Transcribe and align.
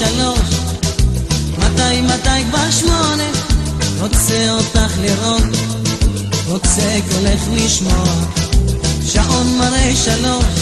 לשלוש, 0.00 0.50
מתי 1.58 2.00
מתי 2.02 2.50
כבר 2.50 2.70
שמונה, 2.70 3.30
רוצה 4.00 4.50
אותך 4.50 4.92
לראות, 5.00 5.42
רוצה 6.48 6.98
קולך 7.10 7.40
לשמוע, 7.56 8.04
שעון 9.12 9.46
מראה 9.58 9.92
שלוש, 10.04 10.54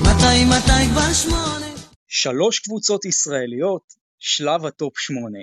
מתי 0.00 0.44
מתי 0.44 0.90
כבר 0.92 1.12
שמונה. 1.12 1.66
שלוש 2.08 2.58
קבוצות 2.58 3.04
ישראליות, 3.04 3.82
שלב 4.18 4.66
ה 4.66 4.74
top 4.74 4.98
שמונה. 4.98 5.38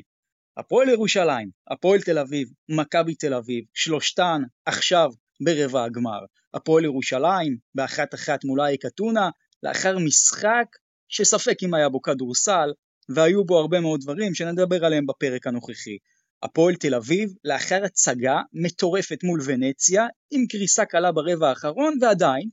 הפועל 0.58 0.90
ירושלים, 0.90 1.50
הפועל 1.72 2.02
תל 2.02 2.20
אביב, 2.20 2.48
מכבי 2.70 3.16
תל 3.16 3.34
אביב, 3.34 3.64
שלושתן 3.74 4.42
עכשיו 4.66 5.10
ברבע 5.44 5.84
הגמר. 5.84 6.20
הפועל 6.54 6.84
ירושלים 6.84 7.58
באחת 7.76 8.14
אחת 8.14 8.46
מול 8.46 8.62
אייק 8.62 8.86
אתונה, 8.86 9.30
לאחר 9.64 9.98
משחק 10.00 10.66
שספק 11.10 11.64
אם 11.64 11.74
היה 11.74 11.90
בו 11.90 12.02
כדורסל, 12.02 12.70
והיו 13.10 13.46
בו 13.46 13.60
הרבה 13.60 13.80
מאוד 13.80 14.02
דברים 14.02 14.34
שנדבר 14.34 14.86
עליהם 14.86 15.06
בפרק 15.06 15.48
הנוכחי. 15.48 15.98
הפועל 16.44 16.76
תל 16.76 16.96
אביב, 16.96 17.30
לאחר 17.44 17.84
הצגה 17.86 18.42
מטורפת 18.54 19.24
מול 19.24 19.40
ונציה, 19.46 20.06
עם 20.32 20.46
קריסה 20.48 20.86
קלה 20.86 21.12
ברבע 21.12 21.50
האחרון, 21.50 21.98
ועדיין, 22.02 22.50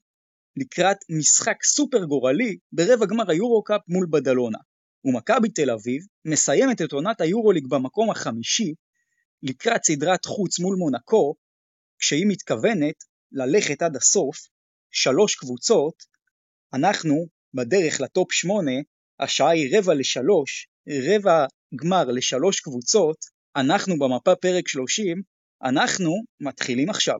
לקראת 0.57 0.97
משחק 1.19 1.65
סופר 1.65 2.05
גורלי 2.05 2.57
ברבע 2.73 3.07
גמר 3.07 3.31
היורו-קאפ 3.31 3.81
מול 3.89 4.07
בדלונה. 4.11 4.59
ומכבי 5.05 5.49
תל 5.49 5.71
אביב 5.71 6.03
מסיימת 6.25 6.83
את 6.83 6.93
עונת 6.93 7.21
היורוליג 7.21 7.67
במקום 7.67 8.11
החמישי 8.11 8.75
לקראת 9.43 9.85
סדרת 9.85 10.25
חוץ 10.25 10.59
מול 10.59 10.77
מונקו, 10.77 11.35
כשהיא 11.99 12.27
מתכוונת 12.29 12.95
ללכת 13.33 13.83
עד 13.83 13.97
הסוף, 13.97 14.37
שלוש 14.91 15.35
קבוצות, 15.35 15.95
אנחנו 16.75 17.27
בדרך 17.55 18.01
לטופ 18.01 18.33
שמונה, 18.33 18.73
השעה 19.21 19.51
היא 19.51 19.79
רבע 19.79 19.95
לשלוש, 19.95 20.67
רבע 20.89 21.47
גמר 21.77 22.05
לשלוש 22.05 22.61
קבוצות, 22.61 23.17
אנחנו 23.57 23.99
במפה 23.99 24.35
פרק 24.35 24.69
שלושים, 24.69 25.23
אנחנו 25.63 26.13
מתחילים 26.41 26.91
עכשיו. 26.91 27.19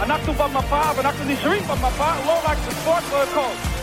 אנחנו 0.00 0.32
במפה 0.32 0.90
ואנחנו 0.96 1.24
נשארים 1.24 1.62
במפה 1.62 2.24
לא 2.26 2.40
רק 2.44 2.58
בספורט, 2.68 3.02
לא 3.12 3.22
הכל. 3.22 3.75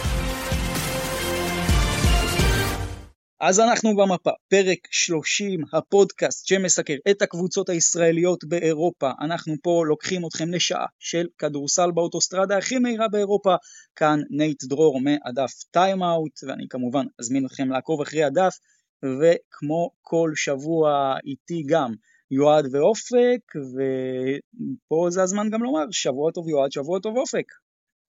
אז 3.40 3.60
אנחנו 3.60 3.96
במפה, 3.96 4.30
פרק 4.50 4.78
30, 4.92 5.64
הפודקאסט 5.74 6.48
שמסקר 6.48 6.96
את 7.12 7.22
הקבוצות 7.22 7.70
הישראליות 7.70 8.44
באירופה. 8.44 9.12
אנחנו 9.22 9.56
פה 9.64 9.84
לוקחים 9.88 10.26
אתכם 10.26 10.54
לשעה 10.54 10.86
של 11.00 11.28
כדורסל 11.38 11.92
באוטוסטרדה 11.92 12.58
הכי 12.58 12.80
מהירה 12.80 13.08
באירופה. 13.08 13.56
כאן 13.96 14.20
נייט 14.30 14.64
דרור 14.64 15.02
מהדף 15.02 15.64
Timeout, 15.72 16.40
ואני 16.48 16.68
כמובן 16.70 17.06
אזמין 17.20 17.46
אתכם 17.46 17.70
לעקוב 17.70 18.02
אחרי 18.02 18.24
הדף, 18.24 18.58
וכמו 19.04 19.92
כל 20.02 20.32
שבוע 20.36 21.16
איתי 21.26 21.64
גם 21.66 21.94
יועד 22.32 22.76
ואופק, 22.76 23.56
ופה 23.56 25.08
זה 25.10 25.24
הזמן 25.24 25.50
גם 25.50 25.64
לומר, 25.64 25.86
שבוע 25.92 26.32
טוב 26.32 26.50
יועד, 26.50 26.72
שבוע 26.72 27.00
טוב 27.00 27.18
אופק. 27.18 27.52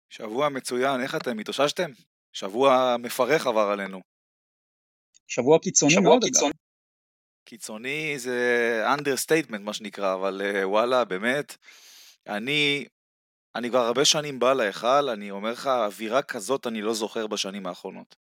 שבוע 0.10 0.50
מצוין, 0.50 1.02
איך 1.02 1.16
אתם? 1.16 1.40
התאוששתם? 1.40 1.92
שבוע 2.34 2.96
מפרך 3.00 3.48
עבר 3.48 3.70
עלינו. 3.72 4.15
שבוע 5.28 5.60
קיצוני 5.60 5.92
שבוע 5.92 6.04
מאוד 6.04 6.24
קיצוני. 6.24 6.50
אגב. 6.50 6.60
קיצוני 7.46 8.20
זה 8.20 8.86
understatement 8.98 9.60
מה 9.60 9.74
שנקרא, 9.74 10.14
אבל 10.14 10.42
אה, 10.46 10.70
וואלה, 10.70 11.06
באמת, 11.06 11.58
אני, 12.28 12.86
אני 13.56 13.70
כבר 13.70 13.80
הרבה 13.80 14.06
שנים 14.06 14.40
בא 14.40 14.54
להיכל, 14.54 15.10
אני 15.10 15.32
אומר 15.32 15.52
לך, 15.52 15.68
אווירה 15.68 16.22
כזאת 16.22 16.68
אני 16.68 16.82
לא 16.82 16.94
זוכר 16.94 17.28
בשנים 17.28 17.68
האחרונות. 17.68 18.16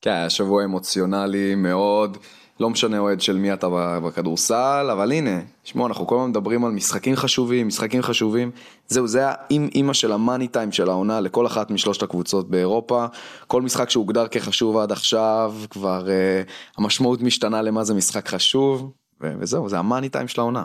כן, 0.00 0.10
היה 0.10 0.30
שבוע 0.30 0.64
אמוציונלי 0.64 1.54
מאוד, 1.54 2.18
לא 2.60 2.70
משנה 2.70 2.98
אוהד 2.98 3.20
של 3.20 3.38
מי 3.38 3.52
אתה 3.52 3.68
בכדורסל, 4.06 4.88
אבל 4.92 5.12
הנה, 5.12 5.40
שמעו, 5.64 5.86
אנחנו 5.86 6.06
כל 6.06 6.14
הזמן 6.14 6.30
מדברים 6.30 6.64
על 6.64 6.72
משחקים 6.72 7.16
חשובים, 7.16 7.66
משחקים 7.66 8.02
חשובים. 8.02 8.50
זהו, 8.88 9.06
זה 9.08 9.22
האימא 9.26 9.92
של 9.92 10.12
המאני 10.12 10.48
טיים 10.48 10.72
של 10.72 10.88
העונה 10.88 11.20
לכל 11.20 11.46
אחת 11.46 11.70
משלושת 11.70 12.02
הקבוצות 12.02 12.50
באירופה. 12.50 13.06
כל 13.46 13.62
משחק 13.62 13.90
שהוגדר 13.90 14.28
כחשוב 14.28 14.76
עד 14.76 14.92
עכשיו, 14.92 15.54
כבר 15.70 16.06
uh, 16.06 16.50
המשמעות 16.78 17.20
משתנה 17.20 17.62
למה 17.62 17.84
זה 17.84 17.94
משחק 17.94 18.28
חשוב, 18.28 18.92
וזהו, 19.20 19.68
זה 19.68 19.78
המאני 19.78 20.08
טיים 20.08 20.28
של 20.28 20.40
העונה. 20.40 20.64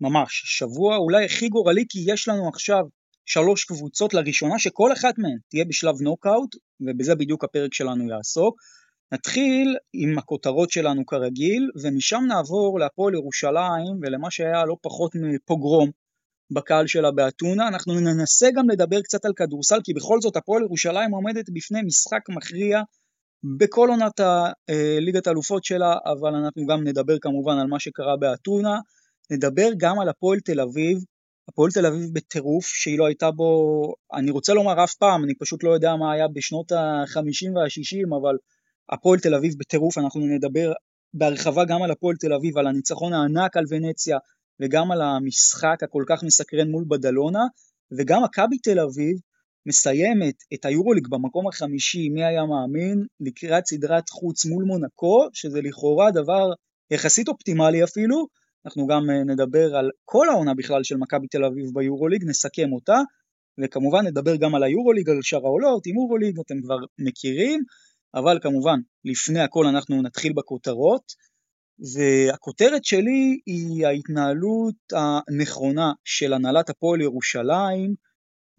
ממש, 0.00 0.42
שבוע 0.46 0.96
אולי 0.96 1.24
הכי 1.24 1.48
גורלי 1.48 1.84
כי 1.88 2.04
יש 2.06 2.28
לנו 2.28 2.48
עכשיו 2.48 2.82
שלוש 3.26 3.64
קבוצות 3.64 4.14
לראשונה 4.14 4.58
שכל 4.58 4.92
אחת 4.92 5.14
מהן 5.18 5.38
תהיה 5.50 5.64
בשלב 5.64 5.94
נוקאוט 6.00 6.56
ובזה 6.80 7.14
בדיוק 7.14 7.44
הפרק 7.44 7.74
שלנו 7.74 8.08
יעסוק. 8.08 8.54
נתחיל 9.12 9.76
עם 9.92 10.18
הכותרות 10.18 10.70
שלנו 10.70 11.06
כרגיל 11.06 11.70
ומשם 11.82 12.24
נעבור 12.28 12.78
להפועל 12.80 13.14
ירושלים 13.14 13.98
ולמה 14.02 14.30
שהיה 14.30 14.64
לא 14.64 14.76
פחות 14.82 15.12
מפוגרום 15.14 15.90
בקהל 16.52 16.86
שלה 16.86 17.10
באתונה. 17.10 17.68
אנחנו 17.68 18.00
ננסה 18.00 18.48
גם 18.54 18.70
לדבר 18.70 19.00
קצת 19.00 19.24
על 19.24 19.32
כדורסל 19.36 19.78
כי 19.84 19.94
בכל 19.94 20.20
זאת 20.20 20.36
הפועל 20.36 20.62
ירושלים 20.62 21.10
עומדת 21.10 21.50
בפני 21.52 21.82
משחק 21.82 22.28
מכריע 22.28 22.82
בכל 23.58 23.88
עונת 23.88 24.20
הליגת 24.20 25.26
האלופות 25.26 25.64
שלה 25.64 25.94
אבל 26.04 26.34
אנחנו 26.34 26.66
גם 26.66 26.84
נדבר 26.84 27.18
כמובן 27.18 27.58
על 27.58 27.66
מה 27.66 27.80
שקרה 27.80 28.16
באתונה. 28.16 28.78
נדבר 29.30 29.68
גם 29.76 30.00
על 30.00 30.08
הפועל 30.08 30.40
תל 30.40 30.60
אביב 30.60 30.98
הפועל 31.48 31.70
תל 31.70 31.86
אביב 31.86 32.10
בטירוף 32.12 32.66
שהיא 32.66 32.98
לא 32.98 33.06
הייתה 33.06 33.30
בו, 33.30 33.82
אני 34.14 34.30
רוצה 34.30 34.54
לומר 34.54 34.84
אף 34.84 34.94
פעם, 34.94 35.24
אני 35.24 35.34
פשוט 35.34 35.64
לא 35.64 35.70
יודע 35.70 35.96
מה 35.96 36.12
היה 36.12 36.28
בשנות 36.28 36.72
ה-50 36.72 37.56
וה-60, 37.56 38.16
אבל 38.20 38.36
הפועל 38.90 39.20
תל 39.20 39.34
אביב 39.34 39.54
בטירוף, 39.58 39.98
אנחנו 39.98 40.20
נדבר 40.20 40.72
בהרחבה 41.14 41.64
גם 41.64 41.82
על 41.82 41.90
הפועל 41.90 42.16
תל 42.16 42.32
אביב, 42.32 42.58
על 42.58 42.66
הניצחון 42.66 43.12
הענק 43.12 43.56
על 43.56 43.64
ונציה, 43.70 44.18
וגם 44.60 44.90
על 44.90 45.02
המשחק 45.02 45.76
הכל 45.82 46.04
כך 46.08 46.22
מסקרן 46.22 46.68
מול 46.68 46.84
בדלונה, 46.88 47.42
וגם 47.98 48.22
מכבי 48.24 48.58
תל 48.58 48.80
אביב 48.80 49.16
מסיימת 49.66 50.34
את 50.54 50.64
היורוליג 50.64 51.08
במקום 51.08 51.48
החמישי, 51.48 52.08
מי 52.08 52.24
היה 52.24 52.42
מאמין, 52.46 53.06
לקראת 53.20 53.66
סדרת 53.66 54.10
חוץ 54.10 54.44
מול 54.46 54.64
מונקו, 54.64 55.28
שזה 55.32 55.60
לכאורה 55.60 56.10
דבר 56.10 56.52
יחסית 56.90 57.28
אופטימלי 57.28 57.84
אפילו, 57.84 58.26
אנחנו 58.66 58.86
גם 58.86 59.10
אה, 59.10 59.24
נדבר 59.24 59.76
על 59.76 59.90
כל 60.04 60.28
העונה 60.28 60.54
בכלל 60.54 60.84
של 60.84 60.96
מכבי 60.96 61.26
תל 61.26 61.44
אביב 61.44 61.66
ביורוליג, 61.74 62.24
נסכם 62.24 62.72
אותה, 62.72 62.98
וכמובן 63.60 64.06
נדבר 64.06 64.36
גם 64.36 64.54
על 64.54 64.62
היורוליג, 64.62 65.10
על 65.10 65.22
שאר 65.22 65.46
העולות, 65.46 65.86
עם 65.86 65.96
יורוליג 65.96 66.40
אתם 66.40 66.62
כבר 66.62 66.78
מכירים, 66.98 67.60
אבל 68.14 68.38
כמובן 68.42 68.80
לפני 69.04 69.40
הכל 69.40 69.66
אנחנו 69.66 70.02
נתחיל 70.02 70.32
בכותרות, 70.32 71.12
והכותרת 71.94 72.84
שלי 72.84 73.40
היא 73.46 73.86
ההתנהלות 73.86 74.74
הנכונה 74.92 75.92
של 76.04 76.32
הנהלת 76.32 76.70
הפועל 76.70 77.00
ירושלים 77.00 77.94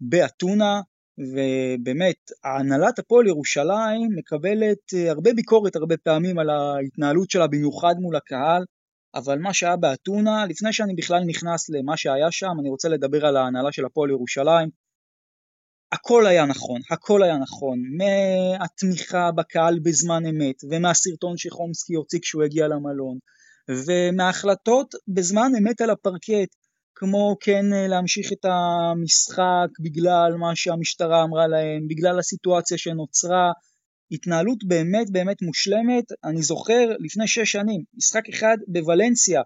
באתונה, 0.00 0.80
ובאמת 1.18 2.16
הנהלת 2.44 2.98
הפועל 2.98 3.26
ירושלים 3.26 4.08
מקבלת 4.16 4.94
אה, 4.94 5.10
הרבה 5.10 5.32
ביקורת 5.32 5.76
הרבה 5.76 5.96
פעמים 5.96 6.38
על 6.38 6.50
ההתנהלות 6.50 7.30
שלה 7.30 7.46
במיוחד 7.46 7.94
מול 8.00 8.16
הקהל, 8.16 8.64
אבל 9.14 9.38
מה 9.38 9.54
שהיה 9.54 9.76
באתונה, 9.76 10.46
לפני 10.46 10.72
שאני 10.72 10.94
בכלל 10.94 11.20
נכנס 11.26 11.70
למה 11.70 11.96
שהיה 11.96 12.30
שם, 12.30 12.52
אני 12.60 12.68
רוצה 12.68 12.88
לדבר 12.88 13.26
על 13.26 13.36
ההנהלה 13.36 13.72
של 13.72 13.84
הפועל 13.84 14.10
ירושלים. 14.10 14.83
הכל 15.94 16.26
היה 16.26 16.46
נכון, 16.46 16.80
הכל 16.90 17.22
היה 17.22 17.38
נכון, 17.38 17.78
מהתמיכה 17.98 19.30
בקהל 19.32 19.78
בזמן 19.78 20.26
אמת, 20.26 20.56
ומהסרטון 20.70 21.36
שחומסקי 21.36 21.94
הוציא 21.94 22.18
כשהוא 22.22 22.42
הגיע 22.42 22.68
למלון, 22.68 23.18
ומההחלטות 23.86 24.94
בזמן 25.08 25.52
אמת 25.58 25.80
על 25.80 25.90
הפרקט, 25.90 26.50
כמו 26.94 27.36
כן 27.40 27.64
להמשיך 27.88 28.32
את 28.32 28.44
המשחק 28.44 29.68
בגלל 29.80 30.34
מה 30.40 30.56
שהמשטרה 30.56 31.22
אמרה 31.22 31.46
להם, 31.46 31.88
בגלל 31.88 32.18
הסיטואציה 32.18 32.78
שנוצרה, 32.78 33.50
התנהלות 34.10 34.58
באמת 34.66 35.10
באמת 35.10 35.42
מושלמת, 35.42 36.04
אני 36.24 36.42
זוכר 36.42 36.88
לפני 36.98 37.28
שש 37.28 37.52
שנים, 37.52 37.80
משחק 37.96 38.28
אחד 38.28 38.56
בוולנסיה, 38.68 39.42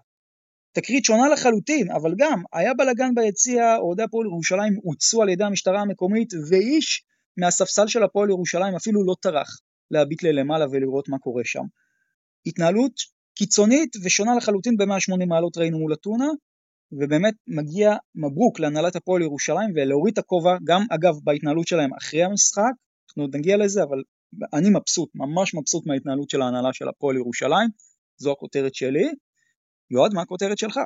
תקרית 0.71 1.05
שונה 1.05 1.29
לחלוטין, 1.29 1.91
אבל 1.91 2.13
גם 2.17 2.41
היה 2.53 2.73
בלאגן 2.73 3.15
ביציע, 3.15 3.75
אוהדי 3.77 4.03
הפועל 4.03 4.27
ירושלים 4.27 4.73
הוצאו 4.83 5.21
על 5.21 5.29
ידי 5.29 5.43
המשטרה 5.43 5.81
המקומית, 5.81 6.33
ואיש 6.49 7.03
מהספסל 7.37 7.87
של 7.87 8.03
הפועל 8.03 8.29
ירושלים 8.29 8.75
אפילו 8.75 9.05
לא 9.05 9.15
טרח 9.21 9.59
להביט 9.91 10.23
ללמעלה 10.23 10.65
ולראות 10.71 11.09
מה 11.09 11.19
קורה 11.19 11.41
שם. 11.45 11.63
התנהלות 12.45 12.93
קיצונית 13.35 13.95
ושונה 14.03 14.35
לחלוטין 14.35 14.77
ב-180 14.77 15.25
מעלות 15.27 15.57
ראינו 15.57 15.79
מול 15.79 15.93
אתונה, 15.93 16.27
ובאמת 16.91 17.33
מגיע 17.47 17.95
מברוק 18.15 18.59
להנהלת 18.59 18.95
הפועל 18.95 19.21
ירושלים 19.21 19.69
ולהוריד 19.75 20.11
את 20.11 20.17
הכובע, 20.17 20.57
גם 20.63 20.81
אגב 20.91 21.13
בהתנהלות 21.23 21.67
שלהם 21.67 21.93
אחרי 21.93 22.23
המשחק, 22.23 22.71
אנחנו 23.09 23.23
עוד 23.23 23.35
נגיע 23.35 23.57
לזה, 23.57 23.83
אבל 23.83 24.03
אני 24.53 24.69
מבסוט, 24.69 25.09
ממש 25.15 25.55
מבסוט 25.55 25.87
מההתנהלות 25.87 26.29
של 26.29 26.41
ההנהלה 26.41 26.73
של 26.73 26.87
הפועל 26.87 27.15
ירושלים, 27.15 27.69
זו 28.17 28.31
הכותרת 28.31 28.75
שלי. 28.75 29.09
יועד, 29.91 30.13
מה 30.13 30.21
הכותרת 30.21 30.57
שלך? 30.57 30.79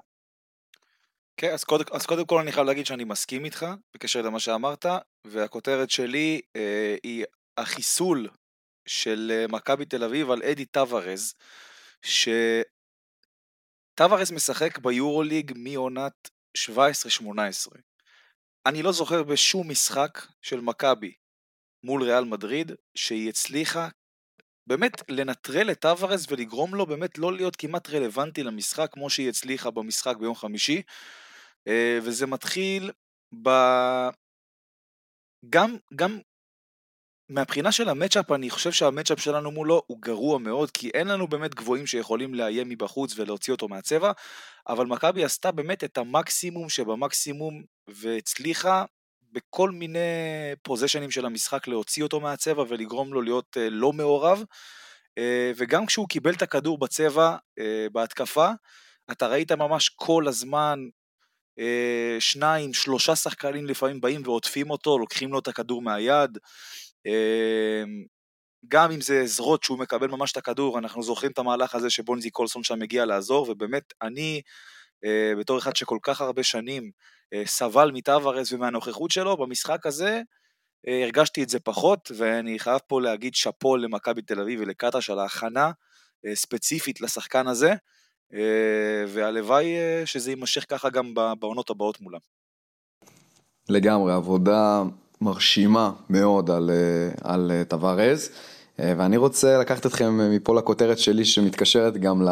כן, 1.38 1.54
אז 1.54 1.64
קודם, 1.64 1.86
אז 1.92 2.06
קודם 2.06 2.26
כל 2.26 2.42
אני 2.42 2.52
חייב 2.52 2.68
להגיד 2.68 2.86
שאני 2.86 3.04
מסכים 3.04 3.46
איתך 3.46 3.66
בקשר 3.94 4.22
למה 4.22 4.40
שאמרת, 4.40 4.86
והכותרת 5.28 5.90
שלי 5.90 6.42
אה, 6.56 6.96
היא 7.04 7.26
החיסול 7.58 8.30
של 8.86 9.32
אה, 9.32 9.46
מכבי 9.50 9.86
תל 9.86 10.04
אביב 10.04 10.32
על 10.32 10.44
אדי 10.44 10.66
טווארז, 10.66 11.34
שטווארז 13.96 14.32
משחק 14.32 14.80
ביורוליג 14.80 15.52
מעונת 15.56 16.30
17-18. 16.58 16.62
אני 18.66 18.84
לא 18.84 18.92
זוכר 18.92 19.24
בשום 19.24 19.70
משחק 19.70 20.26
של 20.42 20.62
מכבי 20.62 21.14
מול 21.84 22.04
ריאל 22.04 22.24
מדריד 22.24 22.72
שהיא 22.96 23.30
הצליחה 23.30 23.88
באמת 24.68 25.10
לנטרל 25.10 25.72
את 25.72 25.80
טווארז 25.80 26.26
ולגרום 26.30 26.76
לו 26.76 26.86
באמת 26.86 27.18
לא 27.18 27.34
להיות 27.34 27.56
כמעט 27.56 27.90
רלוונטי 27.90 28.44
למשחק 28.44 28.90
כמו 28.92 29.10
שהיא 29.10 29.30
הצליחה 29.30 29.72
במשחק 29.72 30.18
ביום 30.18 30.36
חמישי. 30.36 30.82
אה, 31.68 32.00
וזה 32.04 32.28
מתחיל 32.28 32.92
ב... 33.44 33.50
גם, 35.50 35.78
גם 35.96 36.20
מהבחינה 37.30 37.72
של 37.72 37.90
המצ'אפ, 37.90 38.32
אני 38.32 38.50
חושב 38.50 38.72
שהמצ'אפ 38.72 39.20
שלנו 39.20 39.52
מולו 39.52 39.84
הוא 39.88 40.02
גרוע 40.02 40.40
מאוד, 40.40 40.72
כי 40.72 40.90
אין 40.94 41.08
לנו 41.08 41.28
באמת 41.28 41.56
גבוהים 41.56 41.88
שיכולים 41.88 42.34
לאיים 42.36 42.70
מבחוץ 42.70 43.14
ולהוציא 43.18 43.54
אותו 43.54 43.68
מהצבע, 43.68 44.12
אבל 44.68 44.86
מכבי 44.86 45.24
עשתה 45.24 45.52
באמת 45.52 45.84
את 45.84 45.98
המקסימום 45.98 46.70
שבמקסימום, 46.70 47.64
והצליחה 47.88 48.86
בכל 49.34 49.72
מיני 49.72 50.00
פוזיישנים 50.62 51.12
של 51.12 51.26
המשחק 51.26 51.68
להוציא 51.68 52.04
אותו 52.04 52.20
מהצבע 52.20 52.64
ולגרום 52.68 53.14
לו 53.14 53.22
להיות 53.22 53.58
uh, 53.58 53.60
לא 53.72 53.94
מעורב, 53.94 54.44
uh, 55.20 55.24
וגם 55.56 55.86
כשהוא 55.86 56.10
קיבל 56.10 56.34
את 56.34 56.42
הכדור 56.42 56.78
בצבע, 56.78 57.36
uh, 57.36 57.64
בהתקפה, 57.92 58.50
אתה 59.12 59.28
ראית 59.28 59.52
ממש 59.52 59.90
כל 59.90 60.28
הזמן 60.28 60.80
שניים, 62.20 62.74
שלושה 62.74 63.16
שחקנים 63.16 63.66
לפעמים 63.66 64.02
באים 64.02 64.22
ועוטפים 64.26 64.70
אותו, 64.70 65.00
לוקחים 65.00 65.34
לו 65.34 65.40
את 65.40 65.48
הכדור 65.48 65.82
מהיד, 65.82 66.38
גם 68.68 68.92
אם 68.92 69.02
זה 69.02 69.22
עזרות 69.22 69.64
שהוא 69.64 69.80
מקבל 69.80 70.08
ממש 70.08 70.32
את 70.32 70.38
הכדור, 70.38 70.80
אנחנו 70.80 71.04
זוכרים 71.04 71.32
את 71.32 71.40
המהלך 71.40 71.76
הזה 71.76 71.90
שבונזי 71.90 72.30
קולסון 72.30 72.64
שם 72.64 72.80
מגיע 72.80 73.06
לעזור, 73.06 73.50
ובאמת 73.50 73.84
אני, 74.02 74.42
אה, 74.46 74.52
בתור 75.40 75.58
אחד 75.58 75.76
שכל 75.76 75.98
כך 76.02 76.22
הרבה 76.22 76.44
שנים 76.44 76.92
אה, 77.34 77.44
סבל 77.46 77.92
מטווארז 77.94 78.54
ומהנוכחות 78.54 79.12
שלו, 79.12 79.38
במשחק 79.38 79.86
הזה 79.86 80.22
אה, 80.88 81.04
הרגשתי 81.04 81.44
את 81.44 81.50
זה 81.50 81.60
פחות, 81.60 82.12
ואני 82.18 82.60
חייב 82.60 82.80
פה 82.88 83.02
להגיד 83.02 83.36
שאפו 83.36 83.78
למכבי 83.78 84.22
תל 84.22 84.42
אביב 84.42 84.60
ולקטש 84.62 85.10
על 85.10 85.20
ההכנה 85.20 85.72
ספציפית 86.34 87.02
לשחקן 87.02 87.48
הזה, 87.48 87.74
והלוואי 89.08 89.66
שזה 90.06 90.32
יימשך 90.32 90.66
ככה 90.70 90.90
גם 90.90 91.14
בעונות 91.40 91.70
הבאות 91.70 92.02
מולם. 92.02 92.20
לגמרי, 93.70 94.14
עבודה 94.14 94.84
מרשימה 95.24 95.92
מאוד 96.10 96.50
על, 96.50 96.70
אה, 96.70 97.32
על 97.34 97.52
אה, 97.52 97.64
טווארז, 97.64 98.30
אה, 98.30 98.36
ואני 98.80 99.18
רוצה 99.18 99.58
לקחת 99.58 99.86
אתכם 99.86 100.20
מפה 100.32 100.56
לכותרת 100.56 101.00
שלי 101.00 101.26
שמתקשרת 101.26 101.98
גם 101.98 102.28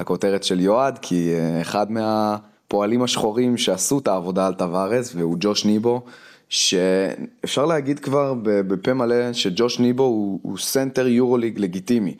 לכותרת 0.00 0.44
של 0.44 0.60
יועד, 0.60 0.98
כי 1.02 1.32
אחד 1.60 1.86
מהפועלים 1.92 3.02
השחורים 3.02 3.56
שעשו 3.56 3.98
את 3.98 4.08
העבודה 4.08 4.46
על 4.46 4.54
טווארז, 4.54 5.12
והוא 5.16 5.36
ג'וש 5.40 5.64
ניבו, 5.64 6.02
שאפשר 6.48 7.66
להגיד 7.66 7.98
כבר 7.98 8.34
בפה 8.42 8.94
מלא 8.94 9.32
שג'וש 9.32 9.78
ניבו 9.78 10.02
הוא, 10.02 10.40
הוא 10.42 10.58
סנטר 10.58 11.06
יורוליג 11.06 11.58
לגיטימי. 11.58 12.14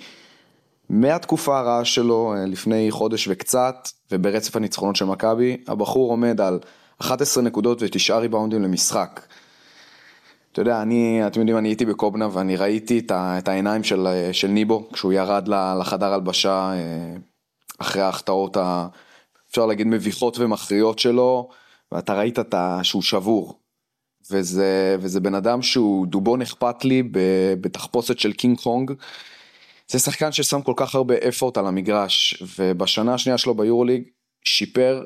מהתקופה 0.91 1.59
הרעה 1.59 1.85
שלו 1.85 2.35
לפני 2.47 2.91
חודש 2.91 3.29
וקצת, 3.29 3.89
וברצף 4.13 4.57
הניצחונות 4.57 4.97
של 4.97 5.05
מכבי, 5.05 5.57
הבחור 5.69 6.11
עומד 6.11 6.41
על 6.41 6.59
11 6.99 7.43
נקודות 7.43 7.79
ותשעה 7.83 8.19
ריבאונדים 8.19 8.63
למשחק. 8.63 9.21
אתה 10.53 10.61
יודע, 10.61 10.83
אני, 10.83 11.27
אתם 11.27 11.41
יודעים, 11.41 11.59
אני 11.59 11.69
הייתי 11.69 11.87
בקובנה 11.87 12.29
ואני 12.33 12.57
ראיתי 12.57 12.99
את, 12.99 13.11
ה, 13.11 13.39
את 13.39 13.49
העיניים 13.49 13.85
של, 13.85 14.07
של 14.33 14.49
ניבו 14.49 14.89
כשהוא 14.93 15.13
ירד 15.13 15.49
לחדר 15.81 16.13
הלבשה 16.13 16.73
אה, 16.73 17.15
אחרי 17.79 18.03
ההחטאות, 18.03 18.57
ה, 18.57 18.89
אפשר 19.51 19.67
להגיד, 19.67 19.87
מביכות 19.87 20.39
ומכריעות 20.39 20.99
שלו, 20.99 21.49
ואתה 21.93 22.15
ראית 22.15 22.39
את 22.39 22.55
ה, 22.55 22.81
שהוא 22.83 23.03
שבור. 23.03 23.59
וזה, 24.31 24.97
וזה 25.01 25.21
בן 25.21 25.35
אדם 25.35 25.63
שהוא 25.63 26.07
דובון 26.07 26.43
אכפת 26.43 26.85
לי 26.85 27.03
בתחפושת 27.61 28.19
של 28.19 28.33
קינג 28.33 28.61
קונג. 28.61 28.93
זה 29.89 29.99
שחקן 29.99 30.33
ששם 30.33 30.63
כל 30.63 30.73
כך 30.77 30.95
הרבה 30.95 31.15
effort 31.29 31.57
על 31.57 31.67
המגרש, 31.67 32.43
ובשנה 32.59 33.15
השנייה 33.15 33.39
שלו 33.39 33.55
ביורוליג 33.55 34.03
שיפר, 34.45 35.05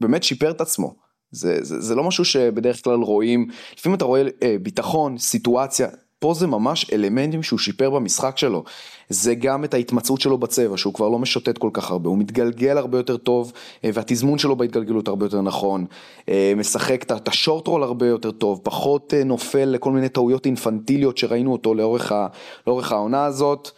באמת 0.00 0.22
שיפר 0.22 0.50
את 0.50 0.60
עצמו. 0.60 1.07
זה, 1.30 1.64
זה, 1.64 1.80
זה 1.80 1.94
לא 1.94 2.04
משהו 2.04 2.24
שבדרך 2.24 2.84
כלל 2.84 3.02
רואים, 3.02 3.48
לפעמים 3.78 3.96
אתה 3.96 4.04
רואה 4.04 4.22
אה, 4.42 4.56
ביטחון, 4.62 5.18
סיטואציה, 5.18 5.88
פה 6.18 6.34
זה 6.34 6.46
ממש 6.46 6.90
אלמנטים 6.92 7.42
שהוא 7.42 7.58
שיפר 7.58 7.90
במשחק 7.90 8.38
שלו. 8.38 8.64
זה 9.08 9.34
גם 9.34 9.64
את 9.64 9.74
ההתמצאות 9.74 10.20
שלו 10.20 10.38
בצבע, 10.38 10.76
שהוא 10.76 10.94
כבר 10.94 11.08
לא 11.08 11.18
משוטט 11.18 11.58
כל 11.58 11.70
כך 11.72 11.90
הרבה, 11.90 12.08
הוא 12.08 12.18
מתגלגל 12.18 12.78
הרבה 12.78 12.98
יותר 12.98 13.16
טוב, 13.16 13.52
אה, 13.84 13.90
והתזמון 13.94 14.38
שלו 14.38 14.56
בהתגלגלות 14.56 15.08
הרבה 15.08 15.26
יותר 15.26 15.42
נכון, 15.42 15.84
אה, 16.28 16.52
משחק 16.56 17.02
את 17.02 17.28
השורט 17.28 17.66
רול 17.66 17.82
הרבה 17.82 18.06
יותר 18.06 18.30
טוב, 18.30 18.60
פחות 18.62 19.14
אה, 19.14 19.24
נופל 19.24 19.64
לכל 19.64 19.92
מיני 19.92 20.08
טעויות 20.08 20.46
אינפנטיליות 20.46 21.18
שראינו 21.18 21.52
אותו 21.52 21.74
לאורך, 21.74 22.12
ה, 22.12 22.26
לאורך 22.66 22.92
העונה 22.92 23.24
הזאת. 23.24 23.70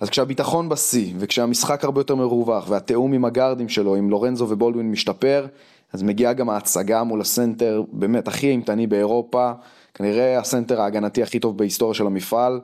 אז 0.00 0.10
כשהביטחון 0.10 0.68
בשיא, 0.68 1.12
וכשהמשחק 1.18 1.84
הרבה 1.84 2.00
יותר 2.00 2.14
מרווח, 2.14 2.64
והתיאום 2.68 3.12
עם 3.12 3.24
הגארדים 3.24 3.68
שלו, 3.68 3.94
עם 3.94 4.10
לורנזו 4.10 4.46
ובולדווין 4.48 4.90
משתפר, 4.90 5.46
אז 5.92 6.02
מגיעה 6.02 6.32
גם 6.32 6.50
ההצגה 6.50 7.02
מול 7.02 7.20
הסנטר, 7.20 7.82
באמת 7.92 8.28
הכי 8.28 8.50
אימתני 8.50 8.86
באירופה, 8.86 9.52
כנראה 9.94 10.38
הסנטר 10.38 10.80
ההגנתי 10.80 11.22
הכי 11.22 11.38
טוב 11.38 11.58
בהיסטוריה 11.58 11.94
של 11.94 12.06
המפעל, 12.06 12.60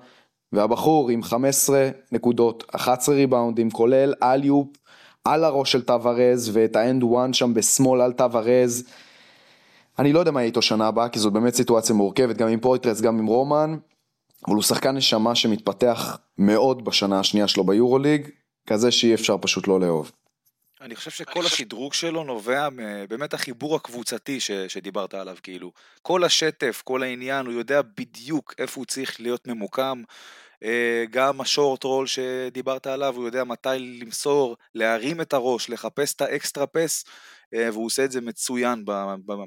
והבחור 0.53 1.11
עם 1.11 1.23
15 1.23 1.89
נקודות, 2.13 2.65
11 2.75 3.15
ריבאונדים, 3.15 3.71
כולל 3.71 4.15
alley-oop 4.23 4.69
על 5.25 5.45
הראש 5.45 5.73
של 5.73 5.83
טווארז, 5.83 6.51
ואת 6.53 6.77
ה 6.77 6.83
and 6.83 7.03
one 7.03 7.33
שם 7.33 7.55
בשמאל 7.55 8.01
על 8.01 8.13
טווארז. 8.13 8.85
אני 9.99 10.13
לא 10.13 10.19
יודע 10.19 10.31
מה 10.31 10.41
יהיה 10.41 10.47
איתו 10.47 10.63
שנה 10.63 10.87
הבאה, 10.87 11.09
כי 11.09 11.19
זאת 11.19 11.33
באמת 11.33 11.55
סיטואציה 11.55 11.95
מורכבת, 11.95 12.37
גם 12.37 12.49
עם 12.49 12.61
פויטרס, 12.61 13.01
גם 13.01 13.19
עם 13.19 13.27
רומן, 13.27 13.77
אבל 14.47 14.55
הוא 14.55 14.63
שחקן 14.63 14.97
נשמה 14.97 15.35
שמתפתח 15.35 16.19
מאוד 16.39 16.85
בשנה 16.85 17.21
השנייה 17.21 17.49
שלו 17.49 17.65
ביורוליג, 17.65 18.29
כזה 18.67 18.91
שאי 18.91 19.15
אפשר 19.15 19.37
פשוט 19.41 19.69
לא 19.69 19.81
לאהוב. 19.81 20.13
אני 20.87 20.97
חושב 20.97 21.11
שכל 21.11 21.47
השדרוג 21.47 21.95
שלו 21.95 22.25
נובע 22.25 22.69
באמת 23.09 23.35
החיבור 23.35 23.77
הקבוצתי 23.77 24.41
ש, 24.41 24.51
שדיברת 24.51 25.15
עליו, 25.15 25.37
כאילו. 25.43 25.73
כל 26.03 26.25
השטף, 26.25 26.83
כל 26.85 27.03
העניין, 27.03 27.47
הוא 27.47 27.55
יודע 27.55 27.83
בדיוק 27.83 28.55
איפה 28.59 28.81
הוא 28.81 28.87
צריך 28.87 29.21
להיות 29.21 29.47
ממוקם. 29.47 30.03
אה, 30.63 31.05
גם 31.11 31.41
השורט 31.41 31.85
רול 31.85 32.07
שדיברת 32.07 32.87
עליו, 32.87 33.17
הוא 33.17 33.27
יודע 33.27 33.45
מתי 33.45 33.69
למסור, 33.79 34.57
להרים 34.75 35.21
את 35.21 35.33
הראש, 35.33 35.71
לחפש 35.71 36.15
את 36.15 36.21
האקסטרה 36.21 36.67
פס, 36.67 37.05
אה, 37.55 37.69
והוא 37.73 37.87
עושה 37.87 38.05
את 38.05 38.13
זה 38.13 38.21
מצוין 38.21 38.85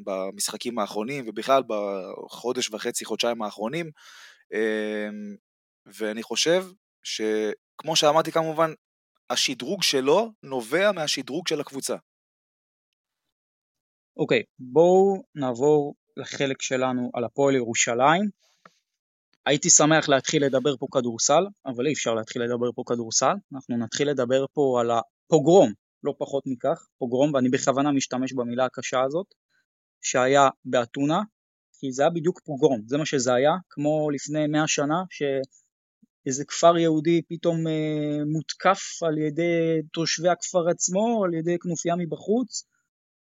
במשחקים 0.06 0.80
האחרונים, 0.80 1.26
ובכלל 1.28 1.64
בחודש 1.68 2.70
וחצי, 2.70 3.06
חודשיים 3.06 3.42
האחרונים. 3.42 3.92
אה, 4.54 5.10
ואני 5.86 6.24
חושב 6.24 6.66
שכמו 7.04 7.96
שאמרתי 7.96 8.32
כמובן, 8.32 8.74
השדרוג 9.30 9.84
שלו 9.84 10.32
נובע 10.44 10.92
מהשדרוג 10.92 11.48
של 11.48 11.62
הקבוצה. 11.62 11.96
אוקיי, 14.18 14.40
okay, 14.40 14.44
בואו 14.60 15.24
נעבור 15.36 15.96
לחלק 16.18 16.62
שלנו 16.62 17.12
על 17.14 17.24
הפועל 17.24 17.56
ירושלים. 17.56 18.30
הייתי 19.46 19.70
שמח 19.70 20.10
להתחיל 20.10 20.46
לדבר 20.46 20.78
פה 20.78 20.88
כדורסל, 20.92 21.44
אבל 21.66 21.88
אי 21.88 21.94
אפשר 21.94 22.14
להתחיל 22.14 22.42
לדבר 22.42 22.72
פה 22.76 22.84
כדורסל. 22.86 23.34
אנחנו 23.54 23.78
נתחיל 23.78 24.10
לדבר 24.10 24.46
פה 24.54 24.78
על 24.82 24.92
הפוגרום, 24.92 25.74
לא 26.04 26.14
פחות 26.20 26.44
מכך, 26.48 26.88
פוגרום, 26.98 27.34
ואני 27.34 27.50
בכוונה 27.50 27.92
משתמש 27.92 28.34
במילה 28.34 28.66
הקשה 28.66 29.02
הזאת, 29.02 29.28
שהיה 30.02 30.50
באתונה, 30.66 31.22
כי 31.80 31.92
זה 31.92 32.02
היה 32.02 32.10
בדיוק 32.10 32.42
פוגרום, 32.46 32.82
זה 32.86 32.98
מה 32.98 33.06
שזה 33.06 33.34
היה, 33.34 33.52
כמו 33.70 34.10
לפני 34.12 34.48
מאה 34.48 34.68
שנה, 34.68 35.04
ש... 35.10 35.24
איזה 36.26 36.46
כפר 36.46 36.78
יהודי 36.78 37.22
פתאום 37.30 37.68
אה, 37.68 38.26
מותקף 38.34 39.04
על 39.08 39.18
ידי 39.18 39.82
תושבי 39.94 40.30
הכפר 40.30 40.70
עצמו, 40.70 41.24
על 41.26 41.34
ידי 41.34 41.58
כנופיה 41.60 41.96
מבחוץ, 41.96 42.64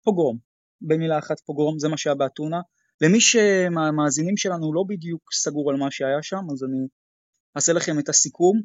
פוגרום. 0.04 0.38
במילה 0.82 1.20
אחת 1.20 1.40
פוגרום, 1.40 1.80
זה 1.80 1.88
מה 1.88 1.98
שהיה 1.98 2.16
באתונה. 2.16 2.62
למי 3.02 3.22
שהמאזינים 3.22 4.38
שלנו 4.38 4.74
לא 4.74 4.84
בדיוק 4.90 5.34
סגור 5.34 5.72
על 5.72 5.78
מה 5.78 5.92
שהיה 5.92 6.22
שם, 6.22 6.42
אז 6.52 6.64
אני 6.64 6.88
אעשה 7.56 7.74
לכם 7.74 8.00
את 8.00 8.10
הסיכום. 8.10 8.62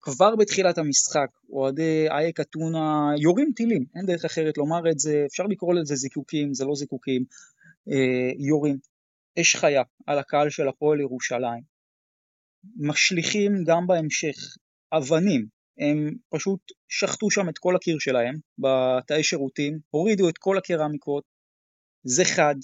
כבר 0.00 0.36
בתחילת 0.36 0.78
המשחק, 0.78 1.28
אוהדי 1.50 2.06
אייק 2.10 2.40
אתונה 2.40 3.10
יורים 3.18 3.52
טילים, 3.56 3.84
אין 3.96 4.06
דרך 4.06 4.24
אחרת 4.24 4.58
לומר 4.58 4.90
את 4.90 4.98
זה, 4.98 5.24
אפשר 5.26 5.42
לקרוא 5.42 5.74
לזה 5.74 5.94
זיקוקים, 5.94 6.54
זה 6.54 6.64
לא 6.64 6.74
זיקוקים, 6.74 7.24
אה, 7.90 8.30
יורים. 8.38 8.78
אש 9.40 9.56
חיה 9.56 9.82
על 10.06 10.18
הקהל 10.18 10.50
של 10.50 10.68
הפועל 10.68 11.00
ירושלים. 11.00 11.75
משליכים 12.76 13.52
גם 13.66 13.86
בהמשך 13.86 14.36
אבנים, 14.92 15.46
הם 15.78 16.14
פשוט 16.30 16.60
שחטו 16.88 17.30
שם 17.30 17.48
את 17.48 17.58
כל 17.58 17.76
הקיר 17.76 17.96
שלהם 17.98 18.34
בתאי 18.58 19.22
שירותים, 19.22 19.78
הורידו 19.90 20.28
את 20.28 20.38
כל 20.38 20.58
הקרמיקות, 20.58 21.24
זה 22.04 22.24
חד, 22.24 22.54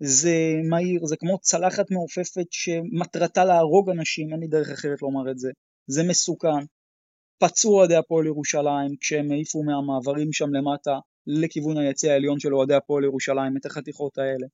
זה 0.00 0.54
מהיר, 0.70 1.06
זה 1.06 1.16
כמו 1.16 1.38
צלחת 1.38 1.90
מעופפת 1.90 2.46
שמטרתה 2.50 3.44
להרוג 3.44 3.90
אנשים, 3.90 4.32
אין 4.32 4.40
לי 4.40 4.46
דרך 4.46 4.68
אחרת 4.68 5.02
לומר 5.02 5.30
את 5.30 5.38
זה, 5.38 5.50
זה 5.86 6.02
מסוכן. 6.08 6.64
פצעו 7.38 7.78
אוהדי 7.78 7.96
הפועל 7.96 8.26
ירושלים 8.26 8.96
כשהם 9.00 9.30
העיפו 9.30 9.62
מהמעברים 9.62 10.32
שם 10.32 10.54
למטה 10.54 10.98
לכיוון 11.26 11.78
היציא 11.78 12.10
העליון 12.10 12.40
של 12.40 12.54
אוהדי 12.54 12.74
הפועל 12.74 13.04
ירושלים 13.04 13.56
את 13.56 13.66
החתיכות 13.66 14.18
האלה. 14.18 14.46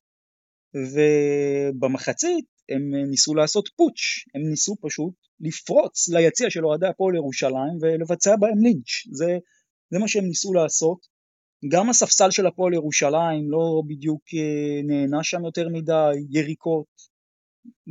ובמחצית 0.73 2.45
הם 2.69 2.95
ניסו 3.09 3.35
לעשות 3.35 3.69
פוטש, 3.75 4.25
הם 4.35 4.41
ניסו 4.49 4.75
פשוט 4.81 5.13
לפרוץ 5.39 6.09
ליציע 6.09 6.49
של 6.49 6.65
אוהדי 6.65 6.87
הפועל 6.87 7.15
ירושלים 7.15 7.77
ולבצע 7.81 8.35
בהם 8.35 8.63
לינץ', 8.63 9.07
זה, 9.11 9.37
זה 9.89 9.99
מה 9.99 10.07
שהם 10.07 10.25
ניסו 10.25 10.53
לעשות. 10.53 11.13
גם 11.71 11.89
הספסל 11.89 12.31
של 12.31 12.47
הפועל 12.47 12.73
ירושלים 12.73 13.51
לא 13.51 13.81
בדיוק 13.87 14.21
אה, 14.33 14.81
נהנה 14.83 15.23
שם 15.23 15.45
יותר 15.45 15.69
מדי, 15.69 16.11
יריקות, 16.29 16.87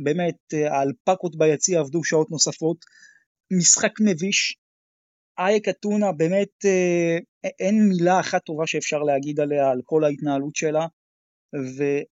באמת 0.03 0.37
אה, 0.53 0.77
האלפקות 0.77 1.35
ביציע 1.37 1.79
עבדו 1.79 2.03
שעות 2.03 2.31
נוספות, 2.31 2.77
משחק 3.57 3.91
מביש, 3.99 4.57
אייק 5.39 5.69
אתונה 5.69 6.11
באמת 6.11 6.65
אה, 6.65 7.17
אין 7.59 7.89
מילה 7.89 8.19
אחת 8.19 8.45
טובה 8.45 8.67
שאפשר 8.67 8.97
להגיד 8.97 9.39
עליה 9.39 9.69
על 9.69 9.81
כל 9.85 10.03
ההתנהלות 10.03 10.55
שלה 10.55 10.87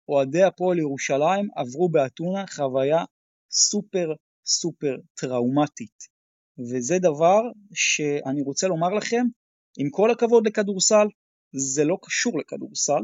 ואוהדי 0.09 0.43
הפועל 0.43 0.79
ירושלים 0.79 1.47
עברו 1.55 1.89
באתונה 1.89 2.45
חוויה 2.47 3.03
סופר 3.51 4.07
סופר 4.45 4.95
טראומטית. 5.13 6.13
וזה 6.59 6.99
דבר 6.99 7.41
שאני 7.73 8.41
רוצה 8.41 8.67
לומר 8.67 8.89
לכם 8.89 9.25
עם 9.77 9.89
כל 9.89 10.11
הכבוד 10.11 10.47
לכדורסל 10.47 11.07
זה 11.53 11.83
לא 11.83 11.97
קשור 12.01 12.39
לכדורסל 12.39 13.03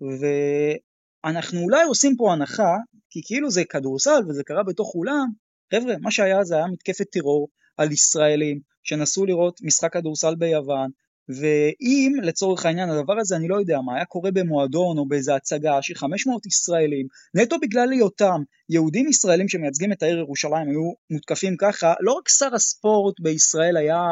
ואנחנו 0.00 1.60
אולי 1.60 1.84
עושים 1.84 2.16
פה 2.16 2.32
הנחה 2.32 2.74
כי 3.10 3.20
כאילו 3.24 3.50
זה 3.50 3.62
כדורסל 3.64 4.20
וזה 4.28 4.42
קרה 4.44 4.62
בתוך 4.62 4.94
אולם 4.94 5.26
חבר'ה 5.74 5.94
מה 6.00 6.10
שהיה 6.10 6.44
זה 6.44 6.56
היה 6.56 6.66
מתקפת 6.66 7.06
טרור 7.12 7.48
על 7.76 7.92
ישראלים 7.92 8.60
שנסעו 8.82 9.26
לראות 9.26 9.60
משחק 9.62 9.92
כדורסל 9.92 10.34
ביוון, 10.34 10.90
ואם 11.28 12.12
לצורך 12.22 12.66
העניין 12.66 12.90
הדבר 12.90 13.18
הזה 13.18 13.36
אני 13.36 13.48
לא 13.48 13.56
יודע 13.56 13.80
מה 13.80 13.96
היה 13.96 14.04
קורה 14.04 14.30
במועדון 14.30 14.98
או 14.98 15.08
באיזה 15.08 15.34
הצגה 15.34 15.82
של 15.82 15.94
500 15.94 16.46
ישראלים 16.46 17.06
נטו 17.34 17.56
בגלל 17.62 17.92
היותם 17.92 18.42
יהודים 18.68 19.08
ישראלים 19.08 19.48
שמייצגים 19.48 19.92
את 19.92 20.02
העיר 20.02 20.18
ירושלים 20.18 20.68
היו 20.68 20.92
מותקפים 21.10 21.56
ככה 21.60 21.94
לא 22.00 22.12
רק 22.12 22.28
שר 22.28 22.54
הספורט 22.54 23.20
בישראל 23.20 23.76
היה 23.76 24.02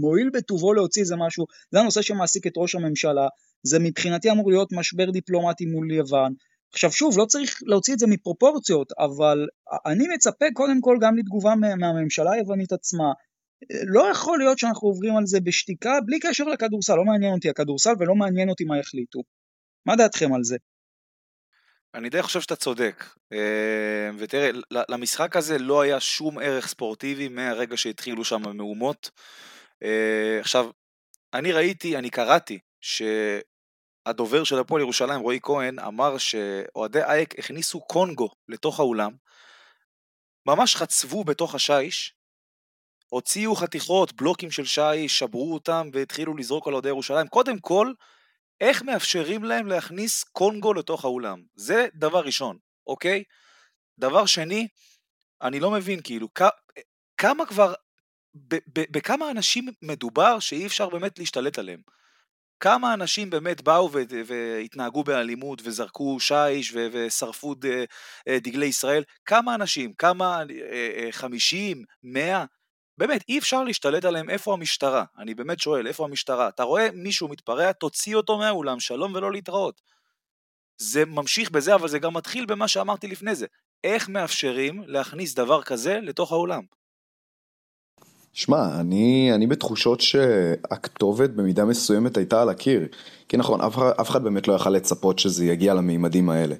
מועיל 0.00 0.30
בטובו 0.32 0.74
להוציא 0.74 1.02
איזה 1.02 1.16
משהו 1.16 1.44
זה 1.70 1.80
הנושא 1.80 2.02
שמעסיק 2.02 2.46
את 2.46 2.52
ראש 2.56 2.74
הממשלה 2.74 3.28
זה 3.62 3.78
מבחינתי 3.78 4.30
אמור 4.30 4.50
להיות 4.50 4.72
משבר 4.72 5.10
דיפלומטי 5.10 5.66
מול 5.66 5.92
יוון 5.92 6.32
עכשיו 6.72 6.92
שוב, 6.92 7.18
לא 7.18 7.24
צריך 7.24 7.60
להוציא 7.66 7.94
את 7.94 7.98
זה 7.98 8.06
מפרופורציות, 8.06 8.92
אבל 8.98 9.46
אני 9.86 10.04
מצפה 10.14 10.46
קודם 10.52 10.80
כל 10.80 10.96
גם 11.00 11.16
לתגובה 11.16 11.54
מהממשלה 11.54 12.32
היוונית 12.32 12.72
עצמה. 12.72 13.12
לא 13.86 14.10
יכול 14.10 14.38
להיות 14.38 14.58
שאנחנו 14.58 14.88
עוברים 14.88 15.16
על 15.16 15.26
זה 15.26 15.40
בשתיקה 15.40 15.98
בלי 16.06 16.18
קשר 16.20 16.44
לכדורסל, 16.44 16.94
לא 16.94 17.04
מעניין 17.04 17.32
אותי 17.34 17.50
הכדורסל 17.50 17.92
ולא 17.98 18.14
מעניין 18.14 18.48
אותי 18.48 18.64
מה 18.64 18.78
יחליטו. 18.78 19.22
מה 19.86 19.96
דעתכם 19.96 20.34
על 20.34 20.44
זה? 20.44 20.56
אני 21.94 22.08
די 22.08 22.22
חושב 22.22 22.40
שאתה 22.40 22.56
צודק, 22.56 23.04
אה, 23.32 24.10
ותראה, 24.18 24.50
למשחק 24.70 25.36
הזה 25.36 25.58
לא 25.58 25.80
היה 25.80 26.00
שום 26.00 26.38
ערך 26.38 26.66
ספורטיבי 26.66 27.28
מהרגע 27.28 27.76
שהתחילו 27.76 28.24
שם 28.24 28.48
המהומות. 28.48 29.10
אה, 29.82 30.38
עכשיו, 30.40 30.70
אני 31.34 31.52
ראיתי, 31.52 31.96
אני 31.96 32.10
קראתי, 32.10 32.58
הדובר 34.06 34.44
של 34.44 34.58
הפועל 34.58 34.82
ירושלים, 34.82 35.20
רועי 35.20 35.38
כהן, 35.42 35.78
אמר 35.78 36.18
שאוהדי 36.18 37.02
אייק 37.02 37.38
הכניסו 37.38 37.80
קונגו 37.80 38.28
לתוך 38.48 38.80
האולם, 38.80 39.12
ממש 40.46 40.76
חצבו 40.76 41.24
בתוך 41.24 41.54
השיש, 41.54 42.14
הוציאו 43.08 43.54
חתיכות, 43.54 44.12
בלוקים 44.12 44.50
של 44.50 44.64
שיש, 44.64 45.18
שברו 45.18 45.54
אותם 45.54 45.88
והתחילו 45.92 46.36
לזרוק 46.36 46.68
על 46.68 46.74
אוהדי 46.74 46.88
ירושלים. 46.88 47.28
קודם 47.28 47.58
כל, 47.58 47.92
איך 48.60 48.82
מאפשרים 48.82 49.44
להם 49.44 49.66
להכניס 49.66 50.24
קונגו 50.24 50.74
לתוך 50.74 51.04
האולם? 51.04 51.42
זה 51.54 51.86
דבר 51.94 52.20
ראשון, 52.20 52.58
אוקיי? 52.86 53.22
דבר 53.98 54.26
שני, 54.26 54.68
אני 55.42 55.60
לא 55.60 55.70
מבין, 55.70 56.00
כאילו, 56.04 56.28
כמה 57.16 57.46
כבר, 57.46 57.74
בכמה 58.92 59.30
אנשים 59.30 59.68
מדובר 59.82 60.38
שאי 60.38 60.66
אפשר 60.66 60.88
באמת 60.88 61.18
להשתלט 61.18 61.58
עליהם? 61.58 61.80
כמה 62.60 62.94
אנשים 62.94 63.30
באמת 63.30 63.62
באו 63.62 63.90
והתנהגו 64.26 65.04
באלימות 65.04 65.62
וזרקו 65.64 66.20
שיש 66.20 66.74
ושרפו 66.74 67.54
אה, 68.28 68.38
דגלי 68.40 68.66
ישראל? 68.66 69.02
כמה 69.26 69.54
אנשים? 69.54 69.92
כמה? 69.94 70.36
אה, 70.36 70.44
אה, 70.96 71.08
חמישים? 71.12 71.84
מאה? 72.02 72.44
באמת, 72.98 73.24
אי 73.28 73.38
אפשר 73.38 73.64
להשתלט 73.64 74.04
עליהם, 74.04 74.30
איפה 74.30 74.52
המשטרה? 74.52 75.04
אני 75.18 75.34
באמת 75.34 75.58
שואל, 75.58 75.86
איפה 75.86 76.04
המשטרה? 76.04 76.48
אתה 76.48 76.62
רואה 76.62 76.88
מישהו 76.94 77.28
מתפרע, 77.28 77.72
תוציא 77.72 78.16
אותו 78.16 78.38
מהאולם, 78.38 78.80
שלום 78.80 79.14
ולא 79.14 79.32
להתראות. 79.32 79.80
זה 80.78 81.04
ממשיך 81.04 81.50
בזה, 81.50 81.74
אבל 81.74 81.88
זה 81.88 81.98
גם 81.98 82.14
מתחיל 82.14 82.46
במה 82.46 82.68
שאמרתי 82.68 83.08
לפני 83.08 83.34
זה. 83.34 83.46
איך 83.84 84.08
מאפשרים 84.08 84.82
להכניס 84.86 85.34
דבר 85.34 85.62
כזה 85.62 85.98
לתוך 86.02 86.32
האולם? 86.32 86.62
שמע, 88.32 88.80
אני, 88.80 89.30
אני 89.34 89.46
בתחושות 89.46 90.00
שהכתובת 90.00 91.30
במידה 91.30 91.64
מסוימת 91.64 92.16
הייתה 92.16 92.42
על 92.42 92.48
הקיר. 92.48 92.88
כי 93.28 93.36
נכון, 93.36 93.60
אף, 93.60 93.78
אף 93.78 94.10
אחד 94.10 94.22
באמת 94.24 94.48
לא 94.48 94.52
יכל 94.52 94.70
לצפות 94.70 95.18
שזה 95.18 95.44
יגיע 95.44 95.74
למימדים 95.74 96.30
האלה. 96.30 96.54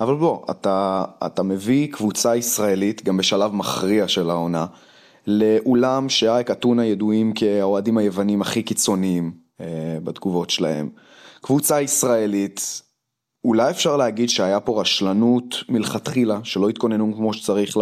אבל 0.00 0.14
בוא, 0.14 0.46
אתה, 0.50 1.04
אתה 1.26 1.42
מביא 1.42 1.92
קבוצה 1.92 2.36
ישראלית, 2.36 3.04
גם 3.04 3.16
בשלב 3.16 3.52
מכריע 3.52 4.08
של 4.08 4.30
העונה, 4.30 4.66
לאולם 5.26 6.08
שאייק 6.08 6.50
אתונה 6.50 6.86
ידועים 6.86 7.32
כאוהדים 7.32 7.98
היוונים 7.98 8.42
הכי 8.42 8.62
קיצוניים 8.62 9.32
אה, 9.60 9.98
בתגובות 10.04 10.50
שלהם. 10.50 10.88
קבוצה 11.40 11.80
ישראלית, 11.80 12.82
אולי 13.44 13.70
אפשר 13.70 13.96
להגיד 13.96 14.28
שהיה 14.28 14.60
פה 14.60 14.80
רשלנות 14.80 15.56
מלכתחילה, 15.68 16.40
שלא 16.44 16.68
התכוננו 16.68 17.14
כמו 17.16 17.32
שצריך 17.32 17.76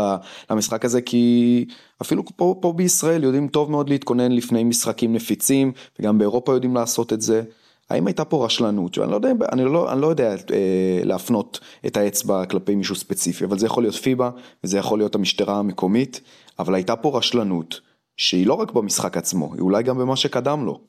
למשחק 0.51 0.85
הזה, 0.85 1.01
כי 1.01 1.65
אפילו 2.03 2.23
פה, 2.37 2.55
פה 2.61 2.73
בישראל 2.73 3.25
יודעים 3.25 3.49
טוב 3.49 3.71
מאוד 3.71 3.89
להתכונן 3.89 4.33
לפני 4.33 4.65
משחקים 4.65 5.13
נפיצים, 5.13 5.73
וגם 5.99 6.19
באירופה 6.19 6.53
יודעים 6.53 6.75
לעשות 6.75 7.13
את 7.13 7.21
זה. 7.21 7.43
האם 7.91 8.07
הייתה 8.07 8.25
פה 8.25 8.45
רשלנות? 8.45 8.99
אני 8.99 9.11
לא 9.11 9.17
יודע, 9.17 9.31
אני 9.53 9.65
לא, 9.65 9.93
אני 9.93 10.01
לא 10.01 10.07
יודע 10.07 10.31
אה, 10.31 11.01
להפנות 11.05 11.61
את 11.87 11.97
האצבע 11.97 12.45
כלפי 12.45 12.75
מישהו 12.75 12.95
ספציפי, 12.95 13.45
אבל 13.45 13.59
זה 13.59 13.67
יכול 13.67 13.83
להיות 13.83 13.95
פיבה, 13.95 14.31
וזה 14.65 14.79
יכול 14.79 14.99
להיות 14.99 15.15
המשטרה 15.15 15.59
המקומית, 15.59 16.21
אבל 16.61 16.75
הייתה 16.75 16.97
פה 16.97 17.19
רשלנות, 17.19 17.81
שהיא 18.17 18.47
לא 18.47 18.55
רק 18.55 18.73
במשחק 18.73 19.17
עצמו, 19.17 19.55
היא 19.55 19.61
אולי 19.61 19.83
גם 19.83 19.99
במה 19.99 20.17
שקדם 20.17 20.65
לו. 20.65 20.81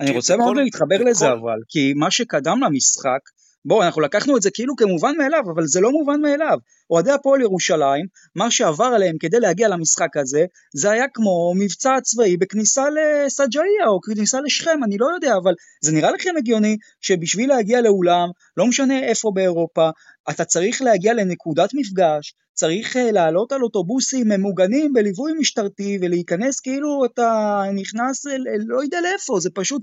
אני 0.00 0.10
רוצה 0.10 0.36
מאוד 0.36 0.56
להתחבר 0.56 1.02
לזה 1.04 1.32
אבל, 1.32 1.58
כי 1.68 1.92
מה 1.96 2.10
שקדם 2.10 2.60
למשחק 2.62 3.20
בואו, 3.66 3.82
אנחנו 3.82 4.00
לקחנו 4.00 4.36
את 4.36 4.42
זה 4.42 4.50
כאילו 4.54 4.76
כמובן 4.76 5.12
מאליו, 5.18 5.42
אבל 5.54 5.66
זה 5.66 5.80
לא 5.80 5.90
מובן 5.90 6.20
מאליו. 6.20 6.58
אוהדי 6.90 7.12
הפועל 7.12 7.40
ירושלים, 7.40 8.06
מה 8.34 8.50
שעבר 8.50 8.84
עליהם 8.84 9.16
כדי 9.20 9.40
להגיע 9.40 9.68
למשחק 9.68 10.16
הזה, 10.16 10.44
זה 10.74 10.90
היה 10.90 11.04
כמו 11.14 11.52
מבצע 11.58 11.96
צבאי 12.02 12.36
בכניסה 12.36 12.84
לסג'איה 12.90 13.88
או 13.88 14.00
כניסה 14.00 14.40
לשכם, 14.40 14.84
אני 14.84 14.98
לא 14.98 15.06
יודע, 15.14 15.36
אבל 15.42 15.52
זה 15.82 15.92
נראה 15.92 16.10
לכם 16.10 16.30
הגיוני 16.38 16.76
שבשביל 17.00 17.48
להגיע 17.48 17.80
לאולם, 17.80 18.28
לא 18.56 18.66
משנה 18.66 18.98
איפה 18.98 19.30
באירופה, 19.34 19.90
אתה 20.30 20.44
צריך 20.44 20.82
להגיע 20.82 21.14
לנקודת 21.14 21.70
מפגש, 21.74 22.34
צריך 22.56 22.96
אה, 22.96 23.12
לעלות 23.12 23.52
על 23.52 23.62
אוטובוסים 23.62 24.28
ממוגנים 24.28 24.92
בליווי 24.92 25.32
משטרתי 25.38 25.98
ולהיכנס 26.02 26.60
כאילו 26.60 27.04
אתה 27.04 27.60
נכנס 27.74 28.26
אל, 28.26 28.44
אל 28.48 28.60
לא 28.66 28.82
יודע 28.82 29.00
לאיפה, 29.00 29.40
זה 29.40 29.50
פשוט, 29.54 29.82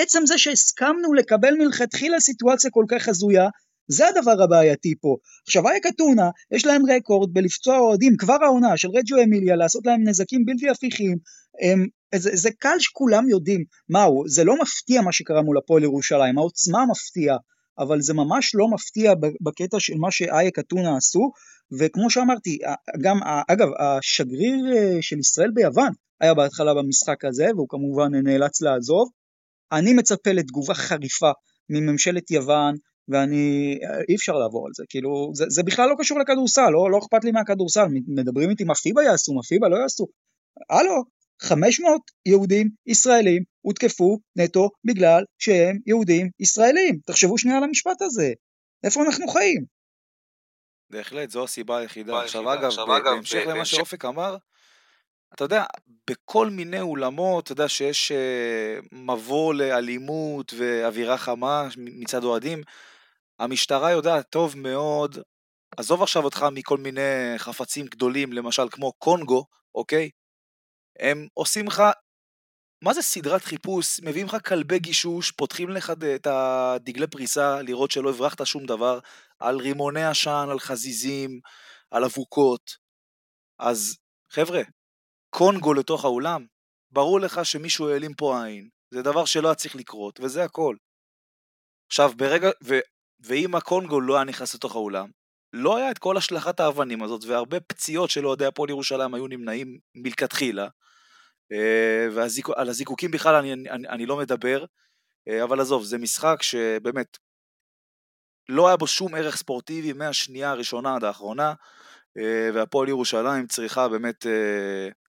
עצם 0.00 0.22
זה 0.26 0.38
שהסכמנו 0.38 1.14
לקבל 1.14 1.54
מלכתחילה 1.58 2.20
סיטואציה 2.20 2.70
כל 2.70 2.84
כך 2.88 3.08
הזויה, 3.08 3.48
זה 3.88 4.08
הדבר 4.08 4.42
הבעייתי 4.42 4.94
פה. 5.00 5.16
עכשיו 5.46 5.68
אייק 5.68 5.86
אתונה, 5.86 6.30
יש 6.52 6.66
להם 6.66 6.82
רקורד 6.90 7.32
בלפצוע 7.32 7.78
אוהדים 7.78 8.16
כבר 8.16 8.38
העונה 8.44 8.76
של 8.76 8.88
רג'ו 8.88 9.22
אמיליה, 9.22 9.56
לעשות 9.56 9.86
להם 9.86 10.08
נזקים 10.08 10.44
בלתי 10.44 10.70
הפיכים, 10.70 11.18
הם, 11.62 11.86
זה, 12.14 12.30
זה 12.32 12.50
קל 12.58 12.78
שכולם 12.78 13.28
יודעים. 13.28 13.64
מהו, 13.88 14.24
זה 14.26 14.44
לא 14.44 14.54
מפתיע 14.62 15.02
מה 15.02 15.12
שקרה 15.12 15.42
מול 15.42 15.58
הפועל 15.58 15.82
ירושלים, 15.82 16.38
העוצמה 16.38 16.86
מפתיעה, 16.90 17.36
אבל 17.78 18.00
זה 18.00 18.14
ממש 18.14 18.54
לא 18.54 18.68
מפתיע 18.68 19.12
בקטע 19.40 19.80
של 19.80 19.94
מה 19.96 20.10
שאייק 20.10 20.58
אתונה 20.58 20.96
עשו, 20.96 21.32
וכמו 21.80 22.10
שאמרתי, 22.10 22.58
גם, 23.02 23.20
אגב, 23.48 23.68
השגריר 23.78 24.76
אה, 24.76 24.98
של 25.00 25.18
ישראל 25.18 25.50
ביוון 25.54 25.92
היה 26.20 26.34
בהתחלה 26.34 26.74
במשחק 26.74 27.24
הזה, 27.24 27.46
והוא 27.56 27.68
כמובן 27.68 28.14
נאלץ 28.14 28.62
לעזוב. 28.62 29.08
אני 29.72 29.92
מצפה 29.94 30.32
לתגובה 30.32 30.74
חריפה 30.74 31.30
מממשלת 31.70 32.30
יוון, 32.30 32.74
ואני, 33.08 33.78
אי 34.08 34.14
אפשר 34.14 34.32
לעבור 34.32 34.66
על 34.66 34.72
זה, 34.76 34.84
כאילו, 34.88 35.30
זה, 35.34 35.44
זה 35.48 35.62
בכלל 35.62 35.88
לא 35.88 35.94
קשור 35.98 36.18
לכדורסל, 36.18 36.70
לא, 36.70 36.90
לא 36.90 36.98
אכפת 36.98 37.24
לי 37.24 37.30
מהכדורסל, 37.30 37.86
מדברים 38.08 38.50
איתי 38.50 38.64
מה 38.64 38.74
פיבה 38.74 39.02
יעשו, 39.02 39.32
מה 39.32 39.42
פיבה 39.42 39.68
לא 39.68 39.76
יעשו. 39.76 40.06
הלו, 40.70 41.02
500 41.42 42.00
יהודים 42.26 42.68
ישראלים 42.86 43.42
הותקפו 43.60 44.18
נטו 44.36 44.70
בגלל 44.84 45.24
שהם 45.38 45.78
יהודים 45.86 46.30
ישראלים. 46.40 46.98
תחשבו 47.06 47.38
שנייה 47.38 47.56
על 47.58 47.64
המשפט 47.64 48.02
הזה. 48.02 48.32
איפה 48.84 49.02
אנחנו 49.02 49.28
חיים? 49.28 49.64
בהחלט, 50.90 51.30
זו 51.30 51.44
הסיבה 51.44 51.78
היחידה. 51.78 52.22
עכשיו 52.22 52.54
אגב, 52.54 52.70
בהמשך 53.04 53.42
למה 53.46 53.64
שאופק 53.64 54.04
אמר, 54.04 54.36
אתה 55.34 55.44
יודע, 55.44 55.64
בכל 56.10 56.50
מיני 56.50 56.80
אולמות, 56.80 57.44
אתה 57.44 57.52
יודע 57.52 57.68
שיש 57.68 58.12
אה, 58.12 58.78
מבוא 58.92 59.54
לאלימות 59.54 60.54
ואווירה 60.58 61.18
חמה 61.18 61.68
מצד 61.76 62.24
אוהדים, 62.24 62.62
המשטרה 63.38 63.90
יודעת 63.90 64.30
טוב 64.30 64.58
מאוד, 64.58 65.18
עזוב 65.76 66.02
עכשיו 66.02 66.24
אותך 66.24 66.46
מכל 66.52 66.78
מיני 66.78 67.34
חפצים 67.36 67.86
גדולים, 67.86 68.32
למשל 68.32 68.68
כמו 68.70 68.92
קונגו, 68.92 69.44
אוקיי? 69.74 70.10
הם 71.02 71.26
עושים 71.34 71.66
לך, 71.66 71.82
מה 72.84 72.94
זה 72.94 73.02
סדרת 73.02 73.42
חיפוש? 73.42 74.00
מביאים 74.00 74.26
לך 74.26 74.36
כלבי 74.48 74.78
גישוש, 74.78 75.30
פותחים 75.30 75.70
לך 75.70 75.92
את 76.14 76.26
הדגלי 76.26 77.06
פריסה, 77.06 77.62
לראות 77.62 77.90
שלא 77.90 78.10
הברחת 78.10 78.46
שום 78.46 78.66
דבר, 78.66 78.98
על 79.38 79.56
רימוני 79.56 80.04
עשן, 80.04 80.46
על 80.50 80.58
חזיזים, 80.58 81.40
על 81.90 82.04
אבוקות. 82.04 82.76
אז 83.58 83.98
חבר'ה, 84.30 84.60
קונגו 85.30 85.74
לתוך 85.74 86.04
האולם, 86.04 86.46
ברור 86.90 87.20
לך 87.20 87.44
שמישהו 87.44 87.88
העלים 87.88 88.14
פה 88.14 88.44
עין, 88.44 88.68
זה 88.90 89.02
דבר 89.02 89.24
שלא 89.24 89.48
היה 89.48 89.54
צריך 89.54 89.76
לקרות, 89.76 90.20
וזה 90.20 90.44
הכל. 90.44 90.76
עכשיו, 91.86 92.12
ברגע, 92.16 92.50
ו, 92.64 92.78
ואם 93.20 93.54
הקונגו 93.54 94.00
לא 94.00 94.14
היה 94.14 94.24
נכנס 94.24 94.54
לתוך 94.54 94.74
האולם, 94.74 95.10
לא 95.52 95.76
היה 95.76 95.90
את 95.90 95.98
כל 95.98 96.16
השלכת 96.16 96.60
האבנים 96.60 97.02
הזאת, 97.02 97.24
והרבה 97.24 97.60
פציעות 97.60 98.10
של 98.10 98.26
אוהדי 98.26 98.46
הפועל 98.46 98.70
ירושלים 98.70 99.14
היו 99.14 99.26
נמנעים 99.26 99.78
מלכתחילה, 99.94 100.68
ועל 102.12 102.68
הזיקוקים 102.68 103.10
בכלל 103.10 103.34
אני, 103.34 103.52
אני, 103.52 103.88
אני 103.88 104.06
לא 104.06 104.16
מדבר, 104.16 104.64
אה, 105.28 105.44
אבל 105.44 105.60
עזוב, 105.60 105.84
זה 105.84 105.98
משחק 105.98 106.42
שבאמת 106.42 107.18
לא 108.48 108.66
היה 108.66 108.76
בו 108.76 108.86
שום 108.86 109.14
ערך 109.14 109.36
ספורטיבי 109.36 109.92
מהשנייה 109.92 110.50
הראשונה 110.50 110.94
עד 110.94 111.04
האחרונה, 111.04 111.54
אה, 112.18 112.50
והפועל 112.54 112.88
ירושלים 112.88 113.46
צריכה 113.46 113.88
באמת, 113.88 114.26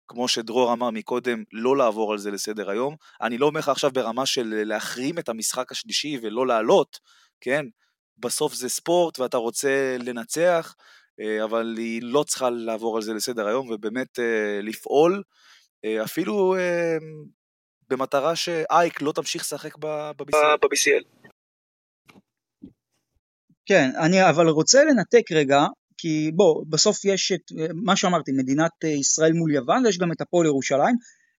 כמו 0.08 0.28
שדרור 0.28 0.72
אמר 0.72 0.90
מקודם, 0.90 1.42
לא 1.52 1.76
לעבור 1.76 2.12
על 2.12 2.18
זה 2.18 2.30
לסדר 2.30 2.70
היום. 2.70 2.96
אני 3.20 3.38
לא 3.38 3.46
אומר 3.46 3.60
לך 3.60 3.68
עכשיו 3.68 3.90
ברמה 3.90 4.26
של 4.26 4.62
להחרים 4.66 5.18
את 5.18 5.28
המשחק 5.28 5.72
השלישי 5.72 6.18
ולא 6.22 6.46
לעלות, 6.46 6.98
כן? 7.40 7.66
בסוף 8.18 8.54
זה 8.54 8.68
ספורט 8.68 9.18
ואתה 9.18 9.36
רוצה 9.36 9.96
לנצח, 9.98 10.74
אבל 11.44 11.74
היא 11.76 12.02
לא 12.02 12.22
צריכה 12.22 12.50
לעבור 12.50 12.96
על 12.96 13.02
זה 13.02 13.14
לסדר 13.14 13.46
היום 13.46 13.70
ובאמת 13.70 14.18
לפעול 14.62 15.14
אה, 15.14 15.20
אפילו 16.04 16.54
אמ, 16.56 17.24
במטרה 17.90 18.36
שאייק 18.36 19.02
לא 19.02 19.12
תמשיך 19.12 19.42
לשחק 19.42 19.76
ב-BCL. 19.78 21.04
כן, 23.66 23.90
אני 23.98 24.28
אבל 24.30 24.48
רוצה 24.48 24.84
לנתק 24.84 25.32
רגע, 25.32 25.60
כי 25.98 26.30
בוא, 26.34 26.64
בסוף 26.68 27.04
יש 27.04 27.32
את 27.32 27.52
מה 27.74 27.96
שאמרתי, 27.96 28.32
מדינת 28.32 28.70
אה, 28.84 28.88
ישראל 28.88 29.32
מול 29.32 29.54
יוון, 29.54 29.86
ויש 29.86 29.98
גם 29.98 30.12
את 30.12 30.20
הפועל 30.20 30.46
ירושלים. 30.46 30.94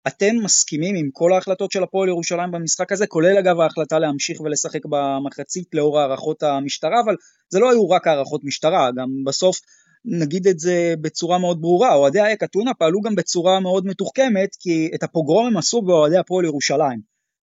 אתם 0.08 0.36
מסכימים 0.44 0.96
עם 0.96 1.10
כל 1.14 1.34
ההחלטות 1.34 1.72
של 1.72 1.84
הפועל 1.84 2.10
ירושלים 2.10 2.52
במשחק 2.52 2.92
הזה, 2.92 3.08
כולל 3.08 3.38
אגב 3.38 3.60
ההחלטה 3.60 4.00
להמשיך 4.00 4.42
ולשחק 4.42 4.86
במחצית 4.86 5.68
לאור 5.74 6.00
הערכות 6.00 6.44
המשטרה, 6.44 7.02
אבל 7.06 7.16
זה 7.50 7.60
לא 7.60 7.72
היו 7.72 7.90
רק 7.90 8.08
הערכות 8.08 8.42
משטרה, 8.44 8.90
גם 8.98 9.08
בסוף 9.26 9.60
נגיד 10.06 10.48
את 10.48 10.60
זה 10.60 10.94
בצורה 11.02 11.38
מאוד 11.38 11.62
ברורה, 11.62 11.94
אוהדי 11.94 12.22
אייק 12.22 12.44
אתונה 12.44 12.74
פעלו 12.74 13.02
גם 13.02 13.16
בצורה 13.16 13.60
מאוד 13.60 13.86
מתוחכמת, 13.86 14.56
כי 14.60 14.92
את 14.96 15.04
הפוגרום 15.04 15.48
הם 15.48 15.58
עשו 15.58 15.82
באוהדי 15.82 16.18
הפועל 16.18 16.46
ירושלים. 16.46 17.02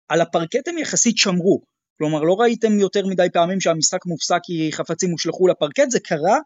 על 0.10 0.22
הפרקט 0.22 0.68
הם 0.68 0.78
יחסית 0.78 1.18
שמרו, 1.18 1.62
כלומר 1.98 2.24
לא 2.24 2.36
ראיתם 2.40 2.80
יותר 2.80 3.08
מדי 3.08 3.28
פעמים 3.34 3.60
שהמשחק 3.62 4.06
מופסק 4.06 4.40
כי 4.44 4.70
חפצים 4.72 5.12
הושלכו 5.12 5.48
לפרקט, 5.48 5.92
זה 5.92 6.00
קרה, 6.00 6.38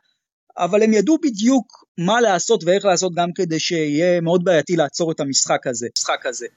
אבל 0.57 0.83
הם 0.83 0.93
ידעו 0.93 1.17
בדיוק 1.23 1.85
מה 1.97 2.21
לעשות 2.21 2.63
ואיך 2.63 2.85
לעשות 2.85 3.13
גם 3.15 3.29
כדי 3.35 3.59
שיהיה 3.59 4.21
מאוד 4.21 4.43
בעייתי 4.43 4.75
לעצור 4.75 5.11
את 5.11 5.19
המשחק 5.19 5.67
הזה. 5.67 5.87
הזה. 6.25 6.47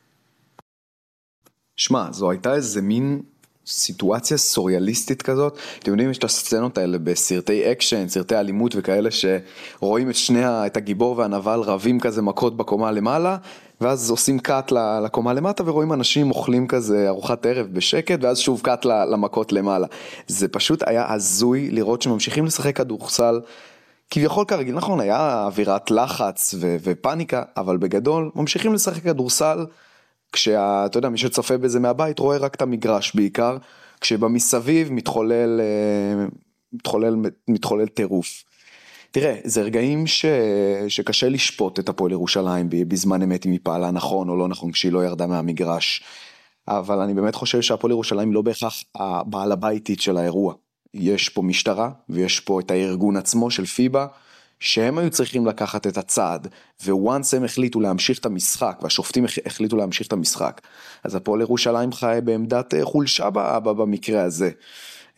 שמע, 1.77 2.13
זו 2.13 2.31
הייתה 2.31 2.55
איזה 2.55 2.83
מין 2.83 3.23
סיטואציה 3.69 4.37
סוריאליסטית 4.37 5.23
כזאת. 5.23 5.59
אתם 5.79 5.91
יודעים, 5.91 6.11
יש 6.11 6.19
את 6.19 6.25
הסצנות 6.25 6.79
האלה 6.79 6.99
בסרטי 6.99 7.73
אקשן, 7.73 8.09
סרטי 8.09 8.37
אלימות 8.37 8.73
וכאלה, 8.77 9.09
שרואים 9.11 10.11
את 10.11 10.15
שני, 10.15 10.67
את 10.67 10.77
הגיבור 10.77 11.19
והנבל 11.19 11.61
רבים 11.61 12.01
כזה 12.01 12.23
מכות 12.23 12.57
בקומה 12.57 12.91
למעלה, 12.91 13.37
ואז 13.81 14.11
עושים 14.11 14.39
קאט 14.39 14.73
לקומה 15.05 15.33
למטה 15.33 15.63
ורואים 15.67 15.93
אנשים 15.93 16.31
אוכלים 16.31 16.67
כזה 16.67 17.09
ארוחת 17.09 17.47
ערב 17.47 17.67
בשקט, 17.73 18.19
ואז 18.23 18.39
שוב 18.39 18.61
קאט 18.65 18.85
למכות 18.85 19.53
למעלה. 19.53 19.87
זה 20.27 20.49
פשוט 20.49 20.83
היה 20.87 21.13
הזוי 21.13 21.71
לראות 21.71 22.03
שממשיכים 22.03 22.47
לשחק 22.47 22.77
כדורסל. 22.77 23.41
כביכול 24.11 24.45
כרגיל, 24.45 24.75
נכון, 24.75 25.01
היה 25.01 25.45
אווירת 25.45 25.91
לחץ 25.91 26.55
ו- 26.61 26.77
ופאניקה, 26.83 27.43
אבל 27.57 27.77
בגדול 27.77 28.31
ממשיכים 28.35 28.75
לשחק 28.75 29.03
כדורסל. 29.03 29.67
כשאתה 30.33 30.99
יודע, 30.99 31.09
מי 31.09 31.19
שצופה 31.19 31.59
בזה 31.59 31.81
מהבית 31.81 32.19
רואה 32.19 32.37
רק 32.37 32.55
את 32.55 32.63
המגרש 32.63 33.15
בעיקר, 33.15 33.57
כשבמסביב 34.01 34.93
מתחולל, 34.93 35.61
אה, 35.61 36.27
מתחולל, 36.73 37.17
מתחולל 37.49 37.87
טירוף. 37.87 38.45
תראה, 39.11 39.37
זה 39.45 39.63
רגעים 39.63 40.07
ש... 40.07 40.25
שקשה 40.89 41.29
לשפוט 41.29 41.79
את 41.79 41.89
הפועל 41.89 42.13
ירושלים 42.13 42.67
בזמן 42.71 43.23
אמת 43.23 43.47
אם 43.47 43.51
היא 43.51 43.61
פעלה 43.63 43.91
נכון 43.91 44.29
או 44.29 44.37
לא 44.37 44.49
נכון 44.49 44.73
כשהיא 44.73 44.93
לא 44.93 45.05
ירדה 45.05 45.27
מהמגרש. 45.27 46.03
אבל 46.69 47.01
אני 47.01 47.15
באמת 47.15 47.35
חושב 47.35 47.61
שהפועל 47.61 47.91
ירושלים 47.91 48.33
לא 48.33 48.43
בהכרח 48.43 48.83
הבעל 48.95 49.53
הביתית 49.53 50.01
של 50.01 50.17
האירוע. 50.17 50.55
יש 50.95 51.29
פה 51.29 51.43
משטרה 51.43 51.91
ויש 52.09 52.41
פה 52.41 52.61
את 52.61 52.71
הארגון 52.71 53.17
עצמו 53.17 53.51
של 53.51 53.65
פיבה. 53.65 54.07
שהם 54.61 54.99
היו 54.99 55.11
צריכים 55.11 55.47
לקחת 55.47 55.87
את 55.87 55.97
הצעד, 55.97 56.49
וואנס 56.87 57.35
הם 57.35 57.45
החליטו 57.45 57.81
להמשיך 57.81 58.19
את 58.19 58.27
המשחק, 58.27 58.79
והשופטים 58.83 59.25
החליטו 59.47 59.77
להמשיך 59.77 60.07
את 60.07 60.13
המשחק, 60.13 60.61
אז 61.05 61.15
הפועל 61.15 61.41
ירושלים 61.41 61.93
חי 61.93 62.19
בעמדת 62.25 62.75
אה, 62.75 62.85
חולשה 62.85 63.31
במקרה 63.65 64.23
הזה. 64.23 64.51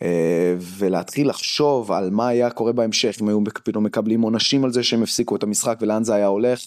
אה, 0.01 0.55
ולהתחיל 0.59 1.29
לחשוב 1.29 1.91
על 1.91 2.09
מה 2.09 2.27
היה 2.27 2.49
קורה 2.49 2.71
בהמשך, 2.71 3.17
אם 3.21 3.27
היו 3.27 3.39
פתאום 3.63 3.83
מקבלים 3.83 4.21
עונשים 4.21 4.63
על 4.63 4.71
זה 4.71 4.83
שהם 4.83 5.03
הפסיקו 5.03 5.35
את 5.35 5.43
המשחק 5.43 5.77
ולאן 5.81 6.03
זה 6.03 6.15
היה 6.15 6.27
הולך, 6.27 6.59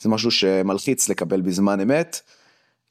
זה 0.00 0.08
משהו 0.08 0.30
שמלחיץ 0.30 1.08
לקבל 1.08 1.40
בזמן 1.40 1.80
אמת. 1.80 2.20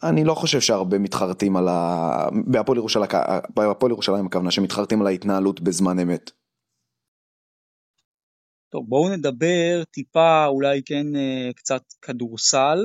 אני 0.03 0.23
לא 0.23 0.33
חושב 0.33 0.61
שהרבה 0.61 0.99
מתחרטים 0.99 1.57
על 1.57 1.67
ה... 1.67 2.27
בהפועל 2.45 2.77
ירושלים, 2.77 3.09
בהפועל 3.55 3.91
ירושלים 3.91 4.25
הכוונה 4.25 4.51
שמתחרטים 4.51 5.01
על 5.01 5.07
ההתנהלות 5.07 5.61
בזמן 5.61 5.99
אמת. 5.99 6.31
טוב, 8.69 8.85
בואו 8.87 9.09
נדבר 9.09 9.83
טיפה 9.91 10.45
אולי 10.45 10.81
כן 10.85 11.15
אה, 11.15 11.49
קצת 11.55 11.81
כדורסל. 12.01 12.77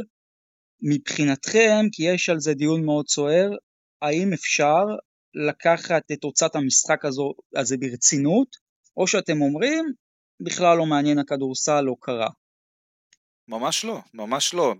מבחינתכם, 0.83 1.87
כי 1.93 2.03
יש 2.03 2.29
על 2.29 2.41
זה 2.41 2.55
דיון 2.55 2.85
מאוד 2.85 3.09
סוער, 3.09 3.51
האם 4.03 4.33
אפשר 4.33 4.85
לקחת 5.49 6.03
את 6.13 6.19
תוצאת 6.21 6.57
המשחק 6.57 7.05
הזו, 7.05 7.33
הזה 7.57 7.77
ברצינות, 7.77 8.49
או 8.97 9.07
שאתם 9.07 9.43
אומרים, 9.43 9.85
בכלל 10.41 10.79
לא 10.79 10.87
מעניין 10.87 11.19
הכדורסל, 11.19 11.81
לא 11.81 11.95
קרה. 12.01 12.29
ממש 13.49 13.85
לא, 13.85 13.99
ממש 14.15 14.55
לא. 14.55 14.75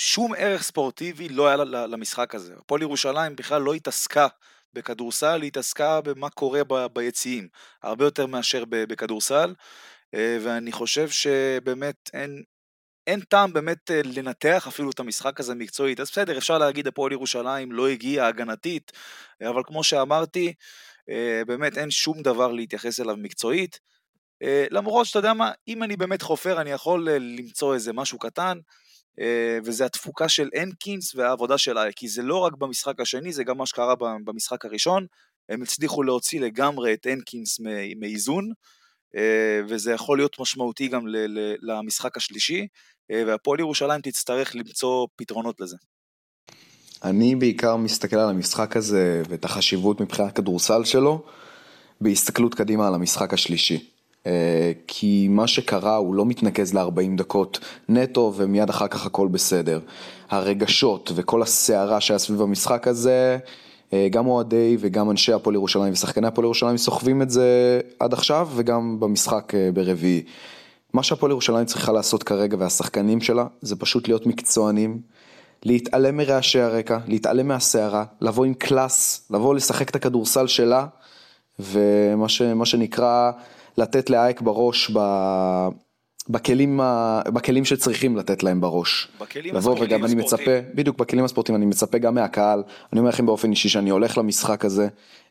שום 0.00 0.34
ערך 0.38 0.62
ספורטיבי 0.62 1.28
לא 1.28 1.46
היה 1.46 1.56
למשחק 1.86 2.34
הזה. 2.34 2.54
הפועל 2.58 2.82
ירושלים 2.82 3.36
בכלל 3.36 3.62
לא 3.62 3.74
התעסקה 3.74 4.26
בכדורסל, 4.72 5.42
היא 5.42 5.48
התעסקה 5.48 6.00
במה 6.00 6.30
קורה 6.30 6.88
ביציעים, 6.92 7.48
הרבה 7.82 8.04
יותר 8.04 8.26
מאשר 8.26 8.64
בכדורסל. 8.70 9.54
אה, 10.14 10.38
ואני 10.40 10.72
חושב 10.72 11.08
שבאמת 11.08 12.10
אין, 12.12 12.42
אין 13.06 13.20
טעם 13.20 13.52
באמת 13.52 13.90
אה, 13.90 14.00
לנתח 14.04 14.66
אפילו 14.68 14.90
את 14.90 15.00
המשחק 15.00 15.40
הזה 15.40 15.54
מקצועית. 15.54 16.00
אז 16.00 16.10
בסדר, 16.10 16.38
אפשר 16.38 16.58
להגיד 16.58 16.86
הפועל 16.86 17.12
ירושלים 17.12 17.72
לא 17.72 17.88
הגיעה 17.88 18.28
הגנתית, 18.28 18.92
אבל 19.48 19.62
כמו 19.66 19.84
שאמרתי, 19.84 20.54
אה, 21.10 21.42
באמת 21.46 21.78
אין 21.78 21.90
שום 21.90 22.22
דבר 22.22 22.52
להתייחס 22.52 23.00
אליו 23.00 23.16
מקצועית. 23.16 23.94
למרות 24.70 25.06
שאתה 25.06 25.18
יודע 25.18 25.32
מה, 25.32 25.52
אם 25.68 25.82
אני 25.82 25.96
באמת 25.96 26.22
חופר 26.22 26.60
אני 26.60 26.70
יכול 26.70 27.08
למצוא 27.10 27.74
איזה 27.74 27.92
משהו 27.92 28.18
קטן, 28.18 28.58
וזה 29.64 29.84
התפוקה 29.84 30.28
של 30.28 30.48
הנקינס 30.54 31.14
והעבודה 31.14 31.58
של 31.58 31.78
איי, 31.78 31.92
כי 31.96 32.08
זה 32.08 32.22
לא 32.22 32.38
רק 32.38 32.52
במשחק 32.52 33.00
השני, 33.00 33.32
זה 33.32 33.44
גם 33.44 33.58
מה 33.58 33.66
שקרה 33.66 33.94
במשחק 34.24 34.64
הראשון. 34.64 35.06
הם 35.48 35.62
הצליחו 35.62 36.02
להוציא 36.02 36.40
לגמרי 36.40 36.94
את 36.94 37.06
הנקינס 37.06 37.60
מאיזון. 38.00 38.44
אה, 38.48 38.54
וזה 39.68 39.92
יכול 39.92 40.18
להיות 40.18 40.36
משמעותי 40.40 40.88
גם 40.88 41.06
למשחק 41.62 42.16
השלישי, 42.16 42.66
אה, 43.10 43.22
והפועל 43.26 43.60
ירושלים 43.60 44.00
תצטרך 44.00 44.56
למצוא 44.56 45.06
פתרונות 45.16 45.60
לזה. 45.60 45.76
אני 47.04 47.34
בעיקר 47.34 47.76
מסתכל 47.76 48.16
על 48.16 48.30
המשחק 48.30 48.76
הזה 48.76 49.22
ואת 49.28 49.44
החשיבות 49.44 50.00
מבחינת 50.00 50.36
כדורסל 50.36 50.84
שלו, 50.84 51.22
בהסתכלות 52.00 52.54
קדימה 52.54 52.88
על 52.88 52.94
המשחק 52.94 53.34
השלישי. 53.34 53.90
אה, 54.26 54.72
כי 54.86 55.28
מה 55.30 55.46
שקרה 55.46 55.96
הוא 55.96 56.14
לא 56.14 56.26
מתנקז 56.26 56.74
ל-40 56.74 57.16
דקות 57.16 57.58
נטו 57.88 58.32
ומיד 58.36 58.70
אחר 58.70 58.88
כך 58.88 59.06
הכל 59.06 59.28
בסדר. 59.28 59.80
הרגשות 60.30 61.12
וכל 61.14 61.42
הסערה 61.42 62.00
שהיה 62.00 62.18
סביב 62.18 62.42
המשחק 62.42 62.88
הזה, 62.88 63.38
אה, 63.40 63.50
גם 64.10 64.26
אוהדי 64.26 64.76
וגם 64.80 65.10
אנשי 65.10 65.32
הפועל 65.32 65.54
ירושלים 65.54 65.92
ושחקני 65.92 66.26
הפועל 66.26 66.44
ירושלים 66.44 66.76
סוחבים 66.76 67.22
את 67.22 67.30
זה 67.30 67.80
עד 68.00 68.12
עכשיו 68.12 68.48
וגם 68.54 69.00
במשחק 69.00 69.52
אה, 69.54 69.70
ברביעי. 69.74 70.22
מה 70.92 71.02
שהפועל 71.02 71.30
ירושלים 71.32 71.64
צריכה 71.64 71.92
לעשות 71.92 72.22
כרגע 72.22 72.56
והשחקנים 72.60 73.20
שלה 73.20 73.46
זה 73.60 73.76
פשוט 73.76 74.08
להיות 74.08 74.26
מקצוענים, 74.26 75.00
להתעלם 75.64 76.16
מרעשי 76.16 76.60
הרקע, 76.60 76.98
להתעלם 77.06 77.48
מהסערה, 77.48 78.04
לבוא 78.20 78.44
עם 78.44 78.54
קלאס, 78.54 79.26
לבוא 79.30 79.54
לשחק 79.54 79.90
את 79.90 79.96
הכדורסל 79.96 80.46
שלה 80.46 80.86
ומה 81.58 82.28
ש, 82.28 82.42
שנקרא 82.64 83.30
לתת 83.78 84.10
לאייק 84.10 84.40
בראש 84.40 84.90
ב... 84.94 84.98
בכלים, 86.28 86.80
ה... 86.80 87.20
בכלים 87.26 87.64
שצריכים 87.64 88.16
לתת 88.16 88.42
להם 88.42 88.60
בראש. 88.60 89.08
בכלים 89.20 89.54
לבוא 89.54 89.76
וגם 89.80 90.04
אני 90.04 90.14
מצפה. 90.14 90.60
בדיוק 90.74 90.98
בכלים 90.98 91.24
הספורטיביים, 91.24 91.62
אני 91.62 91.70
מצפה 91.70 91.98
גם 91.98 92.14
מהקהל, 92.14 92.62
אני 92.92 92.98
אומר 92.98 93.10
לכם 93.10 93.26
באופן 93.26 93.50
אישי 93.50 93.68
שאני 93.68 93.90
הולך 93.90 94.18
למשחק 94.18 94.64
הזה, 94.64 94.88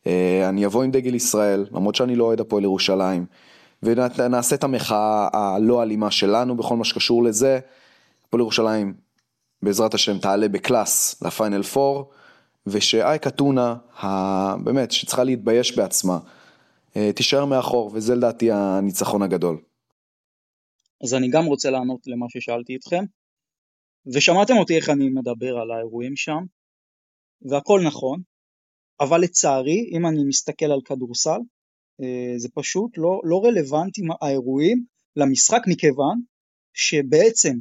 אה, 0.08 0.50
אני 0.50 0.66
אבוא 0.66 0.84
עם 0.84 0.92
דגל 0.92 1.16
ישראל, 1.16 1.66
למרות 1.72 1.96
שאני 1.96 2.16
לא 2.16 2.24
אוהד 2.24 2.40
הפועל 2.40 2.64
ירושלים, 2.64 3.26
ונעשה 3.84 4.56
את 4.56 4.64
המחאה 4.64 5.28
הלא 5.34 5.84
אלימה 5.84 6.12
שלנו 6.12 6.58
בכל 6.58 6.76
מה 6.76 6.84
שקשור 6.86 7.24
לזה, 7.24 7.60
הפועל 8.28 8.42
ירושלים 8.42 8.94
בעזרת 9.62 9.94
השם 9.94 10.18
תעלה 10.18 10.48
בקלאס 10.48 11.22
לפיינל 11.22 11.62
4, 11.78 12.04
ושאייק 12.68 13.28
אתונה, 13.28 13.76
ה- 14.04 14.56
באמת, 14.58 14.92
שצריכה 14.92 15.24
להתבייש 15.24 15.78
בעצמה, 15.78 16.18
אה, 16.96 17.12
תישאר 17.16 17.46
מאחור, 17.46 17.92
וזה 17.94 18.16
לדעתי 18.16 18.52
הניצחון 18.52 19.22
הגדול. 19.22 19.58
אז 21.04 21.14
אני 21.14 21.30
גם 21.30 21.46
רוצה 21.46 21.70
לענות 21.70 22.08
למה 22.08 22.26
ששאלתי 22.30 22.76
אתכם, 22.76 23.04
ושמעתם 24.14 24.54
אותי 24.58 24.76
איך 24.76 24.90
אני 24.90 25.10
מדבר 25.10 25.58
על 25.58 25.72
האירועים 25.72 26.16
שם, 26.16 26.40
והכל 27.50 27.82
נכון, 27.86 28.22
אבל 29.00 29.22
לצערי, 29.22 29.90
אם 29.92 30.06
אני 30.08 30.24
מסתכל 30.28 30.66
על 30.66 30.82
כדורסל, 30.86 31.40
אה, 32.02 32.34
זה 32.38 32.50
פשוט 32.54 32.98
לא, 32.98 33.22
לא 33.24 33.42
רלוונטי 33.46 34.02
האירועים 34.22 34.86
למשחק 35.16 35.62
מכיוון 35.68 36.22
שבעצם 36.74 37.54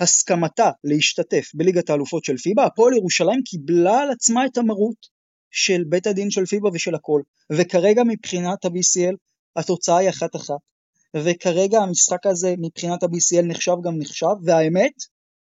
הסכמתה 0.00 0.70
להשתתף 0.84 1.50
בליגת 1.54 1.90
האלופות 1.90 2.24
של 2.24 2.36
פיבה, 2.36 2.66
הפועל 2.66 2.94
ירושלים 2.94 3.42
קיבלה 3.44 4.00
על 4.00 4.10
עצמה 4.10 4.46
את 4.46 4.58
המרות 4.58 5.06
של 5.50 5.84
בית 5.88 6.06
הדין 6.06 6.30
של 6.30 6.46
פיבה 6.46 6.68
ושל 6.74 6.94
הכל, 6.94 7.22
וכרגע 7.52 8.02
מבחינת 8.06 8.64
ה-BCL 8.64 9.16
התוצאה 9.56 9.98
היא 9.98 10.10
אחת 10.10 10.36
אחת, 10.36 10.73
וכרגע 11.16 11.78
המשחק 11.78 12.26
הזה 12.26 12.54
מבחינת 12.58 13.02
ה-BCL 13.02 13.42
נחשב 13.44 13.76
גם 13.84 13.98
נחשב, 13.98 14.34
והאמת, 14.44 14.92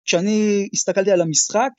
כשאני 0.05 0.68
הסתכלתי 0.73 1.11
על 1.11 1.21
המשחק, 1.21 1.71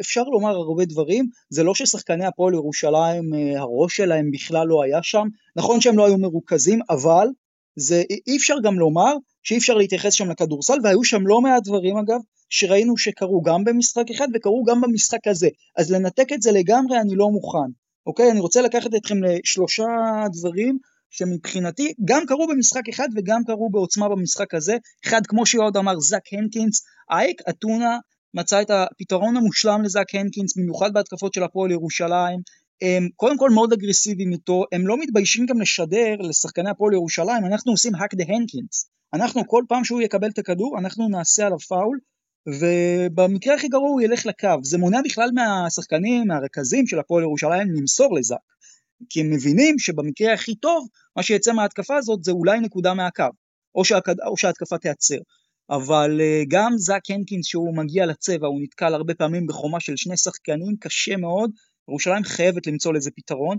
אפשר 0.00 0.22
לומר 0.22 0.56
הרבה 0.56 0.84
דברים, 0.84 1.28
זה 1.50 1.62
לא 1.62 1.74
ששחקני 1.74 2.26
הפועל 2.26 2.54
ירושלים, 2.54 3.34
אה, 3.34 3.60
הראש 3.60 3.96
שלהם 3.96 4.30
בכלל 4.30 4.66
לא 4.66 4.82
היה 4.82 4.98
שם, 5.02 5.26
נכון 5.56 5.80
שהם 5.80 5.98
לא 5.98 6.06
היו 6.06 6.18
מרוכזים, 6.18 6.78
אבל 6.90 7.26
זה 7.76 8.02
אי 8.26 8.36
אפשר 8.36 8.54
גם 8.64 8.78
לומר 8.78 9.14
שאי 9.42 9.58
אפשר 9.58 9.74
להתייחס 9.74 10.12
שם 10.12 10.30
לכדורסל, 10.30 10.78
והיו 10.82 11.04
שם 11.04 11.26
לא 11.26 11.40
מעט 11.40 11.62
דברים 11.64 11.96
אגב, 11.96 12.20
שראינו 12.50 12.96
שקרו 12.96 13.42
גם 13.42 13.64
במשחק 13.64 14.10
אחד 14.10 14.28
וקרו 14.34 14.64
גם 14.64 14.80
במשחק 14.80 15.26
הזה, 15.26 15.48
אז 15.76 15.92
לנתק 15.92 16.32
את 16.32 16.42
זה 16.42 16.52
לגמרי 16.52 17.00
אני 17.00 17.14
לא 17.14 17.30
מוכן, 17.30 17.70
אוקיי? 18.06 18.30
אני 18.30 18.40
רוצה 18.40 18.62
לקחת 18.62 18.94
אתכם 18.94 19.22
לשלושה 19.24 19.84
דברים 20.32 20.78
שמבחינתי 21.14 21.92
גם 22.04 22.22
קרו 22.26 22.46
במשחק 22.48 22.88
אחד 22.88 23.08
וגם 23.16 23.44
קרו 23.46 23.70
בעוצמה 23.70 24.08
במשחק 24.08 24.54
הזה, 24.54 24.76
אחד 25.06 25.20
כמו 25.28 25.46
שיועד 25.46 25.76
אמר 25.76 26.00
זאק 26.00 26.32
הנקינס, 26.32 26.82
אייק 27.10 27.42
אתונה 27.48 27.98
מצא 28.34 28.62
את 28.62 28.70
הפתרון 28.70 29.36
המושלם 29.36 29.82
לזאק 29.82 30.14
הנקינס, 30.14 30.56
במיוחד 30.56 30.92
בהתקפות 30.92 31.34
של 31.34 31.42
הפועל 31.42 31.70
ירושלים, 31.70 32.40
הם 32.82 33.08
קודם 33.16 33.38
כל 33.38 33.50
מאוד 33.50 33.72
אגרסיביים 33.72 34.32
איתו, 34.32 34.64
הם 34.72 34.86
לא 34.86 34.96
מתביישים 35.00 35.46
גם 35.46 35.60
לשדר 35.60 36.16
לשחקני 36.20 36.70
הפועל 36.70 36.92
ירושלים, 36.92 37.44
אנחנו 37.46 37.72
עושים 37.72 37.94
hack 37.94 38.14
the 38.14 38.24
הנקינס, 38.28 38.90
אנחנו 39.14 39.48
כל 39.48 39.62
פעם 39.68 39.84
שהוא 39.84 40.02
יקבל 40.02 40.28
את 40.28 40.38
הכדור 40.38 40.78
אנחנו 40.78 41.08
נעשה 41.08 41.46
עליו 41.46 41.58
פאול, 41.58 41.98
ובמקרה 42.46 43.54
הכי 43.54 43.68
גרוע 43.68 43.90
הוא 43.90 44.00
ילך 44.00 44.26
לקו, 44.26 44.48
זה 44.62 44.78
מונע 44.78 45.00
בכלל 45.04 45.30
מהשחקנים, 45.34 46.28
מהרכזים 46.28 46.86
של 46.86 46.98
הפועל 46.98 47.22
ירושלים 47.22 47.68
למסור 47.70 48.14
לזאק, 48.14 48.38
כי 49.10 49.20
הם 49.20 49.30
מבינים 49.30 49.78
שבמקרה 49.78 50.32
הכי 50.32 50.54
טוב 50.54 50.88
מה 51.16 51.22
שיצא 51.22 51.52
מההתקפה 51.52 51.96
הזאת 51.96 52.24
זה 52.24 52.32
אולי 52.32 52.60
נקודה 52.60 52.94
מהקו, 52.94 53.24
או, 53.74 53.84
שהכד... 53.84 54.14
או 54.26 54.36
שההתקפה 54.36 54.78
תיעצר. 54.78 55.18
אבל 55.70 56.20
אה, 56.20 56.46
גם 56.48 56.72
זאק 56.76 57.10
הנקינס 57.10 57.46
שהוא 57.46 57.76
מגיע 57.76 58.06
לצבע 58.06 58.46
הוא 58.46 58.60
נתקל 58.62 58.94
הרבה 58.94 59.14
פעמים 59.14 59.46
בחומה 59.46 59.80
של 59.80 59.96
שני 59.96 60.16
שחקנים 60.16 60.76
קשה 60.80 61.16
מאוד, 61.16 61.50
ירושלים 61.88 62.24
חייבת 62.24 62.66
למצוא 62.66 62.92
לזה 62.92 63.10
פתרון. 63.16 63.58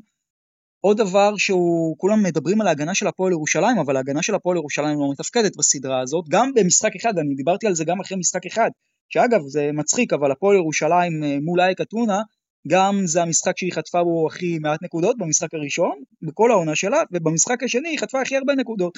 עוד 0.82 0.98
דבר 0.98 1.38
שהוא, 1.38 1.96
כולם 1.98 2.24
מדברים 2.24 2.62
על 2.62 2.68
ההגנה 2.68 2.96
של 2.96 3.08
הפועל 3.08 3.32
ירושלים, 3.32 3.78
אבל 3.78 3.98
ההגנה 3.98 4.24
של 4.24 4.36
הפועל 4.36 4.58
ירושלים 4.58 5.00
לא 5.00 5.12
מתפקדת 5.12 5.58
בסדרה 5.58 6.02
הזאת, 6.02 6.26
גם 6.30 6.52
במשחק 6.56 6.96
אחד, 6.96 7.18
אני 7.18 7.36
דיברתי 7.36 7.68
על 7.68 7.76
זה 7.76 7.86
גם 7.86 8.00
אחרי 8.00 8.18
משחק 8.18 8.46
אחד, 8.46 8.70
שאגב 9.10 9.42
זה 9.48 9.70
מצחיק, 9.74 10.14
אבל 10.14 10.32
הפועל 10.32 10.56
ירושלים 10.56 11.24
uh, 11.24 11.44
מול 11.44 11.62
אייק 11.62 11.82
אתונה, 11.82 12.22
גם 12.68 13.02
זה 13.06 13.22
המשחק 13.22 13.58
שהיא 13.58 13.74
חטפה 13.74 14.04
בו 14.04 14.28
הכי 14.28 14.60
מעט 14.60 14.84
נקודות 14.84 15.18
במשחק 15.18 15.54
הראשון, 15.54 16.02
בכל 16.22 16.52
העונה 16.52 16.76
שלה, 16.76 17.02
ובמשחק 17.12 17.64
השני 17.64 17.90
היא 17.90 18.00
חטפה 18.00 18.22
הכי 18.22 18.38
הרבה 18.38 18.56
נקודות. 18.56 18.98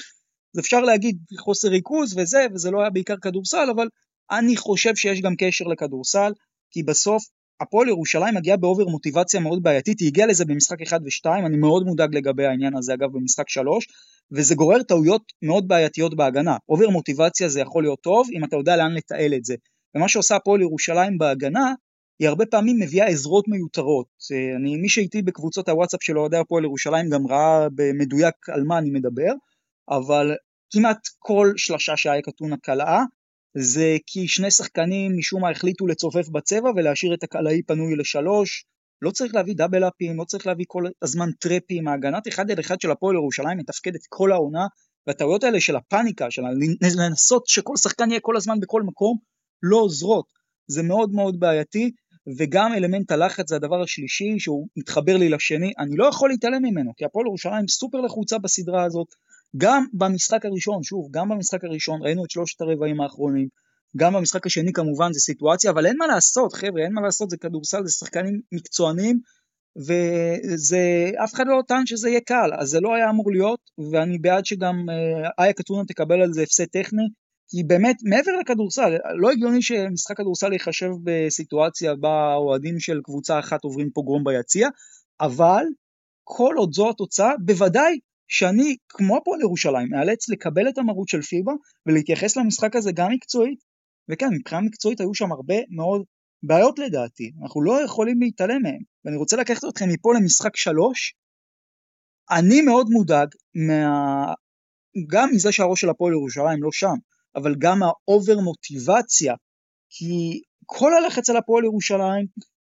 אז 0.54 0.60
אפשר 0.60 0.80
להגיד 0.80 1.18
חוסר 1.38 1.68
ריכוז 1.68 2.18
וזה, 2.18 2.46
וזה 2.54 2.70
לא 2.70 2.80
היה 2.80 2.90
בעיקר 2.90 3.14
כדורסל, 3.22 3.70
אבל 3.76 3.88
אני 4.30 4.56
חושב 4.56 4.96
שיש 4.96 5.20
גם 5.20 5.34
קשר 5.38 5.64
לכדורסל, 5.64 6.32
כי 6.70 6.82
בסוף 6.82 7.22
הפועל 7.60 7.88
ירושלים 7.88 8.34
מגיעה 8.34 8.56
ב 8.56 8.62
over 8.62 8.84
מוטיבציה 8.84 9.40
מאוד 9.40 9.62
בעייתית, 9.62 10.00
היא 10.00 10.08
הגיעה 10.08 10.26
לזה 10.26 10.44
במשחק 10.44 10.82
1 10.82 11.00
ו-2, 11.00 11.46
אני 11.46 11.56
מאוד 11.56 11.82
מודאג 11.86 12.16
לגבי 12.16 12.46
העניין 12.46 12.76
הזה 12.76 12.94
אגב 12.94 13.08
במשחק 13.12 13.48
3, 13.48 13.86
וזה 14.32 14.54
גורר 14.54 14.82
טעויות 14.82 15.22
מאוד 15.42 15.68
בעייתיות 15.68 16.16
בהגנה. 16.16 16.56
over 16.68 16.88
מוטיבציה 16.88 17.48
זה 17.48 17.60
יכול 17.60 17.82
להיות 17.82 18.00
טוב 18.00 18.26
אם 18.32 18.44
אתה 18.44 18.56
יודע 18.56 18.76
לאן 18.76 18.94
לתעל 18.94 19.34
את 19.34 19.44
זה. 19.44 19.54
ומה 19.94 20.08
שעושה 20.08 20.36
הפועל 20.36 20.60
ירושלים 20.60 21.18
בהגנה, 21.18 21.74
היא 22.18 22.28
הרבה 22.28 22.46
פעמים 22.46 22.78
מביאה 22.78 23.06
עזרות 23.06 23.48
מיותרות. 23.48 24.06
אני, 24.56 24.76
מי 24.76 24.88
שאיתי 24.88 25.22
בקבוצות 25.22 25.68
הוואטסאפ 25.68 26.02
של 26.02 26.18
אוהדי 26.18 26.36
הפועל 26.36 26.64
ירושלים 26.64 27.10
גם 27.10 27.26
ראה 27.26 27.68
במדויק 27.74 28.48
על 28.48 28.64
מה 28.64 28.78
אני 28.78 28.90
מדבר, 28.90 29.32
אבל 29.90 30.34
כמעט 30.72 30.98
כל 31.18 31.52
שלשה 31.56 31.96
שאייק 31.96 32.28
אתונה 32.28 32.56
קלעה 32.56 33.04
זה 33.56 33.96
כי 34.06 34.28
שני 34.28 34.50
שחקנים 34.50 35.18
משום 35.18 35.42
מה 35.42 35.50
החליטו 35.50 35.86
לצופף 35.86 36.28
בצבע 36.28 36.70
ולהשאיר 36.76 37.14
את 37.14 37.22
הקלעי 37.22 37.62
פנוי 37.62 37.96
לשלוש, 37.96 38.64
לא 39.02 39.10
צריך 39.10 39.34
להביא 39.34 39.54
דאבל 39.54 39.88
אפים, 39.88 40.16
לא 40.16 40.24
צריך 40.24 40.46
להביא 40.46 40.64
כל 40.68 40.84
הזמן 41.02 41.32
טרפים, 41.40 41.88
ההגנת 41.88 42.28
אחד 42.28 42.50
על 42.50 42.60
אחד 42.60 42.80
של 42.80 42.90
הפועל 42.90 43.16
ירושלים 43.16 43.58
מתפקדת 43.58 44.00
כל 44.08 44.32
העונה, 44.32 44.66
והטעויות 45.06 45.44
האלה 45.44 45.60
של 45.60 45.76
הפאניקה, 45.76 46.30
של 46.30 46.42
לנסות 46.98 47.46
שכל 47.46 47.76
שחקן 47.76 48.10
יהיה 48.10 48.20
כל 48.20 48.36
הזמן 48.36 48.60
בכל 48.60 48.82
מקום, 48.82 49.18
לא 49.62 49.76
עוזרות, 49.76 50.26
זה 50.66 50.82
מאוד 50.82 51.10
מאוד 51.12 51.40
בעייתי, 51.40 51.90
וגם 52.36 52.72
אלמנט 52.72 53.12
הלחץ 53.12 53.48
זה 53.48 53.56
הדבר 53.56 53.82
השלישי 53.82 54.38
שהוא 54.38 54.68
מתחבר 54.76 55.16
לי 55.16 55.28
לשני, 55.28 55.72
אני 55.78 55.96
לא 55.96 56.06
יכול 56.06 56.30
להתעלם 56.30 56.62
ממנו, 56.62 56.92
כי 56.96 57.04
הפועל 57.04 57.26
ירושלים 57.26 57.68
סופר 57.68 58.00
לחוצה 58.00 58.38
בסדרה 58.38 58.84
הזאת, 58.84 59.06
גם 59.56 59.84
במשחק 59.92 60.44
הראשון, 60.44 60.82
שוב, 60.82 61.08
גם 61.10 61.28
במשחק 61.28 61.64
הראשון 61.64 62.02
ראינו 62.02 62.24
את 62.24 62.30
שלושת 62.30 62.60
הרבעים 62.60 63.00
האחרונים, 63.00 63.48
גם 63.96 64.14
במשחק 64.14 64.46
השני 64.46 64.72
כמובן 64.72 65.12
זה 65.12 65.20
סיטואציה, 65.20 65.70
אבל 65.70 65.86
אין 65.86 65.96
מה 65.98 66.06
לעשות 66.06 66.52
חבר'ה, 66.52 66.82
אין 66.82 66.92
מה 66.92 67.00
לעשות, 67.00 67.30
זה 67.30 67.36
כדורסל, 67.36 67.84
זה 67.84 67.92
שחקנים 67.92 68.40
מקצוענים, 68.52 69.20
וזה, 69.76 71.10
אף 71.24 71.34
אחד 71.34 71.44
לא 71.46 71.62
טען 71.68 71.86
שזה 71.86 72.08
יהיה 72.08 72.20
קל, 72.20 72.50
אז 72.58 72.68
זה 72.68 72.80
לא 72.80 72.94
היה 72.94 73.10
אמור 73.10 73.32
להיות, 73.32 73.60
ואני 73.92 74.18
בעד 74.18 74.46
שגם 74.46 74.74
אה, 74.90 75.44
איה 75.44 75.52
קטונה 75.52 75.84
תקבל 75.84 76.22
על 76.22 76.32
זה 76.32 76.42
הפסד 76.42 76.64
טכני, 76.64 77.08
כי 77.48 77.62
באמת 77.66 77.96
מעבר 78.04 78.32
לכדורסל, 78.40 78.92
לא 79.20 79.30
הגיוני 79.30 79.62
שמשחק 79.62 80.16
כדורסל 80.16 80.52
ייחשב 80.52 80.90
בסיטואציה 81.04 81.94
בה 81.94 82.34
אוהדים 82.34 82.80
של 82.80 83.00
קבוצה 83.04 83.38
אחת 83.38 83.64
עוברים 83.64 83.90
פוגרום 83.94 84.24
ביציע, 84.24 84.68
אבל 85.20 85.64
כל 86.24 86.54
עוד 86.58 86.72
זו 86.72 86.90
התוצאה, 86.90 87.32
בוודאי 87.44 87.98
שאני, 88.28 88.76
כמו 88.88 89.16
הפועל 89.16 89.40
ירושלים, 89.40 89.94
אאלץ 89.94 90.28
לקבל 90.28 90.68
את 90.68 90.78
המרות 90.78 91.08
של 91.08 91.22
פיבה 91.22 91.52
ולהתייחס 91.86 92.36
למשחק 92.36 92.76
הזה 92.76 92.92
גם 92.92 93.12
מקצועית, 93.12 93.58
וכן, 94.10 94.28
מבחינה 94.38 94.60
מקצועית 94.60 95.00
היו 95.00 95.14
שם 95.14 95.32
הרבה 95.32 95.54
מאוד 95.70 96.04
בעיות 96.42 96.78
לדעתי, 96.78 97.30
אנחנו 97.42 97.62
לא 97.62 97.82
יכולים 97.84 98.20
להתעלם 98.20 98.62
מהם, 98.62 98.82
ואני 99.04 99.16
רוצה 99.16 99.36
לקחת 99.36 99.64
אתכם 99.68 99.88
מפה 99.88 100.14
למשחק 100.14 100.56
שלוש, 100.56 101.14
אני 102.30 102.60
מאוד 102.60 102.86
מודאג 102.90 103.28
מה... 103.54 104.32
גם 105.10 105.28
מזה 105.34 105.52
שהראש 105.52 105.80
של 105.80 105.90
הפועל 105.90 106.12
ירושלים 106.12 106.62
לא 106.62 106.68
שם, 106.72 106.94
אבל 107.40 107.54
גם 107.58 107.78
ה 107.82 107.93
over 107.93 108.38
מוטיבציה, 108.44 109.34
כי 109.90 110.42
כל 110.66 110.94
הלחץ 110.94 111.30
על 111.30 111.36
הפועל 111.36 111.64
ירושלים, 111.64 112.26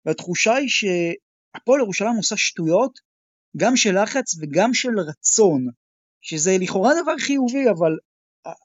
והתחושה 0.05 0.55
היא 0.55 0.69
שהפועל 0.69 1.81
ירושלים 1.81 2.15
עושה 2.15 2.37
שטויות 2.37 2.91
גם 3.57 3.75
של 3.75 4.01
לחץ 4.01 4.35
וגם 4.41 4.73
של 4.73 4.99
רצון, 5.09 5.65
שזה 6.21 6.51
לכאורה 6.59 6.93
דבר 7.01 7.17
חיובי, 7.19 7.69
אבל 7.69 7.91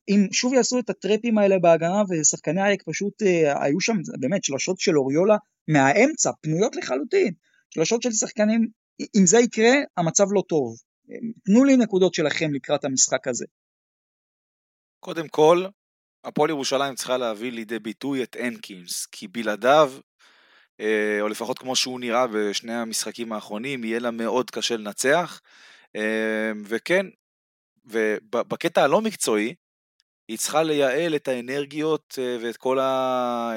אם 0.09 0.33
שוב 0.33 0.55
יעשו 0.55 0.79
את 0.79 0.91
הטרפים 0.91 1.39
האלה 1.39 1.59
בהגנה 1.59 2.03
ושחקני 2.11 2.63
אייק 2.63 2.83
פשוט 2.87 3.23
אה, 3.23 3.65
היו 3.65 3.81
שם 3.81 3.97
באמת 4.21 4.45
שלשות 4.45 4.79
של 4.79 4.99
אוריולה 4.99 5.37
מהאמצע, 5.69 6.31
פנויות 6.43 6.77
לחלוטין, 6.77 7.33
שלשות 7.75 8.03
של 8.03 8.13
שחקנים, 8.13 8.69
אם 9.01 9.27
זה 9.27 9.39
יקרה 9.39 9.73
המצב 9.97 10.25
לא 10.31 10.43
טוב. 10.49 10.77
תנו 11.45 11.65
לי 11.65 11.77
נקודות 11.77 12.15
שלכם 12.15 12.55
לקראת 12.55 12.85
המשחק 12.85 13.29
הזה. 13.29 13.45
קודם 15.01 15.29
כל, 15.29 15.67
הפועל 16.25 16.51
ירושלים 16.51 16.95
צריכה 16.95 17.17
להביא 17.17 17.53
לידי 17.53 17.79
ביטוי 17.79 18.23
את 18.23 18.37
אנקינס, 18.37 19.07
כי 19.07 19.29
בלעדיו, 19.29 19.93
אה, 20.81 21.19
או 21.21 21.29
לפחות 21.29 21.59
כמו 21.59 21.77
שהוא 21.77 22.01
נראה 22.01 22.27
בשני 22.27 22.75
המשחקים 22.75 23.33
האחרונים, 23.33 23.85
יהיה 23.85 23.99
לה 23.99 24.11
מאוד 24.11 24.51
קשה 24.51 24.77
לנצח. 24.77 25.41
אה, 25.97 26.53
וכן, 26.65 27.07
ובקטע 27.85 28.83
הלא 28.83 29.01
מקצועי, 29.01 29.55
היא 30.29 30.39
צריכה 30.39 30.63
לייעל 30.63 31.17
את 31.17 31.29
האנרגיות 31.29 32.19
אה, 32.19 32.37
ואת 32.41 32.57
כל 32.57 32.79
ה... 32.79 33.53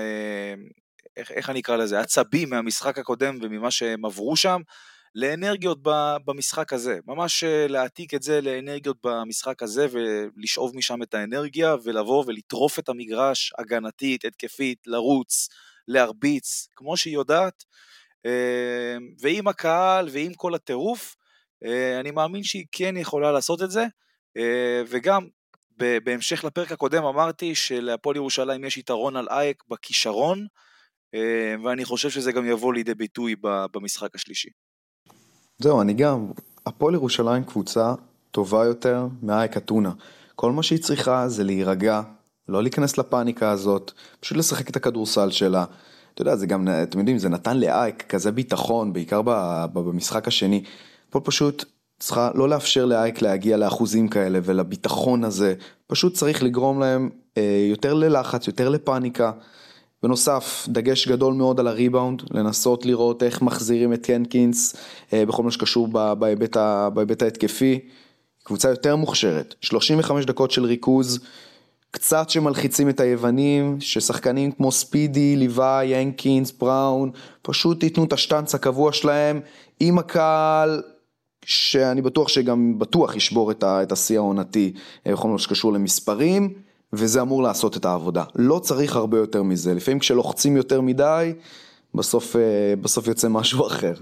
איך, 1.17 1.31
איך 1.31 1.49
אני 1.49 1.59
אקרא 1.59 1.75
לזה? 1.75 1.99
עצבים 1.99 2.49
מהמשחק 2.49 2.97
הקודם 2.97 3.37
וממה 3.41 3.71
שהם 3.71 4.05
עברו 4.05 4.35
שם, 4.35 4.61
לאנרגיות 5.15 5.79
במשחק 6.25 6.73
הזה. 6.73 6.99
ממש 7.07 7.43
אה, 7.43 7.67
להעתיק 7.67 8.13
את 8.13 8.23
זה 8.23 8.41
לאנרגיות 8.41 8.97
במשחק 9.03 9.63
הזה 9.63 9.87
ולשאוב 9.91 10.75
משם 10.75 11.03
את 11.03 11.13
האנרגיה 11.13 11.75
ולבוא 11.83 12.23
ולטרוף 12.27 12.79
את 12.79 12.89
המגרש 12.89 13.53
הגנתית, 13.57 14.25
התקפית, 14.25 14.79
לרוץ, 14.87 15.49
להרביץ, 15.87 16.67
כמו 16.75 16.97
שהיא 16.97 17.13
יודעת. 17.13 17.63
אה, 18.25 18.97
ועם 19.21 19.47
הקהל 19.47 20.07
ועם 20.11 20.33
כל 20.33 20.55
הטירוף, 20.55 21.15
אה, 21.65 21.99
אני 21.99 22.11
מאמין 22.11 22.43
שהיא 22.43 22.65
כן 22.71 22.97
יכולה 22.97 23.31
לעשות 23.31 23.61
את 23.61 23.71
זה. 23.71 23.85
וגם 24.87 25.27
בהמשך 25.77 26.43
לפרק 26.43 26.71
הקודם 26.71 27.03
אמרתי 27.03 27.55
שלהפועל 27.55 28.15
ירושלים 28.15 28.63
יש 28.63 28.77
יתרון 28.77 29.15
על 29.15 29.27
אייק 29.29 29.63
בכישרון, 29.69 30.47
ואני 31.63 31.85
חושב 31.85 32.09
שזה 32.09 32.31
גם 32.31 32.45
יבוא 32.45 32.73
לידי 32.73 32.95
ביטוי 32.95 33.35
במשחק 33.41 34.15
השלישי. 34.15 34.49
זהו, 35.59 35.81
אני 35.81 35.93
גם, 35.93 36.31
הפועל 36.65 36.93
ירושלים 36.93 37.43
קבוצה 37.43 37.93
טובה 38.31 38.65
יותר 38.65 39.07
מאייק 39.21 39.57
אתונה. 39.57 39.91
כל 40.35 40.51
מה 40.51 40.63
שהיא 40.63 40.79
צריכה 40.79 41.27
זה 41.29 41.43
להירגע, 41.43 42.01
לא 42.49 42.63
להיכנס 42.63 42.97
לפאניקה 42.97 43.51
הזאת, 43.51 43.91
פשוט 44.19 44.37
לשחק 44.37 44.69
את 44.69 44.75
הכדורסל 44.75 45.31
שלה. 45.31 45.65
אתה 46.13 46.21
יודע, 46.21 46.35
זה 46.35 46.47
גם, 46.47 46.67
אתם 46.83 46.99
יודעים, 46.99 47.17
זה 47.17 47.29
נתן 47.29 47.57
לאייק 47.57 48.03
כזה 48.09 48.31
ביטחון, 48.31 48.93
בעיקר 48.93 49.21
במשחק 49.73 50.27
השני. 50.27 50.63
פה 51.09 51.19
פשוט 51.19 51.65
צריכה 51.99 52.31
לא 52.35 52.49
לאפשר 52.49 52.85
לאייק 52.85 53.21
להגיע 53.21 53.57
לאחוזים 53.57 54.07
כאלה 54.07 54.39
ולביטחון 54.43 55.23
הזה, 55.23 55.53
פשוט 55.87 56.13
צריך 56.13 56.43
לגרום 56.43 56.79
להם 56.79 57.09
אה, 57.37 57.67
יותר 57.69 57.93
ללחץ, 57.93 58.47
יותר 58.47 58.69
לפאניקה. 58.69 59.31
בנוסף, 60.03 60.65
דגש 60.67 61.07
גדול 61.07 61.33
מאוד 61.33 61.59
על 61.59 61.67
הריבאונד, 61.67 62.21
לנסות 62.31 62.85
לראות 62.85 63.23
איך 63.23 63.41
מחזירים 63.41 63.93
את 63.93 64.09
הנקינס 64.09 64.75
אה, 65.13 65.25
בכל 65.25 65.43
מה 65.43 65.51
שקשור 65.51 65.87
בהיבט, 66.15 66.57
בהיבט 66.93 67.21
ההתקפי. 67.21 67.79
קבוצה 68.43 68.69
יותר 68.69 68.95
מוכשרת, 68.95 69.55
35 69.61 70.25
דקות 70.25 70.51
של 70.51 70.65
ריכוז, 70.65 71.19
קצת 71.91 72.29
שמלחיצים 72.29 72.89
את 72.89 72.99
היוונים, 72.99 73.77
ששחקנים 73.79 74.51
כמו 74.51 74.71
ספידי, 74.71 75.35
ליוואי, 75.35 75.95
הנקינס, 75.95 76.51
בראון, 76.51 77.11
פשוט 77.41 77.83
ייתנו 77.83 78.03
את 78.03 78.13
השטנץ 78.13 78.55
הקבוע 78.55 78.93
שלהם 78.93 79.39
עם 79.79 79.97
הקהל, 79.97 80.81
שאני 81.45 82.01
בטוח 82.01 82.27
שגם 82.27 82.79
בטוח 82.79 83.15
ישבור 83.15 83.51
את 83.61 83.91
השיא 83.91 84.17
העונתי 84.17 84.73
אה, 85.07 85.11
בכל 85.11 85.27
מה 85.27 85.39
שקשור 85.39 85.73
למספרים. 85.73 86.64
וזה 86.97 87.21
אמור 87.21 87.43
לעשות 87.43 87.77
את 87.77 87.85
העבודה. 87.85 88.23
לא 88.35 88.59
צריך 88.59 88.95
הרבה 88.95 89.17
יותר 89.17 89.43
מזה, 89.43 89.73
לפעמים 89.73 89.99
כשלוחצים 89.99 90.57
יותר 90.57 90.81
מדי, 90.81 91.33
בסוף, 91.93 92.35
אה, 92.35 92.73
בסוף 92.81 93.07
יוצא 93.07 93.29
משהו 93.29 93.67
אחר. 93.67 93.93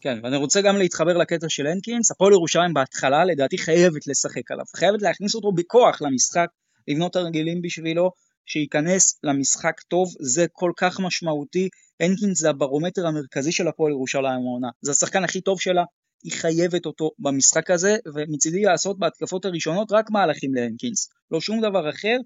כן, 0.00 0.18
ואני 0.22 0.36
רוצה 0.36 0.60
גם 0.60 0.76
להתחבר 0.76 1.16
לקטע 1.16 1.46
של 1.48 1.66
הנקינס, 1.66 2.10
הפועל 2.10 2.32
ירושלים 2.32 2.74
בהתחלה 2.74 3.24
לדעתי 3.24 3.58
חייבת 3.58 4.06
לשחק 4.06 4.50
עליו, 4.50 4.64
חייבת 4.76 5.02
להכניס 5.02 5.34
אותו 5.34 5.52
בכוח 5.52 6.02
למשחק, 6.02 6.46
לבנות 6.88 7.16
הרגילים 7.16 7.62
בשבילו, 7.62 8.10
שייכנס 8.46 9.18
למשחק 9.22 9.80
טוב, 9.80 10.14
זה 10.20 10.46
כל 10.52 10.72
כך 10.76 11.00
משמעותי, 11.00 11.68
הנקינס 12.00 12.40
זה 12.40 12.50
הברומטר 12.50 13.06
המרכזי 13.06 13.52
של 13.52 13.68
הפועל 13.68 13.92
ירושלים 13.92 14.40
העונה, 14.46 14.68
זה 14.82 14.90
השחקן 14.90 15.24
הכי 15.24 15.40
טוב 15.40 15.60
שלה, 15.60 15.82
היא 16.24 16.32
חייבת 16.32 16.86
אותו 16.86 17.10
במשחק 17.18 17.70
הזה, 17.70 17.96
ומצידי 18.14 18.62
לעשות 18.62 18.98
בהתקפות 18.98 19.44
הראשונות 19.44 19.92
רק 19.92 20.10
מהלכים 20.10 20.54
להנקינס, 20.54 21.08
לא 21.30 21.40
שום 21.40 21.60
דבר 21.60 21.90
אחר, 21.90 22.16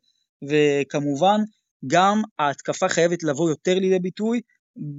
וכמובן 0.48 1.40
גם 1.87 2.22
ההתקפה 2.38 2.88
חייבת 2.88 3.22
לבוא 3.22 3.50
יותר 3.50 3.74
לידי 3.74 3.98
ביטוי, 3.98 4.40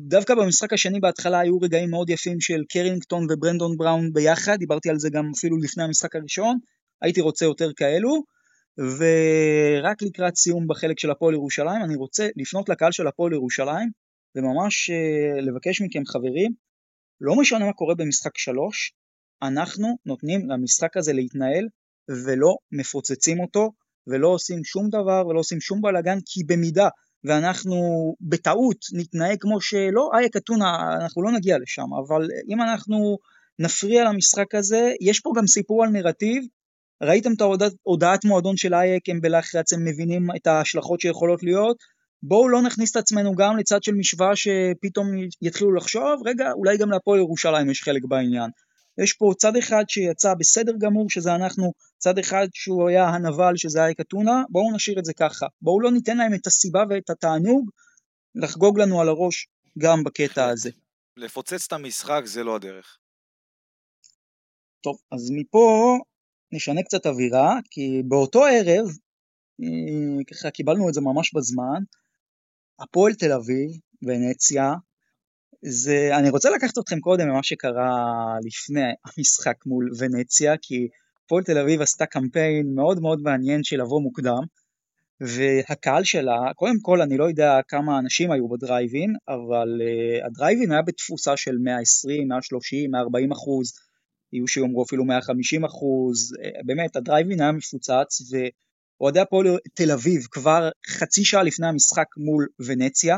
דווקא 0.08 0.36
במשחק 0.36 0.74
השני 0.74 1.00
בהתחלה 1.00 1.40
היו 1.40 1.58
רגעים 1.60 1.90
מאוד 1.90 2.10
יפים 2.10 2.42
של 2.42 2.64
קרינגטון 2.70 3.28
וברנדון 3.30 3.78
בראון 3.78 4.14
ביחד, 4.14 4.58
דיברתי 4.60 4.90
על 4.90 5.00
זה 5.00 5.10
גם 5.10 5.32
אפילו 5.38 5.58
לפני 5.58 5.84
המשחק 5.84 6.16
הראשון, 6.16 6.58
הייתי 7.02 7.22
רוצה 7.22 7.46
יותר 7.46 7.72
כאלו, 7.76 8.24
ורק 8.78 10.02
לקראת 10.02 10.36
סיום 10.36 10.68
בחלק 10.68 11.00
של 11.00 11.12
הפועל 11.12 11.34
ירושלים, 11.34 11.84
אני 11.84 11.96
רוצה 11.96 12.28
לפנות 12.36 12.70
לקהל 12.70 12.92
של 12.92 13.08
הפועל 13.08 13.34
ירושלים, 13.34 13.90
וממש 14.36 14.90
אה, 14.90 15.42
לבקש 15.42 15.82
מכם 15.82 16.06
חברים, 16.06 16.52
לא 17.26 17.36
משנה 17.36 17.66
מה 17.66 17.74
קורה 17.74 17.96
במשחק 17.96 18.38
3, 18.38 18.94
אנחנו 19.42 19.88
נותנים 20.06 20.50
למשחק 20.50 20.98
הזה 20.98 21.14
להתנהל 21.14 21.68
ולא 22.26 22.56
מפוצצים 22.72 23.40
אותו 23.40 23.72
ולא 24.08 24.28
עושים 24.28 24.64
שום 24.64 24.90
דבר 24.90 25.28
ולא 25.28 25.40
עושים 25.40 25.62
שום 25.62 25.82
בלאגן 25.82 26.18
כי 26.26 26.44
במידה 26.44 26.88
ואנחנו 27.24 27.76
בטעות 28.22 28.78
נתנהג 28.94 29.38
כמו 29.40 29.62
שלא 29.62 30.10
אייק 30.14 30.38
אתונה 30.38 30.98
אנחנו 31.02 31.24
לא 31.24 31.32
נגיע 31.32 31.58
לשם 31.62 31.88
אבל 32.06 32.28
אם 32.50 32.62
אנחנו 32.62 33.18
נפריע 33.60 34.04
למשחק 34.04 34.56
הזה 34.56 34.92
יש 35.02 35.20
פה 35.20 35.32
גם 35.38 35.48
סיפור 35.48 35.84
על 35.84 35.90
נרטיב. 35.90 36.44
ראיתם 37.04 37.34
את 37.34 37.42
ההודעת, 37.42 37.72
הודעת 37.84 38.26
מועדון 38.26 38.58
של 38.58 38.74
אייק 38.74 39.10
הם 39.10 39.22
בלחץ 39.22 39.74
הם 39.74 39.86
מבינים 39.86 40.28
את 40.36 40.48
ההשלכות 40.48 41.02
שיכולות 41.02 41.44
להיות 41.44 41.78
בואו 42.26 42.50
לא 42.50 42.62
נכניס 42.62 42.92
את 42.92 42.96
עצמנו 42.96 43.36
גם 43.36 43.58
לצד 43.58 43.84
של 43.84 43.92
משוואה 43.94 44.36
שפתאום 44.36 45.08
יתחילו 45.42 45.74
לחשוב, 45.74 46.22
רגע, 46.26 46.52
אולי 46.52 46.78
גם 46.78 46.92
להפועל 46.92 47.20
ירושלים 47.20 47.70
יש 47.70 47.84
חלק 47.84 48.06
בעניין. 48.06 48.50
יש 49.04 49.14
פה 49.14 49.34
צד 49.38 49.56
אחד 49.56 49.84
שיצא 49.88 50.34
בסדר 50.34 50.72
גמור, 50.78 51.10
שזה 51.10 51.36
אנחנו, 51.36 51.74
צד 51.98 52.20
אחד 52.20 52.48
שהוא 52.54 52.90
היה 52.90 53.08
הנבל, 53.08 53.54
שזה 53.56 53.84
אייק 53.86 54.00
אתונה, 54.00 54.44
בואו 54.50 54.76
נשאיר 54.76 55.00
את 55.00 55.06
זה 55.06 55.14
ככה. 55.14 55.46
בואו 55.62 55.82
לא 55.82 55.92
ניתן 55.92 56.18
להם 56.18 56.34
את 56.34 56.48
הסיבה 56.48 56.84
ואת 56.90 57.10
התענוג 57.10 57.70
לחגוג 58.36 58.80
לנו 58.80 59.02
על 59.02 59.10
הראש 59.10 59.48
גם 59.78 60.04
בקטע 60.04 60.46
הזה. 60.54 60.70
לפוצץ 61.18 61.66
את 61.68 61.74
המשחק 61.74 62.22
זה 62.26 62.44
לא 62.44 62.56
הדרך. 62.56 62.98
טוב, 64.84 64.98
אז 65.12 65.32
מפה 65.32 65.98
נשנה 66.52 66.84
קצת 66.84 67.06
אווירה, 67.06 67.60
כי 67.72 68.02
באותו 68.08 68.46
ערב, 68.46 68.86
אה, 69.64 70.24
ככה 70.32 70.52
קיבלנו 70.52 70.90
את 70.90 70.94
זה 70.94 71.02
ממש 71.02 71.34
בזמן, 71.34 71.84
הפועל 72.80 73.14
תל 73.14 73.32
אביב, 73.32 73.72
ונציה, 74.02 74.74
זה, 75.62 76.10
אני 76.18 76.30
רוצה 76.30 76.50
לקחת 76.50 76.78
אתכם 76.78 77.00
קודם 77.00 77.28
למה 77.28 77.44
שקרה 77.44 78.36
לפני 78.46 78.82
המשחק 79.06 79.66
מול 79.66 79.90
ונציה, 80.00 80.54
כי 80.62 80.88
הפועל 81.26 81.44
תל 81.44 81.58
אביב 81.58 81.82
עשתה 81.82 82.06
קמפיין 82.06 82.76
מאוד 82.76 83.00
מאוד 83.00 83.20
מעניין 83.22 83.64
של 83.64 83.82
לבוא 83.82 84.02
מוקדם, 84.02 84.44
והקהל 85.22 86.04
שלה, 86.04 86.54
קודם 86.56 86.80
כל 86.82 87.02
אני 87.02 87.18
לא 87.18 87.24
יודע 87.24 87.60
כמה 87.68 88.00
אנשים 88.00 88.32
היו 88.32 88.50
בדרייבין, 88.50 89.14
אבל 89.28 89.82
uh, 89.82 90.26
הדרייבין 90.26 90.72
היה 90.72 90.82
בתפוסה 90.82 91.38
של 91.38 91.58
120, 91.58 92.28
130, 92.28 92.92
140 92.92 93.32
אחוז, 93.32 93.74
יהיו 94.34 94.48
שיאמרו 94.48 94.84
אפילו 94.84 95.06
150 95.06 95.66
אחוז, 95.66 96.34
uh, 96.34 96.66
באמת 96.66 96.96
הדרייבין 96.96 97.42
היה 97.42 97.52
מפוצץ, 97.52 98.22
ו... 98.32 98.38
אוהדי 99.02 99.20
הפועל 99.20 99.48
תל 99.74 99.92
אביב 99.92 100.28
כבר 100.32 100.70
חצי 100.88 101.26
שעה 101.26 101.44
לפני 101.44 101.68
המשחק 101.68 102.08
מול 102.18 102.48
ונציה, 102.68 103.18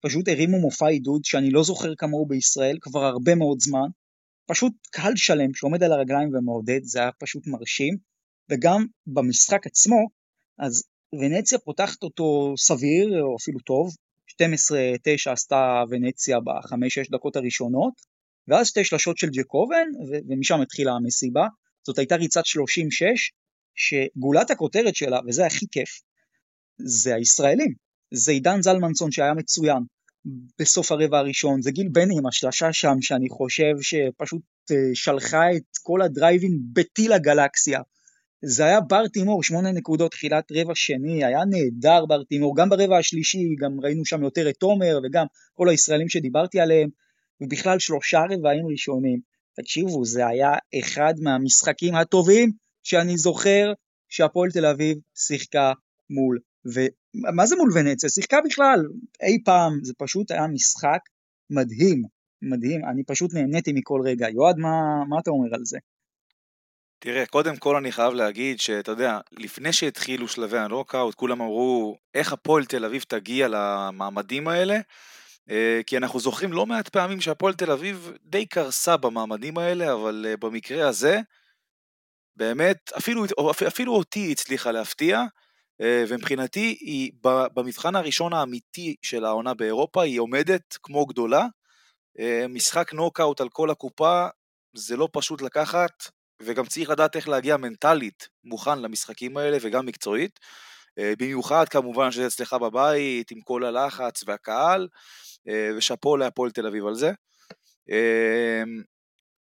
פשוט 0.00 0.28
הרימו 0.28 0.60
מופע 0.60 0.86
עידוד 0.86 1.24
שאני 1.24 1.50
לא 1.50 1.62
זוכר 1.62 1.94
כמוהו 1.98 2.26
בישראל 2.26 2.78
כבר 2.80 3.04
הרבה 3.04 3.34
מאוד 3.34 3.58
זמן, 3.60 3.88
פשוט 4.46 4.72
קהל 4.90 5.16
שלם 5.16 5.54
שעומד 5.54 5.82
על 5.82 5.92
הרגליים 5.92 6.34
ומעודד, 6.34 6.80
זה 6.82 6.98
היה 6.98 7.10
פשוט 7.18 7.46
מרשים, 7.46 7.96
וגם 8.50 8.86
במשחק 9.06 9.66
עצמו, 9.66 9.96
אז 10.58 10.84
ונציה 11.12 11.58
פותחת 11.58 12.02
אותו 12.02 12.54
סביר, 12.58 13.22
או 13.22 13.36
אפילו 13.36 13.58
טוב, 13.58 13.94
12-9 14.30 15.32
עשתה 15.32 15.82
ונציה 15.90 16.38
בחמש-שש 16.40 17.10
דקות 17.10 17.36
הראשונות, 17.36 17.92
ואז 18.48 18.66
שתי 18.66 18.84
שלשות 18.84 19.18
של 19.18 19.28
ג'קובן, 19.32 19.86
ומשם 20.28 20.60
התחילה 20.60 20.92
המסיבה, 20.92 21.46
זאת 21.86 21.98
הייתה 21.98 22.16
ריצת 22.16 22.46
36, 22.46 23.32
שגולת 23.78 24.50
הכותרת 24.50 24.96
שלה, 24.96 25.18
וזה 25.26 25.46
הכי 25.46 25.66
כיף, 25.72 26.00
זה 26.78 27.14
הישראלים. 27.14 27.74
זה 28.14 28.32
עידן 28.32 28.62
זלמנסון 28.62 29.12
שהיה 29.12 29.34
מצוין 29.34 29.82
בסוף 30.60 30.92
הרבע 30.92 31.18
הראשון, 31.18 31.62
זה 31.62 31.70
גיל 31.70 31.88
בני 31.92 32.18
עם 32.18 32.26
השלשה 32.26 32.72
שם, 32.72 32.94
שאני 33.00 33.28
חושב 33.28 33.74
שפשוט 33.80 34.42
אה, 34.70 34.76
שלחה 34.94 35.50
את 35.56 35.76
כל 35.82 36.02
הדרייבים 36.02 36.58
בטיל 36.72 37.12
הגלקסיה. 37.12 37.80
זה 38.44 38.64
היה 38.64 38.80
בר 38.80 39.08
תימור, 39.08 39.42
שמונה 39.42 39.72
נקודות 39.72 40.10
תחילת 40.10 40.44
רבע 40.52 40.72
שני, 40.74 41.24
היה 41.24 41.38
נהדר 41.50 42.06
בר 42.06 42.22
תימור, 42.22 42.56
גם 42.56 42.68
ברבע 42.68 42.98
השלישי, 42.98 43.54
גם 43.60 43.80
ראינו 43.80 44.04
שם 44.04 44.22
יותר 44.22 44.48
את 44.48 44.56
תומר 44.56 44.98
וגם 45.04 45.26
כל 45.54 45.68
הישראלים 45.68 46.08
שדיברתי 46.08 46.60
עליהם, 46.60 46.88
ובכלל 47.40 47.78
שלושה 47.78 48.20
רבעים 48.30 48.66
ראשונים. 48.66 49.20
תקשיבו, 49.56 50.04
זה 50.04 50.26
היה 50.26 50.52
אחד 50.78 51.14
מהמשחקים 51.22 51.94
הטובים 51.94 52.52
שאני 52.82 53.16
זוכר 53.16 53.72
שהפועל 54.08 54.50
תל 54.50 54.66
אביב 54.66 54.98
שיחקה 55.14 55.72
מול, 56.10 56.38
ומה 56.64 57.46
זה 57.46 57.56
מול 57.56 57.70
ונציה? 57.74 58.08
שיחקה 58.08 58.36
בכלל 58.44 58.80
אי 59.22 59.38
פעם, 59.44 59.80
זה 59.82 59.92
פשוט 59.98 60.30
היה 60.30 60.46
משחק 60.46 61.00
מדהים, 61.50 62.02
מדהים, 62.42 62.84
אני 62.84 63.04
פשוט 63.04 63.34
נהניתי 63.34 63.72
מכל 63.72 64.00
רגע. 64.04 64.28
יועד, 64.28 64.58
מה, 64.58 65.04
מה 65.08 65.16
אתה 65.22 65.30
אומר 65.30 65.54
על 65.54 65.64
זה? 65.64 65.78
תראה, 66.98 67.26
קודם 67.26 67.56
כל 67.56 67.76
אני 67.76 67.92
חייב 67.92 68.14
להגיד 68.14 68.60
שאתה 68.60 68.90
יודע, 68.90 69.18
לפני 69.32 69.72
שהתחילו 69.72 70.28
שלבי 70.28 70.58
הנוקאוט, 70.58 71.14
כולם 71.14 71.40
אמרו 71.40 71.96
איך 72.14 72.32
הפועל 72.32 72.64
תל 72.64 72.84
אביב 72.84 73.04
תגיע 73.08 73.48
למעמדים 73.48 74.48
האלה, 74.48 74.78
אה, 75.50 75.80
כי 75.86 75.96
אנחנו 75.96 76.20
זוכרים 76.20 76.52
לא 76.52 76.66
מעט 76.66 76.88
פעמים 76.88 77.20
שהפועל 77.20 77.54
תל 77.54 77.70
אביב 77.70 78.12
די 78.24 78.46
קרסה 78.46 78.96
במעמדים 78.96 79.58
האלה, 79.58 79.92
אבל 79.92 80.26
אה, 80.28 80.36
במקרה 80.36 80.88
הזה, 80.88 81.20
באמת, 82.38 82.92
אפילו, 82.98 83.24
אפילו 83.68 83.94
אותי 83.94 84.20
היא 84.20 84.32
הצליחה 84.32 84.72
להפתיע, 84.72 85.22
אה, 85.80 86.04
ומבחינתי 86.08 86.76
היא 86.80 87.12
במבחן 87.54 87.96
הראשון 87.96 88.32
האמיתי 88.32 88.94
של 89.02 89.24
העונה 89.24 89.54
באירופה, 89.54 90.02
היא 90.02 90.20
עומדת 90.20 90.78
כמו 90.82 91.06
גדולה. 91.06 91.46
משחק 92.48 92.92
נוקאוט 92.94 93.40
על 93.40 93.48
כל 93.48 93.70
הקופה, 93.70 94.26
זה 94.74 94.96
לא 94.96 95.08
פשוט 95.12 95.42
לקחת, 95.42 95.90
וגם 96.42 96.66
צריך 96.66 96.90
לדעת 96.90 97.16
איך 97.16 97.28
להגיע 97.28 97.56
מנטלית 97.56 98.28
מוכן 98.44 98.78
למשחקים 98.78 99.36
האלה 99.36 99.58
וגם 99.60 99.86
מקצועית. 99.86 100.40
במיוחד 100.98 101.68
כמובן 101.68 102.10
שזה 102.10 102.26
אצלך 102.26 102.52
בבית 102.52 103.30
עם 103.30 103.40
כל 103.40 103.64
הלחץ 103.64 104.24
והקהל, 104.26 104.88
אה, 105.48 105.70
ושאפו 105.76 106.16
להפועל 106.16 106.50
תל 106.50 106.66
אביב 106.66 106.86
על 106.86 106.94
זה. 106.94 107.12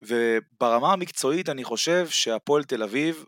וברמה 0.07 0.93
המקצועית 0.93 1.49
אני 1.49 1.63
חושב 1.63 2.07
שהפועל 2.09 2.63
תל 2.63 2.83
אביב, 2.83 3.25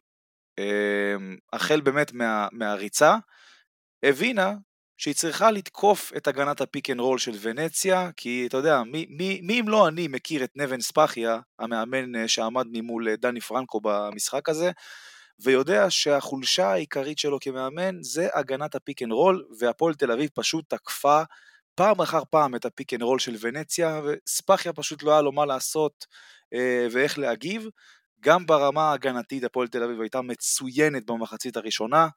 אמ, 0.59 1.37
החל 1.53 1.81
באמת 1.81 2.13
מה, 2.13 2.47
מהריצה, 2.51 3.15
הבינה 4.03 4.53
שהיא 4.97 5.15
צריכה 5.15 5.51
לתקוף 5.51 6.11
את 6.17 6.27
הגנת 6.27 6.61
ה 6.61 6.67
pick 6.67 6.89
and 6.89 6.99
roll 6.99 7.17
של 7.19 7.31
ונציה, 7.41 8.09
כי 8.17 8.45
אתה 8.47 8.57
יודע, 8.57 8.83
מי, 8.83 9.05
מי, 9.09 9.41
מי 9.43 9.59
אם 9.59 9.69
לא 9.69 9.87
אני 9.87 10.07
מכיר 10.07 10.43
את 10.43 10.51
נבן 10.55 10.81
ספחיה, 10.81 11.39
המאמן 11.59 12.15
אה, 12.15 12.27
שעמד 12.27 12.65
ממול 12.71 13.09
אה, 13.09 13.15
דני 13.15 13.41
פרנקו 13.41 13.81
במשחק 13.83 14.49
הזה, 14.49 14.71
ויודע 15.39 15.85
שהחולשה 15.89 16.67
העיקרית 16.71 17.19
שלו 17.19 17.39
כמאמן 17.41 18.03
זה 18.03 18.27
הגנת 18.33 18.75
ה 18.75 18.80
pick 18.80 19.01
and 19.01 19.11
roll, 19.11 19.45
והפועל 19.59 19.93
תל 19.93 20.11
אביב 20.11 20.29
פשוט 20.33 20.65
תקפה 20.69 21.21
פעם 21.77 22.01
אחר 22.01 22.21
פעם 22.29 22.55
את 22.55 22.65
ה 22.65 22.71
pick 22.71 22.93
and 22.93 23.01
roll 23.01 23.19
של 23.19 23.35
ונציה, 23.41 24.01
וספחיה 24.05 24.73
פשוט 24.73 25.03
לא 25.03 25.11
היה 25.11 25.21
לו 25.21 25.31
מה 25.31 25.45
לעשות 25.45 26.05
אה, 26.53 26.87
ואיך 26.91 27.19
להגיב. 27.19 27.67
גם 28.21 28.45
ברמה 28.45 28.81
ההגנתית 28.81 29.43
הפועל 29.43 29.67
תל 29.67 29.83
אביב 29.83 30.01
הייתה 30.01 30.21
מצוינת 30.21 31.05
במחצית 31.05 31.57
הראשונה. 31.57 32.07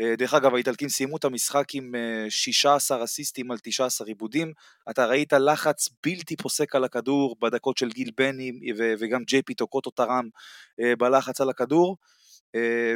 אה, 0.00 0.16
דרך 0.16 0.34
אגב, 0.34 0.54
האיטלקים 0.54 0.88
סיימו 0.88 1.16
את 1.16 1.24
המשחק 1.24 1.74
עם 1.74 1.94
16 2.28 2.98
אה, 2.98 3.04
אסיסטים 3.04 3.50
על 3.50 3.58
19 3.62 4.06
עיבודים. 4.06 4.52
אתה 4.90 5.06
ראית 5.06 5.32
לחץ 5.32 5.88
בלתי 6.06 6.36
פוסק 6.36 6.74
על 6.74 6.84
הכדור 6.84 7.36
בדקות 7.40 7.76
של 7.76 7.88
גיל 7.88 8.10
בני, 8.16 8.52
וגם 8.98 9.24
ג'יי 9.24 9.42
פי 9.42 9.54
טוקוטו 9.54 9.90
תרם 9.90 10.28
בלחץ 10.98 11.40
על 11.40 11.50
הכדור. 11.50 11.96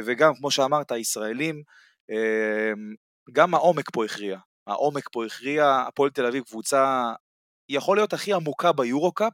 וגם, 0.05 0.35
כמו 0.35 0.51
שאמרת, 0.51 0.91
הישראלים, 0.91 1.63
גם 3.33 3.53
העומק 3.53 3.89
פה 3.93 4.05
הכריע. 4.05 4.37
העומק 4.67 5.09
פה 5.11 5.25
הכריע, 5.25 5.83
הפועל 5.87 6.09
תל 6.09 6.25
אביב 6.25 6.43
קבוצה 6.43 7.13
יכול 7.69 7.97
להיות 7.97 8.13
הכי 8.13 8.33
עמוקה 8.33 8.71
ביורו-קאפ, 8.71 9.33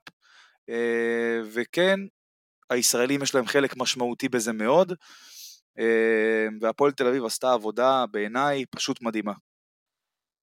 אה, 0.70 1.40
וכן, 1.54 2.00
הישראלים 2.70 3.24
יש 3.24 3.36
להם 3.36 3.46
חלק 3.46 3.78
משמעותי 3.78 4.30
בזה 4.30 4.54
מאוד, 4.54 4.94
אה, 5.80 6.48
והפועל 6.62 6.92
תל 6.92 7.08
אביב 7.08 7.26
עשתה 7.26 7.54
עבודה 7.54 8.06
בעיניי 8.12 8.66
פשוט 8.66 9.02
מדהימה. 9.02 9.34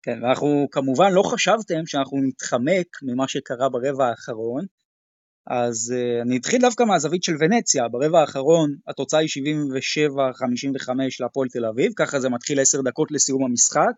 כן, 0.03 0.23
ואנחנו 0.23 0.69
כמובן 0.71 1.13
לא 1.13 1.23
חשבתם 1.23 1.87
שאנחנו 1.87 2.19
נתחמק 2.23 2.87
ממה 3.03 3.29
שקרה 3.29 3.69
ברבע 3.69 4.09
האחרון, 4.09 4.67
אז 5.47 5.95
uh, 5.97 6.23
אני 6.23 6.37
אתחיל 6.37 6.61
דווקא 6.61 6.83
מהזווית 6.83 7.23
של 7.23 7.33
ונציה, 7.41 7.89
ברבע 7.89 8.21
האחרון 8.21 8.77
התוצאה 8.89 9.21
היא 9.21 9.29
77-55 9.29 10.91
להפועל 11.21 11.49
תל 11.49 11.65
אביב, 11.65 11.93
ככה 11.97 12.21
זה 12.21 12.29
מתחיל 12.29 12.61
10 12.61 12.83
דקות 12.83 13.11
לסיום 13.11 13.45
המשחק, 13.45 13.93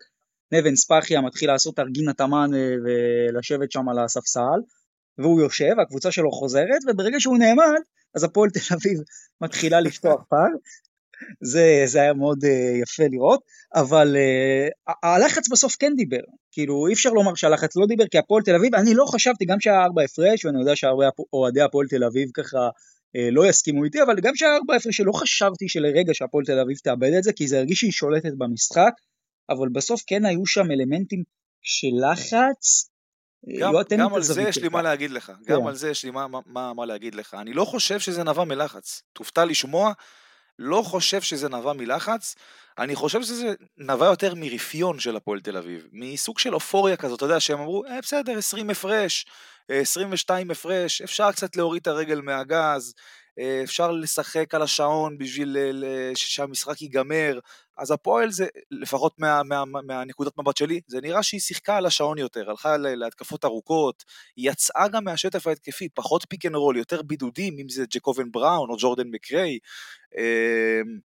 נבן 0.51 0.75
ספחיה 0.75 1.21
מתחיל 1.21 1.51
לעשות 1.51 1.75
תרגיל 1.75 2.09
התאמן 2.09 2.51
אה, 2.55 2.75
ולשבת 2.83 3.71
שם 3.71 3.89
על 3.89 3.99
הספסל, 3.99 4.59
והוא 5.17 5.41
יושב, 5.41 5.73
הקבוצה 5.81 6.11
שלו 6.11 6.31
חוזרת, 6.31 6.81
וברגע 6.87 7.19
שהוא 7.19 7.37
נעמד, 7.37 7.81
אז 8.15 8.23
הפועל 8.23 8.49
תל 8.49 8.73
אביב 8.73 8.99
מתחילה 9.43 9.79
לפתוח 9.79 10.23
פער. 10.29 10.49
זה, 11.41 11.83
זה 11.85 12.01
היה 12.01 12.13
מאוד 12.13 12.43
uh, 12.43 12.47
יפה 12.81 13.03
לראות, 13.11 13.39
אבל 13.75 14.15
uh, 14.89 14.93
הלחץ 15.03 15.49
בסוף 15.49 15.75
כן 15.79 15.93
דיבר, 15.95 16.21
כאילו 16.51 16.87
אי 16.87 16.93
אפשר 16.93 17.09
לומר 17.09 17.35
שהלחץ 17.35 17.75
לא 17.75 17.85
דיבר, 17.85 18.07
כי 18.07 18.17
הפועל 18.17 18.43
תל 18.43 18.55
אביב, 18.55 18.75
אני 18.75 18.93
לא 18.93 19.05
חשבתי, 19.05 19.45
גם 19.45 19.59
שהיה 19.59 19.83
ארבע 19.83 20.03
הפרש, 20.03 20.45
ואני 20.45 20.59
יודע 20.59 20.75
שהרבה 20.75 21.05
אוהדי 21.33 21.61
הפועל 21.61 21.87
תל 21.87 22.03
אביב 22.03 22.29
ככה 22.33 22.69
לא 23.31 23.49
יסכימו 23.49 23.83
איתי, 23.83 24.01
אבל 24.01 24.19
גם 24.19 24.35
שהיה 24.35 24.55
ארבע 24.55 24.75
הפרש, 24.75 24.97
שלא 24.97 25.11
חשבתי 25.11 25.69
שלרגע 25.69 26.13
שהפועל 26.13 26.45
תל 26.45 26.59
אביב 26.59 26.77
תאבד 26.77 27.11
את 27.17 27.23
זה, 27.23 27.33
כי 27.33 27.47
זה 27.47 27.57
הרגיש 27.57 27.79
שהיא 27.79 27.91
שולטת 27.91 28.33
במשחק, 28.37 28.91
אבל 29.49 29.67
בסוף 29.73 30.01
כן 30.07 30.25
היו 30.25 30.45
שם 30.45 30.71
אלמנטים 30.71 31.23
של 31.61 32.11
לחץ. 32.11 32.89
גם, 33.59 33.73
גם 33.97 34.13
על 34.13 34.21
זה 34.21 34.41
יש 34.41 34.57
לי 34.57 34.69
מה 34.69 34.81
להגיד 34.81 35.11
לך, 35.11 35.29
yeah. 35.29 35.47
גם 35.47 35.61
כן. 35.61 35.67
על 35.67 35.75
זה 35.75 35.89
יש 35.89 36.05
לי 36.05 36.11
מה, 36.11 36.27
מה, 36.45 36.73
מה 36.73 36.85
להגיד 36.85 37.15
לך. 37.15 37.33
אני 37.33 37.53
לא 37.53 37.65
חושב 37.65 37.99
שזה 37.99 38.23
נבע 38.23 38.43
מלחץ. 38.43 39.01
תופתע 39.13 39.45
לשמוע, 39.45 39.93
לא 40.59 40.81
חושב 40.81 41.21
שזה 41.21 41.49
נבע 41.49 41.73
מלחץ, 41.73 42.35
אני 42.77 42.95
חושב 42.95 43.21
שזה 43.21 43.53
נבע 43.77 44.05
יותר 44.05 44.33
מרפיון 44.35 44.99
של 44.99 45.15
הפועל 45.15 45.39
תל 45.39 45.57
אביב, 45.57 45.87
מסוג 45.91 46.39
של 46.39 46.53
אופוריה 46.53 46.97
כזאת, 46.97 47.17
אתה 47.17 47.25
יודע, 47.25 47.39
שהם 47.39 47.59
אמרו, 47.59 47.85
אה, 47.85 48.01
בסדר, 48.01 48.37
20 48.37 48.69
הפרש, 48.69 49.25
22 49.69 50.51
הפרש, 50.51 51.01
אפשר 51.01 51.31
קצת 51.31 51.55
להוריד 51.55 51.81
את 51.81 51.87
הרגל 51.87 52.21
מהגז, 52.21 52.93
אה, 52.93 53.01
אפשר 53.63 53.91
לשחק 53.91 54.53
על 54.55 54.61
השעון 54.61 55.17
בשביל 55.17 55.57
שהמשחק 56.15 56.81
ייגמר, 56.81 57.39
אז 57.77 57.91
הפועל 57.91 58.31
זה, 58.31 58.47
לפחות 58.71 59.13
מה, 59.17 59.43
מה, 59.43 59.65
מה, 59.65 59.81
מהנקודת 59.81 60.37
מבט 60.37 60.57
שלי, 60.57 60.81
זה 60.87 61.01
נראה 61.01 61.23
שהיא 61.23 61.39
שיחקה 61.39 61.77
על 61.77 61.85
השעון 61.85 62.17
יותר, 62.17 62.49
הלכה 62.49 62.77
להתקפות 62.77 63.45
ארוכות, 63.45 64.03
היא 64.35 64.51
יצאה 64.51 64.87
גם 64.87 65.03
מהשטף 65.03 65.47
ההתקפי, 65.47 65.89
פחות 65.89 66.25
pick 66.29 66.45
and 66.45 66.55
roll, 66.55 66.77
יותר 66.77 67.01
בידודים, 67.01 67.59
אם 67.59 67.69
זה 67.69 67.85
ג'קובן 67.89 68.31
בראון 68.31 68.69
או 68.69 68.75
ג'ורדן 68.79 69.07
מקריי, 69.11 69.59
אמ, 70.17 70.99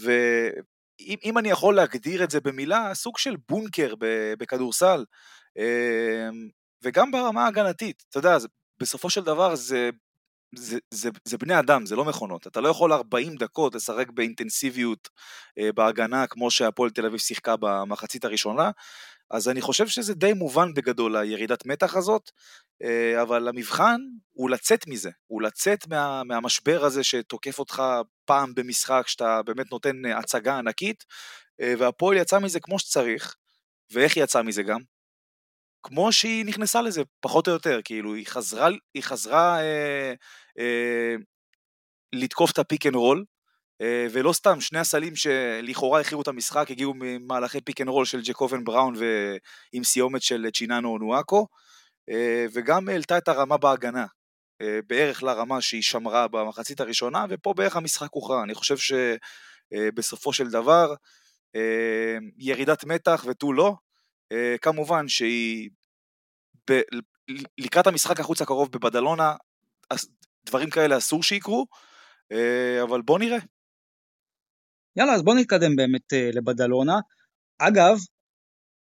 ואם 0.00 1.38
אני 1.38 1.50
יכול 1.50 1.76
להגדיר 1.76 2.24
את 2.24 2.30
זה 2.30 2.40
במילה, 2.40 2.94
סוג 2.94 3.18
של 3.18 3.36
בונקר 3.48 3.94
בכדורסל, 4.38 5.04
אמ, 5.58 6.48
וגם 6.82 7.10
ברמה 7.10 7.44
ההגנתית, 7.44 8.04
אתה 8.10 8.18
יודע, 8.18 8.36
בסופו 8.80 9.10
של 9.10 9.24
דבר 9.24 9.54
זה 9.54 9.90
זה, 10.54 10.78
זה, 10.90 11.10
זה 11.24 11.38
בני 11.38 11.58
אדם, 11.58 11.86
זה 11.86 11.96
לא 11.96 12.04
מכונות. 12.04 12.46
אתה 12.46 12.60
לא 12.60 12.68
יכול 12.68 12.92
40 12.92 13.36
דקות 13.36 13.74
לשחק 13.74 14.10
באינטנסיביות 14.10 15.08
אה, 15.58 15.72
בהגנה 15.72 16.26
כמו 16.26 16.50
שהפועל 16.50 16.90
תל 16.90 17.06
אביב 17.06 17.18
שיחקה 17.18 17.54
במחצית 17.60 18.24
הראשונה, 18.24 18.70
אז 19.30 19.48
אני 19.48 19.60
חושב 19.60 19.86
שזה 19.86 20.14
די 20.14 20.32
מובן 20.32 20.74
בגדול 20.74 21.16
הירידת 21.16 21.66
מתח 21.66 21.96
הזאת, 21.96 22.30
אה, 22.82 23.22
אבל 23.22 23.48
המבחן 23.48 24.00
הוא 24.32 24.50
לצאת 24.50 24.86
מזה, 24.86 25.10
הוא 25.26 25.42
לצאת 25.42 25.86
מה, 25.88 26.24
מהמשבר 26.24 26.84
הזה 26.84 27.04
שתוקף 27.04 27.58
אותך 27.58 27.82
פעם 28.24 28.54
במשחק, 28.54 29.02
שאתה 29.06 29.42
באמת 29.42 29.72
נותן 29.72 30.06
הצגה 30.06 30.58
ענקית, 30.58 31.04
אה, 31.60 31.74
והפועל 31.78 32.16
יצא 32.16 32.38
מזה 32.38 32.60
כמו 32.60 32.78
שצריך, 32.78 33.34
ואיך 33.92 34.16
יצאה 34.16 34.42
מזה 34.42 34.62
גם? 34.62 34.95
כמו 35.86 36.12
שהיא 36.12 36.44
נכנסה 36.44 36.82
לזה, 36.82 37.02
פחות 37.20 37.48
או 37.48 37.52
יותר, 37.52 37.80
כאילו, 37.84 38.14
היא 38.14 38.26
חזרה, 38.26 38.68
היא 38.94 39.02
חזרה 39.02 39.60
אה, 39.60 40.12
אה, 40.58 41.14
לתקוף 42.12 42.50
את 42.50 42.58
ה 42.58 42.64
pick 42.64 42.86
and 42.86 42.94
roll, 42.94 43.24
אה, 43.80 44.06
ולא 44.12 44.32
סתם, 44.32 44.60
שני 44.60 44.78
הסלים 44.78 45.16
שלכאורה 45.16 46.00
הכריעו 46.00 46.22
את 46.22 46.28
המשחק, 46.28 46.70
הגיעו 46.70 46.94
ממהלכי 46.96 47.60
pick 47.60 47.80
and 47.80 47.88
roll 47.88 48.04
של 48.04 48.20
ג'קובן 48.22 48.64
בראון 48.64 48.94
ועם 48.96 49.84
סיומת 49.84 50.22
של 50.22 50.46
צ'יננו 50.54 50.88
אונואקו, 50.88 51.46
אה, 52.10 52.46
וגם 52.52 52.88
העלתה 52.88 53.18
את 53.18 53.28
הרמה 53.28 53.56
בהגנה, 53.56 54.06
אה, 54.62 54.78
בערך 54.86 55.22
לרמה 55.22 55.60
שהיא 55.60 55.82
שמרה 55.82 56.28
במחצית 56.28 56.80
הראשונה, 56.80 57.24
ופה 57.28 57.54
בערך 57.56 57.76
המשחק 57.76 58.08
הוכרע. 58.10 58.42
אני 58.42 58.54
חושב 58.54 58.76
שבסופו 58.76 60.30
אה, 60.30 60.34
של 60.34 60.50
דבר, 60.50 60.94
אה, 61.56 62.16
ירידת 62.38 62.84
מתח 62.84 63.24
ותו 63.28 63.52
לא, 63.52 63.74
כמובן 64.62 65.08
שהיא 65.08 65.70
ב, 66.70 66.80
לקראת 67.58 67.86
המשחק 67.86 68.20
החוץ 68.20 68.42
הקרוב 68.42 68.72
בבדלונה, 68.72 69.34
דברים 70.46 70.70
כאלה 70.70 70.98
אסור 70.98 71.22
שיקרו, 71.22 71.66
אה, 72.32 72.82
אבל 72.82 73.02
בוא 73.02 73.18
נראה. 73.18 73.38
יאללה, 74.96 75.14
אז 75.14 75.22
בוא 75.22 75.34
נתקדם 75.34 75.76
באמת 75.76 76.12
אה, 76.12 76.30
לבדלונה. 76.32 77.00
אגב, 77.58 77.96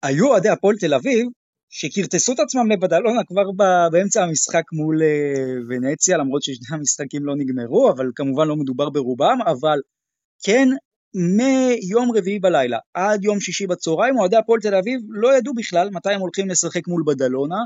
היו 0.03 0.27
אוהדי 0.27 0.49
הפועל 0.49 0.75
תל 0.79 0.93
אביב 0.93 1.27
שכרטסו 1.69 2.33
את 2.33 2.39
עצמם 2.39 2.71
לבדלונה 2.71 3.21
כבר 3.27 3.43
באמצע 3.91 4.23
המשחק 4.23 4.63
מול 4.73 5.01
אה, 5.01 5.53
ונציה, 5.69 6.17
למרות 6.17 6.43
ששני 6.43 6.77
המשחקים 6.77 7.25
לא 7.25 7.33
נגמרו, 7.37 7.91
אבל 7.91 8.05
כמובן 8.15 8.47
לא 8.47 8.55
מדובר 8.55 8.89
ברובם, 8.89 9.37
אבל 9.45 9.79
כן, 10.45 10.67
מיום 11.17 12.11
רביעי 12.15 12.39
בלילה 12.39 12.77
עד 12.93 13.23
יום 13.23 13.39
שישי 13.39 13.67
בצהריים, 13.67 14.19
אוהדי 14.19 14.35
הפועל 14.35 14.59
תל 14.59 14.75
אביב 14.75 15.01
לא 15.09 15.37
ידעו 15.37 15.53
בכלל 15.53 15.89
מתי 15.89 16.13
הם 16.13 16.21
הולכים 16.21 16.49
לשחק 16.49 16.87
מול 16.87 17.03
בדלונה. 17.07 17.57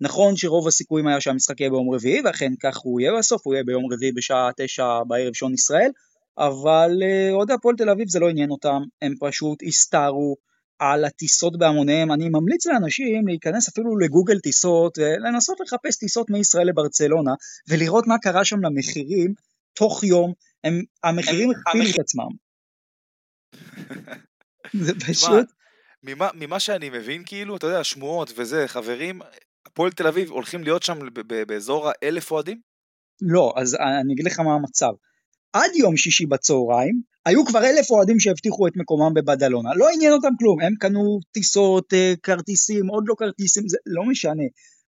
נכון 0.00 0.36
שרוב 0.36 0.68
הסיכויים 0.68 1.06
היה 1.06 1.20
שהמשחק 1.20 1.60
יהיה 1.60 1.70
ביום 1.70 1.94
רביעי, 1.94 2.20
ואכן 2.24 2.52
כך 2.62 2.78
הוא 2.78 3.00
יהיה 3.00 3.12
בסוף, 3.18 3.42
הוא 3.44 3.54
יהיה 3.54 3.64
ביום 3.64 3.92
רביעי 3.92 4.12
בשעה 4.12 4.50
תשע 4.56 5.02
בערב 5.08 5.34
שעון 5.34 5.54
ישראל, 5.54 5.90
אבל 6.38 6.90
אה, 7.02 7.32
אוהדי 7.32 7.52
הפועל 7.52 7.76
תל 7.76 7.90
אביב 7.90 8.08
זה 8.08 8.18
לא 8.18 8.28
עניין 8.28 8.50
אותם, 8.50 8.82
הם 9.02 9.14
פשוט 9.20 9.58
הסתערו 9.66 10.36
על 10.78 11.04
הטיסות 11.04 11.58
בהמוניהם. 11.58 12.12
אני 12.12 12.28
ממליץ 12.28 12.66
לאנשים 12.66 13.26
להיכנס 13.26 13.68
אפילו 13.68 13.98
לגוגל 13.98 14.38
טיסות 14.38 14.98
ולנסות 14.98 15.60
לחפש 15.60 15.96
טיסות 15.96 16.30
מישראל 16.30 16.68
לברצלונה 16.68 17.32
ולראות 17.68 18.06
מה 18.06 18.18
קרה 18.18 18.44
שם 18.44 18.60
למחירים 18.62 19.34
תוך 19.74 20.04
יום, 20.04 20.32
הם, 20.64 20.82
המחירים 21.04 21.50
הכפילו 21.50 21.90
את 21.90 22.00
עצמם. 22.00 22.51
זה 24.72 24.92
פשוט... 25.08 25.46
ממה, 26.02 26.28
ממה 26.34 26.60
שאני 26.60 26.90
מבין 26.90 27.22
כאילו, 27.26 27.56
אתה 27.56 27.66
יודע, 27.66 27.84
שמועות 27.84 28.32
וזה, 28.36 28.64
חברים, 28.68 29.20
הפועל 29.66 29.92
תל 29.92 30.06
אביב 30.06 30.30
הולכים 30.30 30.64
להיות 30.64 30.82
שם 30.82 30.98
באזור 31.46 31.88
האלף 31.88 32.30
אוהדים? 32.30 32.60
לא, 33.22 33.52
אז 33.56 33.74
אני 33.74 34.14
אגיד 34.14 34.26
לך 34.26 34.40
מה 34.40 34.54
המצב. 34.54 34.92
עד 35.52 35.70
יום 35.74 35.96
שישי 35.96 36.26
בצהריים, 36.26 37.00
היו 37.26 37.44
כבר 37.44 37.64
אלף 37.64 37.90
אוהדים 37.90 38.20
שהבטיחו 38.20 38.66
את 38.66 38.72
מקומם 38.76 39.14
בבדלונה. 39.14 39.70
לא 39.74 39.86
עניין 39.94 40.12
אותם 40.12 40.28
כלום, 40.38 40.60
הם 40.60 40.74
קנו 40.80 41.20
טיסות, 41.32 41.92
אה, 41.94 42.14
כרטיסים, 42.22 42.86
עוד 42.86 43.04
לא 43.06 43.14
כרטיסים, 43.18 43.68
זה 43.68 43.76
לא 43.86 44.04
משנה. 44.04 44.42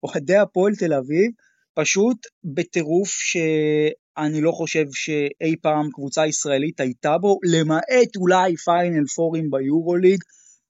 אוהדי 0.03 0.37
הפועל 0.37 0.75
תל 0.75 0.93
אביב 0.93 1.31
פשוט 1.73 2.17
בטירוף 2.43 3.09
שאני 3.09 4.41
לא 4.41 4.51
חושב 4.51 4.85
שאי 4.93 5.55
פעם 5.61 5.89
קבוצה 5.93 6.27
ישראלית 6.27 6.79
הייתה 6.79 7.17
בו, 7.17 7.39
למעט 7.43 8.15
אולי 8.17 8.55
פיינל 8.55 9.05
פורים 9.15 9.51
ביורוליג, 9.51 10.19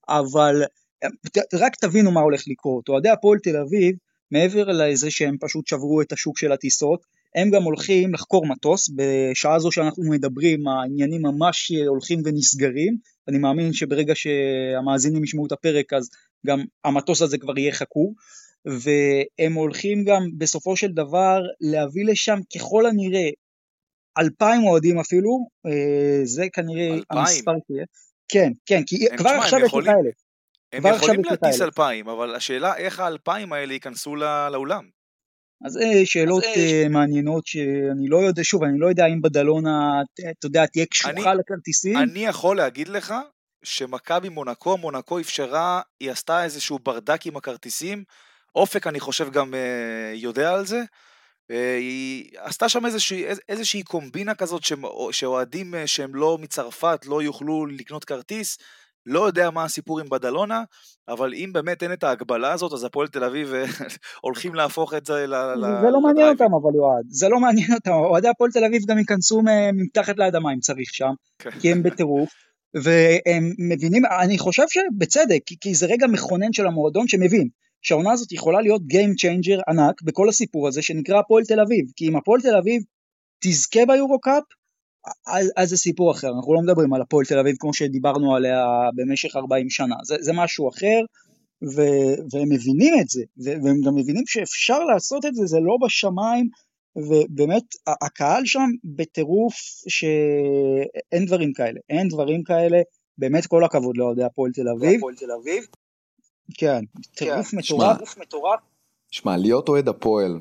אבל 0.10 0.64
רק 1.54 1.76
תבינו 1.76 2.12
מה 2.12 2.22
הולך 2.22 2.44
לקרות. 2.48 2.90
אוהדי 2.90 3.10
הפועל 3.10 3.40
תל 3.40 3.58
אביב, 3.58 3.96
מעבר 4.32 4.66
לזה 4.72 5.12
שהם 5.12 5.36
פשוט 5.40 5.68
שברו 5.68 6.02
את 6.02 6.12
השוק 6.12 6.38
של 6.38 6.52
הטיסות, 6.52 7.02
הם 7.36 7.52
גם 7.52 7.64
הולכים 7.64 8.14
לחקור 8.14 8.46
מטוס, 8.48 8.90
בשעה 8.96 9.60
זו 9.60 9.72
שאנחנו 9.72 10.04
מדברים 10.10 10.68
העניינים 10.68 11.22
ממש 11.22 11.72
הולכים 11.88 12.22
ונסגרים, 12.26 12.98
אני 13.28 13.38
מאמין 13.38 13.74
שברגע 13.74 14.14
שהמאזינים 14.16 15.24
ישמעו 15.24 15.46
את 15.46 15.52
הפרק 15.52 15.94
אז 15.94 16.10
גם 16.48 16.60
המטוס 16.84 17.22
הזה 17.22 17.38
כבר 17.38 17.60
יהיה 17.60 17.72
חקור, 17.72 18.14
והם 18.66 19.54
הולכים 19.54 20.04
גם 20.04 20.30
בסופו 20.38 20.78
של 20.78 20.88
דבר 20.88 21.40
להביא 21.62 22.06
לשם 22.06 22.40
ככל 22.56 22.86
הנראה 22.86 23.30
אלפיים 24.18 24.64
אוהדים 24.64 25.00
אפילו, 25.00 25.48
אה, 25.66 26.26
זה 26.26 26.46
כנראה 26.54 26.88
אלפיים. 26.88 27.20
המספר 27.20 27.52
שיהיה. 27.68 27.86
כן, 28.32 28.52
כן, 28.66 28.84
כי 28.88 29.06
כבר 29.18 29.30
עכשיו 29.30 29.60
יש 29.60 29.72
את 29.74 29.88
האלה. 29.88 30.10
הם 30.74 30.96
יכולים 30.96 31.22
להטיס 31.24 31.62
אלפיים, 31.62 32.10
אבל 32.10 32.36
השאלה 32.36 32.78
איך 32.78 33.00
האלפיים 33.00 33.54
האלה 33.54 33.74
ייכנסו 33.74 34.16
לאולם. 34.52 34.90
אז 35.66 35.72
זה 35.74 36.02
שאלות 36.06 36.44
אז 36.44 36.58
אה, 36.58 36.90
מעניינות 36.90 37.48
שאני 37.48 38.08
לא 38.08 38.18
יודע, 38.18 38.44
שוב, 38.44 38.64
אני 38.64 38.80
לא 38.80 38.88
יודע 38.88 39.06
אם 39.06 39.22
בדלונה, 39.22 40.02
אתה 40.14 40.46
יודע, 40.46 40.66
תהיה 40.66 40.86
קשוחה 40.86 41.34
לכרטיסים. 41.34 41.98
אני 41.98 42.26
יכול 42.26 42.58
להגיד 42.58 42.88
לך 42.88 43.14
שמכבי 43.64 44.30
מונקו, 44.30 44.78
מונקו 44.78 45.20
אפשרה, 45.20 45.82
היא 46.00 46.12
עשתה 46.12 46.44
איזשהו 46.44 46.80
ברדק 46.80 47.26
עם 47.26 47.38
הכרטיסים, 47.38 48.04
אופק 48.56 48.88
אני 48.88 49.00
חושב 49.00 49.32
גם 49.32 49.54
אה, 49.54 50.12
יודע 50.16 50.54
על 50.54 50.66
זה, 50.66 50.84
אה, 51.52 51.78
היא 51.78 52.30
עשתה 52.38 52.70
שם 52.70 52.86
איזושהי, 52.86 53.26
איזושהי 53.50 53.84
קומבינה 53.84 54.36
כזאת 54.36 54.62
שאוהדים 55.12 55.74
שהם 55.86 56.16
לא 56.16 56.38
מצרפת 56.42 57.06
לא 57.06 57.22
יוכלו 57.22 57.66
לקנות 57.66 58.06
כרטיס, 58.06 58.58
לא 59.06 59.28
יודע 59.28 59.50
מה 59.50 59.64
הסיפור 59.64 60.00
עם 60.00 60.10
בדלונה, 60.10 60.64
אבל 61.08 61.34
אם 61.34 61.50
באמת 61.54 61.84
אין 61.84 61.94
את 61.94 62.04
ההגבלה 62.04 62.54
הזאת, 62.54 62.74
אז 62.74 62.84
הפועל 62.84 63.08
תל 63.08 63.24
אביב 63.24 63.54
אה, 63.54 63.66
הולכים 64.22 64.56
להפוך 64.56 64.94
את 64.94 65.06
זה 65.06 65.28
ל... 65.28 65.36
זה 65.82 65.90
לא 65.92 66.02
מעניין 66.02 66.28
אותם 66.28 66.54
אבל 66.62 66.76
יועד, 66.76 67.06
זה 67.08 67.30
לא 67.30 67.40
מעניין 67.40 67.74
אותם, 67.74 67.92
אוהדי 67.92 68.28
הפועל 68.28 68.52
תל 68.52 68.66
אביב 68.66 68.82
גם 68.88 68.98
ייכנסו 68.98 69.42
מתחת 69.74 70.18
לאדמה 70.18 70.54
אם 70.54 70.60
צריך 70.60 70.90
שם, 70.94 71.14
כן. 71.40 71.52
כי 71.60 71.72
הם 71.72 71.84
בטירוף. 71.84 72.30
והם 72.74 73.54
מבינים, 73.72 74.04
אני 74.24 74.38
חושב 74.38 74.64
שבצדק, 74.68 75.40
כי 75.62 75.76
זה 75.76 75.86
רגע 75.86 76.08
מכונן 76.08 76.54
של 76.54 76.68
המועדון 76.68 77.08
שמבין 77.08 77.48
שהעונה 77.82 78.12
הזאת 78.12 78.32
יכולה 78.32 78.62
להיות 78.62 78.82
Game 78.82 79.14
Changer 79.22 79.62
ענק 79.68 80.02
בכל 80.02 80.30
הסיפור 80.30 80.68
הזה 80.68 80.82
שנקרא 80.82 81.20
הפועל 81.20 81.44
תל 81.44 81.60
אביב, 81.60 81.86
כי 81.96 82.08
אם 82.08 82.16
הפועל 82.16 82.42
תל 82.42 82.56
אביב 82.56 82.82
תזכה 83.44 83.86
ביורו 83.88 84.20
קאפ, 84.20 84.44
אז, 85.28 85.52
אז 85.58 85.70
זה 85.70 85.78
סיפור 85.78 86.12
אחר, 86.12 86.28
אנחנו 86.28 86.54
לא 86.54 86.62
מדברים 86.62 86.94
על 86.94 87.02
הפועל 87.02 87.26
תל 87.26 87.40
אביב 87.40 87.56
כמו 87.60 87.74
שדיברנו 87.74 88.36
עליה 88.36 88.66
במשך 88.96 89.36
40 89.36 89.70
שנה, 89.70 89.96
זה, 90.04 90.16
זה 90.20 90.32
משהו 90.34 90.70
אחר, 90.70 91.00
ו, 91.76 91.82
והם 92.32 92.50
מבינים 92.50 92.94
את 93.02 93.08
זה, 93.10 93.24
והם 93.38 93.82
גם 93.86 93.96
מבינים 93.96 94.24
שאפשר 94.28 94.80
לעשות 94.80 95.26
את 95.26 95.36
זה, 95.36 95.46
זה 95.46 95.58
לא 95.60 95.78
בשמיים, 95.86 96.48
ובאמת 96.96 97.64
הקהל 97.88 98.46
שם 98.46 98.70
בטירוף 98.84 99.56
שאין 99.88 101.26
דברים 101.26 101.54
כאלה, 101.54 101.80
אין 101.90 102.08
דברים 102.08 102.44
כאלה, 102.44 102.82
באמת 103.18 103.46
כל 103.46 103.64
הכבוד 103.64 103.98
לאוהדי 103.98 104.24
הפועל 104.24 104.52
תל 104.52 104.70
אביב. 104.70 105.02
אביב. 106.50 106.58
כן, 106.58 106.84
טירוף 107.16 107.48
כן. 107.52 107.58
מטורף. 108.22 108.60
שמע, 109.12 109.38
להיות 109.38 109.70
אוהד 109.70 109.90
הפועל 109.90 110.40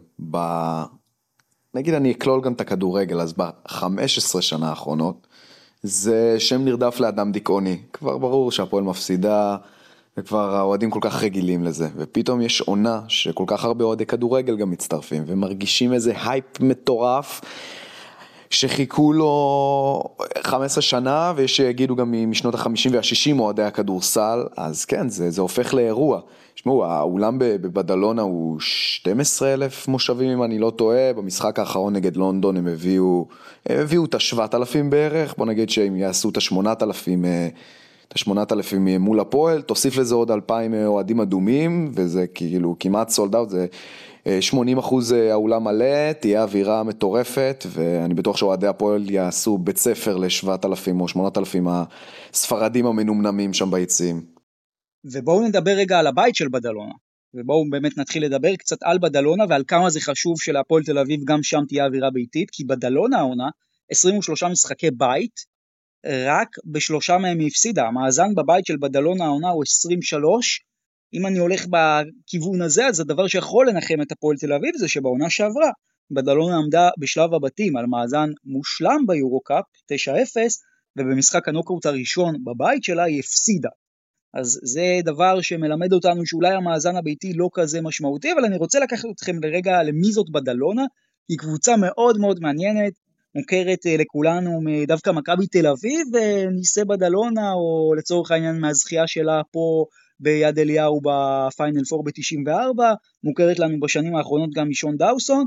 נגיד 1.75 1.95
אני 1.95 2.13
אכלול 2.13 2.41
גם 2.41 2.53
את 2.53 2.61
הכדורגל, 2.61 3.21
אז 3.21 3.33
ב-15 3.33 4.41
שנה 4.41 4.69
האחרונות, 4.69 5.27
זה 5.83 6.37
שם 6.39 6.65
נרדף 6.65 7.01
לאדם 7.01 7.33
דיכאוני. 7.33 7.79
כבר 7.93 8.19
ברור 8.19 8.53
שהפועל 8.53 8.85
מפסידה, 8.85 9.57
וכבר 10.17 10.57
האוהדים 10.57 10.91
כל 10.91 10.99
כך 11.03 11.23
רגילים 11.23 11.65
לזה. 11.65 11.89
ופתאום 11.97 12.41
יש 12.41 12.61
עונה 12.61 13.03
שכל 13.09 13.45
כך 13.47 13.65
הרבה 13.65 13.85
אוהדי 13.85 14.07
כדורגל 14.07 14.57
גם 14.57 14.71
מצטרפים, 14.71 15.25
ומרגישים 15.27 15.93
איזה 15.93 16.13
הייפ 16.25 16.61
מטורף. 16.61 17.41
שחיכו 18.51 19.13
לו 19.13 20.05
15 20.43 20.83
שנה 20.83 21.33
ויש 21.37 21.57
שיגידו 21.57 21.97
גם 21.97 22.15
משנות 22.31 22.55
ה-50 22.55 22.91
וה-60 22.93 23.39
אוהדי 23.39 23.63
הכדורסל, 23.63 24.45
אז 24.57 24.85
כן, 24.85 25.09
זה, 25.09 25.31
זה 25.31 25.41
הופך 25.41 25.75
לאירוע. 25.75 26.21
תשמעו, 26.55 26.85
האולם 26.85 27.37
בבדלונה 27.39 28.23
הוא 28.23 28.57
12 28.61 29.55
אלף 29.55 29.89
מושבים 29.89 30.31
אם 30.31 30.43
אני 30.43 30.59
לא 30.59 30.71
טועה, 30.77 31.13
במשחק 31.13 31.59
האחרון 31.59 31.93
נגד 31.93 32.17
לונדון 32.17 32.57
הם 32.57 32.67
הביאו, 32.67 33.27
הם 33.67 33.81
הביאו 33.81 34.05
את 34.05 34.15
ה-7,000 34.15 34.83
בערך, 34.89 35.35
בוא 35.39 35.47
נגיד 35.47 35.71
שהם 35.71 35.97
יעשו 35.97 36.29
את 36.29 36.37
ה-8,000 36.37 37.09
אה, 37.25 37.49
את 38.09 38.15
ה-8,000 38.17 38.77
מול 38.99 39.21
הפועל, 39.21 39.63
תוסיף 39.63 39.97
לזה 39.97 40.15
עוד 40.15 40.31
2,000 40.31 40.75
אוהדים 40.87 41.21
אדומים, 41.21 41.93
וזה 41.95 42.27
כאילו 42.27 42.77
כמעט 42.81 43.09
סולד 43.09 43.35
אאוט, 43.35 43.49
זה 43.49 43.67
80 44.41 44.79
אחוז 44.79 45.13
אה, 45.13 45.33
האולם 45.33 45.65
מלא, 45.65 46.13
תהיה 46.13 46.43
אווירה 46.43 46.83
מטורפת, 46.83 47.65
ואני 47.73 48.15
בטוח 48.15 48.37
שאוהדי 48.37 48.67
הפועל 48.67 49.11
יעשו 49.11 49.59
בית 49.59 49.77
ספר 49.77 50.17
ל-7,000 50.17 51.01
או 51.01 51.09
8,000 51.09 51.67
הספרדים 51.69 52.87
המנומנמים 52.87 53.53
שם 53.53 53.71
ביציעים. 53.71 54.25
ובואו 55.05 55.49
נדבר 55.49 55.71
רגע 55.71 55.99
על 55.99 56.07
הבית 56.07 56.35
של 56.35 56.49
בדלונה, 56.49 56.95
ובואו 57.35 57.71
באמת 57.71 57.99
נתחיל 57.99 58.25
לדבר 58.25 58.57
קצת 58.57 58.77
על 58.83 58.99
בדלונה 58.99 59.45
ועל 59.49 59.65
כמה 59.69 59.91
זה 59.91 60.01
חשוב 60.01 60.35
שלהפועל 60.39 60.83
תל 60.83 60.99
אביב 60.99 61.21
גם 61.25 61.43
שם 61.43 61.61
תהיה 61.69 61.87
אווירה 61.87 62.11
ביתית, 62.11 62.51
כי 62.53 62.65
בדלונה 62.65 63.19
העונה 63.19 63.49
23 63.91 64.43
משחקי 64.43 64.91
בית, 64.91 65.51
רק 66.27 66.49
בשלושה 66.73 67.19
מהם 67.19 67.39
היא 67.39 67.47
הפסידה, 67.47 67.87
המאזן 67.87 68.35
בבית 68.37 68.67
של 68.67 68.77
בדלונה 68.81 69.25
העונה 69.25 69.49
הוא 69.49 69.63
23, 69.63 70.65
אם 71.15 71.27
אני 71.27 71.39
הולך 71.39 71.67
בכיוון 71.67 72.63
הזה, 72.63 72.87
אז 72.87 73.01
הדבר 73.01 73.27
שיכול 73.27 73.69
לנחם 73.69 74.03
את 74.03 74.13
הפועל 74.13 74.37
תל 74.37 74.53
אביב 74.53 74.71
זה 74.79 74.89
שבעונה 74.89 75.31
שעברה, 75.31 75.71
בדלונה 76.11 76.57
עמדה 76.57 76.89
בשלב 76.99 77.35
הבתים 77.35 77.77
על 77.77 77.87
מאזן 77.87 78.31
מושלם 78.45 79.05
ביורו-קאפ, 79.07 79.65
9-0, 79.93 79.97
ובמשחק 80.99 81.49
הנוקאוט 81.49 81.87
הראשון 81.87 82.35
בבית 82.45 82.85
שלה 82.85 83.03
היא 83.03 83.21
הפסידה. 83.21 83.69
אז 84.35 84.61
זה 84.63 85.01
דבר 85.05 85.41
שמלמד 85.41 85.93
אותנו 85.93 86.27
שאולי 86.27 86.55
המאזן 86.55 86.97
הביתי 86.97 87.33
לא 87.33 87.49
כזה 87.55 87.81
משמעותי, 87.81 88.33
אבל 88.33 88.45
אני 88.45 88.57
רוצה 88.57 88.81
לקחת 88.81 89.05
אתכם 89.15 89.37
לרגע 89.43 89.83
למי 89.83 90.13
זאת 90.13 90.31
בדלונה, 90.31 90.85
היא 91.29 91.39
קבוצה 91.39 91.77
מאוד 91.77 92.19
מאוד 92.19 92.41
מעניינת, 92.41 92.93
מוכרת 93.35 93.87
אה, 93.87 93.97
לכולנו 93.97 94.61
דווקא 94.87 95.11
מכבי 95.11 95.47
תל 95.47 95.67
אביב 95.67 96.07
וניסי 96.13 96.85
בדלונה, 96.85 97.53
או 97.53 97.95
לצורך 97.99 98.31
העניין 98.31 98.61
מהזכייה 98.61 99.07
שלה 99.07 99.43
פה 99.53 99.85
ביד 100.21 100.59
אליהו 100.59 101.01
בפיינל 101.01 101.83
4 101.93 102.03
ב-94, 102.05 102.83
מוכרת 103.25 103.59
לנו 103.59 103.81
בשנים 103.81 104.17
האחרונות 104.17 104.51
גם 104.55 104.69
משון 104.69 104.97
דאוסון, 104.97 105.45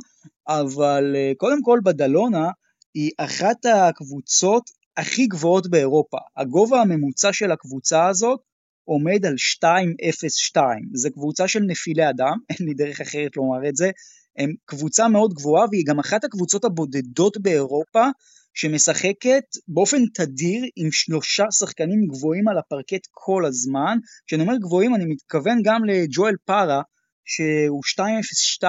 אבל 0.48 1.16
אה, 1.16 1.32
קודם 1.38 1.62
כל 1.64 1.80
בדלונה 1.84 2.50
היא 2.94 3.12
אחת 3.18 3.66
הקבוצות 3.66 4.64
הכי 4.98 5.28
גבוהות 5.28 5.70
באירופה. 5.70 6.18
הגובה 6.38 6.82
הממוצע 6.82 7.34
של 7.34 7.52
הקבוצה 7.52 8.08
הזאת 8.08 8.40
עומד 8.86 9.26
על 9.26 9.36
2.02, 9.64 10.58
זה 10.94 11.10
קבוצה 11.10 11.48
של 11.48 11.60
נפילי 11.68 12.10
אדם, 12.10 12.38
אין 12.50 12.68
לי 12.68 12.74
דרך 12.74 13.02
אחרת 13.02 13.38
לומר 13.38 13.70
את 13.70 13.76
זה, 13.76 13.92
הם 14.38 14.54
קבוצה 14.66 15.08
מאוד 15.08 15.34
גבוהה 15.34 15.66
והיא 15.72 15.86
גם 15.88 16.00
אחת 16.00 16.24
הקבוצות 16.24 16.66
הבודדות 16.66 17.38
באירופה 17.38 18.06
שמשחקת 18.54 19.43
באופן 19.68 20.06
תדיר 20.14 20.66
עם 20.76 20.91
שלושה 20.91 21.43
שחקנים 21.51 22.08
גבוהים 22.08 22.47
על 22.47 22.58
הפרקט 22.58 23.08
כל 23.12 23.45
הזמן. 23.45 23.97
כשאני 24.28 24.41
אומר 24.41 24.58
גבוהים 24.58 24.95
אני 24.95 25.06
מתכוון 25.06 25.62
גם 25.64 25.86
לג'ואל 25.86 26.36
פארה 26.45 26.82
שהוא 27.26 27.82
2.02 28.62 28.66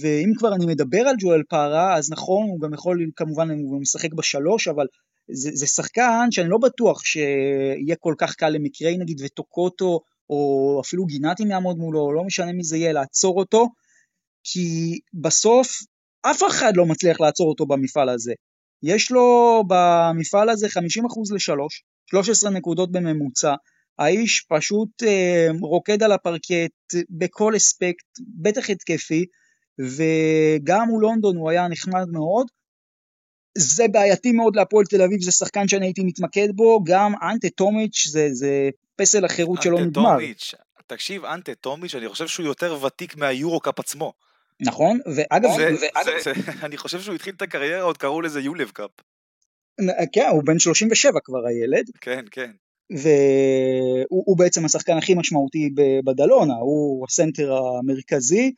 ואם 0.00 0.30
כבר 0.38 0.54
אני 0.54 0.66
מדבר 0.66 1.00
על 1.00 1.16
ג'ואל 1.18 1.42
פארה 1.48 1.96
אז 1.96 2.12
נכון 2.12 2.46
הוא 2.48 2.60
גם 2.60 2.74
יכול 2.74 3.10
כמובן 3.16 3.50
הוא 3.50 3.80
משחק 3.80 4.12
בשלוש 4.12 4.68
אבל 4.68 4.86
זה, 5.32 5.50
זה 5.54 5.66
שחקן 5.66 6.26
שאני 6.30 6.48
לא 6.48 6.58
בטוח 6.58 7.04
שיהיה 7.04 7.96
כל 8.00 8.14
כך 8.18 8.34
קל 8.34 8.48
למקרי 8.48 8.96
נגיד 8.98 9.20
וטוקוטו 9.24 10.00
או 10.30 10.80
אפילו 10.84 11.04
גינטים 11.04 11.50
יעמוד 11.50 11.76
מולו, 11.76 12.12
לא 12.12 12.24
משנה 12.24 12.52
מי 12.52 12.64
זה 12.64 12.76
יהיה, 12.76 12.92
לעצור 12.92 13.38
אותו, 13.38 13.68
כי 14.44 14.98
בסוף 15.14 15.68
אף 16.22 16.42
אחד 16.48 16.76
לא 16.76 16.86
מצליח 16.86 17.20
לעצור 17.20 17.48
אותו 17.48 17.66
במפעל 17.66 18.08
הזה. 18.08 18.32
יש 18.84 19.10
לו 19.10 19.62
במפעל 19.68 20.48
הזה 20.48 20.66
50% 20.66 20.70
ל-3, 21.32 21.56
13 22.06 22.50
נקודות 22.50 22.92
בממוצע, 22.92 23.54
האיש 23.98 24.46
פשוט 24.48 25.02
אה, 25.02 25.48
רוקד 25.60 26.02
על 26.02 26.12
הפרקט 26.12 26.94
בכל 27.10 27.56
אספקט, 27.56 28.06
בטח 28.42 28.70
התקפי, 28.70 29.24
וגם 29.78 30.88
מול 30.88 31.02
לונדון 31.02 31.36
הוא 31.36 31.50
היה 31.50 31.68
נחמד 31.68 32.08
מאוד. 32.12 32.46
זה 33.58 33.84
בעייתי 33.92 34.32
מאוד 34.32 34.56
להפועל 34.56 34.84
תל 34.84 35.02
אביב, 35.02 35.22
זה 35.22 35.32
שחקן 35.32 35.68
שאני 35.68 35.86
הייתי 35.86 36.02
מתמקד 36.04 36.48
בו, 36.54 36.84
גם 36.84 37.12
אנטה 37.22 37.48
טומיץ' 37.48 38.08
זה, 38.08 38.28
זה 38.32 38.70
פסל 38.96 39.24
החירות 39.24 39.62
שלו 39.62 39.78
נגמר. 39.78 40.16
תקשיב, 40.86 41.24
אנטה 41.24 41.54
טומיץ', 41.54 41.94
אני 41.94 42.08
חושב 42.08 42.26
שהוא 42.26 42.46
יותר 42.46 42.84
ותיק 42.84 43.16
מהיורו-קאפ 43.16 43.80
עצמו. 43.80 44.12
נכון, 44.60 44.98
ואגב, 45.06 45.50
זה, 45.56 45.74
ואגב... 45.80 46.22
זה, 46.24 46.32
זה, 46.34 46.40
אני 46.66 46.76
חושב 46.76 47.00
שהוא 47.00 47.14
התחיל 47.14 47.34
את 47.36 47.42
הקריירה, 47.42 47.82
עוד 47.82 47.98
קראו 47.98 48.20
לזה 48.20 48.40
יולב 48.40 48.70
קאפ. 48.70 48.90
כן, 50.12 50.28
הוא 50.30 50.42
בן 50.44 50.58
37 50.58 51.20
כבר 51.24 51.46
הילד. 51.46 51.84
כן, 52.00 52.24
כן. 52.30 52.50
והוא 52.90 54.38
בעצם 54.38 54.64
השחקן 54.64 54.96
הכי 54.96 55.14
משמעותי 55.14 55.70
בדלונה, 56.04 56.54
הוא 56.54 57.06
הסנטר 57.08 57.52
המרכזי, 57.52 58.52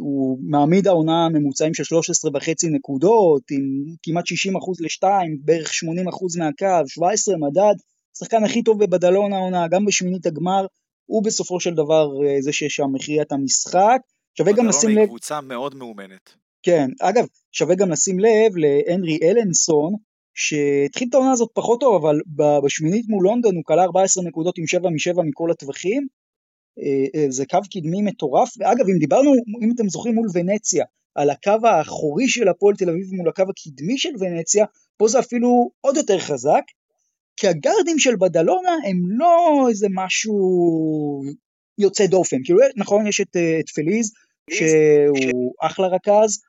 הוא 0.00 0.38
מעמיד 0.42 0.86
העונה 0.86 1.28
ממוצעים 1.28 1.74
של 1.74 1.84
13 1.84 2.30
וחצי 2.34 2.68
נקודות, 2.68 3.42
עם 3.50 3.94
כמעט 4.02 4.26
60 4.26 4.56
אחוז 4.56 4.80
לשתיים, 4.80 5.38
בערך 5.44 5.74
80 5.74 6.08
אחוז 6.08 6.36
מהקו, 6.36 6.66
17 6.86 7.36
מדד, 7.36 7.74
השחקן 8.16 8.44
הכי 8.44 8.62
טוב 8.62 8.84
בבדלון 8.84 9.32
העונה, 9.32 9.68
גם 9.68 9.84
בשמינית 9.84 10.26
הגמר, 10.26 10.66
הוא 11.06 11.24
בסופו 11.24 11.60
של 11.60 11.74
דבר 11.74 12.08
אה, 12.26 12.36
זה 12.40 12.52
ששם 12.52 12.94
הכריע 12.96 13.22
את 13.22 13.32
המשחק. 13.32 13.98
שווה 14.38 14.52
גם 14.52 14.66
לשים 14.66 14.90
לב... 14.90 14.98
היא 14.98 15.06
קבוצה 15.06 15.40
מאוד 15.40 15.74
מאומנת. 15.74 16.34
כן, 16.62 16.88
אגב, 17.00 17.26
שווה 17.52 17.74
גם 17.74 17.90
לשים 17.90 18.18
לב 18.18 18.56
להנרי 18.56 19.18
אלנסון, 19.22 19.94
שהתחיל 20.34 21.08
את 21.08 21.14
העונה 21.14 21.32
הזאת 21.32 21.50
פחות 21.54 21.80
טוב, 21.80 22.04
אבל 22.04 22.20
בשמינית 22.64 23.08
מול 23.08 23.24
לונדון 23.24 23.56
הוא 23.56 23.64
כלה 23.66 23.82
14 23.82 24.24
נקודות 24.24 24.58
עם 24.58 24.66
7 24.66 24.90
מ-7 24.90 25.22
מכל 25.22 25.50
הטווחים. 25.50 26.06
אה, 26.78 27.20
אה, 27.20 27.26
זה 27.30 27.46
קו 27.46 27.58
קדמי 27.72 28.02
מטורף, 28.02 28.48
ואגב, 28.58 28.88
אם 28.88 28.98
דיברנו, 28.98 29.32
אם 29.62 29.70
אתם 29.74 29.88
זוכרים 29.88 30.14
מול 30.14 30.28
ונציה, 30.34 30.84
על 31.14 31.30
הקו 31.30 31.66
האחורי 31.66 32.28
של 32.28 32.48
הפועל 32.48 32.76
תל 32.76 32.90
אביב 32.90 33.14
מול 33.14 33.28
הקו 33.28 33.42
הקדמי 33.42 33.98
של 33.98 34.08
ונציה, 34.20 34.64
פה 34.96 35.08
זה 35.08 35.18
אפילו 35.18 35.70
עוד 35.80 35.96
יותר 35.96 36.18
חזק, 36.18 36.62
כי 37.36 37.48
הגארדים 37.48 37.98
של 37.98 38.16
בדלונה 38.16 38.72
הם 38.88 38.96
לא 39.18 39.66
איזה 39.68 39.86
משהו 39.90 40.36
יוצא 41.80 42.06
דופן, 42.06 42.36
כאילו 42.44 42.58
נכון 42.76 43.06
יש 43.06 43.20
את, 43.20 43.36
את 43.60 43.68
פליז 43.70 44.12
שהוא 44.50 45.54
אחלה 45.60 45.86
רכז, 45.86 46.40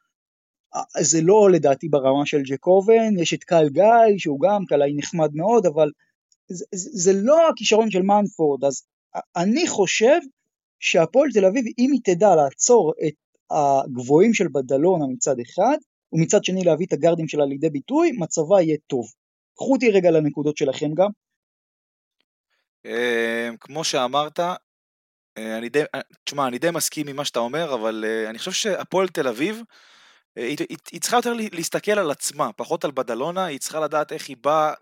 זה 0.99 1.21
לא 1.21 1.49
לדעתי 1.51 1.89
ברמה 1.89 2.25
של 2.25 2.41
ג'קובן, 2.41 3.19
יש 3.19 3.33
את 3.33 3.43
קל 3.43 3.69
גיא 3.69 4.17
שהוא 4.17 4.39
גם 4.41 4.65
קלעי 4.65 4.93
נחמד 4.95 5.29
מאוד, 5.33 5.65
אבל 5.65 5.91
זה, 6.47 6.65
זה, 6.71 7.11
לא 7.15 7.49
הכישרון 7.49 7.91
של 7.91 8.01
מנפורד, 8.01 8.65
אז 8.65 8.83
אני 9.35 9.67
חושב 9.67 10.19
שהפועל 10.79 11.29
תל 11.33 11.45
אביב, 11.45 11.65
אם 11.79 11.91
היא 11.91 12.01
תדע 12.03 12.35
לעצור 12.35 12.93
את 13.07 13.13
הגבוהים 13.51 14.33
של 14.33 14.47
בדלונה 14.47 15.05
מצד 15.07 15.35
אחד, 15.39 15.77
ומצד 16.13 16.43
שני 16.43 16.63
להביא 16.63 16.85
את 16.85 16.93
הגארדים 16.93 17.27
שלה 17.27 17.45
לידי 17.45 17.69
ביטוי, 17.69 18.11
מצבה 18.11 18.61
יהיה 18.61 18.77
טוב. 18.87 19.05
קחו 19.55 19.73
אותי 19.73 19.91
רגע 19.91 20.11
לנקודות 20.11 20.57
שלכם 20.57 20.93
גם. 20.93 21.09
כמו 23.59 23.83
שאמרת, 23.83 24.39
אה, 24.39 24.55
אני 25.37 25.69
די, 25.69 25.83
אה, 25.95 26.01
תשמע, 26.23 26.47
אני 26.47 26.59
די 26.59 26.71
מסכים 26.71 27.07
עם 27.07 27.15
מה 27.15 27.25
שאתה 27.25 27.39
אומר, 27.39 27.73
אבל 27.73 28.05
אה, 28.07 28.29
אני 28.29 28.37
חושב 28.37 28.51
שהפועל 28.51 29.07
תל 29.07 29.27
אביב, 29.27 29.61
היא, 30.35 30.57
היא, 30.69 30.77
היא 30.91 31.01
צריכה 31.01 31.17
יותר 31.17 31.33
להסתכל 31.51 31.91
על 31.91 32.11
עצמה, 32.11 32.53
פחות 32.53 32.85
על 32.85 32.91
בדלונה, 32.91 33.45
היא 33.45 33.59
צריכה 33.59 33.79
לדעת 33.79 34.11
איך 34.11 34.29
היא 34.29 34.37
באה, 34.41 34.73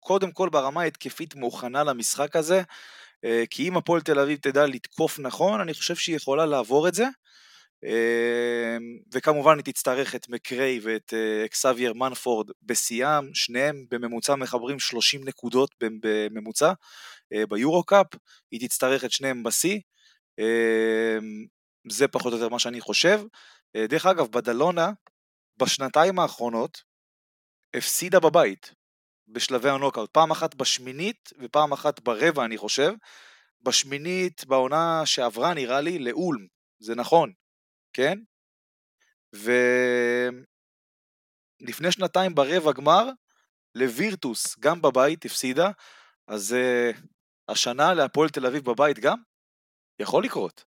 קודם 0.00 0.32
כל 0.32 0.48
ברמה 0.48 0.82
ההתקפית 0.82 1.34
מוכנה 1.34 1.84
למשחק 1.84 2.36
הזה, 2.36 2.62
כי 3.50 3.68
אם 3.68 3.76
הפועל 3.76 4.00
תל 4.00 4.18
אביב 4.18 4.38
תדע 4.42 4.66
לתקוף 4.66 5.18
נכון, 5.18 5.60
אני 5.60 5.74
חושב 5.74 5.96
שהיא 5.96 6.16
יכולה 6.16 6.46
לעבור 6.46 6.88
את 6.88 6.94
זה. 6.94 7.06
אמ, 7.84 8.98
וכמובן 9.12 9.56
היא 9.56 9.64
תצטרך 9.64 10.14
את 10.14 10.28
מקריי 10.28 10.80
ואת 10.82 11.14
אה, 11.14 11.44
אקסאבייר 11.44 11.92
מנפורד 11.92 12.50
בשיאם, 12.62 13.34
שניהם 13.34 13.86
בממוצע 13.90 14.34
מחברים 14.34 14.78
30 14.78 15.24
נקודות 15.24 15.74
בממוצע 15.80 16.72
אה, 17.32 17.46
ביורו 17.46 17.84
קאפ, 17.84 18.06
היא 18.50 18.68
תצטרך 18.68 19.04
את 19.04 19.12
שניהם 19.12 19.42
בשיא, 19.42 19.80
אמ, 20.38 21.46
זה 21.90 22.08
פחות 22.08 22.32
או 22.32 22.38
יותר 22.38 22.48
מה 22.48 22.58
שאני 22.58 22.80
חושב. 22.80 23.20
אה, 23.76 23.86
דרך 23.86 24.06
אגב, 24.06 24.26
בדלונה, 24.30 24.90
בשנתיים 25.56 26.18
האחרונות, 26.18 26.82
הפסידה 27.76 28.20
בבית, 28.20 28.74
בשלבי 29.28 29.70
הנוקאוט, 29.70 30.10
פעם 30.10 30.30
אחת 30.30 30.54
בשמינית 30.54 31.30
ופעם 31.40 31.72
אחת 31.72 32.00
ברבע 32.00 32.44
אני 32.44 32.56
חושב, 32.56 32.92
בשמינית 33.62 34.44
בעונה 34.44 35.02
שעברה 35.04 35.54
נראה 35.54 35.80
לי 35.80 35.98
לאולם, 35.98 36.46
זה 36.78 36.94
נכון, 36.94 37.32
כן? 37.92 38.18
ולפני 41.62 41.92
שנתיים 41.92 42.34
ברבע 42.34 42.72
גמר, 42.72 43.10
לווירטוס, 43.74 44.58
גם 44.60 44.82
בבית, 44.82 45.24
הפסידה, 45.24 45.70
אז 46.28 46.56
uh, 46.56 46.96
השנה 47.48 47.94
להפועל 47.94 48.28
תל 48.28 48.46
אביב 48.46 48.64
בבית 48.64 48.98
גם? 48.98 49.18
יכול 49.98 50.24
לקרות. 50.24 50.64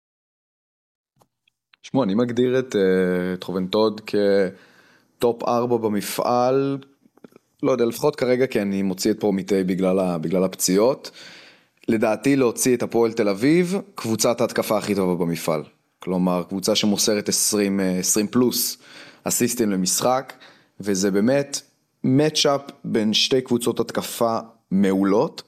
שמע, 1.84 2.04
אני 2.04 2.16
מגדיר 2.16 2.60
את, 2.60 2.76
uh, 2.76 2.78
את 3.34 3.44
חובנטוד 3.44 4.02
כטופ 4.02 5.44
4 5.44 5.78
במפעל, 5.78 6.78
לא 7.64 7.72
יודע, 7.72 7.86
לפחות 7.86 8.16
כרגע 8.16 8.48
כי 8.48 8.62
אני 8.62 8.82
מוציא 8.82 9.12
את 9.12 9.20
פרומיטי 9.20 9.64
בגלל, 9.64 10.18
בגלל 10.22 10.44
הפציעות. 10.44 11.12
לדעתי 11.88 12.36
להוציא 12.36 12.76
את 12.76 12.84
הפועל 12.84 13.14
תל 13.14 13.30
אביב, 13.30 13.76
קבוצת 13.96 14.42
ההתקפה 14.42 14.78
הכי 14.78 14.96
טובה 14.96 15.26
במפעל. 15.26 15.64
כלומר 16.10 16.44
קבוצה 16.50 16.76
שמוסרת 16.76 17.30
20, 17.30 17.80
20 18.00 18.26
אה, 18.26 18.32
פלוס 18.32 18.78
אסיסטים 19.24 19.72
למשחק, 19.72 20.34
וזה 20.80 21.12
באמת 21.12 21.62
מצ'אפ 22.04 22.62
בין 22.84 23.14
שתי 23.14 23.42
קבוצות 23.42 23.80
התקפה 23.80 24.40
מעולות, 24.72 25.44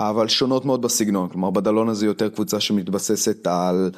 אבל 0.00 0.28
שונות 0.28 0.64
מאוד 0.64 0.82
בסגנון, 0.82 1.28
כלומר 1.28 1.50
בדלון 1.50 1.88
הזה 1.88 2.06
יותר 2.06 2.28
קבוצה 2.28 2.60
שמתבססת 2.60 3.46
על, 3.46 3.90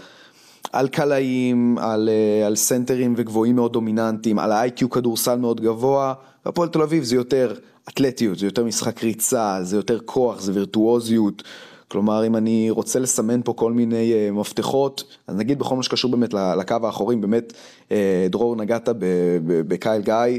על 0.72 0.88
קלעים, 0.88 1.78
על, 1.78 2.08
אה, 2.08 2.46
על 2.46 2.56
סנטרים 2.56 3.14
וגבוהים 3.16 3.56
מאוד 3.56 3.72
דומיננטיים, 3.72 4.38
על 4.38 4.52
ה-IQ 4.52 4.88
כדורסל 4.88 5.36
מאוד 5.36 5.60
גבוה, 5.60 6.14
והפועל 6.46 6.68
תל 6.68 6.82
אביב 6.82 7.04
זה 7.04 7.16
יותר 7.16 7.54
אתלטיות, 7.88 8.38
זה 8.38 8.46
יותר 8.46 8.64
משחק 8.64 9.04
ריצה, 9.04 9.58
זה 9.62 9.76
יותר 9.76 9.98
כוח, 10.04 10.40
זה 10.40 10.52
וירטואוזיות. 10.54 11.42
כלומר, 11.88 12.26
אם 12.26 12.36
אני 12.36 12.70
רוצה 12.70 12.98
לסמן 12.98 13.40
פה 13.44 13.52
כל 13.52 13.72
מיני 13.72 14.12
uh, 14.12 14.32
מפתחות, 14.32 15.16
אז 15.26 15.36
נגיד 15.36 15.58
בכל 15.58 15.76
מה 15.76 15.82
שקשור 15.82 16.10
באמת 16.10 16.34
לקו 16.34 16.76
האחורי, 16.82 17.16
באמת, 17.16 17.52
uh, 17.88 17.92
דרור 18.30 18.56
נגעת 18.56 18.88
בקייל 19.46 20.02
גיא, 20.02 20.38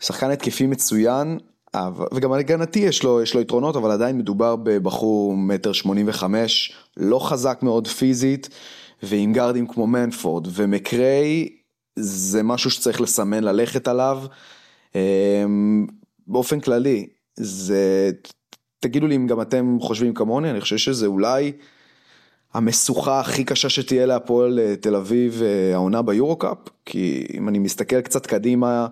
שחקן 0.00 0.30
התקפי 0.30 0.66
מצוין, 0.66 1.38
וגם 2.14 2.32
הגנתי 2.32 2.78
יש 2.78 3.02
לו, 3.02 3.22
יש 3.22 3.34
לו 3.34 3.40
יתרונות, 3.40 3.76
אבל 3.76 3.90
עדיין 3.90 4.18
מדובר 4.18 4.56
בבחור 4.56 5.36
מטר 5.36 5.72
שמונים 5.72 6.08
וחמש, 6.08 6.72
לא 6.96 7.18
חזק 7.18 7.58
מאוד 7.62 7.88
פיזית, 7.88 8.48
ועם 9.02 9.32
גארדים 9.32 9.66
כמו 9.66 9.86
מנפורד 9.86 10.46
ומקריי, 10.50 11.48
זה 11.98 12.42
משהו 12.42 12.70
שצריך 12.70 13.00
לסמן, 13.00 13.44
ללכת 13.44 13.88
עליו. 13.88 14.22
אמ, 14.94 15.86
באופן 16.26 16.60
כללי, 16.60 17.06
זה 17.36 18.10
תגידו 18.80 19.06
לי 19.06 19.16
אם 19.16 19.26
גם 19.26 19.40
אתם 19.40 19.76
חושבים 19.80 20.14
כמוני, 20.14 20.50
אני 20.50 20.60
חושב 20.60 20.76
שזה 20.76 21.06
אולי 21.06 21.52
המשוכה 22.54 23.20
הכי 23.20 23.44
קשה 23.44 23.68
שתהיה 23.68 24.06
להפועל 24.06 24.58
אה, 24.58 24.76
תל 24.76 24.96
אביב 24.96 25.42
אה, 25.42 25.74
העונה 25.74 26.02
ביורו-קאפ, 26.02 26.58
כי 26.84 27.26
אם 27.34 27.48
אני 27.48 27.58
מסתכל 27.58 28.00
קצת 28.00 28.26
קדימה, 28.26 28.86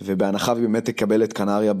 ובהנחה 0.00 0.52
ובאמת 0.56 0.84
תקבל 0.84 1.24
את 1.24 1.32
קנריה 1.32 1.72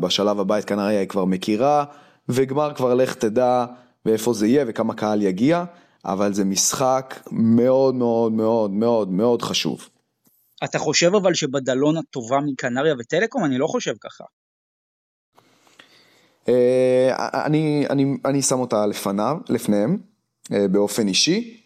בשלב 0.00 0.40
הבא, 0.40 0.58
את 0.58 0.64
קנריה 0.64 1.00
היא 1.00 1.08
כבר 1.08 1.24
מכירה, 1.24 1.84
וגמר 2.28 2.74
כבר 2.74 2.94
לך 2.94 3.14
תדע 3.14 3.66
ואיפה 4.06 4.32
זה 4.32 4.46
יהיה 4.46 4.64
וכמה 4.68 4.94
קהל 4.94 5.22
יגיע, 5.22 5.64
אבל 6.04 6.32
זה 6.32 6.44
משחק 6.44 7.20
מאוד 7.32 7.94
מאוד 7.94 8.32
מאוד 8.32 8.70
מאוד 8.70 9.08
מאוד 9.10 9.42
חשוב. 9.42 9.88
אתה 10.64 10.78
חושב 10.78 11.14
אבל 11.14 11.34
שבדלונה 11.34 12.00
טובה 12.10 12.38
מקנריה 12.46 12.94
וטלקום? 12.98 13.44
אני 13.44 13.58
לא 13.58 13.66
חושב 13.66 13.94
ככה. 14.00 14.24
אה, 16.48 17.44
אני, 17.44 17.84
אני, 17.90 18.16
אני 18.24 18.42
שם 18.42 18.60
אותה 18.60 18.86
לפניו, 18.86 19.36
לפניהם, 19.48 19.96
אה, 20.52 20.68
באופן 20.68 21.08
אישי, 21.08 21.56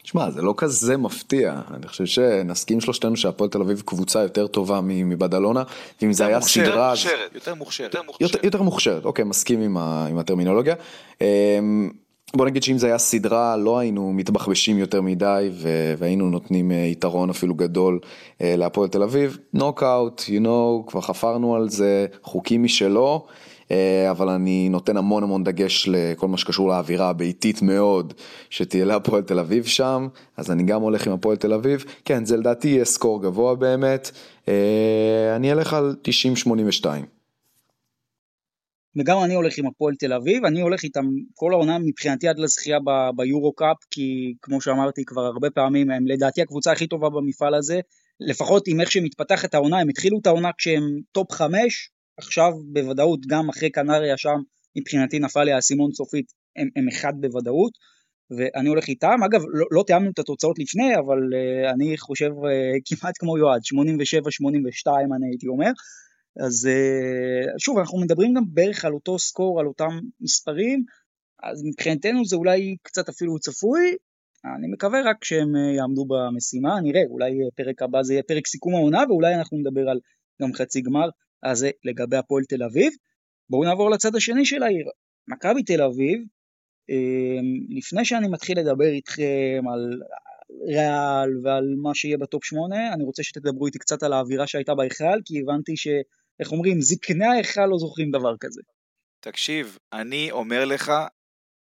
שמע, 0.04 0.30
זה 0.30 0.42
לא 0.42 0.54
כזה 0.56 0.96
מפתיע, 0.96 1.60
אני 1.74 1.88
חושב 1.88 2.06
שנסכים 2.06 2.80
שלושתנו 2.80 3.16
שהפועל 3.16 3.50
תל 3.50 3.60
אביב 3.60 3.82
קבוצה 3.84 4.22
יותר 4.22 4.46
טובה 4.46 4.80
מבדלונה, 4.82 5.62
ואם 6.02 6.12
זה 6.12 6.26
היה 6.26 6.38
מוכשרת, 6.38 6.66
סדרה... 6.66 6.90
מוכשרת, 6.90 7.34
יותר 7.34 7.54
מוכשרת. 7.54 7.94
יותר, 8.20 8.38
יותר 8.42 8.62
מוכשרת, 8.62 9.04
אוקיי, 9.04 9.24
מסכים 9.24 9.60
עם, 9.60 9.76
ה, 9.76 10.06
עם 10.10 10.18
הטרמינולוגיה. 10.18 10.74
אמ, 11.20 11.90
בוא 12.34 12.46
נגיד 12.46 12.62
שאם 12.62 12.78
זה 12.78 12.86
היה 12.86 12.98
סדרה 12.98 13.56
לא 13.56 13.78
היינו 13.78 14.12
מתבחבשים 14.12 14.78
יותר 14.78 15.00
מדי 15.02 15.50
והיינו 15.98 16.30
נותנים 16.30 16.72
אה, 16.72 16.76
יתרון 16.76 17.30
אפילו 17.30 17.54
גדול 17.54 17.98
אה, 18.42 18.54
להפועל 18.56 18.88
תל 18.88 19.02
אביב. 19.02 19.38
נוקאוט, 19.54 20.20
you 20.20 20.44
know, 20.44 20.90
כבר 20.90 21.00
חפרנו 21.00 21.56
על 21.56 21.68
זה, 21.68 22.06
חוקים 22.22 22.62
משלו, 22.62 23.26
אבל 24.10 24.28
אני 24.28 24.68
נותן 24.68 24.96
המון 24.96 25.22
המון 25.22 25.44
דגש 25.44 25.88
לכל 25.88 26.28
מה 26.28 26.38
שקשור 26.38 26.68
לאווירה 26.68 27.08
הביתית 27.08 27.62
מאוד 27.62 28.14
שתהיה 28.50 28.84
להפועל 28.84 29.22
תל 29.22 29.38
אביב 29.38 29.64
שם, 29.64 30.08
אז 30.36 30.50
אני 30.50 30.62
גם 30.62 30.82
הולך 30.82 31.06
עם 31.06 31.12
הפועל 31.12 31.36
תל 31.36 31.52
אביב. 31.52 31.84
כן, 32.04 32.24
זה 32.24 32.36
לדעתי 32.36 32.68
יהיה 32.68 32.84
score 32.84 33.22
גבוה 33.22 33.54
באמת, 33.54 34.10
אני 35.36 35.52
אלך 35.52 35.72
על 35.72 35.96
90-82. 36.84 36.86
וגם 38.96 39.18
אני 39.24 39.34
הולך 39.34 39.58
עם 39.58 39.66
הפועל 39.66 39.94
תל 39.94 40.12
אביב, 40.12 40.44
אני 40.44 40.60
הולך 40.60 40.82
איתם 40.82 41.04
כל 41.34 41.52
העונה 41.52 41.78
מבחינתי 41.78 42.28
עד 42.28 42.38
לזכייה 42.38 42.78
ביורו 43.16 43.52
קאפ, 43.52 43.76
כי 43.90 44.34
כמו 44.42 44.60
שאמרתי 44.60 45.04
כבר 45.04 45.22
הרבה 45.22 45.50
פעמים, 45.50 45.90
הם 45.90 46.06
לדעתי 46.06 46.42
הקבוצה 46.42 46.72
הכי 46.72 46.86
טובה 46.86 47.08
במפעל 47.08 47.54
הזה, 47.54 47.80
לפחות 48.20 48.68
עם 48.68 48.80
איך 48.80 48.90
שמתפתחת 48.90 49.54
העונה, 49.54 49.78
הם 49.80 49.88
התחילו 49.88 50.18
את 50.22 50.26
העונה 50.26 50.50
כשהם 50.58 50.82
top 51.12 51.32
חמש, 51.32 51.90
עכשיו 52.18 52.52
בוודאות 52.72 53.20
גם 53.26 53.48
אחרי 53.48 53.70
קנריה 53.70 54.16
שם, 54.16 54.38
מבחינתי 54.78 55.18
נפל 55.18 55.44
לי 55.44 55.52
האסימון 55.52 55.92
סופית, 55.92 56.32
הם, 56.56 56.68
הם 56.76 56.88
אחד 56.88 57.12
בוודאות, 57.20 57.72
ואני 58.30 58.68
הולך 58.68 58.88
איתם, 58.88 59.16
אגב 59.26 59.40
לא, 59.48 59.66
לא 59.70 59.84
תיאמנו 59.86 60.10
את 60.10 60.18
התוצאות 60.18 60.58
לפני, 60.58 60.96
אבל 60.96 61.18
uh, 61.18 61.74
אני 61.74 61.98
חושב 61.98 62.30
uh, 62.30 62.98
כמעט 63.00 63.14
כמו 63.18 63.38
יועד, 63.38 63.60
87-82 63.60 65.16
אני 65.16 65.26
הייתי 65.30 65.46
אומר, 65.46 65.70
אז 66.46 66.66
אה, 66.66 67.58
שוב, 67.58 67.78
אנחנו 67.78 67.98
מדברים 68.00 68.34
גם 68.34 68.42
בערך 68.48 68.84
על 68.84 68.92
אותו 68.92 69.18
סקור, 69.18 69.60
על 69.60 69.66
אותם 69.66 70.00
מספרים, 70.20 70.84
אז 71.42 71.62
מבחינתנו 71.64 72.24
זה 72.24 72.36
אולי 72.36 72.76
קצת 72.82 73.08
אפילו 73.08 73.38
צפוי, 73.38 73.96
אני 74.44 74.66
מקווה 74.72 74.98
רק 75.10 75.24
שהם 75.24 75.48
יעמדו 75.76 76.04
במשימה, 76.04 76.80
נראה, 76.80 77.00
אולי 77.10 77.30
פרק 77.56 77.82
הבא 77.82 78.02
זה 78.02 78.12
יהיה 78.12 78.22
פרק 78.22 78.46
סיכום 78.46 78.74
העונה, 78.74 79.02
ואולי 79.08 79.34
אנחנו 79.34 79.58
נדבר 79.58 79.88
על 79.88 80.00
גם 80.42 80.52
חצי 80.52 80.80
גמר, 80.80 81.08
אז 81.42 81.58
זה 81.58 81.70
לגבי 81.84 82.16
הפועל 82.16 82.44
תל 82.44 82.62
אביב. 82.62 82.92
בואו 83.50 83.64
נעבור 83.64 83.90
לצד 83.90 84.16
השני 84.16 84.46
של 84.46 84.62
העיר, 84.62 84.86
מכבי 85.28 85.62
תל 85.62 85.82
אביב, 85.82 86.20
אה, 86.90 87.40
לפני 87.68 88.04
שאני 88.04 88.28
מתחיל 88.28 88.58
לדבר 88.58 88.88
איתכם 88.88 89.62
על 89.72 90.02
ריאל 90.66 91.30
ועל 91.42 91.74
מה 91.82 91.94
שיהיה 91.94 92.18
בטופ 92.18 92.44
8, 92.44 92.92
אני 92.94 93.04
רוצה 93.04 93.22
שתדברו 93.22 93.66
איתי 93.66 93.78
קצת 93.78 94.02
על 94.02 94.12
האווירה 94.12 94.46
שהייתה 94.46 94.74
בהיכל, 94.74 95.20
כי 95.24 95.40
הבנתי 95.40 95.76
ש... 95.76 95.88
איך 96.40 96.52
אומרים, 96.52 96.80
זקני 96.80 97.26
ההיכל 97.26 97.66
לא 97.66 97.78
זוכרים 97.78 98.10
דבר 98.10 98.36
כזה. 98.40 98.60
תקשיב, 99.20 99.78
אני 99.92 100.30
אומר 100.30 100.64
לך, 100.64 100.92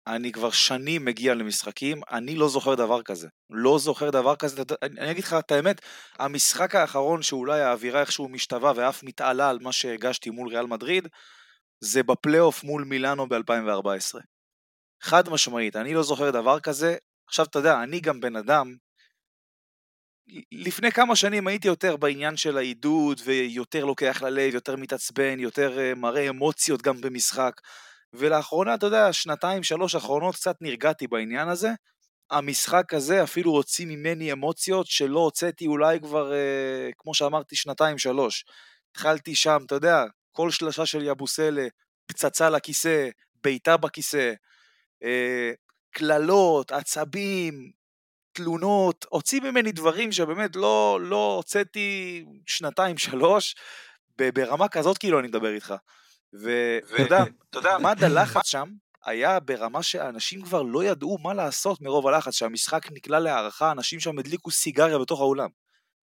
אני 0.06 0.32
כבר 0.32 0.50
שנים 0.50 1.04
מגיע 1.04 1.34
למשחקים, 1.34 2.00
אני 2.10 2.36
לא 2.36 2.48
זוכר 2.48 2.74
דבר 2.74 3.02
כזה. 3.02 3.28
לא 3.50 3.78
זוכר 3.78 4.10
דבר 4.10 4.36
כזה, 4.36 4.62
אני, 4.82 5.10
אגיד 5.10 5.24
לך 5.24 5.36
את 5.38 5.52
האמת, 5.52 5.80
המשחק 6.18 6.74
האחרון 6.74 7.22
שאולי 7.22 7.60
האווירה 7.60 8.00
איכשהו 8.00 8.28
משתווה 8.28 8.72
ואף 8.76 9.02
מתעלה 9.02 9.50
על 9.50 9.58
מה 9.60 9.72
שהגשתי 9.72 10.30
מול 10.30 10.48
ריאל 10.48 10.66
מדריד, 10.66 11.08
זה 11.80 12.02
בפלייאוף 12.02 12.64
מול 12.64 12.84
מילאנו 12.84 13.28
ב-2014. 13.28 14.20
חד 15.02 15.28
משמעית, 15.28 15.76
אני 15.76 15.94
לא 15.94 16.02
זוכר 16.02 16.30
דבר 16.30 16.60
כזה. 16.60 16.96
עכשיו, 17.28 17.46
אתה 17.46 17.58
יודע, 17.58 17.82
אני 17.82 18.00
גם 18.00 18.20
בן 18.20 18.36
אדם 18.36 18.76
לפני 20.52 20.90
כמה 20.90 21.16
שנים 21.16 21.46
הייתי 21.46 21.68
יותר 21.68 21.96
בעניין 21.96 22.36
של 22.36 22.56
העידוד 22.56 23.20
ויותר 23.24 23.84
לוקח 23.84 24.22
ללב, 24.22 24.54
יותר 24.54 24.76
מתעצבן, 24.76 25.40
יותר 25.40 25.78
אה, 25.78 25.94
מראה 25.94 26.28
אמוציות 26.28 26.82
גם 26.82 27.00
במשחק. 27.00 27.60
ולאחרונה, 28.12 28.74
אתה 28.74 28.86
יודע, 28.86 29.12
שנתיים, 29.12 29.62
שלוש 29.62 29.94
אחרונות 29.94 30.34
קצת 30.34 30.56
נרגעתי 30.60 31.06
בעניין 31.06 31.48
הזה. 31.48 31.70
המשחק 32.30 32.94
הזה 32.94 33.22
אפילו 33.22 33.50
הוציא 33.50 33.86
ממני 33.86 34.32
אמוציות 34.32 34.86
שלא 34.86 35.20
הוצאתי 35.20 35.66
אולי 35.66 36.00
כבר, 36.00 36.32
אה, 36.32 36.90
כמו 36.98 37.14
שאמרתי, 37.14 37.56
שנתיים, 37.56 37.98
שלוש. 37.98 38.44
התחלתי 38.90 39.34
שם, 39.34 39.58
אתה 39.66 39.74
יודע, 39.74 40.04
כל 40.32 40.50
שלושה 40.50 40.86
של 40.86 41.02
יבוסלה, 41.02 41.66
פצצה 42.06 42.50
לכיסא, 42.50 43.08
בעיטה 43.44 43.76
בכיסא, 43.76 44.32
אה, 45.02 45.50
קללות, 45.90 46.72
עצבים, 46.72 47.72
תלונות, 48.32 49.06
הוציא 49.08 49.40
ממני 49.40 49.72
דברים 49.72 50.12
שבאמת 50.12 50.56
לא, 50.56 50.98
לא 51.02 51.34
הוצאתי 51.36 52.24
שנתיים, 52.46 52.98
שלוש, 52.98 53.56
ברמה 54.18 54.68
כזאת 54.68 54.98
כאילו 54.98 55.18
אני 55.18 55.28
מדבר 55.28 55.54
איתך. 55.54 55.74
ואתה 56.32 57.24
יודע, 57.54 57.78
מה 57.82 57.94
דלחץ 57.94 58.46
שם? 58.46 58.68
היה 59.04 59.40
ברמה 59.40 59.82
שאנשים 59.82 60.42
כבר 60.42 60.62
לא 60.62 60.84
ידעו 60.84 61.18
מה 61.18 61.34
לעשות 61.34 61.80
מרוב 61.80 62.06
הלחץ, 62.06 62.34
שהמשחק 62.34 62.92
נקלע 62.92 63.18
להערכה, 63.18 63.72
אנשים 63.72 64.00
שם 64.00 64.18
הדליקו 64.18 64.50
סיגריה 64.50 64.98
בתוך 64.98 65.20
האולם, 65.20 65.48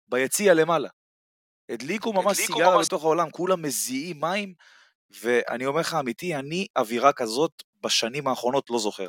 ביציע 0.08 0.54
למעלה. 0.54 0.88
הדליקו 1.68 2.12
ממש 2.12 2.38
הדליקו 2.38 2.52
סיגריה 2.52 2.76
ממש... 2.76 2.86
בתוך 2.86 3.04
העולם, 3.04 3.30
כולם 3.30 3.62
מזיעים 3.62 4.20
מים, 4.20 4.54
ואני 5.22 5.66
אומר 5.66 5.80
לך 5.80 5.94
אמיתי, 5.94 6.34
אני 6.34 6.66
אווירה 6.76 7.12
כזאת 7.12 7.62
בשנים 7.82 8.26
האחרונות 8.26 8.70
לא 8.70 8.78
זוכר. 8.78 9.08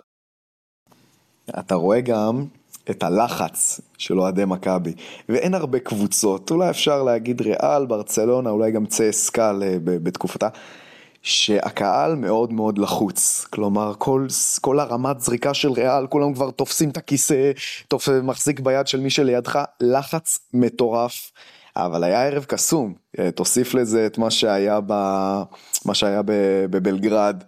אתה 1.59 1.75
רואה 1.75 2.01
גם 2.01 2.45
את 2.89 3.03
הלחץ 3.03 3.81
של 3.97 4.19
אוהדי 4.19 4.45
מכבי, 4.45 4.93
ואין 5.29 5.53
הרבה 5.53 5.79
קבוצות, 5.79 6.51
אולי 6.51 6.69
אפשר 6.69 7.03
להגיד 7.03 7.41
ריאל, 7.41 7.85
ברצלונה, 7.85 8.49
אולי 8.49 8.71
גם 8.71 8.85
צסקה 8.85 9.53
בתקופתה, 9.83 10.49
שהקהל 11.21 12.15
מאוד 12.15 12.53
מאוד 12.53 12.77
לחוץ, 12.77 13.47
כלומר 13.49 13.93
כל, 13.97 14.27
כל 14.61 14.79
הרמת 14.79 15.21
זריקה 15.21 15.53
של 15.53 15.71
ריאל, 15.71 16.07
כולם 16.07 16.33
כבר 16.33 16.51
תופסים 16.51 16.89
את 16.89 16.97
הכיסא, 16.97 17.51
תופ... 17.87 18.09
מחזיק 18.23 18.59
ביד 18.59 18.87
של 18.87 18.99
מי 18.99 19.09
שלידך, 19.09 19.59
לחץ 19.81 20.39
מטורף. 20.53 21.31
אבל 21.75 22.03
היה 22.03 22.27
ערב 22.27 22.43
קסום, 22.43 22.93
תוסיף 23.35 23.73
לזה 23.73 24.05
את 24.05 24.17
מה 24.17 24.31
שהיה, 24.31 24.79
ב... 24.87 24.93
מה 25.85 25.93
שהיה 25.93 26.21
בבלגרד. 26.69 27.43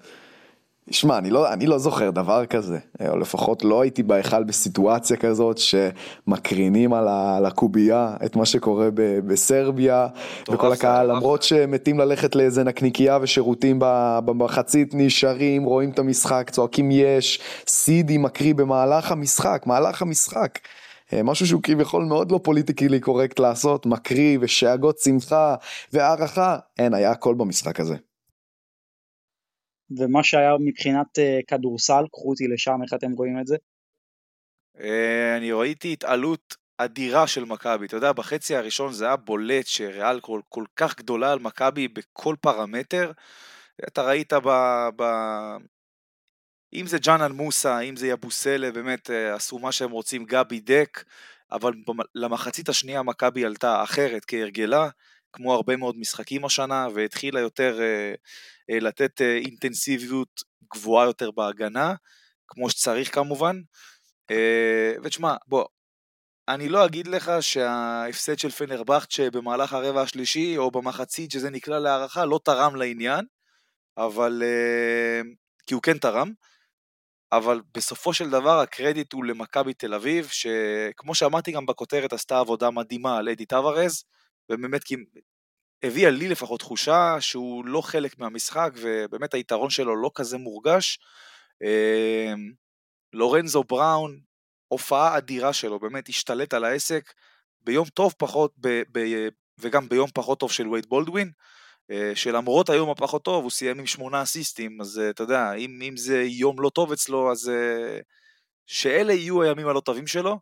שמע, 0.92 1.18
אני 1.18 1.30
לא, 1.30 1.54
אני 1.54 1.66
לא 1.66 1.78
זוכר 1.78 2.10
דבר 2.10 2.46
כזה, 2.46 2.78
או 3.10 3.18
לפחות 3.18 3.64
לא 3.64 3.82
הייתי 3.82 4.04
בהיכל 4.04 4.44
בסיטואציה 4.44 5.18
כזאת 5.18 5.58
שמקרינים 5.58 6.94
על, 6.94 7.08
ה, 7.08 7.38
על 7.38 7.46
הקובייה 7.46 8.16
את 8.26 8.36
מה 8.36 8.46
שקורה 8.46 8.90
ב, 8.94 9.20
בסרביה, 9.28 10.08
וכל 10.52 10.72
הקהל, 10.72 11.12
למרות 11.12 11.44
שמתים 11.44 12.00
ללכת 12.00 12.36
לאיזה 12.36 12.64
נקניקייה 12.64 13.18
ושירותים 13.22 13.78
במחצית, 14.26 14.90
נשארים, 14.94 15.64
רואים 15.64 15.90
את 15.90 16.00
המשחק, 16.00 16.50
צועקים 16.50 16.92
יש, 16.92 17.40
סידי 17.68 18.18
מקריא 18.18 18.54
במהלך 18.54 19.12
המשחק, 19.12 19.64
מהלך 19.66 20.02
המשחק. 20.02 20.60
אה, 21.14 21.24
משהו 21.24 21.48
שהוא 21.48 21.62
כביכול 21.64 22.06
מאוד 22.06 22.32
לא 22.32 22.40
פוליטיקלי 22.44 23.00
קורקט 23.00 23.40
לעשות, 23.40 23.86
מקריא 23.86 24.38
ושאגות 24.42 25.00
שמחה 25.00 25.56
והערכה, 25.94 26.58
אין, 26.80 26.94
היה 26.94 27.12
הכל 27.12 27.36
במשחק 27.36 27.80
הזה. 27.80 27.96
ומה 29.98 30.24
שהיה 30.24 30.52
מבחינת 30.60 31.20
אה, 31.20 31.40
כדורסל, 31.48 32.04
קחו 32.12 32.30
אותי 32.30 32.48
לשם, 32.48 32.80
איך 32.84 32.94
אתם 32.94 33.12
רואים 33.12 33.40
את 33.40 33.48
זה? 33.48 33.56
אה, 34.80 35.38
אני 35.38 35.52
ראיתי 35.52 35.94
התעלות 35.94 36.56
אדירה 36.78 37.28
של 37.28 37.46
מכבי, 37.46 37.86
אתה 37.86 37.96
יודע, 37.96 38.12
בחצי 38.12 38.56
הראשון 38.56 38.94
זה 38.94 39.06
היה 39.06 39.16
בולט 39.16 39.68
שריאל 39.68 40.20
כל, 40.20 40.42
כל 40.50 40.66
כך 40.76 40.98
גדולה 40.98 41.32
על 41.32 41.40
מכבי 41.40 41.88
בכל 41.88 42.36
פרמטר. 42.42 43.12
אתה 43.88 44.02
ראית 44.02 44.34
ב... 44.34 44.50
ב... 44.96 45.04
אם 46.74 46.88
זה 46.88 46.98
ג'אנן 46.98 47.32
מוסא, 47.32 47.82
אם 47.90 47.96
זה 47.96 48.08
יבוסלה, 48.08 48.72
באמת 48.72 49.12
אה, 49.12 49.36
עשו 49.36 49.60
מה 49.60 49.72
שהם 49.72 49.92
רוצים, 49.92 50.26
גבי 50.26 50.60
דק, 50.60 51.04
אבל 51.52 51.74
למחצית 52.16 52.70
השנייה 52.70 53.04
מכבי 53.04 53.46
עלתה 53.46 53.84
אחרת 53.84 54.26
כהרגלה, 54.28 54.90
כמו 55.34 55.54
הרבה 55.54 55.76
מאוד 55.78 55.98
משחקים 55.98 56.46
השנה, 56.46 56.88
והתחילה 56.96 57.40
יותר 57.40 57.80
אה, 57.82 58.80
לתת 58.80 59.22
אה, 59.22 59.38
אינטנסיביות 59.38 60.42
גבוהה 60.74 61.06
יותר 61.06 61.32
בהגנה, 61.32 61.94
כמו 62.48 62.70
שצריך 62.70 63.16
כמובן. 63.16 63.62
אה, 64.32 64.94
ותשמע, 65.04 65.36
בוא, 65.48 65.66
אני 66.48 66.70
לא 66.70 66.86
אגיד 66.86 67.08
לך 67.08 67.32
שההפסד 67.42 68.40
של 68.40 68.50
פנרבכצ'ה 68.50 69.30
במהלך 69.32 69.74
הרבע 69.74 70.02
השלישי, 70.02 70.58
או 70.58 70.72
במחצית 70.72 71.32
שזה 71.32 71.50
נקלע 71.50 71.80
להערכה, 71.80 72.26
לא 72.26 72.40
תרם 72.44 72.76
לעניין, 72.76 73.26
אבל... 73.98 74.44
כי 75.68 75.74
הוא 75.74 75.82
כן 75.82 75.98
תרם, 75.98 76.32
אבל 77.32 77.62
בסופו 77.74 78.14
של 78.14 78.30
דבר 78.30 78.60
הקרדיט 78.60 79.14
הוא 79.14 79.26
למכבי 79.26 79.74
תל 79.74 79.94
אביב, 79.94 80.28
שכמו 80.28 81.16
שאמרתי 81.16 81.52
גם 81.52 81.66
בכותרת, 81.66 82.14
עשתה 82.14 82.40
עבודה 82.40 82.70
מדהימה 82.70 83.18
על 83.18 83.30
אדי 83.30 83.46
טוורז, 83.46 84.04
ובאמת 84.50 84.82
הביאה 85.84 86.12
לי 86.12 86.28
לפחות 86.28 86.60
תחושה 86.60 87.16
שהוא 87.20 87.66
לא 87.66 87.82
חלק 87.82 88.20
מהמשחק, 88.20 88.72
ובאמת 88.76 89.34
היתרון 89.34 89.70
שלו 89.70 89.96
לא 89.96 90.12
כזה 90.16 90.38
מורגש. 90.38 91.00
אמ, 91.64 92.52
לורנזו 93.14 93.64
בראון, 93.64 94.20
הופעה 94.68 95.18
אדירה 95.18 95.54
שלו, 95.54 95.80
באמת 95.80 96.10
השתלט 96.10 96.54
על 96.54 96.64
העסק 96.64 97.14
ביום 97.62 97.88
טוב 97.88 98.14
פחות, 98.18 98.54
ב, 98.60 98.82
ב, 98.92 99.00
וגם 99.60 99.90
ביום 99.90 100.10
פחות 100.14 100.40
טוב 100.40 100.52
של 100.52 100.68
וייד 100.68 100.86
בולדווין, 100.86 101.32
אה, 101.92 102.12
שלמרות 102.16 102.70
היום 102.70 102.90
הפחות 102.90 103.24
טוב 103.24 103.44
הוא 103.44 103.52
סיים 103.52 103.80
עם 103.80 103.86
שמונה 103.86 104.24
אסיסטים, 104.24 104.82
אז 104.82 105.00
אה, 105.00 105.10
אתה 105.10 105.24
יודע, 105.24 105.54
אם, 105.54 105.80
אם 105.82 105.98
זה 105.98 106.24
יום 106.24 106.62
לא 106.62 106.70
טוב 106.70 106.92
אצלו, 106.92 107.32
אז 107.32 107.50
אה, 107.50 108.00
שאלה 108.68 109.14
יהיו 109.14 109.42
הימים 109.44 109.68
הלא 109.68 109.80
טובים 109.80 110.08
שלו. 110.08 110.40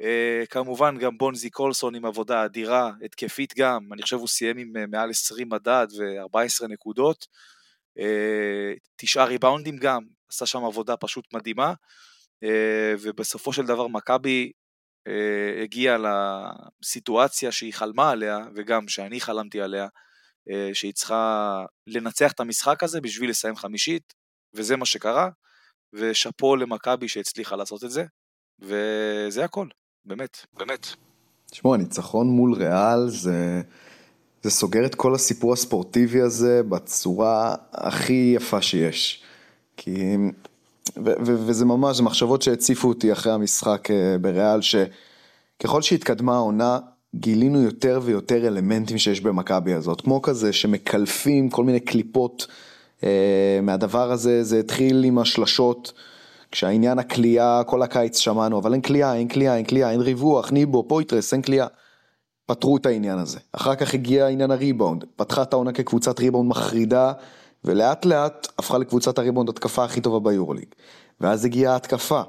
Uh, 0.00 0.46
כמובן 0.50 0.98
גם 0.98 1.18
בונזי 1.18 1.50
קולסון 1.50 1.94
עם 1.94 2.04
עבודה 2.04 2.44
אדירה, 2.44 2.90
התקפית 3.04 3.54
גם, 3.56 3.92
אני 3.92 4.02
חושב 4.02 4.16
הוא 4.16 4.28
סיים 4.28 4.58
עם 4.58 4.76
uh, 4.76 4.86
מעל 4.90 5.10
20 5.10 5.48
מדד 5.48 5.86
ו-14 5.98 6.68
נקודות, 6.68 7.26
uh, 7.98 8.78
תשעה 8.96 9.24
ריבאונדים 9.24 9.76
גם, 9.76 10.02
עשה 10.28 10.46
שם 10.46 10.64
עבודה 10.64 10.96
פשוט 10.96 11.34
מדהימה, 11.34 11.72
uh, 12.44 12.48
ובסופו 13.00 13.52
של 13.52 13.66
דבר 13.66 13.86
מכבי 13.86 14.52
uh, 15.08 15.62
הגיעה 15.62 15.96
לסיטואציה 15.98 17.52
שהיא 17.52 17.74
חלמה 17.74 18.10
עליה, 18.10 18.38
וגם 18.54 18.88
שאני 18.88 19.20
חלמתי 19.20 19.60
עליה, 19.60 19.86
uh, 19.86 20.74
שהיא 20.74 20.94
צריכה 20.94 21.64
לנצח 21.86 22.32
את 22.32 22.40
המשחק 22.40 22.82
הזה 22.82 23.00
בשביל 23.00 23.30
לסיים 23.30 23.56
חמישית, 23.56 24.14
וזה 24.54 24.76
מה 24.76 24.86
שקרה, 24.86 25.28
ושאפו 25.92 26.56
למכבי 26.56 27.08
שהצליחה 27.08 27.56
לעשות 27.56 27.84
את 27.84 27.90
זה, 27.90 28.04
וזה 28.60 29.44
הכל. 29.44 29.66
באמת, 30.06 30.36
באמת. 30.58 30.86
תשמעו, 31.50 31.74
הניצחון 31.74 32.28
מול 32.28 32.54
ריאל 32.54 33.08
זה, 33.08 33.62
זה 34.42 34.50
סוגר 34.50 34.86
את 34.86 34.94
כל 34.94 35.14
הסיפור 35.14 35.52
הספורטיבי 35.52 36.20
הזה 36.20 36.62
בצורה 36.68 37.54
הכי 37.72 38.32
יפה 38.36 38.62
שיש. 38.62 39.22
כי... 39.76 40.16
ו- 40.96 41.16
ו- 41.26 41.46
וזה 41.46 41.64
ממש, 41.64 41.96
זה 41.96 42.02
מחשבות 42.02 42.42
שהציפו 42.42 42.88
אותי 42.88 43.12
אחרי 43.12 43.32
המשחק 43.32 43.90
אה, 43.90 44.18
בריאל, 44.20 44.60
שככל 44.60 45.82
שהתקדמה 45.82 46.34
העונה, 46.34 46.78
גילינו 47.14 47.62
יותר 47.62 48.00
ויותר 48.02 48.46
אלמנטים 48.46 48.98
שיש 48.98 49.20
במכבי 49.20 49.74
הזאת, 49.74 50.00
כמו 50.00 50.22
כזה 50.22 50.52
שמקלפים 50.52 51.50
כל 51.50 51.64
מיני 51.64 51.80
קליפות 51.80 52.46
אה, 53.04 53.58
מהדבר 53.62 54.12
הזה, 54.12 54.44
זה 54.44 54.58
התחיל 54.58 55.04
עם 55.04 55.18
השלשות. 55.18 55.92
כשהעניין 56.56 56.98
הקליעה, 56.98 57.62
כל 57.66 57.82
הקיץ 57.82 58.18
שמענו, 58.18 58.58
אבל 58.58 58.72
אין 58.72 58.82
קליעה, 58.82 59.14
אין 59.14 59.28
קליעה, 59.28 59.56
אין 59.56 59.64
קליעה, 59.64 59.90
אין 59.90 60.00
ריברו, 60.00 60.52
ניבו, 60.52 60.88
פוית'רס, 60.88 61.32
אין 61.32 61.42
קליעה. 61.42 61.66
פתרו 62.46 62.76
את 62.76 62.86
העניין 62.86 63.18
הזה. 63.18 63.38
אחר 63.52 63.74
כך 63.74 63.94
הגיע 63.94 64.26
עניין 64.26 64.50
הריבאונד, 64.50 65.04
פתחה 65.16 65.42
את 65.42 65.52
העונה 65.52 65.72
כקבוצת 65.72 66.20
ריבאונד 66.20 66.50
מחרידה, 66.50 67.12
ולאט 67.64 68.04
לאט 68.04 68.48
הפכה 68.58 68.78
לקבוצת 68.78 69.18
הריבאונד 69.18 69.48
התקפה 69.48 69.84
הכי 69.84 70.00
טובה 70.00 70.30
ביורוליג. 70.30 70.66
ואז 71.20 71.44
הגיעה 71.44 71.72
ההתקפה, 71.72 72.20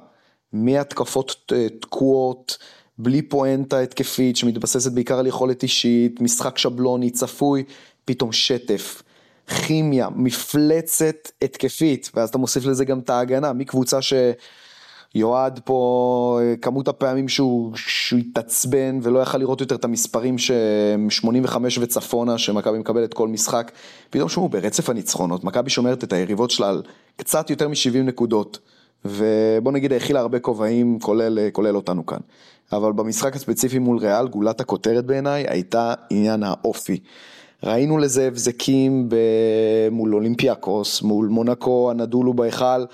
מהתקפות 0.54 1.52
אה, 1.56 1.68
תקועות, 1.82 2.58
בלי 2.98 3.22
פואנטה 3.22 3.80
התקפית 3.80 4.38
שמתבססת 4.38 4.92
בעיקר 4.92 5.20
על 5.20 5.28
יכולת 5.28 5.64
אישית, 5.64 6.22
משחק 6.22 6.58
שבלוני, 6.58 7.10
צפוי, 7.10 7.64
פתאום 8.06 8.32
שטף. 8.32 9.04
כימיה, 9.48 10.10
מפלצת 10.16 11.16
התקפית, 11.41 12.12
ואז 12.16 12.30
אתה 12.30 12.38
מוסיף 12.38 12.66
לזה 12.66 12.86
גם 12.86 13.00
את 13.00 13.10
ההגנה, 13.10 13.54
מקבוצה 13.54 14.00
שיועד 14.02 15.60
פה, 15.66 16.39
כמות 16.62 16.88
הפעמים 16.88 17.28
שהוא, 17.28 17.72
שהוא 17.76 18.20
התעצבן 18.20 19.00
ולא 19.04 19.20
יכל 19.20 19.38
לראות 19.38 19.62
יותר 19.62 19.76
את 19.76 19.86
המספרים 19.86 20.38
שהם 20.38 21.10
85 21.10 21.78
וצפונה, 21.78 22.38
שמכבי 22.38 22.80
מקבלת 22.80 23.14
כל 23.14 23.28
משחק, 23.28 23.72
פתאום 24.10 24.30
שמעו 24.30 24.50
ברצף 24.50 24.89
הניצחונות, 24.89 25.43
מכבי 25.43 25.70
שומרת 25.70 26.04
את 26.04 26.14
היריבות 26.14 26.52
שלה 26.52 26.70
על 26.70 26.82
קצת 27.18 27.50
יותר 27.50 27.68
מ-70 27.68 27.98
נקודות, 28.04 28.60
ובוא 29.06 29.72
נגיד 29.72 29.93
האכילה 29.93 30.20
הרבה 30.20 30.39
כובעים, 30.39 31.00
כולל, 31.00 31.39
כולל 31.52 31.76
אותנו 31.76 32.06
כאן. 32.06 32.20
אבל 32.72 32.91
במשחק 32.91 33.36
הספציפי 33.36 33.80
מול 33.80 33.98
ריאל, 33.98 34.28
גולת 34.28 34.62
הכותרת 34.62 35.06
בעיניי 35.06 35.45
הייתה 35.48 35.93
עניין 36.10 36.43
האופי. 36.43 37.00
ראינו 37.64 37.97
לזה 37.97 38.28
הבזקים 38.28 39.10
מול 39.91 40.16
אולימפיאקוס, 40.16 41.01
מול 41.01 41.28
מונקו, 41.28 41.91
הנדולו 41.91 42.34
בהיכל. 42.34 42.86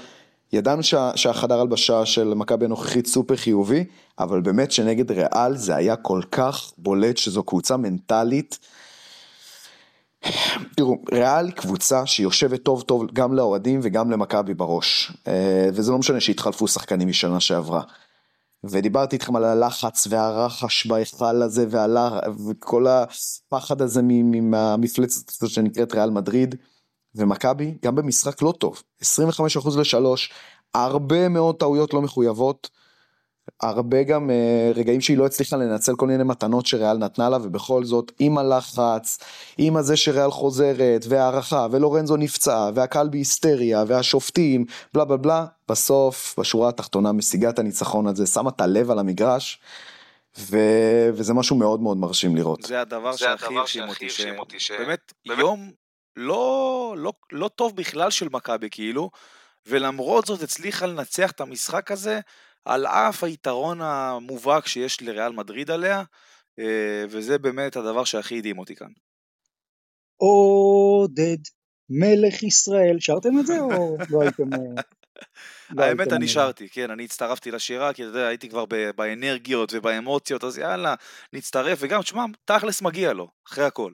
ידענו 0.53 0.83
שה, 0.83 1.11
שהחדר 1.15 1.61
הלבשה 1.61 2.05
של 2.05 2.33
מכבי 2.33 2.65
הנוכחית 2.65 3.07
סופר 3.07 3.35
חיובי, 3.35 3.83
אבל 4.19 4.41
באמת 4.41 4.71
שנגד 4.71 5.11
ריאל 5.11 5.57
זה 5.57 5.75
היה 5.75 5.95
כל 5.95 6.21
כך 6.31 6.71
בולט 6.77 7.17
שזו 7.17 7.43
קבוצה 7.43 7.77
מנטלית. 7.77 8.59
תראו, 10.75 10.97
ריאל 11.11 11.45
היא 11.45 11.53
קבוצה 11.53 12.05
שיושבת 12.05 12.63
טוב 12.63 12.81
טוב 12.81 13.07
גם 13.13 13.33
לאוהדים 13.33 13.79
וגם 13.83 14.11
למכבי 14.11 14.53
בראש. 14.53 15.11
אה, 15.27 15.69
וזה 15.73 15.91
לא 15.91 15.97
משנה 15.97 16.19
שהתחלפו 16.19 16.67
שחקנים 16.67 17.07
משנה 17.07 17.39
שעברה. 17.39 17.81
ודיברתי 18.63 19.15
איתכם 19.15 19.35
על 19.35 19.43
הלחץ 19.43 20.07
והרחש 20.09 20.87
בהיכל 20.87 21.41
הזה 21.41 21.65
והלח... 21.69 22.13
וכל 22.47 22.85
הפחד 22.87 23.81
הזה 23.81 24.01
מהמפלצת 24.41 25.29
הזאת 25.29 25.49
שנקראת 25.49 25.93
ריאל 25.93 26.09
מדריד. 26.09 26.55
ומכבי 27.15 27.77
גם 27.83 27.95
במשחק 27.95 28.41
לא 28.41 28.53
טוב, 28.57 28.83
25% 29.03 29.79
לשלוש, 29.79 30.33
הרבה 30.73 31.29
מאוד 31.29 31.55
טעויות 31.55 31.93
לא 31.93 32.01
מחויבות, 32.01 32.69
הרבה 33.61 34.03
גם 34.03 34.29
uh, 34.29 34.77
רגעים 34.77 35.01
שהיא 35.01 35.17
לא 35.17 35.25
הצליחה 35.25 35.57
לנצל 35.57 35.95
כל 35.95 36.07
מיני 36.07 36.23
מתנות 36.23 36.65
שריאל 36.65 36.97
נתנה 36.97 37.29
לה, 37.29 37.37
ובכל 37.37 37.83
זאת, 37.85 38.11
עם 38.19 38.37
הלחץ, 38.37 39.19
עם 39.57 39.77
הזה 39.77 39.97
שריאל 39.97 40.31
חוזרת, 40.31 41.05
והערכה, 41.09 41.67
ולורנזו 41.71 42.17
נפצע, 42.17 42.69
והקהל 42.75 43.09
בהיסטריה, 43.09 43.83
והשופטים, 43.87 44.65
בלה 44.93 45.05
בלה 45.05 45.17
בלה, 45.17 45.45
בסוף, 45.69 46.35
בשורה 46.39 46.69
התחתונה, 46.69 47.11
משיגה 47.11 47.49
את 47.49 47.59
הניצחון 47.59 48.07
הזה, 48.07 48.27
שמה 48.27 48.49
את 48.49 48.61
הלב 48.61 48.91
על 48.91 48.99
המגרש, 48.99 49.59
ו... 50.39 50.57
וזה 51.13 51.33
משהו 51.33 51.55
מאוד 51.55 51.81
מאוד 51.81 51.97
מרשים 51.97 52.35
לראות. 52.35 52.61
זה 52.61 52.81
הדבר 52.81 53.15
שהכי 53.15 53.59
הרשים 53.59 53.83
אותי, 54.39 54.59
שבאמת, 54.59 55.13
יום 55.25 55.71
לא, 56.15 56.95
לא, 56.97 57.13
לא 57.31 57.47
טוב 57.55 57.75
בכלל 57.75 58.11
של 58.11 58.27
מכבי, 58.31 58.67
כאילו, 58.71 59.09
ולמרות 59.67 60.25
זאת 60.25 60.41
הצליחה 60.41 60.85
לנצח 60.85 61.31
את 61.31 61.41
המשחק 61.41 61.91
הזה, 61.91 62.19
על 62.65 62.85
אף 62.85 63.23
היתרון 63.23 63.81
המובהק 63.81 64.67
שיש 64.67 65.01
לריאל 65.01 65.31
מדריד 65.31 65.71
עליה, 65.71 66.03
אה, 66.59 67.05
וזה 67.09 67.37
באמת 67.37 67.75
הדבר 67.75 68.03
שהכי 68.03 68.37
הדהים 68.37 68.59
אותי 68.59 68.75
כאן. 68.75 68.91
עודד, 70.17 71.37
מלך 71.89 72.43
ישראל, 72.43 72.97
שרתם 72.99 73.39
את 73.39 73.45
זה 73.45 73.59
או 73.59 73.97
לא 74.11 74.21
הייתם... 74.21 74.53
אה, 74.53 74.81
לא 75.71 75.83
האמת 75.83 76.13
אני 76.13 76.27
שרתי, 76.27 76.69
כן, 76.69 76.91
אני 76.91 77.05
הצטרפתי 77.05 77.51
לשירה, 77.51 77.93
כי 77.93 78.01
אתה 78.01 78.09
יודע, 78.09 78.27
הייתי 78.27 78.49
כבר 78.49 78.65
באנרגיות 78.95 79.73
ובאמוציות, 79.73 80.43
אז 80.43 80.57
יאללה, 80.57 80.95
נצטרף, 81.33 81.77
וגם, 81.81 82.01
תשמע, 82.01 82.25
תכלס 82.45 82.81
מגיע 82.81 83.13
לו, 83.13 83.27
אחרי 83.47 83.65
הכל. 83.65 83.93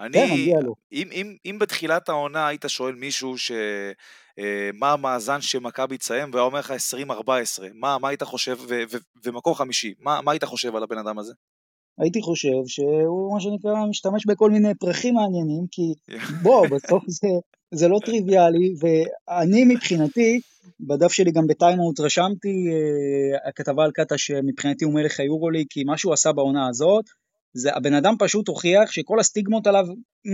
אני, 0.00 0.12
כן, 0.12 0.32
מגיע 0.32 0.60
לו. 0.60 0.74
אם, 0.92 1.08
אם, 1.12 1.36
אם 1.46 1.58
בתחילת 1.60 2.08
העונה 2.08 2.48
היית 2.48 2.64
שואל 2.68 2.94
מישהו 2.94 3.38
ש... 3.38 3.52
אה, 4.38 4.70
מה 4.74 4.92
המאזן 4.92 5.40
שמכבי 5.40 5.98
תסיים, 5.98 6.30
והיה 6.32 6.44
אומר 6.44 6.58
לך 6.58 6.74
20-14, 7.10 7.32
מה, 7.74 7.98
מה 7.98 8.08
היית 8.08 8.22
חושב, 8.22 8.56
ו, 8.60 8.82
ו, 8.92 8.96
ומקום 9.24 9.54
חמישי, 9.54 9.94
מה, 9.98 10.20
מה 10.20 10.32
היית 10.32 10.44
חושב 10.44 10.76
על 10.76 10.82
הבן 10.82 10.98
אדם 10.98 11.18
הזה? 11.18 11.32
הייתי 11.98 12.22
חושב 12.22 12.66
שהוא 12.66 13.34
מה 13.34 13.40
שנקרא 13.40 13.86
משתמש 13.90 14.26
בכל 14.26 14.50
מיני 14.50 14.74
פרחים 14.74 15.14
מעניינים, 15.14 15.66
כי 15.70 15.82
בוא, 16.42 16.66
בסוף 16.66 17.04
זה, 17.06 17.28
זה 17.74 17.88
לא 17.88 17.98
טריוויאלי, 18.04 18.74
ואני 18.80 19.64
מבחינתי, 19.64 20.40
בדף 20.80 21.12
שלי 21.12 21.30
גם 21.32 21.46
בטיימאוט 21.46 22.00
רשמתי 22.00 22.48
uh, 22.48 23.48
הכתבה 23.48 23.84
על 23.84 23.90
קאטה 23.90 24.18
שמבחינתי 24.18 24.84
הוא 24.84 24.94
מלך 24.94 25.20
היורולי, 25.20 25.64
כי 25.70 25.84
מה 25.84 25.98
שהוא 25.98 26.12
עשה 26.12 26.32
בעונה 26.32 26.68
הזאת, 26.68 27.04
זה 27.54 27.74
הבן 27.74 27.94
אדם 27.94 28.14
פשוט 28.18 28.48
הוכיח 28.48 28.90
שכל 28.90 29.20
הסטיגמות 29.20 29.66
עליו 29.66 29.84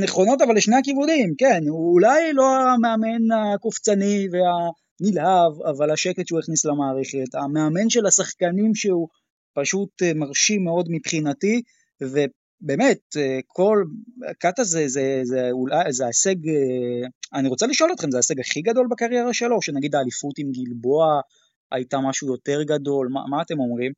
נכונות 0.03 0.43
אבל 0.43 0.57
לשני 0.57 0.77
הכיוונים, 0.77 1.35
כן, 1.39 1.61
הוא 1.69 1.93
אולי 1.93 2.33
לא 2.33 2.45
המאמן 2.73 3.33
הקופצני 3.55 4.27
והנלהב, 4.33 5.63
אבל 5.63 5.91
השקט 5.91 6.27
שהוא 6.27 6.39
הכניס 6.39 6.65
למערכת, 6.65 7.35
המאמן 7.35 7.91
של 7.91 8.07
השחקנים 8.07 8.75
שהוא 8.75 9.09
פשוט 9.55 10.03
אה, 10.03 10.15
מרשים 10.15 10.65
מאוד 10.65 10.87
מבחינתי, 10.91 11.63
ובאמת, 12.01 12.99
אה, 13.17 13.39
כל, 13.47 13.85
קאטה 14.39 14.65
זה, 14.65 14.89
זה, 14.89 15.21
זה, 15.23 15.49
אולי, 15.51 15.93
זה 15.93 16.05
ההישג, 16.05 16.49
אה, 16.49 17.09
אני 17.39 17.49
רוצה 17.49 17.67
לשאול 17.67 17.93
אתכם, 17.93 18.11
זה 18.11 18.17
ההישג 18.17 18.41
הכי 18.41 18.63
גדול 18.63 18.87
בקריירה 18.91 19.35
שלו, 19.35 19.63
שנגיד 19.63 19.95
האליפות 19.95 20.39
עם 20.39 20.51
גלבוע 20.53 21.21
הייתה 21.73 21.99
משהו 22.09 22.29
יותר 22.29 22.63
גדול, 22.63 23.09
מה, 23.13 23.21
מה 23.31 23.43
אתם 23.43 23.61
אומרים? 23.61 23.93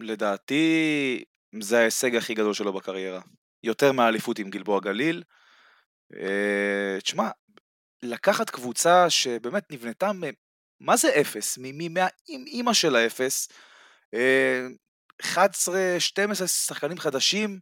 לדעתי, 0.00 1.24
זה 1.60 1.78
ההישג 1.78 2.16
הכי 2.16 2.34
גדול 2.34 2.54
שלו 2.54 2.72
בקריירה. 2.72 3.20
יותר 3.62 3.92
מהאליפות 3.92 4.38
עם 4.38 4.50
גלבוע 4.50 4.80
גליל. 4.80 5.22
אה, 6.16 7.00
תשמע, 7.02 7.30
לקחת 8.02 8.50
קבוצה 8.50 9.10
שבאמת 9.10 9.72
נבנתה, 9.72 10.10
מה 10.80 10.96
זה 10.96 11.08
אפס? 11.20 11.58
מהאימא 11.58 12.72
של 12.72 12.96
האפס, 12.96 13.48
11-12 14.14 14.16
אה, 15.74 16.46
שחקנים 16.46 16.98
חדשים, 16.98 17.60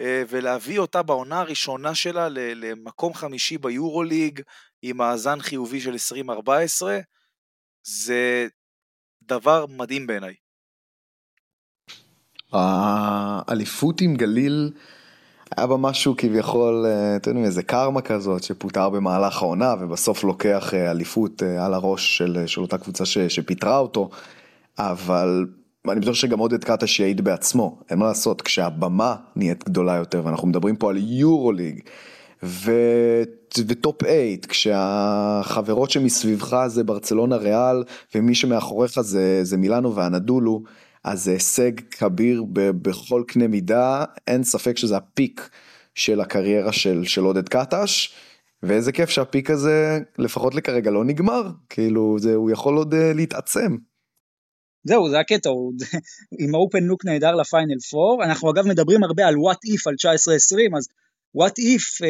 אה, 0.00 0.22
ולהביא 0.28 0.78
אותה 0.78 1.02
בעונה 1.02 1.40
הראשונה 1.40 1.94
שלה 1.94 2.28
למקום 2.28 3.14
חמישי 3.14 3.58
ביורוליג, 3.58 4.42
עם 4.82 4.96
מאזן 4.96 5.40
חיובי 5.40 5.80
של 5.80 5.94
20-14, 6.28 6.82
זה 7.82 8.46
דבר 9.22 9.66
מדהים 9.66 10.06
בעיניי. 10.06 10.34
האליפות 12.52 14.00
עם 14.00 14.14
גליל 14.14 14.70
היה 15.56 15.66
בה 15.66 15.76
משהו 15.76 16.14
כביכול, 16.16 16.86
אה, 16.86 17.16
אתם 17.16 17.30
יודעים, 17.30 17.46
איזה 17.46 17.62
קרמה 17.62 18.00
כזאת 18.00 18.42
שפוטר 18.42 18.88
במהלך 18.90 19.42
העונה 19.42 19.74
ובסוף 19.80 20.24
לוקח 20.24 20.74
אה, 20.74 20.90
אליפות 20.90 21.42
אה, 21.42 21.66
על 21.66 21.74
הראש 21.74 22.18
של, 22.18 22.42
של 22.46 22.60
אותה 22.60 22.78
קבוצה 22.78 23.04
ש, 23.04 23.18
שפיטרה 23.18 23.78
אותו, 23.78 24.10
אבל 24.78 25.46
אני 25.88 26.00
בטוח 26.00 26.14
שגם 26.14 26.38
עודד 26.38 26.64
קטש 26.64 27.00
יעיד 27.00 27.20
בעצמו, 27.20 27.78
אין 27.90 27.98
מה 27.98 28.06
לעשות, 28.06 28.42
כשהבמה 28.42 29.16
נהיית 29.36 29.64
גדולה 29.64 29.94
יותר 29.94 30.22
ואנחנו 30.24 30.48
מדברים 30.48 30.76
פה 30.76 30.90
על 30.90 30.96
יורו 31.00 31.52
ליג 31.52 31.80
ו... 32.42 32.72
וטופ 33.58 34.02
8, 34.02 34.16
כשהחברות 34.48 35.90
שמסביבך 35.90 36.64
זה 36.66 36.84
ברצלונה 36.84 37.36
ריאל 37.36 37.84
ומי 38.14 38.34
שמאחוריך 38.34 39.00
זה, 39.00 39.40
זה 39.42 39.56
מילאנו 39.56 39.94
ואנדולו, 39.94 40.62
אז 41.04 41.24
זה 41.24 41.32
הישג 41.32 41.80
כביר 41.90 42.44
בכל 42.52 43.24
קנה 43.28 43.48
מידה, 43.48 44.04
אין 44.26 44.44
ספק 44.44 44.76
שזה 44.76 44.96
הפיק 44.96 45.50
של 45.94 46.20
הקריירה 46.20 46.72
של, 46.72 47.04
של 47.04 47.20
עודד 47.20 47.48
קטש, 47.48 48.14
ואיזה 48.62 48.92
כיף 48.92 49.10
שהפיק 49.10 49.50
הזה 49.50 49.98
לפחות 50.18 50.54
לכרגע 50.54 50.90
לא 50.90 51.04
נגמר, 51.04 51.42
כאילו 51.68 52.18
זה, 52.18 52.34
הוא 52.34 52.50
יכול 52.50 52.76
עוד 52.76 52.94
uh, 52.94 52.96
להתעצם. 53.14 53.76
זהו, 54.84 55.10
זה 55.10 55.18
הקטע, 55.20 55.48
הוא 55.48 55.72
עם 56.40 56.54
האופן 56.54 56.82
לוק 56.82 57.04
נהדר 57.04 57.34
לפיינל 57.34 57.76
4, 58.14 58.24
אנחנו 58.24 58.50
אגב 58.50 58.66
מדברים 58.66 59.04
הרבה 59.04 59.26
על 59.26 59.34
what 59.34 59.72
if 59.74 59.82
על 59.86 59.94
19-20, 59.94 60.78
אז 60.78 60.88
what 61.38 61.52
if 61.58 62.04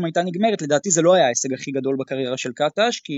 19-20 0.00 0.04
הייתה 0.04 0.22
נגמרת, 0.22 0.62
לדעתי 0.62 0.90
זה 0.90 1.02
לא 1.02 1.14
היה 1.14 1.24
ההישג 1.24 1.52
הכי 1.52 1.70
גדול 1.70 1.96
בקריירה 1.98 2.36
של 2.36 2.52
קטש, 2.52 3.00
כי 3.00 3.12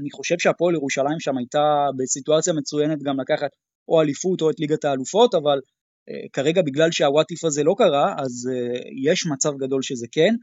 אני 0.00 0.10
חושב 0.10 0.34
שהפועל 0.38 0.74
ירושלים 0.74 1.20
שם 1.20 1.38
הייתה 1.38 1.86
בסיטואציה 1.98 2.52
מצוינת 2.52 3.02
גם 3.02 3.20
לקחת 3.20 3.50
או 3.88 4.00
אליפות 4.00 4.40
או 4.40 4.50
את 4.50 4.60
ליגת 4.60 4.84
האלופות, 4.84 5.34
אבל 5.34 5.58
uh, 5.58 6.28
כרגע 6.32 6.62
בגלל 6.62 6.90
שהוואטיף 6.92 7.44
הזה 7.44 7.62
לא 7.64 7.74
קרה, 7.78 8.14
אז 8.18 8.50
uh, 8.52 9.10
יש 9.10 9.26
מצב 9.26 9.52
גדול 9.58 9.82
שזה 9.82 10.06
כן. 10.12 10.34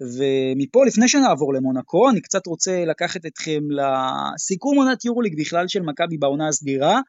ומפה 0.00 0.84
לפני 0.86 1.08
שנעבור 1.08 1.54
למונקו, 1.54 2.10
אני 2.10 2.20
קצת 2.20 2.46
רוצה 2.46 2.84
לקחת 2.84 3.26
אתכם 3.26 3.60
לסיכום 3.70 4.76
עונת 4.78 5.04
יורוליג 5.04 5.40
בכלל 5.40 5.68
של 5.68 5.82
מכבי 5.82 6.18
בעונה 6.18 6.48
הסדירה, 6.48 7.00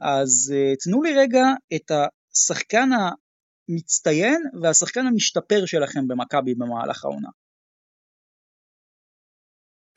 אז 0.00 0.54
uh, 0.54 0.76
תנו 0.84 1.02
לי 1.02 1.14
רגע 1.14 1.44
את 1.74 1.90
השחקן 1.90 2.88
המצטיין 2.92 4.42
והשחקן 4.62 5.06
המשתפר 5.06 5.66
שלכם 5.66 6.08
במכבי 6.08 6.54
במהלך 6.54 7.04
העונה. 7.04 7.28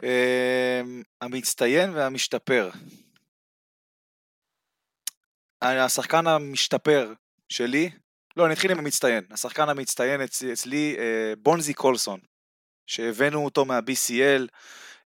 אמ, 0.04 1.02
המצטיין 1.22 1.90
והמשתפר. 1.90 2.70
השחקן 5.66 6.28
המשתפר 6.28 7.14
שלי, 7.50 7.90
לא, 8.38 8.46
אני 8.46 8.54
אתחיל 8.54 8.72
עם 8.72 8.80
המצטיין. 8.80 9.24
השחקן 9.32 9.70
המצטיין 9.70 10.22
אצלי, 10.22 10.54
אצלי 10.54 10.96
אה, 11.00 11.34
בונזי 11.38 11.74
קולסון, 11.74 12.20
שהבאנו 12.88 13.46
אותו 13.46 13.66
מה-BCL. 13.66 14.48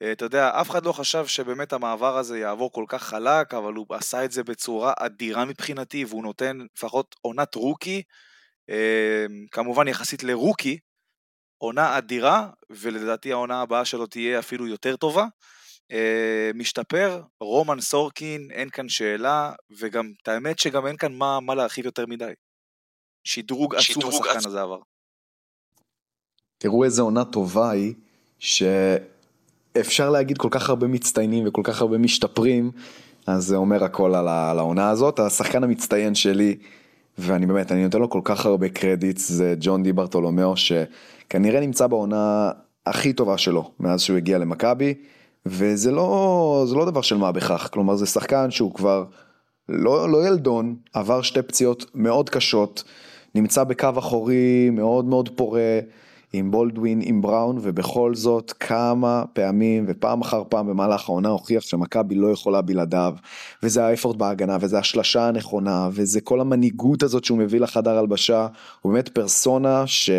אה, 0.03 0.13
אתה 0.13 0.25
יודע, 0.25 0.61
אף 0.61 0.71
אחד 0.71 0.87
לא 0.87 0.93
חשב 0.93 1.27
שבאמת 1.27 1.73
המעבר 1.73 2.19
הזה 2.19 2.39
יעבור 2.39 2.73
כל 2.73 2.85
כך 2.89 3.03
חלק, 3.03 3.55
אבל 3.55 3.75
הוא 3.75 3.87
עשה 3.91 4.25
את 4.25 4.33
זה 4.33 4.45
בצורה 4.45 4.93
אדירה 4.99 5.45
מבחינתי, 5.45 6.05
והוא 6.05 6.23
נותן 6.23 6.59
לפחות 6.75 7.17
עונת 7.21 7.55
רוקי, 7.55 8.03
אה, 8.71 9.27
כמובן 9.51 9.89
יחסית 9.89 10.25
לרוקי, 10.25 10.79
עונה 11.59 11.99
אדירה, 11.99 12.49
ולדעתי 12.71 13.33
העונה 13.33 13.61
הבאה 13.61 13.85
שלו 13.85 14.07
תהיה 14.07 14.39
אפילו 14.39 14.67
יותר 14.67 14.97
טובה. 14.97 15.27
אה, 15.93 16.51
משתפר, 16.55 17.23
רומן 17.41 17.81
סורקין, 17.81 18.49
אין 18.51 18.71
כאן 18.71 18.89
שאלה, 18.89 19.53
וגם, 19.79 20.13
את 20.23 20.29
האמת 20.29 20.59
שגם 20.59 20.87
אין 20.87 20.97
כאן 20.97 21.15
מה, 21.15 21.41
מה 21.41 21.55
להרחיב 21.55 21.87
יותר 21.87 22.07
מדי. 22.07 22.33
שדרוג 23.25 23.75
עצום 23.75 24.09
השחקן 24.09 24.39
עצ... 24.39 24.47
הזה 24.47 24.63
עבר. 24.63 24.79
תראו 26.59 26.85
איזה 26.85 27.03
עונה 27.03 27.25
טובה 27.25 27.71
היא, 27.71 27.95
שאפשר 28.39 30.11
להגיד 30.11 30.39
כל 30.39 30.49
כך 30.51 30.69
הרבה 30.69 30.87
מצטיינים 30.87 31.49
וכל 31.49 31.63
כך 31.65 31.81
הרבה 31.81 31.99
משתפרים, 31.99 32.71
אז 33.27 33.45
זה 33.45 33.57
אומר 33.57 33.85
הכל 33.85 34.15
על, 34.15 34.29
על 34.29 34.59
העונה 34.59 34.91
הזאת. 34.91 35.19
השחקן 35.19 35.65
המצטיין 35.65 36.15
שלי, 36.15 36.57
ואני 37.19 37.47
באמת, 37.47 37.73
אני 37.73 37.85
נותן 37.85 37.99
לו 37.99 38.11
כל 38.11 38.21
כך 38.25 38.47
הרבה 38.47 38.69
קרדיט, 38.69 39.17
זה 39.19 39.55
ג'ון 39.61 39.83
די 39.83 39.93
ברטולומיאו, 39.93 40.55
שכנראה 40.57 41.61
נמצא 41.61 41.87
בעונה 41.87 42.51
הכי 42.87 43.13
טובה 43.13 43.39
שלו 43.39 43.71
מאז 43.81 44.03
שהוא 44.03 44.17
הגיע 44.17 44.39
למכבי. 44.39 44.95
וזה 45.47 45.93
לא, 45.93 46.67
לא 46.75 46.85
דבר 46.85 47.01
של 47.01 47.17
מה 47.17 47.33
בכך, 47.33 47.69
כלומר 47.73 47.97
זה 47.97 48.07
שחקן 48.07 48.51
שהוא 48.51 48.75
כבר 48.75 49.05
לא, 49.69 50.11
לא 50.11 50.27
ילדון, 50.27 50.77
עבר 50.95 51.23
שתי 51.23 51.43
פציעות 51.43 51.87
מאוד 51.95 52.31
קשות, 52.31 52.85
נמצא 53.35 53.65
בקו 53.65 53.89
אחורי 53.99 54.71
מאוד 54.73 55.05
מאוד 55.05 55.29
פורה, 55.29 55.81
עם 56.33 56.51
בולדווין, 56.51 57.01
עם 57.05 57.23
בראון, 57.23 57.59
ובכל 57.63 58.15
זאת 58.15 58.53
כמה 58.61 59.25
פעמים 59.33 59.85
ופעם 59.89 60.21
אחר 60.21 60.43
פעם 60.49 60.67
במהלך 60.67 61.09
העונה 61.09 61.29
הוכיח 61.29 61.63
שמכבי 61.63 62.15
לא 62.15 62.29
יכולה 62.29 62.61
בלעדיו, 62.61 63.15
וזה 63.63 63.87
האפורט 63.87 64.17
בהגנה, 64.17 64.57
וזה 64.61 64.79
השלשה 64.79 65.29
הנכונה, 65.29 65.89
וזה 65.93 66.21
כל 66.21 66.41
המנהיגות 66.41 67.03
הזאת 67.03 67.25
שהוא 67.25 67.39
מביא 67.39 67.61
לחדר 67.61 67.99
הלבשה, 67.99 68.47
הוא 68.83 68.93
באמת 68.93 69.09
פרסונה 69.09 69.87
ש... 69.87 70.11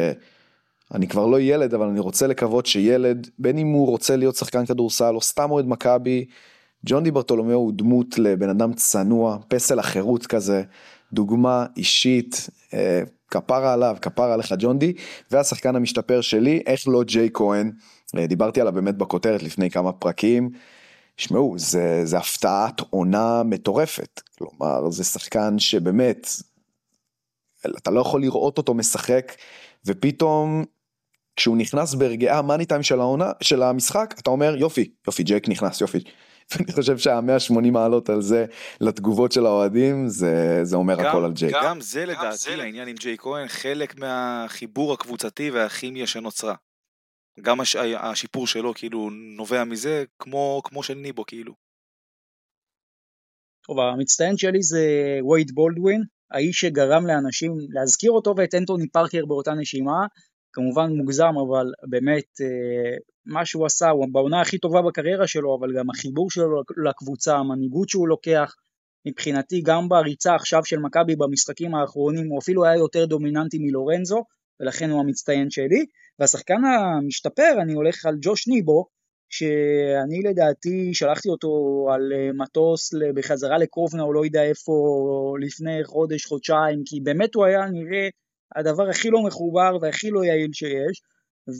אני 0.94 1.08
כבר 1.08 1.26
לא 1.26 1.40
ילד, 1.40 1.74
אבל 1.74 1.88
אני 1.88 2.00
רוצה 2.00 2.28
לקוות 2.28 2.66
שילד, 2.66 3.30
בין 3.40 3.58
אם 3.58 3.68
הוא 3.68 3.88
רוצה 3.88 4.16
להיות 4.16 4.36
שחקן 4.36 4.66
כדורסל 4.66 5.16
או 5.16 5.22
סתם 5.22 5.52
אוהד 5.52 5.66
מכבי, 5.66 6.26
ג'ון 6.86 7.04
די 7.04 7.12
ברטולומיאו 7.12 7.60
הוא 7.60 7.74
דמות 7.76 8.18
לבן 8.18 8.50
אדם 8.50 8.74
צנוע, 8.74 9.38
פסל 9.48 9.80
החירות 9.80 10.28
כזה, 10.28 10.64
דוגמה 11.14 11.66
אישית, 11.78 12.50
אה, 12.74 13.02
כפרה 13.32 13.74
עליו, 13.74 13.98
כפרה 14.02 14.34
עליך 14.34 14.54
ג'ון 14.60 14.80
די, 14.80 14.94
והשחקן 15.32 15.76
המשתפר 15.76 16.22
שלי, 16.22 16.62
איך 16.66 16.88
לא 16.88 17.04
ג'יי 17.04 17.30
כהן, 17.34 17.72
אה, 18.18 18.28
דיברתי 18.28 18.62
עליו 18.62 18.74
באמת 18.74 18.98
בכותרת 18.98 19.44
לפני 19.44 19.70
כמה 19.70 19.92
פרקים, 19.92 20.50
שמעו, 21.18 21.54
זה, 21.58 22.02
זה 22.04 22.18
הפתעת 22.18 22.82
עונה 22.90 23.44
מטורפת, 23.44 24.22
כלומר 24.38 24.90
זה 24.90 25.04
שחקן 25.04 25.60
שבאמת, 25.60 26.28
אתה 27.78 27.92
לא 27.92 28.00
יכול 28.00 28.22
לראות 28.22 28.58
אותו 28.58 28.74
משחק, 28.74 29.34
ופתאום 29.86 30.66
כשהוא 31.38 31.58
נכנס 31.58 31.94
ברגעי 31.94 32.30
המאני 32.30 32.66
טיים 32.66 32.84
של 32.84 33.00
העונה, 33.00 33.32
של 33.42 33.64
המשחק, 33.64 34.16
אתה 34.20 34.30
אומר 34.30 34.56
יופי, 34.56 34.92
יופי 35.08 35.24
ג'ק 35.24 35.50
נכנס, 35.50 35.82
יופי. 35.82 36.00
ואני 36.52 36.72
חושב 36.72 36.98
שה-180 36.98 37.72
מעלות 37.72 38.10
על 38.10 38.22
זה 38.22 38.46
לתגובות 38.82 39.32
של 39.32 39.46
האוהדים, 39.46 40.08
זה, 40.08 40.60
זה 40.64 40.76
אומר 40.76 40.96
גם, 40.96 41.06
הכל 41.06 41.26
על 41.26 41.32
ג'ק. 41.36 41.54
גם, 41.54 41.64
גם 41.64 41.82
זה 41.82 42.06
לדעתי, 42.06 42.38
זה... 42.38 42.64
העניין 42.64 42.88
עם 42.88 42.96
ג'יי 42.96 43.18
כהן, 43.18 43.48
חלק 43.48 44.00
מהחיבור 44.00 44.94
הקבוצתי 44.94 45.52
והכימיה 45.52 46.08
שנוצרה. 46.08 46.56
גם 47.42 47.60
הש... 47.60 47.76
השיפור 47.76 48.48
שלו 48.48 48.74
כאילו 48.74 49.10
נובע 49.38 49.64
מזה, 49.64 50.04
כמו, 50.20 50.62
כמו 50.64 50.84
של 50.84 50.94
ניבו 50.94 51.26
כאילו. 51.26 51.54
טוב, 53.68 53.80
המצטיין 53.80 54.38
שלי 54.38 54.62
זה 54.62 54.84
וייד 55.32 55.52
בולדווין, 55.54 56.02
האיש 56.32 56.60
שגרם 56.60 57.08
לאנשים 57.08 57.52
להזכיר 57.70 58.12
אותו 58.12 58.34
ואת 58.38 58.56
אנטוני 58.56 58.88
פארקר 58.88 59.26
באותה 59.26 59.54
נשימה, 59.54 60.06
כמובן 60.58 60.91
מוגזם, 60.91 61.34
אבל 61.47 61.72
באמת 61.89 62.41
אה, 62.41 62.97
מה 63.26 63.45
שהוא 63.45 63.66
עשה, 63.66 63.89
הוא 63.89 64.05
בעונה 64.12 64.41
הכי 64.41 64.58
טובה 64.58 64.82
בקריירה 64.82 65.28
שלו, 65.28 65.58
אבל 65.60 65.70
גם 65.78 65.89
החיבור 65.89 66.32
שלו 66.32 66.62
לקבוצה, 66.86 67.36
המנהיגות 67.36 67.89
שהוא 67.89 68.08
לוקח, 68.08 68.55
מבחינתי 69.08 69.62
גם 69.62 69.89
בריצה 69.89 70.36
עכשיו 70.36 70.66
של 70.66 70.80
מכבי 70.80 71.16
במשחקים 71.16 71.76
האחרונים, 71.76 72.28
הוא 72.30 72.39
אפילו 72.39 72.66
היה 72.66 72.76
יותר 72.76 73.05
דומיננטי 73.05 73.58
מלורנזו, 73.60 74.24
ולכן 74.60 74.89
הוא 74.89 74.99
המצטיין 74.99 75.49
שלי. 75.49 75.86
והשחקן 76.20 76.62
המשתפר, 76.66 77.51
אני 77.62 77.74
הולך 77.74 78.05
על 78.05 78.16
ג'וש 78.22 78.47
ניבו, 78.47 78.86
שאני 79.30 80.22
לדעתי 80.30 80.93
שלחתי 80.93 81.30
אותו 81.30 81.51
על 81.93 82.14
אה, 82.14 82.30
מטוס 82.34 82.93
בחזרה 83.16 83.58
לקובנה 83.58 84.03
או 84.03 84.14
לא 84.14 84.26
יודע 84.26 84.43
איפה 84.43 84.74
לפני 85.41 85.84
חודש, 85.84 86.26
חודשיים, 86.26 86.82
כי 86.86 86.99
באמת 87.03 87.36
הוא 87.36 87.45
היה 87.45 87.66
נראה 87.66 88.08
הדבר 88.56 88.89
הכי 88.89 89.10
לא 89.10 89.24
מחובר 89.24 89.78
והכי 89.82 90.10
לא 90.10 90.24
יעיל 90.24 90.50
שיש, 90.54 91.02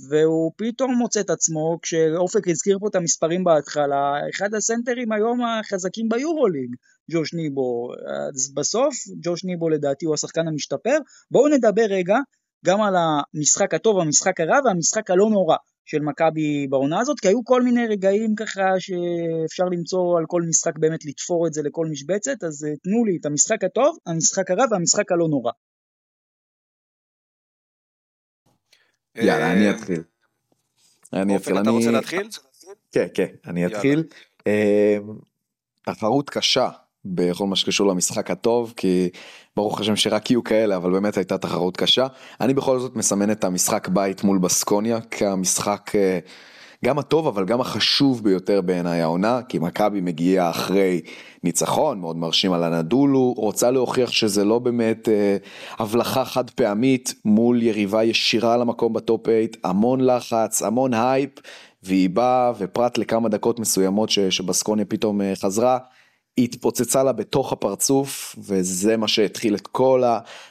והוא 0.10 0.52
פתאום 0.58 0.96
מוצא 0.96 1.20
את 1.20 1.30
עצמו, 1.30 1.80
כשאופק 1.82 2.48
הזכיר 2.48 2.78
פה 2.80 2.88
את 2.88 2.96
המספרים 2.96 3.44
בהתחלה, 3.44 4.14
אחד 4.30 4.54
הסנטרים 4.54 5.12
היום 5.12 5.40
החזקים 5.46 6.10
ביורוליג, 6.10 6.76
ג'וש 7.12 7.34
ניבו. 7.34 7.92
אז 8.28 8.54
בסוף, 8.54 8.96
ג'וש 9.24 9.44
ניבו 9.44 9.70
לדעתי 9.70 10.06
הוא 10.06 10.14
השחקן 10.14 10.48
המשתפר. 10.48 10.98
בואו 11.32 11.48
נדבר 11.48 11.86
רגע 11.90 12.18
גם 12.66 12.82
על 12.82 12.96
המשחק 12.98 13.74
הטוב, 13.74 14.00
המשחק 14.00 14.40
הרע 14.40 14.60
והמשחק 14.66 15.12
הלא 15.12 15.30
נורא 15.30 15.56
של 15.86 16.02
מכבי 16.02 16.68
בעונה 16.70 17.00
הזאת, 17.00 17.20
כי 17.20 17.28
היו 17.28 17.44
כל 17.44 17.62
מיני 17.62 17.88
רגעים 17.88 18.36
ככה 18.36 18.62
שאפשר 18.80 19.64
למצוא 19.64 20.18
על 20.18 20.26
כל 20.28 20.42
משחק 20.50 20.78
באמת 20.80 21.06
לתפור 21.06 21.48
את 21.48 21.54
זה 21.54 21.62
לכל 21.64 21.88
משבצת, 21.92 22.44
אז 22.44 22.66
תנו 22.84 23.06
לי 23.06 23.18
את 23.22 23.26
המשחק 23.26 23.64
הטוב, 23.64 23.98
המשחק 24.06 24.52
הרע 24.52 24.66
והמשחק 24.72 25.12
הלא 25.12 25.28
נורא. 25.30 25.52
יאללה, 29.18 29.52
אני 29.52 29.68
אה, 29.68 29.72
אתחיל. 29.72 30.02
אני 31.14 31.36
אתחיל. 31.36 31.62
אתה 31.62 31.70
רוצה 31.70 31.92
להתחיל? 31.92 32.28
כן, 32.92 33.08
כן, 33.14 33.28
אני 33.48 33.66
אתחיל. 33.66 34.04
אה, 34.48 34.98
תחרות 35.82 36.30
קשה 36.30 36.70
בכל 37.06 37.48
מה 37.48 37.56
שקשור 37.56 37.88
למשחק 37.88 38.32
הטוב, 38.32 38.74
כי 38.78 39.10
ברוך 39.56 39.80
השם 39.80 39.96
שרק 39.96 40.32
יהיו 40.32 40.44
כאלה, 40.44 40.76
אבל 40.76 40.92
באמת 40.92 41.18
הייתה 41.18 41.38
תחרות 41.38 41.78
קשה. 41.78 42.08
אני 42.42 42.54
בכל 42.54 42.80
זאת 42.80 42.96
מסמן 42.96 43.32
את 43.32 43.44
המשחק 43.44 43.88
בית 43.88 44.24
מול 44.24 44.38
בסקוניה 44.38 45.02
כמשחק 45.02 45.92
אה, 45.96 46.20
גם 46.86 47.00
הטוב 47.00 47.28
אבל 47.28 47.46
גם 47.46 47.62
החשוב 47.62 48.24
ביותר 48.24 48.62
בעיניי 48.62 49.02
העונה, 49.02 49.42
כי 49.50 49.60
מכבי 49.60 50.02
מגיעה 50.02 50.50
אחרי 50.50 51.02
ניצחון 51.44 52.00
מאוד 52.00 52.18
מרשים 52.18 52.54
על 52.54 52.64
אנדולו, 52.64 53.34
רוצה 53.38 53.72
להוכיח 53.72 54.12
שזה 54.12 54.46
לא 54.46 54.60
באמת 54.60 55.10
אה, 55.10 55.38
הבלחה 55.80 56.26
חד 56.26 56.50
פעמית 56.50 57.14
מול 57.26 57.64
יריבה 57.64 58.04
ישירה 58.04 58.58
למקום 58.58 58.94
בטופ 58.94 59.26
8, 59.26 59.40
המון 59.64 60.02
לחץ, 60.02 60.62
המון 60.62 60.94
הייפ, 60.94 61.32
והיא 61.84 62.10
באה 62.10 62.52
ופרט 62.58 62.98
לכמה 62.98 63.30
דקות 63.30 63.60
מסוימות 63.60 64.10
שבסקוניה 64.10 64.86
פתאום 64.86 65.22
אה, 65.22 65.34
חזרה, 66.38 66.44
התפוצצה 66.44 67.04
לה 67.04 67.12
בתוך 67.12 67.54
הפרצוף, 67.54 68.36
וזה 68.40 68.98
מה 68.98 69.08
שהתחיל 69.08 69.56
את 69.56 69.68
כל 69.68 70.04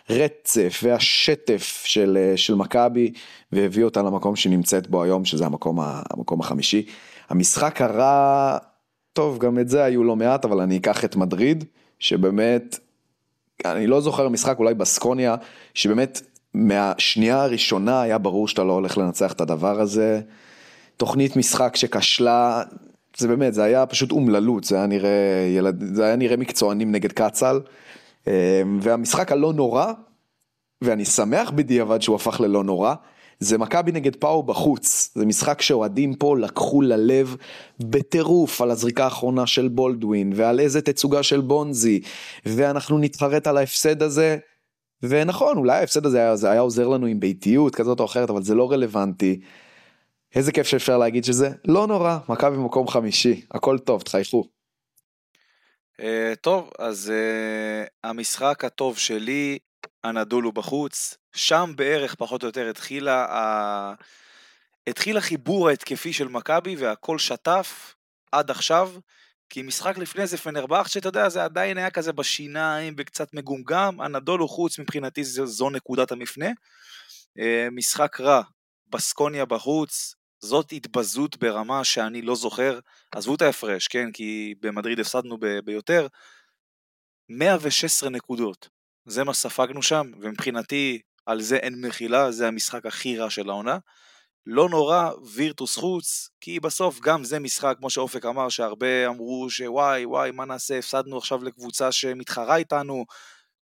הרצף 0.08 0.80
והשטף 0.82 1.82
של, 1.84 2.18
אה, 2.20 2.36
של 2.36 2.54
מכבי, 2.54 3.12
והביא 3.52 3.84
אותה 3.84 4.02
למקום 4.02 4.36
שנמצאת 4.36 4.86
בו 4.88 5.02
היום, 5.02 5.24
שזה 5.24 5.46
המקום, 5.46 5.78
המקום 5.80 6.40
החמישי. 6.40 6.86
המשחק 7.28 7.80
הרע, 7.80 8.58
טוב, 9.12 9.38
גם 9.38 9.58
את 9.58 9.68
זה 9.68 9.84
היו 9.84 10.04
לא 10.04 10.16
מעט, 10.16 10.44
אבל 10.44 10.60
אני 10.60 10.76
אקח 10.76 11.04
את 11.04 11.16
מדריד, 11.16 11.64
שבאמת, 11.98 12.78
אני 13.64 13.86
לא 13.86 14.00
זוכר 14.00 14.28
משחק, 14.28 14.58
אולי 14.58 14.74
בסקוניה, 14.74 15.36
שבאמת 15.74 16.20
מהשנייה 16.54 17.42
הראשונה 17.42 18.02
היה 18.02 18.18
ברור 18.18 18.48
שאתה 18.48 18.64
לא 18.64 18.72
הולך 18.72 18.98
לנצח 18.98 19.32
את 19.32 19.40
הדבר 19.40 19.80
הזה. 19.80 20.20
תוכנית 20.96 21.36
משחק 21.36 21.76
שכשלה, 21.76 22.62
זה 23.18 23.28
באמת, 23.28 23.54
זה 23.54 23.62
היה 23.62 23.86
פשוט 23.86 24.12
אומללות, 24.12 24.64
זה 24.64 24.76
היה 24.76 24.86
נראה, 24.86 25.10
ילד, 25.56 25.94
זה 25.94 26.04
היה 26.04 26.16
נראה 26.16 26.36
מקצוענים 26.36 26.92
נגד 26.92 27.12
קצ"ל, 27.12 27.60
אמ, 28.26 28.32
והמשחק 28.82 29.32
הלא 29.32 29.52
נורא, 29.52 29.92
ואני 30.82 31.04
שמח 31.04 31.50
בדיעבד 31.50 32.02
שהוא 32.02 32.16
הפך 32.16 32.40
ללא 32.40 32.64
נורא, 32.64 32.94
זה 33.38 33.58
מכבי 33.58 33.92
נגד 33.92 34.16
פאו 34.16 34.42
בחוץ, 34.42 35.10
זה 35.14 35.26
משחק 35.26 35.62
שאוהדים 35.62 36.14
פה 36.14 36.38
לקחו 36.38 36.82
ללב 36.82 37.36
בטירוף 37.80 38.60
על 38.60 38.70
הזריקה 38.70 39.04
האחרונה 39.04 39.46
של 39.46 39.68
בולדווין, 39.68 40.32
ועל 40.36 40.60
איזה 40.60 40.82
תצוגה 40.82 41.22
של 41.22 41.40
בונזי, 41.40 42.00
ואנחנו 42.46 42.98
נתחרט 42.98 43.46
על 43.46 43.56
ההפסד 43.56 44.02
הזה, 44.02 44.36
ונכון, 45.02 45.56
אולי 45.56 45.78
ההפסד 45.78 46.06
הזה 46.06 46.18
היה, 46.18 46.34
היה 46.42 46.60
עוזר 46.60 46.88
לנו 46.88 47.06
עם 47.06 47.20
ביתיות 47.20 47.74
כזאת 47.74 48.00
או 48.00 48.04
אחרת, 48.04 48.30
אבל 48.30 48.42
זה 48.42 48.54
לא 48.54 48.72
רלוונטי. 48.72 49.40
איזה 50.36 50.52
כיף 50.52 50.66
שאפשר 50.66 50.98
להגיד 50.98 51.24
שזה 51.24 51.48
לא 51.64 51.86
נורא, 51.86 52.18
מכבי 52.28 52.56
במקום 52.56 52.88
חמישי, 52.88 53.46
הכל 53.50 53.78
טוב, 53.78 54.02
תחייכו. 54.02 54.48
Uh, 56.00 56.36
טוב, 56.40 56.70
אז 56.78 57.12
uh, 57.12 57.88
המשחק 58.04 58.64
הטוב 58.64 58.98
שלי, 58.98 59.58
הנדולו 60.04 60.52
בחוץ, 60.52 61.16
שם 61.36 61.72
בערך 61.76 62.14
פחות 62.14 62.42
או 62.42 62.48
יותר 62.48 62.70
התחילה, 62.70 63.24
ה... 63.24 63.94
התחיל 64.86 65.16
החיבור 65.16 65.68
ההתקפי 65.68 66.12
של 66.12 66.28
מכבי 66.28 66.76
והכל 66.76 67.18
שטף 67.18 67.94
עד 68.32 68.50
עכשיו, 68.50 68.92
כי 69.50 69.62
משחק 69.62 69.98
לפני 69.98 70.26
זה 70.26 70.36
פנרבכט, 70.36 70.90
שאתה 70.90 71.08
יודע, 71.08 71.28
זה 71.28 71.44
עדיין 71.44 71.78
היה 71.78 71.90
כזה 71.90 72.12
בשיניים 72.12 72.94
וקצת 72.98 73.34
מגומגם, 73.34 74.00
הנדולו 74.00 74.48
חוץ 74.48 74.78
מבחינתי 74.78 75.24
זו, 75.24 75.46
זו 75.46 75.70
נקודת 75.70 76.12
המפנה. 76.12 76.48
Uh, 77.38 77.70
משחק 77.72 78.20
רע, 78.20 78.42
בסקוניה 78.88 79.44
בחוץ, 79.44 80.14
זאת 80.40 80.72
התבזות 80.72 81.36
ברמה 81.36 81.84
שאני 81.84 82.22
לא 82.22 82.34
זוכר, 82.34 82.78
עזבו 83.12 83.34
את 83.34 83.42
ההפרש, 83.42 83.88
כן, 83.88 84.12
כי 84.12 84.54
במדריד 84.60 85.00
הפסדנו 85.00 85.38
ב- 85.40 85.58
ביותר, 85.64 86.06
116 87.28 88.10
נקודות, 88.10 88.68
זה 89.06 89.24
מה 89.24 89.34
ספגנו 89.34 89.82
שם, 89.82 90.10
ומבחינתי 90.20 91.00
על 91.26 91.40
זה 91.40 91.56
אין 91.56 91.86
מחילה, 91.86 92.30
זה 92.32 92.48
המשחק 92.48 92.86
הכי 92.86 93.18
רע 93.18 93.30
של 93.30 93.50
העונה. 93.50 93.78
לא 94.46 94.68
נורא, 94.68 95.10
וירטוס 95.34 95.76
חוץ, 95.76 96.30
כי 96.40 96.60
בסוף 96.60 97.00
גם 97.00 97.24
זה 97.24 97.38
משחק, 97.38 97.74
כמו 97.78 97.90
שאופק 97.90 98.26
אמר, 98.26 98.48
שהרבה 98.48 99.06
אמרו 99.06 99.50
שוואי, 99.50 100.06
וואי, 100.06 100.30
מה 100.30 100.44
נעשה, 100.44 100.78
הפסדנו 100.78 101.18
עכשיו 101.18 101.44
לקבוצה 101.44 101.92
שמתחרה 101.92 102.56
איתנו. 102.56 103.04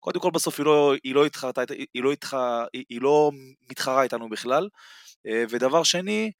קודם 0.00 0.20
כל 0.20 0.30
בסוף 0.30 0.58
היא 0.58 0.66
לא, 0.66 0.94
היא 1.04 1.14
לא, 1.14 1.26
התחרה, 1.26 1.50
היא 1.94 2.02
לא, 2.02 2.12
התחרה, 2.12 2.66
היא 2.72 3.00
לא 3.02 3.30
מתחרה 3.70 4.02
איתנו 4.02 4.28
בכלל. 4.28 4.68
אה, 5.26 5.44
ודבר 5.50 5.82
שני, 5.82 6.32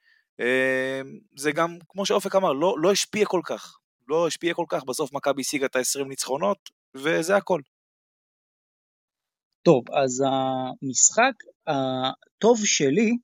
זה 1.36 1.53
גם, 1.53 1.78
כמו 1.88 2.07
שאופק 2.07 2.34
אמר, 2.34 2.53
לא, 2.53 2.74
לא 2.78 2.93
השפיע 2.93 3.26
כל 3.26 3.41
כך. 3.45 3.76
לא 4.09 4.26
השפיע 4.26 4.55
כל 4.55 4.64
כך, 4.68 4.84
בסוף 4.84 5.12
מכבי 5.12 5.41
השיגה 5.41 5.66
את 5.66 5.76
ה-20 5.76 6.05
ניצחונות, 6.05 6.59
וזה 6.95 7.36
הכל. 7.36 7.61
טוב, 9.62 9.84
אז 9.93 10.24
המשחק 10.26 11.32
הטוב 11.66 12.59
שלי 12.64 13.16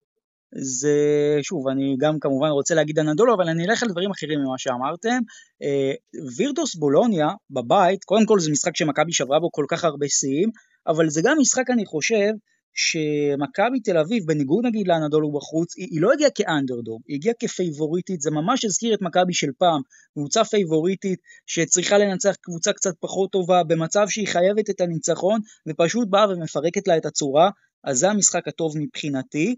זה, 0.55 0.99
שוב, 1.43 1.69
אני 1.69 1.97
גם 2.01 2.19
כמובן 2.21 2.49
רוצה 2.49 2.75
להגיד 2.75 2.99
אנדולו, 2.99 3.35
אבל 3.35 3.49
אני 3.49 3.65
אלך 3.65 3.83
על 3.83 3.89
דברים 3.89 4.11
אחרים 4.11 4.41
ממה 4.41 4.59
שאמרתם. 4.59 5.19
אה, 5.63 5.93
וירטוס 6.37 6.75
בולוניה 6.75 7.29
בבית, 7.51 8.05
קודם 8.05 8.27
כל 8.27 8.41
זה 8.41 8.51
משחק 8.51 8.77
שמכבי 8.77 9.13
שברה 9.13 9.41
בו 9.41 9.53
כל 9.53 9.65
כך 9.69 9.85
הרבה 9.85 10.07
שיאים, 10.09 10.51
אבל 10.87 11.09
זה 11.09 11.21
גם 11.25 11.37
משחק, 11.41 11.71
אני 11.71 11.87
חושב, 11.87 12.31
שמכבי 12.77 13.81
תל 13.85 13.99
אביב, 13.99 14.27
בניגוד 14.27 14.67
נגיד 14.67 14.89
לאנדולו 14.89 15.33
בחוץ, 15.33 15.77
היא, 15.77 15.89
היא 15.91 16.01
לא 16.01 16.13
הגיעה 16.13 16.31
כאנדרדוג, 16.31 17.03
היא 17.09 17.15
הגיעה 17.15 17.35
כפייבוריטית, 17.41 18.21
זה 18.21 18.31
ממש 18.31 18.65
הזכיר 18.65 18.95
את 18.95 19.03
מכבי 19.03 19.35
של 19.35 19.51
פעם, 19.59 19.81
קבוצה 20.15 20.45
פייבוריטית 20.45 21.19
שצריכה 21.47 21.99
לנצח 21.99 22.35
קבוצה 22.41 22.73
קצת 22.73 22.95
פחות 23.01 23.33
טובה, 23.33 23.63
במצב 23.65 24.07
שהיא 24.09 24.29
חייבת 24.29 24.71
את 24.71 24.81
הניצחון, 24.81 25.41
ופשוט 25.69 26.09
באה 26.09 26.31
ומפרקת 26.31 26.89
לה 26.89 26.97
את 26.97 27.07
הצורה, 27.07 27.51
אז 27.85 27.99
זה 27.99 28.11
המשחק 28.11 28.49
הטוב 28.49 28.79
מבחינתי. 28.79 29.57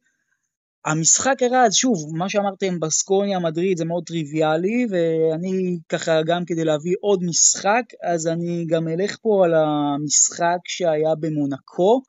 המשחק 0.84 1.42
הרע, 1.42 1.64
אז 1.64 1.74
שוב, 1.74 2.16
מה 2.16 2.28
שאמרתם, 2.28 2.80
בסקוניה, 2.80 3.38
מדריד, 3.38 3.78
זה 3.78 3.84
מאוד 3.84 4.04
טריוויאלי, 4.06 4.86
ואני 4.90 5.78
ככה 5.88 6.22
גם 6.22 6.44
כדי 6.44 6.64
להביא 6.64 6.94
עוד 7.00 7.22
משחק, 7.22 7.82
אז 8.02 8.26
אני 8.26 8.66
גם 8.68 8.88
אלך 8.88 9.16
פה 9.22 9.44
על 9.44 9.54
המשחק 9.54 10.58
שהיה 10.64 11.14
במונקו, 11.20 12.02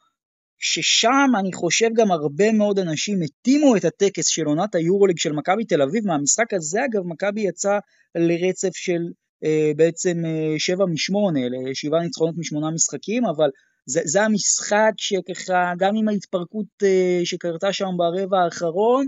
ששם 0.60 1.32
אני 1.40 1.54
חושב 1.54 1.90
גם 1.96 2.12
הרבה 2.12 2.52
מאוד 2.52 2.80
אנשים 2.80 3.22
התאימו 3.22 3.76
את 3.76 3.86
הטקס 3.86 4.28
של 4.28 4.46
עונת 4.46 4.76
היורוליג 4.76 5.18
של 5.18 5.32
מכבי 5.32 5.66
תל 5.66 5.82
אביב, 5.82 6.08
מהמשחק 6.08 6.54
הזה 6.54 6.80
אגב 6.86 7.02
מכבי 7.06 7.42
יצא 7.42 7.80
לרצף 8.16 8.76
של 8.76 9.02
אה, 9.44 9.72
בעצם 9.76 10.26
אה, 10.26 10.56
שבע 10.58 10.86
משמונה, 10.86 11.40
לשבעה 11.50 12.04
ניצחונות 12.04 12.36
משמונה 12.38 12.72
משחקים, 12.72 13.26
אבל 13.26 13.50
זה, 13.90 14.02
זה 14.06 14.22
המשחק 14.22 14.92
שככה, 14.98 15.74
גם 15.78 15.96
עם 15.96 16.08
ההתפרקות 16.08 16.66
uh, 16.84 17.26
שקרתה 17.26 17.74
שם 17.74 17.90
ברבע 17.98 18.38
האחרון, 18.44 19.08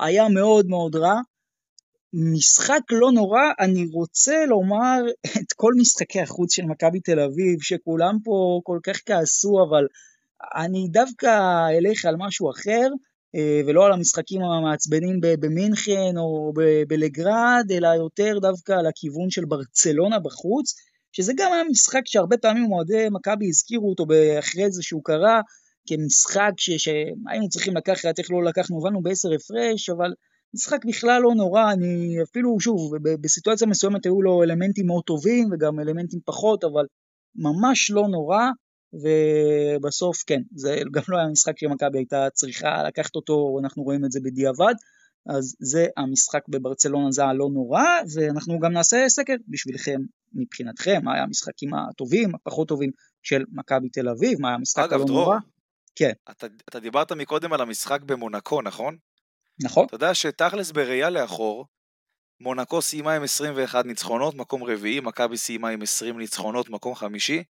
היה 0.00 0.28
מאוד 0.28 0.66
מאוד 0.66 0.96
רע. 0.96 1.20
משחק 2.12 2.80
לא 2.90 3.12
נורא, 3.12 3.42
אני 3.60 3.86
רוצה 3.92 4.46
לומר 4.46 5.00
את 5.42 5.52
כל 5.56 5.72
משחקי 5.78 6.20
החוץ 6.20 6.54
של 6.54 6.62
מכבי 6.62 7.00
תל 7.00 7.20
אביב, 7.20 7.58
שכולם 7.60 8.18
פה 8.24 8.60
כל 8.64 8.78
כך 8.82 9.00
כעסו, 9.06 9.64
אבל 9.68 9.86
אני 10.56 10.88
דווקא 10.88 11.28
אלך 11.78 12.04
על 12.04 12.14
משהו 12.18 12.50
אחר, 12.50 12.88
אה, 13.34 13.60
ולא 13.66 13.86
על 13.86 13.92
המשחקים 13.92 14.42
המעצבנים 14.42 15.20
במינכן 15.20 16.16
או 16.16 16.52
בלגרד, 16.88 17.66
אלא 17.70 17.88
יותר 17.88 18.38
דווקא 18.38 18.72
על 18.72 18.86
הכיוון 18.86 19.30
של 19.30 19.44
ברצלונה 19.44 20.18
בחוץ. 20.18 20.74
שזה 21.12 21.32
גם 21.36 21.52
היה 21.52 21.64
משחק 21.70 22.00
שהרבה 22.06 22.36
פעמים 22.36 22.72
אוהדי 22.72 23.06
מכבי 23.10 23.48
הזכירו 23.48 23.90
אותו 23.90 24.04
אחרי 24.38 24.70
זה 24.70 24.82
שהוא 24.82 25.04
קרה 25.04 25.40
כמשחק 25.86 26.52
ש, 26.56 26.70
שהיינו 26.70 27.48
צריכים 27.48 27.76
לקחת, 27.76 28.18
איך 28.18 28.30
לא 28.30 28.44
לקחנו, 28.44 28.76
הובלנו 28.76 29.02
בעשר 29.02 29.28
הפרש, 29.32 29.90
אבל 29.90 30.12
משחק 30.54 30.84
בכלל 30.84 31.22
לא 31.22 31.34
נורא, 31.34 31.72
אני 31.72 32.16
אפילו, 32.22 32.60
שוב, 32.60 32.92
בסיטואציה 33.20 33.66
מסוימת 33.66 34.04
היו 34.04 34.22
לו 34.22 34.42
אלמנטים 34.42 34.86
מאוד 34.86 35.02
טובים 35.06 35.48
וגם 35.52 35.80
אלמנטים 35.80 36.20
פחות, 36.24 36.64
אבל 36.64 36.84
ממש 37.36 37.90
לא 37.90 38.08
נורא, 38.08 38.50
ובסוף 38.92 40.22
כן, 40.26 40.42
זה 40.54 40.80
גם 40.92 41.02
לא 41.08 41.18
היה 41.18 41.28
משחק 41.28 41.58
שמכבי 41.58 41.98
הייתה 41.98 42.30
צריכה 42.30 42.82
לקחת 42.82 43.16
אותו, 43.16 43.58
אנחנו 43.62 43.82
רואים 43.82 44.04
את 44.04 44.12
זה 44.12 44.20
בדיעבד, 44.24 44.74
אז 45.26 45.56
זה 45.60 45.86
המשחק 45.96 46.42
בברצלונה, 46.48 47.10
זה 47.10 47.24
הלא 47.24 47.48
נורא, 47.52 47.84
ואנחנו 48.14 48.58
גם 48.58 48.72
נעשה 48.72 49.08
סקר 49.08 49.34
בשבילכם 49.48 50.00
מבחינתכם, 50.32 51.00
מה 51.04 51.14
היה 51.14 51.22
המשחקים 51.22 51.74
הטובים, 51.74 52.34
הפחות 52.34 52.68
טובים 52.68 52.90
של 53.22 53.44
מכבי 53.52 53.88
תל 53.88 54.08
אביב, 54.08 54.40
מה 54.40 54.48
היה 54.48 54.54
המשחק 54.54 54.92
הלא 54.92 55.04
נורא. 55.04 55.38
כן. 55.96 56.12
אתה, 56.30 56.46
אתה 56.68 56.80
דיברת 56.80 57.12
מקודם 57.12 57.52
על 57.52 57.60
המשחק 57.60 58.02
במונקו, 58.02 58.62
נכון? 58.62 58.96
נכון. 59.62 59.86
אתה 59.86 59.94
יודע 59.94 60.14
שתכלס 60.14 60.70
בראייה 60.70 61.10
לאחור, 61.10 61.66
מונקו 62.40 62.82
סיימה 62.82 63.14
עם 63.14 63.22
21 63.22 63.84
ניצחונות, 63.84 64.34
מקום 64.34 64.64
רביעי, 64.64 65.00
מכבי 65.00 65.36
סיימה 65.36 65.68
עם 65.68 65.82
20 65.82 66.18
ניצחונות, 66.18 66.70
מקום 66.70 66.94
חמישי. 66.94 67.42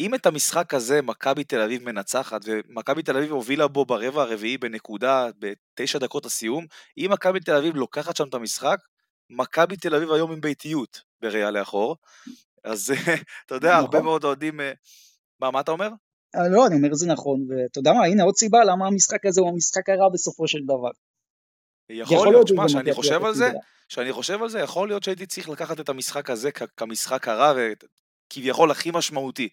אם 0.00 0.14
את 0.14 0.26
המשחק 0.26 0.74
הזה 0.74 1.02
מכבי 1.02 1.44
תל 1.44 1.60
אביב 1.60 1.84
מנצחת, 1.84 2.40
ומכבי 2.44 3.02
תל 3.02 3.16
אביב 3.16 3.32
הובילה 3.32 3.68
בו 3.68 3.84
ברבע 3.84 4.22
הרביעי 4.22 4.58
בנקודה, 4.58 5.28
בתשע 5.38 5.98
דקות 5.98 6.26
הסיום, 6.26 6.66
אם 6.98 7.08
מכבי 7.12 7.40
תל 7.40 7.54
אביב 7.54 7.76
לוקחת 7.76 8.16
שם 8.16 8.28
את 8.28 8.34
המשחק, 8.34 8.78
מכבי 9.30 9.76
תל 9.76 9.94
אביב 9.94 10.12
היום 10.12 10.32
עם 10.32 10.40
ביתיות 10.40 11.00
בראייה 11.22 11.50
לאחור. 11.50 11.96
אז 12.64 12.90
אתה 13.46 13.54
יודע, 13.54 13.76
הרבה 13.76 13.98
נכון. 13.98 14.04
מאוד 14.04 14.24
אוהדים... 14.24 14.60
אה, 14.60 14.72
מה, 15.40 15.50
מה 15.50 15.60
אתה 15.60 15.70
אומר? 15.70 15.88
אה, 16.36 16.48
לא, 16.48 16.66
אני 16.66 16.76
אומר 16.76 16.94
זה 16.94 17.06
נכון, 17.06 17.46
ואתה 17.48 17.78
יודע 17.78 17.92
מה, 17.92 18.04
הנה 18.06 18.22
עוד 18.22 18.36
סיבה 18.36 18.64
למה 18.64 18.86
המשחק 18.86 19.26
הזה 19.26 19.40
הוא 19.40 19.48
המשחק 19.50 19.88
הרע 19.88 20.08
בסופו 20.12 20.48
של 20.48 20.58
דבר. 20.64 20.90
יכול 21.90 22.28
להיות, 22.28 22.48
שמע, 22.48 22.68
שאני 22.68 22.94
חושב 22.94 23.24
על 23.24 23.34
זה, 23.34 23.50
שאני 23.88 24.12
חושב 24.12 24.42
על 24.42 24.48
זה, 24.48 24.60
יכול 24.60 24.88
להיות 24.88 25.02
שהייתי 25.02 25.26
צריך 25.26 25.48
לקחת 25.48 25.80
את 25.80 25.88
המשחק 25.88 26.30
הזה 26.30 26.50
כמשחק 26.76 27.28
הרע 27.28 27.52
וכביכול 27.56 28.70
הכי 28.70 28.90
משמעותי. 28.94 29.48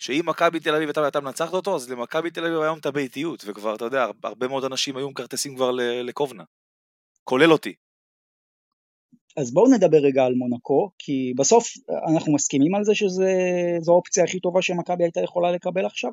שאם 0.00 0.22
מכבי 0.26 0.60
תל 0.60 0.74
אביב 0.74 0.90
הייתה 0.98 1.20
מנצחת 1.20 1.52
אותו, 1.52 1.76
אז 1.76 1.90
למכבי 1.90 2.30
תל 2.30 2.44
אביב 2.44 2.60
היום 2.60 2.78
את 2.78 2.86
הביתיות, 2.86 3.42
וכבר, 3.46 3.74
אתה 3.74 3.84
יודע, 3.84 4.06
הרבה 4.24 4.48
מאוד 4.48 4.64
אנשים 4.64 4.96
היו 4.96 5.10
מכרטסים 5.10 5.56
כבר 5.56 5.70
לקובנה. 6.02 6.44
כולל 7.24 7.52
אותי. 7.52 7.74
אז 9.36 9.54
בואו 9.54 9.74
נדבר 9.74 9.98
רגע 9.98 10.24
על 10.24 10.34
מונקו, 10.34 10.90
כי 10.98 11.32
בסוף 11.36 11.66
אנחנו 12.14 12.34
מסכימים 12.34 12.74
על 12.74 12.84
זה 12.84 12.94
שזו 12.94 13.92
האופציה 13.92 14.24
הכי 14.24 14.40
טובה 14.40 14.62
שמכבי 14.62 15.04
הייתה 15.04 15.20
יכולה 15.20 15.52
לקבל 15.52 15.86
עכשיו? 15.86 16.10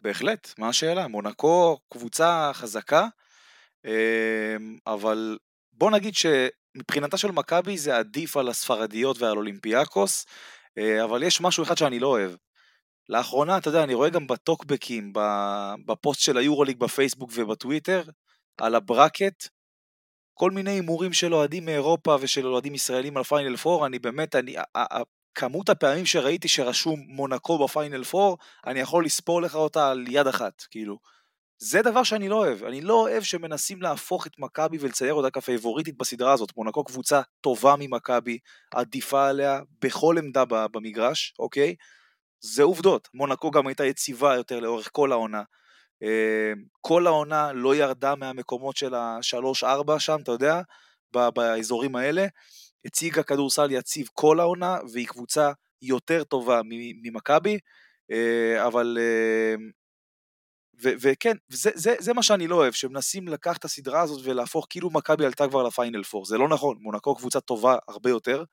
בהחלט, 0.00 0.54
מה 0.58 0.68
השאלה? 0.68 1.08
מונקו 1.08 1.78
קבוצה 1.88 2.50
חזקה, 2.54 3.06
אמ, 3.84 3.90
אבל 4.86 5.38
בוא 5.72 5.90
נגיד 5.90 6.14
שמבחינתה 6.14 7.16
של 7.16 7.30
מכבי 7.30 7.78
זה 7.78 7.96
עדיף 7.96 8.36
על 8.36 8.48
הספרדיות 8.48 9.22
ועל 9.22 9.36
אולימפיאקוס, 9.36 10.26
אה, 10.78 11.04
אבל 11.04 11.22
יש 11.22 11.40
משהו 11.40 11.62
אחד 11.62 11.76
שאני 11.76 11.98
לא 11.98 12.06
אוהב. 12.06 12.30
לאחרונה, 13.08 13.58
אתה 13.58 13.68
יודע, 13.68 13.84
אני 13.84 13.94
רואה 13.94 14.08
גם 14.08 14.26
בטוקבקים, 14.26 15.12
בפוסט 15.86 16.20
של 16.20 16.36
היורוליג 16.36 16.78
בפייסבוק 16.78 17.30
ובטוויטר, 17.34 18.02
על 18.60 18.74
ה 18.74 18.82
bracket, 18.82 19.48
כל 20.34 20.50
מיני 20.50 20.70
הימורים 20.70 21.12
של 21.12 21.34
אוהדים 21.34 21.64
מאירופה 21.64 22.16
ושל 22.20 22.46
אוהדים 22.46 22.74
ישראלים 22.74 23.16
על 23.16 23.24
פיינל 23.24 23.54
4, 23.66 23.86
אני 23.86 23.98
באמת, 23.98 24.36
אני, 24.36 24.56
כמות 25.34 25.68
הפעמים 25.68 26.06
שראיתי 26.06 26.48
שרשום 26.48 27.00
מונקו 27.08 27.64
בפיינל 27.64 28.02
4, 28.14 28.34
אני 28.66 28.80
יכול 28.80 29.04
לספור 29.04 29.42
לך 29.42 29.54
אותה 29.54 29.90
על 29.90 30.04
יד 30.08 30.26
אחת, 30.26 30.64
כאילו. 30.70 30.98
זה 31.60 31.82
דבר 31.82 32.02
שאני 32.02 32.28
לא 32.28 32.36
אוהב, 32.36 32.64
אני 32.64 32.80
לא 32.80 32.94
אוהב 32.94 33.22
שמנסים 33.22 33.82
להפוך 33.82 34.26
את 34.26 34.32
מכבי 34.38 34.78
ולצייר 34.80 35.14
אותה 35.14 35.30
כפייבוריטית 35.30 35.98
בסדרה 35.98 36.32
הזאת. 36.32 36.56
מונקו 36.56 36.84
קבוצה 36.84 37.20
טובה 37.40 37.74
ממכבי, 37.78 38.38
עדיפה 38.74 39.28
עליה 39.28 39.60
בכל 39.82 40.18
עמדה 40.18 40.44
במגרש, 40.44 41.34
אוקיי? 41.38 41.74
זה 42.40 42.62
עובדות. 42.62 43.08
מונקו 43.14 43.50
גם 43.50 43.66
הייתה 43.66 43.84
יציבה 43.84 44.34
יותר 44.34 44.60
לאורך 44.60 44.88
כל 44.92 45.12
העונה. 45.12 45.42
אמ, 46.02 46.64
כל 46.80 47.06
העונה 47.06 47.52
לא 47.52 47.74
ירדה 47.76 48.14
מהמקומות 48.14 48.76
של 48.76 48.94
ה-3-4 48.94 49.98
שם, 49.98 50.16
אתה 50.22 50.32
יודע, 50.32 50.60
באזורים 51.12 51.96
האלה. 51.96 52.26
הציגה 52.84 53.22
כדורסל 53.22 53.70
יציב 53.70 54.08
כל 54.14 54.40
העונה, 54.40 54.78
והיא 54.92 55.06
קבוצה 55.06 55.52
יותר 55.82 56.24
טובה 56.24 56.60
ממכבי, 57.02 57.58
אה, 58.10 58.66
אבל... 58.66 58.98
אמ, 59.00 59.70
וכן, 60.80 61.36
זה, 61.48 61.70
זה, 61.74 61.94
זה 61.98 62.12
מה 62.12 62.22
שאני 62.22 62.46
לא 62.46 62.54
אוהב, 62.54 62.72
שמנסים 62.72 63.28
לקחת 63.28 63.58
את 63.58 63.64
הסדרה 63.64 64.00
הזאת 64.00 64.20
ולהפוך 64.24 64.66
כאילו 64.70 64.90
מכבי 64.90 65.26
עלתה 65.26 65.48
כבר 65.48 65.62
לפיינל 65.62 66.02
4, 66.14 66.24
זה 66.24 66.38
לא 66.38 66.48
נכון, 66.48 66.76
מונקו 66.80 67.14
קבוצה 67.14 67.40
טובה 67.40 67.76
הרבה 67.88 68.10
יותר, 68.10 68.44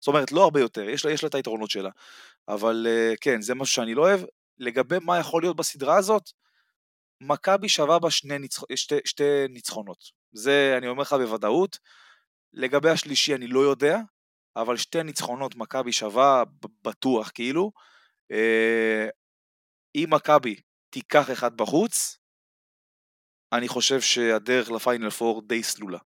זאת 0.00 0.08
אומרת 0.08 0.32
לא 0.32 0.42
הרבה 0.42 0.60
יותר, 0.60 0.88
יש 0.88 1.04
לה, 1.04 1.12
יש 1.12 1.22
לה 1.22 1.28
את 1.28 1.34
היתרונות 1.34 1.70
שלה, 1.70 1.90
אבל 2.48 2.86
אה, 2.88 3.12
כן, 3.20 3.40
זה 3.40 3.54
משהו 3.54 3.74
שאני 3.74 3.94
לא 3.94 4.02
אוהב. 4.02 4.20
לגבי 4.58 4.96
מה 5.02 5.18
יכול 5.18 5.42
להיות 5.42 5.56
בסדרה 5.56 5.96
הזאת, 5.96 6.30
מכבי 7.20 7.68
שווה 7.68 7.98
בה 7.98 8.10
שני, 8.10 8.38
ניצח... 8.38 8.62
שתי, 8.76 8.94
שתי 9.04 9.48
ניצחונות. 9.48 9.98
זה 10.32 10.74
אני 10.78 10.88
אומר 10.88 11.02
לך 11.02 11.12
בוודאות. 11.12 11.78
לגבי 12.52 12.90
השלישי 12.90 13.34
אני 13.34 13.46
לא 13.46 13.60
יודע, 13.60 13.98
אבל 14.56 14.76
שתי 14.76 15.02
ניצחונות 15.02 15.56
מכבי 15.56 15.92
שווה 15.92 16.42
בטוח 16.82 17.30
כאילו. 17.34 17.72
אה, 18.32 19.08
אם 19.94 20.06
מכבי 20.10 20.56
תיקח 20.90 21.30
אחד 21.30 21.56
בחוץ, 21.56 22.18
אני 23.52 23.68
חושב 23.68 24.00
שהדרך 24.00 24.70
לפיינל 24.70 25.10
פור 25.10 25.42
די 25.46 25.62
סלולה. 25.62 25.98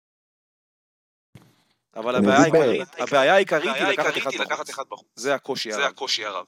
אבל 1.99 2.17
הבעיה 2.17 2.39
העיקרית, 2.41 2.89
הבעיה 2.99 3.35
העיקרית 3.35 3.77
היא 4.31 4.41
לקחת 4.41 4.71
אחד 4.71 4.83
בחוץ. 4.91 5.07
זה 5.17 5.35
הקושי 5.35 5.73
הרב. 6.25 6.45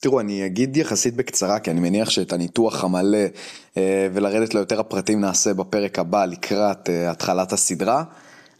תראו, 0.00 0.20
אני 0.20 0.46
אגיד 0.46 0.76
יחסית 0.76 1.16
בקצרה, 1.16 1.58
כי 1.58 1.70
אני 1.70 1.80
מניח 1.80 2.10
שאת 2.10 2.32
הניתוח 2.32 2.84
המלא 2.84 3.18
אה, 3.76 4.08
ולרדת 4.12 4.54
ליותר 4.54 4.80
הפרטים 4.80 5.20
נעשה 5.20 5.54
בפרק 5.54 5.98
הבא 5.98 6.24
לקראת 6.24 6.90
אה, 6.90 7.10
התחלת 7.10 7.52
הסדרה. 7.52 8.04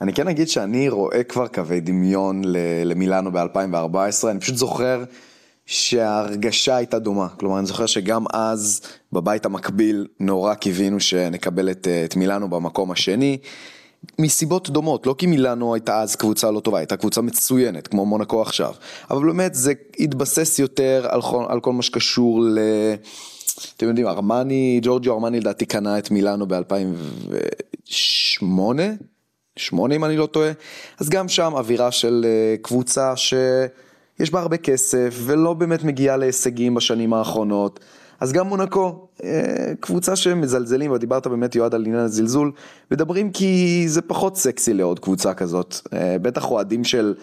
אני 0.01 0.13
כן 0.13 0.29
אגיד 0.29 0.49
שאני 0.49 0.89
רואה 0.89 1.25
כבר 1.25 1.47
קווי 1.47 1.81
דמיון 1.81 2.43
למילאנו 2.85 3.33
ב-2014, 3.33 4.31
אני 4.31 4.41
פשוט 4.41 4.57
זוכר 4.57 5.05
שההרגשה 5.67 6.77
הייתה 6.77 6.99
דומה. 6.99 7.29
כלומר, 7.29 7.59
אני 7.59 7.67
זוכר 7.67 7.87
שגם 7.87 8.25
אז, 8.33 8.81
בבית 9.13 9.47
המקביל, 9.47 10.07
נורא 10.21 10.55
קיווינו 10.55 11.01
שנקבל 11.01 11.71
את, 11.71 11.89
את 12.05 12.17
מילאנו 12.17 12.49
במקום 12.49 12.91
השני. 12.91 13.39
מסיבות 14.19 14.71
דומות, 14.71 15.07
לא 15.07 15.15
כי 15.19 15.27
מילאנו 15.27 15.75
הייתה 15.75 16.01
אז 16.01 16.17
קבוצה 16.17 16.51
לא 16.51 16.61
טובה, 16.61 16.79
הייתה 16.79 16.97
קבוצה 16.97 17.23
מצוינת, 17.23 17.89
כמו 17.89 18.07
מונקו 18.07 18.43
עכשיו. 18.43 18.75
אבל 19.11 19.27
באמת 19.27 19.55
זה 19.55 19.73
התבסס 19.99 20.59
יותר 20.59 21.07
על, 21.11 21.21
על 21.49 21.61
כל 21.61 21.73
מה 21.73 21.83
שקשור 21.83 22.43
ל... 22.43 22.59
אתם 23.77 23.89
יודעים, 23.89 24.07
ארמני, 24.07 24.81
ג'ורג'ו 24.83 25.13
ארמני 25.13 25.41
לדעתי 25.41 25.67
קנה 25.67 25.99
את 25.99 26.11
מילאנו 26.11 26.47
ב-2008, 26.49 28.81
שמונה 29.57 29.95
אם 29.95 30.05
אני 30.05 30.17
לא 30.17 30.27
טועה, 30.27 30.51
אז 31.01 31.09
גם 31.09 31.29
שם 31.29 31.53
אווירה 31.55 31.93
של 31.93 32.27
אה, 32.29 32.57
קבוצה 32.63 33.17
שיש 33.17 34.31
בה 34.31 34.41
הרבה 34.41 34.57
כסף 34.57 35.15
ולא 35.19 35.55
באמת 35.55 35.85
מגיעה 35.85 36.17
להישגים 36.17 36.75
בשנים 36.75 37.13
האחרונות. 37.13 37.81
אז 38.21 38.33
גם 38.33 38.47
מונקו, 38.47 39.07
אה, 39.25 39.73
קבוצה 39.81 40.17
שמזלזלים, 40.17 40.91
ודיברת 40.91 41.27
באמת 41.27 41.55
יועד 41.55 41.75
על 41.75 41.85
עניין 41.87 42.01
הזלזול, 42.01 42.53
מדברים 42.91 43.31
כי 43.31 43.85
זה 43.89 44.03
פחות 44.03 44.37
סקסי 44.37 44.75
לעוד 44.75 44.99
קבוצה 44.99 45.35
כזאת, 45.35 45.75
אה, 45.93 46.17
בטח 46.23 46.51
אוהדים 46.51 46.85
של 46.85 47.15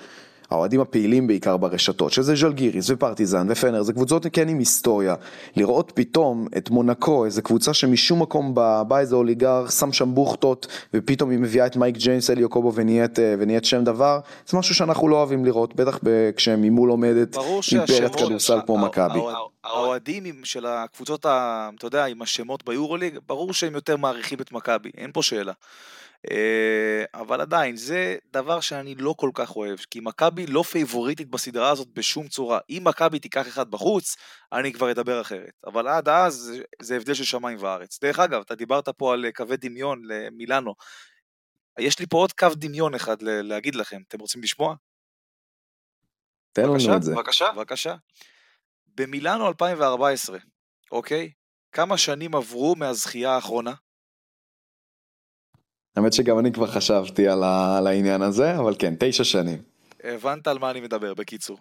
האוהדים 0.52 0.82
הפעילים 0.82 1.28
בעיקר 1.28 1.58
ברשתות, 1.58 2.14
שזה 2.14 2.36
ז'לגיריס 2.36 2.90
ופרטיזן 2.90 3.48
ופנר, 3.50 3.82
זה 3.82 3.94
קבוצות 3.94 4.26
כן 4.34 4.48
עם 4.48 4.60
היסטוריה. 4.60 5.16
לראות 5.56 5.92
פתאום 5.96 6.48
את 6.58 6.70
מונקו, 6.70 7.26
איזה 7.26 7.42
קבוצה 7.42 7.74
שמשום 7.74 8.22
מקום 8.22 8.56
בא, 8.56 8.84
בא 8.84 9.00
איזה 9.00 9.16
אוליגר, 9.16 9.70
שם 9.70 9.94
שם 9.94 10.16
בוכטות, 10.16 10.68
ופתאום 10.94 11.30
היא 11.30 11.40
מביאה 11.40 11.66
את 11.66 11.76
מייק 11.76 11.98
ג'יימס 11.98 12.30
אליו 12.30 12.50
קובו 12.50 12.74
ונהיית, 12.76 13.20
אה, 13.20 13.36
ונהיית 13.40 13.66
שם 13.66 13.84
דבר, 13.84 14.20
זה 14.48 14.58
משהו 14.58 14.76
שאנחנו 14.76 15.08
לא 15.08 15.16
אוהבים 15.16 15.46
לראות, 15.46 15.76
בטח 15.76 16.00
כשהם 16.36 16.62
ממול 16.62 16.90
עומדת 16.90 17.38
אימפריית 17.72 18.16
כדורסל 18.16 18.60
כמו 18.66 18.78
מכבי. 18.78 19.20
האוהדים 19.64 20.34
של 20.44 20.66
הקבוצות, 20.66 21.20
אתה 21.20 21.70
יודע, 21.84 22.06
עם 22.06 22.22
השמות 22.22 22.66
ביורוליג, 22.66 23.18
ברור 23.28 23.54
שהם 23.54 23.76
יותר 23.76 23.98
מעריכים 23.98 24.40
את 24.42 24.52
מכבי, 24.52 24.92
אין 24.98 25.12
פה 25.14 25.24
שאלה. 25.24 25.54
אה, 26.32 27.04
אבל 27.14 27.42
עדיין, 27.42 27.76
זה 27.76 28.18
דבר 28.34 28.60
שאני 28.60 28.96
לא 28.96 29.14
כל 29.18 29.32
כך 29.34 29.56
אוהב, 29.56 29.80
כי 29.80 30.00
מכבי 30.00 30.48
לא 30.48 30.64
פייבוריטית 30.64 31.30
בסדרה 31.30 31.70
הזאת 31.70 31.88
בשום 31.88 32.28
צורה. 32.28 32.60
אם 32.70 32.82
מכבי 32.86 33.20
תיקח 33.20 33.48
אחד 33.48 33.72
בחוץ, 33.72 34.16
אני 34.54 34.74
כבר 34.74 34.92
אדבר 34.92 35.22
אחרת. 35.22 35.54
אבל 35.68 35.88
עד 35.88 36.10
אז, 36.10 36.54
זה 36.82 36.96
הבדל 36.96 37.14
של 37.14 37.24
שמיים 37.24 37.58
וארץ. 37.62 38.00
דרך 38.02 38.20
אגב, 38.20 38.42
אתה 38.42 38.56
דיברת 38.56 38.90
פה 38.90 39.14
על 39.14 39.26
קווי 39.36 39.58
דמיון 39.58 40.02
למילאנו. 40.06 40.74
יש 41.80 42.00
לי 42.00 42.06
פה 42.10 42.18
עוד 42.18 42.32
קו 42.32 42.48
דמיון 42.56 42.96
אחד 42.96 43.22
להגיד 43.22 43.76
לכם, 43.76 44.02
אתם 44.08 44.20
רוצים 44.20 44.44
לשמוע? 44.44 44.76
תן 46.54 46.64
לנו 46.64 46.96
את 46.96 47.04
זה. 47.04 47.16
בבקשה, 47.16 47.52
בבקשה. 47.52 47.96
במילאנו 48.96 49.48
2014, 49.48 50.38
אוקיי? 50.92 51.32
כמה 51.72 51.98
שנים 51.98 52.36
עברו 52.36 52.76
מהזכייה 52.76 53.32
האחרונה? 53.32 53.74
האמת 55.96 56.14
שגם 56.14 56.40
אני 56.40 56.52
כבר 56.52 56.68
חשבתי 56.68 57.28
על, 57.28 57.44
ה... 57.44 57.78
על 57.78 57.88
העניין 57.88 58.22
הזה, 58.22 58.58
אבל 58.58 58.76
כן, 58.80 58.94
תשע 59.00 59.24
שנים. 59.24 59.58
הבנת 60.04 60.48
על 60.48 60.60
מה 60.60 60.72
אני 60.72 60.82
מדבר, 60.82 61.14
בקיצור. 61.14 61.58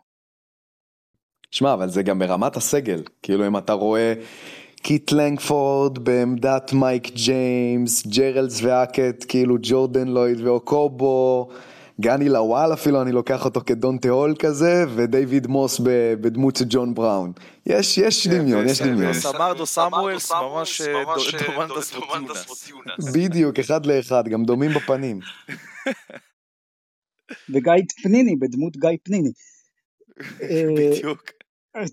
שמע, 1.51 1.75
אבל 1.75 1.89
זה 1.89 2.03
גם 2.03 2.19
ברמת 2.19 2.57
הסגל. 2.57 3.03
כאילו, 3.23 3.47
אם 3.47 3.57
אתה 3.57 3.73
רואה 3.73 4.15
קיט 4.83 5.13
לנגפורד 5.13 5.99
בעמדת 5.99 6.73
מייק 6.73 7.11
ג'יימס, 7.15 8.07
ג'רלס 8.07 8.63
ואקט, 8.63 9.25
כאילו 9.29 9.57
ג'ורדן 9.63 10.09
לויד 10.09 10.41
ואוקובו, 10.41 11.49
גני 12.01 12.29
לוואל 12.29 12.73
אפילו, 12.73 13.03
אני 13.03 13.13
לוקח 13.13 13.45
אותו 13.45 13.61
כדונטה 13.67 13.97
הול 13.97 14.35
כזה, 14.39 14.85
ודייוויד 14.95 15.47
מוס 15.47 15.81
בדמות 16.21 16.57
של 16.57 16.65
ג'ון 16.69 16.95
בראון. 16.95 17.33
יש, 17.67 17.99
יש 17.99 18.27
כן, 18.27 18.39
דמיון, 18.39 18.69
יש 18.69 18.83
דמיון. 18.83 19.13
סמרדו 19.13 19.67
סמואלס 19.67 20.33
ממש 20.33 20.83
דונטאס 21.49 21.95
מוטיונס. 21.95 23.15
בדיוק, 23.15 23.59
אחד 23.59 23.87
לאחד, 23.87 24.29
גם 24.29 24.45
דומים 24.45 24.71
בפנים. 24.71 25.21
וגיא 27.55 27.73
פניני, 28.03 28.37
בדמות 28.37 28.77
גיא 28.77 28.97
פניני. 29.03 29.33
בדיוק. 30.77 31.40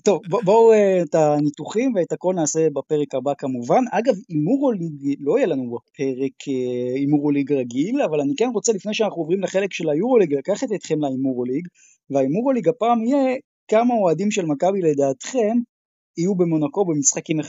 טוב, 0.03 0.21
בואו 0.43 0.71
אה, 0.71 1.01
את 1.01 1.15
הניתוחים 1.15 1.95
ואת 1.95 2.11
הכל 2.11 2.33
נעשה 2.35 2.67
בפרק 2.73 3.15
הבא 3.15 3.33
כמובן. 3.37 3.83
אגב, 3.91 4.13
הימורוליג, 4.29 5.15
לא 5.19 5.37
יהיה 5.37 5.47
לנו 5.47 5.63
בפרק 5.63 6.47
אה, 6.47 6.95
הימורוליג 6.95 7.53
רגיל, 7.53 8.01
אבל 8.01 8.21
אני 8.21 8.33
כן 8.37 8.49
רוצה 8.53 8.73
לפני 8.73 8.93
שאנחנו 8.93 9.21
עוברים 9.21 9.41
לחלק 9.41 9.73
של 9.73 9.89
היורוליג, 9.89 10.33
לקחת 10.33 10.67
אתכם 10.75 10.99
להימורוליג, 10.99 11.67
וההימורוליג 12.09 12.69
הפעם 12.69 13.03
יהיה 13.03 13.35
כמה 13.67 13.93
אוהדים 13.93 14.31
של 14.31 14.45
מכבי 14.45 14.81
לדעתכם 14.81 15.57
יהיו 16.17 16.35
במונקו 16.35 16.85
במשחקים 16.85 17.39
1-2. 17.39 17.43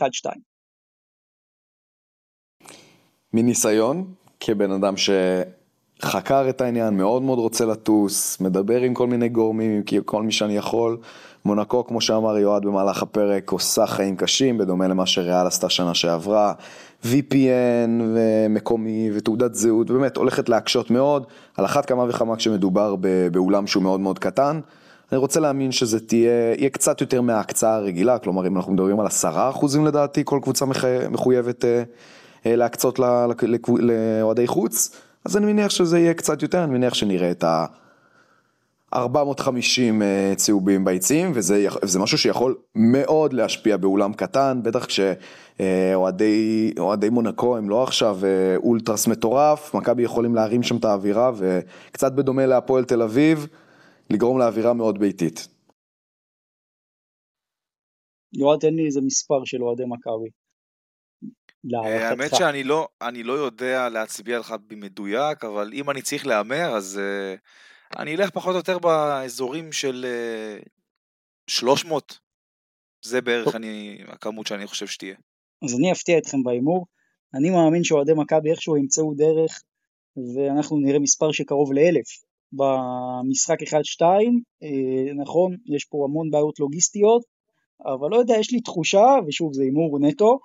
מניסיון, 3.32 4.14
כבן 4.40 4.70
אדם 4.70 4.94
שחקר 4.96 6.48
את 6.48 6.60
העניין, 6.60 6.96
מאוד 6.96 7.22
מאוד 7.22 7.38
רוצה 7.38 7.64
לטוס, 7.64 8.40
מדבר 8.40 8.80
עם 8.80 8.94
כל 8.94 9.06
מיני 9.06 9.28
גורמים, 9.28 9.82
כל 10.04 10.22
מי 10.22 10.32
שאני 10.32 10.56
יכול, 10.56 10.98
מונקו, 11.44 11.86
כמו 11.86 12.00
שאמר 12.00 12.38
יועד 12.38 12.66
במהלך 12.66 13.02
הפרק, 13.02 13.50
עושה 13.50 13.86
חיים 13.86 14.16
קשים, 14.16 14.58
בדומה 14.58 14.88
למה 14.88 15.06
שריאל 15.06 15.46
עשתה 15.46 15.68
שנה 15.68 15.94
שעברה. 15.94 16.52
VPN 17.04 18.02
ומקומי 18.14 19.10
ותעודת 19.14 19.54
זהות, 19.54 19.90
באמת 19.90 20.16
הולכת 20.16 20.48
להקשות 20.48 20.90
מאוד, 20.90 21.26
על 21.56 21.64
אחת 21.64 21.86
כמה 21.86 22.04
וכמה 22.08 22.36
כשמדובר 22.36 22.96
באולם 23.32 23.66
שהוא 23.66 23.82
מאוד 23.82 24.00
מאוד 24.00 24.18
קטן. 24.18 24.60
אני 25.12 25.18
רוצה 25.18 25.40
להאמין 25.40 25.72
שזה 25.72 26.00
תהיה, 26.00 26.54
יהיה 26.58 26.70
קצת 26.70 27.00
יותר 27.00 27.20
מההקצאה 27.20 27.74
הרגילה, 27.74 28.18
כלומר 28.18 28.46
אם 28.46 28.56
אנחנו 28.56 28.72
מדברים 28.72 29.00
על 29.00 29.06
עשרה 29.06 29.50
אחוזים 29.50 29.86
לדעתי, 29.86 30.22
כל 30.24 30.40
קבוצה 30.42 30.64
מחויבת 31.10 31.64
אה, 31.64 31.82
אה, 32.46 32.56
להקצות 32.56 32.98
לאוהדי 33.68 34.46
חוץ, 34.46 34.96
אז 35.24 35.36
אני 35.36 35.52
מניח 35.52 35.70
שזה 35.70 35.98
יהיה 35.98 36.14
קצת 36.14 36.42
יותר, 36.42 36.64
אני 36.64 36.72
מניח 36.72 36.94
שנראה 36.94 37.30
את 37.30 37.44
ה... 37.44 37.66
450 38.94 40.02
אה, 40.02 40.32
צהובים 40.36 40.84
ביציעים, 40.84 41.30
וזה 41.34 41.98
משהו 41.98 42.18
שיכול 42.18 42.56
מאוד 42.74 43.32
להשפיע 43.32 43.76
באולם 43.76 44.12
קטן, 44.12 44.60
בטח 44.62 44.86
כשאוהדי 44.86 46.72
מונקו 47.10 47.56
הם 47.56 47.70
לא 47.70 47.82
עכשיו 47.82 48.18
אה, 48.24 48.56
אולטרס 48.56 49.06
מטורף, 49.06 49.74
מכבי 49.74 50.02
יכולים 50.02 50.34
להרים 50.34 50.62
שם 50.62 50.76
את 50.76 50.84
האווירה, 50.84 51.32
וקצת 51.38 52.12
בדומה 52.12 52.46
להפועל 52.46 52.84
תל 52.84 53.02
אביב, 53.02 53.46
לגרום 54.10 54.38
לאווירה 54.38 54.72
מאוד 54.72 54.98
ביתית. 54.98 55.48
יועד, 58.32 58.60
תן 58.60 58.74
לי 58.74 58.86
איזה 58.86 59.00
מספר 59.00 59.44
של 59.44 59.62
אוהדי 59.62 59.84
מכבי. 59.86 60.28
אה, 61.74 62.08
האמת 62.08 62.34
שאני 62.34 62.64
לא, 62.64 62.88
לא 63.24 63.32
יודע 63.32 63.88
להצביע 63.88 64.38
לך 64.38 64.54
במדויק, 64.66 65.44
אבל 65.44 65.70
אם 65.72 65.90
אני 65.90 66.02
צריך 66.02 66.26
להמר, 66.26 66.76
אז... 66.76 67.00
Uh... 67.00 67.40
אני 67.96 68.16
אלך 68.16 68.30
פחות 68.30 68.52
או 68.52 68.56
יותר 68.56 68.78
באזורים 68.78 69.72
של 69.72 70.06
300. 71.46 72.12
אה, 72.12 72.16
זה 73.04 73.20
בערך 73.20 73.54
אני, 73.54 73.98
הכמות 74.08 74.46
שאני 74.46 74.66
חושב 74.66 74.86
שתהיה. 74.86 75.14
אז 75.64 75.74
אני 75.78 75.92
אפתיע 75.92 76.18
אתכם 76.18 76.42
בהימור. 76.42 76.86
אני 77.34 77.50
מאמין 77.50 77.84
שאוהדי 77.84 78.12
מכבי 78.16 78.50
איכשהו 78.50 78.76
ימצאו 78.76 79.14
דרך, 79.14 79.62
ואנחנו 80.34 80.76
נראה 80.78 80.98
מספר 80.98 81.32
שקרוב 81.32 81.72
לאלף 81.72 82.06
במשחק 82.52 83.62
1-2. 83.62 84.02
אה, 84.62 85.14
נכון, 85.22 85.56
יש 85.66 85.84
פה 85.84 86.04
המון 86.04 86.30
בעיות 86.30 86.60
לוגיסטיות, 86.60 87.22
אבל 87.84 88.10
לא 88.10 88.16
יודע, 88.16 88.34
יש 88.40 88.52
לי 88.52 88.60
תחושה, 88.60 89.06
ושוב 89.26 89.54
זה 89.54 89.62
הימור 89.62 89.98
נטו, 90.00 90.38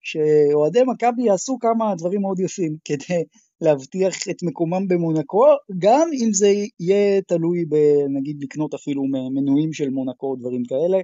שאוהדי 0.00 0.82
מכבי 0.86 1.22
יעשו 1.22 1.58
כמה 1.60 1.94
דברים 1.94 2.20
מאוד 2.20 2.40
יפים 2.40 2.76
כדי 2.84 3.24
להבטיח 3.60 4.14
את 4.30 4.42
מקומם 4.42 4.88
במונקו, 4.88 5.46
גם 5.78 6.08
אם 6.12 6.32
זה 6.32 6.48
יהיה 6.80 7.22
תלוי 7.22 7.64
בנגיד 7.64 8.42
לקנות 8.42 8.74
אפילו 8.74 9.02
מנויים 9.34 9.72
של 9.72 9.90
מונקו 9.90 10.26
או 10.26 10.36
דברים 10.36 10.62
כאלה, 10.64 10.98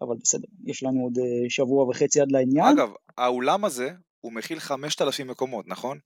אבל 0.00 0.16
בסדר, 0.22 0.48
יש 0.64 0.82
לנו 0.82 1.02
עוד 1.02 1.18
אה, 1.18 1.24
שבוע 1.48 1.88
וחצי 1.88 2.20
עד 2.20 2.32
לעניין. 2.32 2.78
אגב, 2.78 2.88
האולם 3.18 3.64
הזה 3.64 3.90
הוא 4.20 4.32
מכיל 4.32 4.58
5,000 4.58 5.26
מקומות, 5.26 5.68
נכון? 5.68 5.98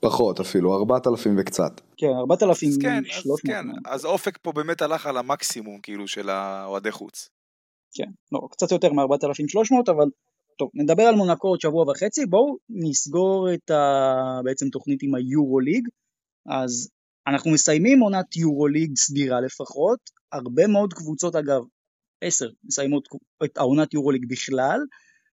פחות 0.00 0.40
אפילו, 0.40 0.76
4,000 0.76 1.36
וקצת. 1.38 1.80
כן, 1.96 2.06
4,300. 2.06 2.82
כן, 2.82 3.02
אז 3.22 3.40
כן, 3.46 3.66
אז 3.84 4.04
אופק 4.04 4.38
פה 4.42 4.52
באמת 4.52 4.82
הלך 4.82 5.06
על 5.06 5.16
המקסימום 5.16 5.80
כאילו 5.80 6.08
של 6.08 6.28
האוהדי 6.30 6.90
חוץ. 6.90 7.28
כן, 7.94 8.10
לא, 8.32 8.40
קצת 8.50 8.72
יותר 8.72 8.92
מ-4,300, 8.92 9.92
אבל 9.92 10.06
טוב, 10.58 10.70
נדבר 10.74 11.02
על 11.02 11.14
מונקו 11.14 11.48
עוד 11.48 11.60
שבוע 11.60 11.90
וחצי, 11.90 12.26
בואו 12.26 12.56
נסגור 12.70 13.54
את 13.54 13.70
ה... 13.70 14.40
בעצם 14.44 14.68
תוכנית 14.68 15.02
עם 15.02 15.14
היורוליג. 15.14 15.88
אז 16.46 16.90
אנחנו 17.26 17.50
מסיימים 17.50 18.00
עונת 18.00 18.36
יורוליג 18.36 18.96
סדירה 18.96 19.40
לפחות, 19.40 19.98
הרבה 20.32 20.66
מאוד 20.66 20.92
קבוצות 20.94 21.34
אגב, 21.34 21.60
עשר, 22.20 22.48
מסיימות 22.64 23.08
את 23.44 23.56
העונת 23.58 23.94
יורוליג 23.94 24.24
בכלל, 24.28 24.80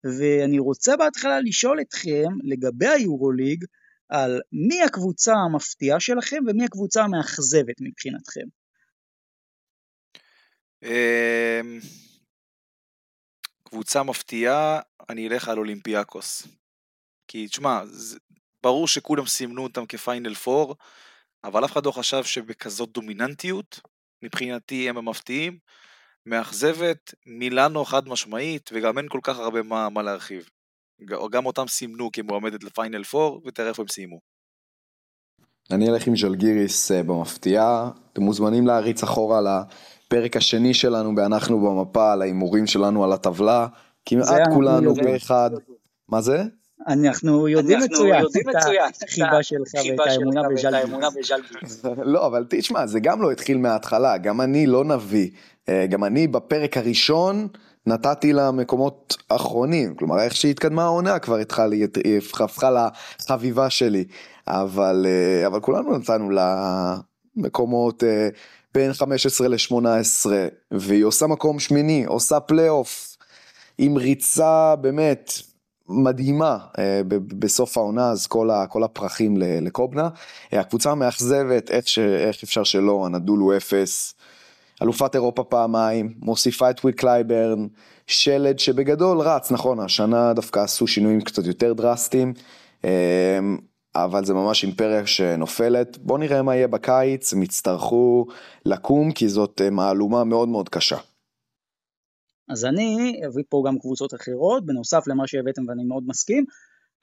ואני 0.05 0.59
רוצה 0.59 0.97
בהתחלה 0.97 1.41
לשאול 1.41 1.81
אתכם 1.81 2.29
לגבי 2.45 2.87
היורוליג, 2.87 3.65
על 4.09 4.41
מי 4.53 4.83
הקבוצה 4.83 5.33
המפתיעה 5.35 6.01
שלכם 6.01 6.37
ומי 6.47 6.65
הקבוצה 6.65 7.03
המאכזבת 7.03 7.75
מבחינתכם. 7.81 8.47
קבוצה 13.69 14.03
מפתיעה, 14.03 14.81
אני 15.09 15.29
אלך 15.29 15.49
על 15.49 15.59
אולימפיאקוס. 15.59 16.47
כי 17.29 17.49
תשמע, 17.49 17.83
ברור 18.63 18.89
שכולם 18.89 19.27
סימנו 19.27 19.63
אותם 19.63 19.87
כפיינל 19.87 20.35
פור, 20.35 20.77
אבל 21.45 21.65
אף 21.65 21.73
אחד 21.73 21.87
לא 21.87 21.91
חשב 21.91 22.25
שבכזאת 22.25 22.93
דומיננטיות, 22.93 23.81
מבחינתי 24.23 24.89
הם 24.89 24.97
המפתיעים. 24.97 25.59
מאכזבת, 26.27 27.15
מילאנו 27.27 27.85
חד 27.85 28.09
משמעית, 28.09 28.71
וגם 28.73 28.99
אין 28.99 29.09
כל 29.09 29.21
כך 29.23 29.39
הרבה 29.39 29.63
מה, 29.63 29.89
מה 29.89 30.03
להרחיב. 30.03 30.49
גם 31.31 31.47
אותם 31.47 31.69
סימנו 31.69 32.13
כמועמדת 32.13 32.65
לפיינל 32.65 33.05
פור, 33.05 33.43
ותראה 33.47 33.69
איפה 33.69 33.83
הם 33.83 33.89
סיימו. 33.89 34.21
אני 35.71 35.91
אלך 35.91 36.07
עם 36.07 36.17
ז'לגיריס 36.17 36.93
אה, 36.93 37.03
במפתיעה, 37.03 37.91
אתם 38.13 38.23
מוזמנים 38.23 38.67
להריץ 38.67 39.03
אחורה 39.03 39.41
לפרק 40.07 40.37
השני 40.37 40.75
שלנו 40.75 41.15
ב"אנחנו 41.15 41.61
במפה", 41.61 42.13
על 42.13 42.23
ההימורים 42.23 42.67
שלנו 42.67 43.05
על 43.05 43.13
הטבלה, 43.13 43.67
כמעט 44.07 44.43
כולנו 44.55 44.95
פה 44.95 45.17
אחד. 45.17 45.51
מה 46.09 46.21
זה? 46.21 46.43
אנחנו 46.89 47.49
יודעים 47.49 47.79
מצוין 47.81 48.25
את 48.89 49.03
החיבה 49.03 49.43
שלך 49.43 49.69
ואת 49.75 50.07
האמונה 50.07 50.43
בז'לגיריס. 51.11 51.85
לא, 52.15 52.27
אבל 52.27 52.47
תשמע, 52.51 52.87
זה 52.87 53.01
גם 53.01 53.23
לא 53.23 53.33
התחיל 53.33 53.59
מההתחלה, 53.59 54.19
גם 54.19 54.41
אני 54.41 54.67
לא 54.67 54.85
נביא. 54.85 55.31
אה, 55.69 55.87
גם 55.87 56.05
אני 56.05 56.27
בפרק 56.27 56.77
הראשון 56.77 57.49
נתתי 57.87 58.33
לה 58.33 58.51
מקומות 58.51 59.17
אחרונים, 59.29 59.95
כלומר 59.95 60.21
איך 60.21 60.37
שהתקדמה 60.37 60.85
העונה 60.85 61.19
כבר 61.19 61.37
התחלה, 61.37 61.77
הפכה 62.45 62.89
לחביבה 63.21 63.71
שלי, 63.71 64.05
אבל, 64.49 65.07
אה, 65.09 65.47
אבל 65.47 65.61
כולנו 65.61 65.99
נתנו 65.99 66.31
לה 66.31 66.97
מקומות 67.37 68.05
אה, 68.05 68.29
בין 68.77 68.93
15 68.93 69.49
ל-18, 69.49 70.27
והיא 70.71 71.05
עושה 71.05 71.27
מקום 71.27 71.59
שמיני, 71.59 72.05
עושה 72.05 72.41
פלייאוף, 72.41 73.17
עם 73.79 73.97
ריצה 73.97 74.77
באמת 74.77 75.33
מדהימה 75.89 76.59
בסוף 77.39 77.77
העונה, 77.77 78.11
אז 78.11 78.27
כל, 78.27 78.51
כל 78.69 78.83
הפרחים 78.83 79.37
לקובנה. 79.39 80.09
הקבוצה 80.53 80.91
המאכזבת, 80.91 81.71
איך, 81.71 81.85
איך 81.99 82.43
אפשר 82.43 82.65
שלא, 82.65 83.07
אנדולו 83.07 83.57
אפס. 83.57 84.15
אלופת 84.83 85.15
אירופה 85.15 85.45
פעמיים, 85.45 86.15
מוסיפה 86.19 86.71
את 86.71 86.81
וויל 86.85 87.12
קלייברן, 87.12 87.67
שלד 88.07 88.59
שבגדול 88.59 89.21
רץ, 89.21 89.51
נכון, 89.51 89.81
השנה 89.81 90.33
דווקא 90.33 90.61
עשו 90.61 90.87
שינויים 90.87 91.21
קצת 91.21 91.47
יותר 91.47 91.73
דרסטיים, 91.73 92.33
אמ, 92.85 92.89
אבל 94.05 94.25
זה 94.25 94.35
ממש 94.35 94.65
אימפריה 94.65 95.07
שנופלת. 95.07 95.99
בואו 95.99 96.19
נראה 96.19 96.43
מה 96.43 96.55
יהיה 96.57 96.69
בקיץ, 96.69 97.33
הם 97.33 97.43
יצטרכו 97.43 98.27
לקום 98.65 99.13
כי 99.13 99.29
זאת 99.29 99.61
אה, 99.61 99.71
מהלומה 99.71 100.25
מאוד 100.25 100.49
מאוד 100.49 100.69
קשה. 100.69 100.97
אז 102.49 102.65
אני 102.65 103.21
אביא 103.27 103.45
פה 103.49 103.63
גם 103.67 103.79
קבוצות 103.79 104.15
אחרות, 104.15 104.67
בנוסף 104.67 105.07
למה 105.07 105.27
שהבאתם 105.27 105.63
ואני 105.69 105.85
מאוד 105.85 106.05
מסכים. 106.07 106.45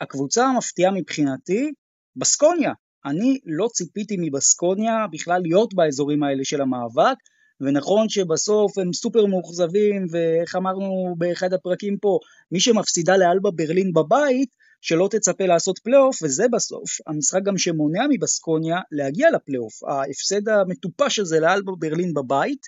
הקבוצה 0.02 0.46
המפתיעה 0.46 0.92
מבחינתי, 0.92 1.72
בסקוניה. 2.16 2.72
אני 3.06 3.40
לא 3.46 3.68
ציפיתי 3.74 4.18
מבסקוניה 4.20 5.06
בכלל 5.12 5.42
להיות 5.42 5.74
באזורים 5.74 6.24
האלה 6.24 6.44
של 6.44 6.62
המאבק. 6.62 7.18
ונכון 7.62 8.10
שבסוף 8.10 8.78
הם 8.78 8.94
סופר 8.94 9.26
מאוכזבים, 9.26 10.06
ואיך 10.12 10.56
אמרנו 10.56 11.16
באחד 11.18 11.54
הפרקים 11.54 11.98
פה, 11.98 12.20
מי 12.52 12.60
שמפסידה 12.60 13.18
לאלבה 13.18 13.50
ברלין 13.52 13.94
בבית, 13.94 14.50
שלא 14.86 15.08
תצפה 15.12 15.46
לעשות 15.46 15.80
פלייאוף, 15.80 16.24
וזה 16.24 16.46
בסוף 16.54 16.90
המשחק 17.08 17.44
גם 17.44 17.58
שמונע 17.58 18.02
מבסקוניה 18.10 18.78
להגיע 18.92 19.32
לפלייאוף. 19.32 19.84
ההפסד 19.84 20.50
המטופש 20.50 21.20
הזה 21.20 21.40
לאלבה 21.40 21.72
ברלין 21.80 22.14
בבית, 22.14 22.66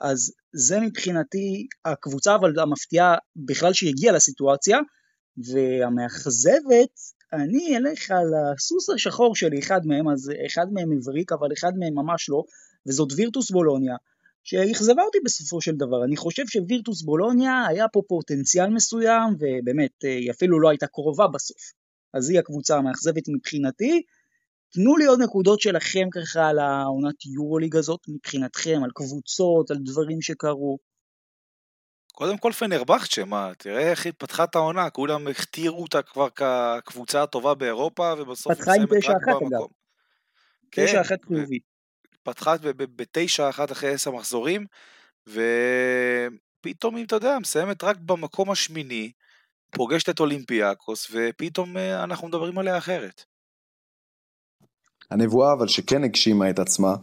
אז 0.00 0.32
זה 0.52 0.80
מבחינתי 0.80 1.66
הקבוצה 1.84 2.34
אבל 2.34 2.60
המפתיעה 2.60 3.14
בכלל 3.36 3.72
שהגיעה 3.72 4.14
לסיטואציה, 4.14 4.78
והמאכזבת, 5.52 6.94
אני 7.32 7.76
אלך 7.76 8.10
על 8.10 8.32
הסוס 8.52 8.90
השחור 8.90 9.36
שלי, 9.36 9.58
אחד 9.58 9.80
מהם, 9.84 10.08
אז 10.08 10.32
אחד 10.46 10.66
מהם 10.72 10.90
מבריק, 10.90 11.32
אבל 11.32 11.48
אחד 11.58 11.72
מהם 11.78 11.94
ממש 11.94 12.28
לא, 12.28 12.42
וזאת 12.88 13.08
וירטוס 13.16 13.50
בולוניה. 13.50 13.96
שאכזבה 14.44 15.02
אותי 15.02 15.18
בסופו 15.24 15.60
של 15.60 15.72
דבר. 15.72 16.04
אני 16.04 16.16
חושב 16.16 16.42
שווירטוס 16.46 17.02
בולוניה 17.02 17.66
היה 17.68 17.88
פה 17.88 18.02
פוטנציאל 18.08 18.70
מסוים, 18.70 19.34
ובאמת 19.34 20.04
אה, 20.04 20.16
היא 20.16 20.30
אפילו 20.30 20.60
לא 20.60 20.68
הייתה 20.68 20.86
קרובה 20.86 21.26
בסוף. 21.34 21.72
אז 22.14 22.30
היא 22.30 22.38
הקבוצה 22.38 22.76
המאכזבת 22.76 23.22
מבחינתי. 23.36 24.02
תנו 24.72 24.96
לי 24.96 25.04
עוד 25.04 25.22
נקודות 25.22 25.60
שלכם 25.60 26.08
ככה 26.12 26.48
על 26.48 26.58
העונת 26.58 27.26
יורוליג 27.26 27.76
הזאת, 27.76 28.00
מבחינתכם, 28.08 28.80
על 28.84 28.90
קבוצות, 28.94 29.70
על 29.70 29.76
דברים 29.84 30.22
שקרו. 30.22 30.78
קודם 32.12 32.38
כל 32.38 32.52
פנרבכצ'ה, 32.52 33.24
מה, 33.24 33.52
תראה 33.58 33.90
איך 33.90 34.04
היא 34.04 34.12
פתחה 34.18 34.44
את 34.44 34.54
העונה, 34.54 34.90
כולם 34.90 35.28
הכתירו 35.28 35.82
אותה 35.82 36.02
כבר 36.02 36.28
כקבוצה 36.30 37.22
הטובה 37.22 37.54
באירופה, 37.54 38.14
ובסוף 38.18 38.52
היא 38.52 38.60
מסיימת 38.60 39.04
רק 39.04 39.42
במקום. 39.42 39.68
תשע 40.70 41.00
אחת 41.00 41.20
כן, 41.24 41.34
חיובית. 41.34 41.62
פתחה 42.28 42.54
בתשע 42.76 43.48
אחת 43.48 43.72
אחרי 43.72 43.90
עשר 43.90 44.10
מחזורים, 44.10 44.66
ופתאום, 45.26 46.96
אם 46.96 47.04
אתה 47.04 47.16
יודע, 47.16 47.38
מסיימת 47.40 47.84
רק 47.84 47.96
במקום 47.96 48.50
השמיני, 48.50 49.12
פוגשת 49.70 50.08
את 50.08 50.20
אולימפיאקוס, 50.20 51.10
ופתאום 51.12 51.76
אה, 51.76 52.04
אנחנו 52.04 52.28
מדברים 52.28 52.58
עליה 52.58 52.78
אחרת. 52.78 53.24
הנבואה 55.10 55.52
אבל 55.52 55.68
שכן 55.68 56.04
הגשימה 56.04 56.50
את 56.50 56.58
עצמה, 56.58 56.94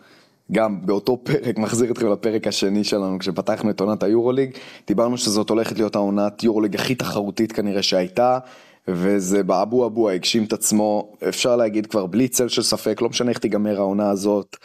גם 0.52 0.86
באותו 0.86 1.18
פרק, 1.24 1.58
מחזיר 1.64 1.92
אתכם 1.92 2.12
לפרק 2.12 2.48
השני 2.48 2.84
שלנו, 2.84 3.20
כשפתחנו 3.20 3.70
את 3.70 3.80
עונת 3.80 4.04
היורוליג, 4.04 4.58
דיברנו 4.88 5.18
שזאת 5.18 5.50
הולכת 5.50 5.78
להיות 5.78 5.96
העונת 5.96 6.44
יורוליג 6.44 6.76
הכי 6.76 6.96
תחרותית 6.96 7.52
כנראה 7.52 7.84
שהייתה, 7.84 8.40
וזה 8.88 9.44
באבו 9.44 9.86
אבו 9.86 10.10
הגשים 10.10 10.44
את 10.44 10.54
עצמו, 10.54 11.14
אפשר 11.30 11.56
להגיד 11.56 11.88
כבר 11.88 12.06
בלי 12.06 12.28
צל 12.28 12.48
של 12.48 12.62
ספק, 12.62 13.02
לא 13.02 13.10
משנה 13.10 13.30
איך 13.30 13.38
תיגמר 13.38 13.78
העונה 13.78 14.10
הזאת. 14.10 14.58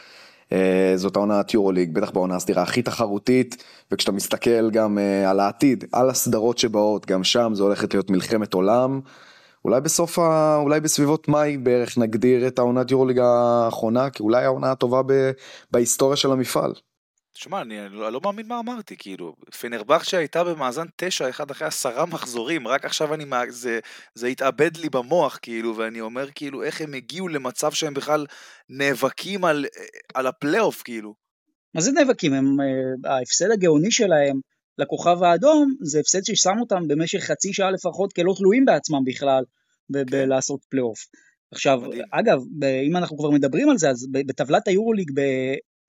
אה, 0.53 0.93
זאת 0.97 1.17
העונת 1.17 1.55
יורוליג, 1.55 1.95
בטח 1.95 2.11
בעונה 2.11 2.37
הסדירה 2.37 2.63
הכי 2.63 2.83
תחרותית, 2.83 3.65
וכשאתה 3.93 4.13
מסתכל 4.13 4.71
גם 4.71 4.99
אה, 4.99 5.31
על 5.31 5.41
העתיד, 5.41 5.85
על 5.93 6.11
הסדרות 6.11 6.59
שבאות, 6.59 7.07
גם 7.07 7.25
שם 7.25 7.53
זה 7.55 7.63
הולכת 7.63 7.95
להיות 7.95 8.11
מלחמת 8.11 8.55
עולם. 8.55 9.01
אולי 9.65 9.81
בסוף, 9.81 10.19
ה... 10.19 10.57
אולי 10.63 10.81
בסביבות 10.81 11.29
מאי 11.29 11.57
בערך 11.57 11.99
נגדיר 11.99 12.47
את 12.47 12.59
העונת 12.59 12.91
יורוליג 12.91 13.19
האחרונה, 13.19 14.11
כי 14.11 14.23
אולי 14.23 14.45
העונה 14.45 14.71
הטובה 14.71 15.03
ב... 15.07 15.31
בהיסטוריה 15.71 16.17
של 16.17 16.33
המפעל. 16.33 16.73
שמע, 17.35 17.63
אני 17.63 17.89
לא, 17.89 18.13
לא 18.13 18.21
מאמין 18.25 18.47
מה 18.47 18.59
אמרתי, 18.59 18.97
כאילו, 18.99 19.37
פנרבכצ'ה 19.61 20.19
הייתה 20.19 20.45
במאזן 20.45 20.87
9, 20.97 21.29
אחד 21.29 21.51
אחרי 21.51 21.69
עשרה 21.69 22.07
מחזורים, 22.07 22.69
רק 22.69 22.85
עכשיו 22.85 23.15
אני, 23.15 23.25
זה, 23.49 23.81
זה 24.15 24.27
התאבד 24.27 24.77
לי 24.77 24.89
במוח, 24.89 25.39
כאילו, 25.43 25.77
ואני 25.77 26.01
אומר, 26.01 26.31
כאילו, 26.35 26.63
איך 26.63 26.81
הם 26.81 26.95
הגיעו 26.95 27.29
למצב 27.29 27.73
שהם 27.73 27.95
בכלל 27.95 28.27
נאבקים 28.69 29.45
על, 29.45 29.67
על 30.15 30.27
הפלייאוף, 30.27 30.83
כאילו. 30.83 31.15
מה 31.75 31.81
זה 31.81 31.93
נאבקים? 31.93 32.33
הם, 32.33 32.57
אה, 32.61 33.15
ההפסד 33.15 33.51
הגאוני 33.51 33.91
שלהם 33.91 34.41
לכוכב 34.79 35.23
האדום, 35.23 35.75
זה 35.83 36.01
הפסד 36.01 36.25
ששם 36.25 36.61
אותם 36.61 36.89
במשך 36.89 37.19
חצי 37.19 37.53
שעה 37.53 37.71
לפחות 37.71 38.13
כלא 38.13 38.35
תלויים 38.37 38.65
בעצמם 38.65 39.05
בכלל, 39.05 39.45
ב- 39.91 39.99
כן. 39.99 40.05
בלעשות 40.11 40.61
פלייאוף. 40.69 40.99
עכשיו, 41.53 41.81
מדהים. 41.81 42.03
אגב, 42.11 42.43
אם 42.91 42.97
אנחנו 42.97 43.19
כבר 43.19 43.31
מדברים 43.31 43.71
על 43.71 43.79
זה, 43.79 43.91
אז 43.91 44.07
בטבלת 44.11 44.69
היורוליג 44.69 45.11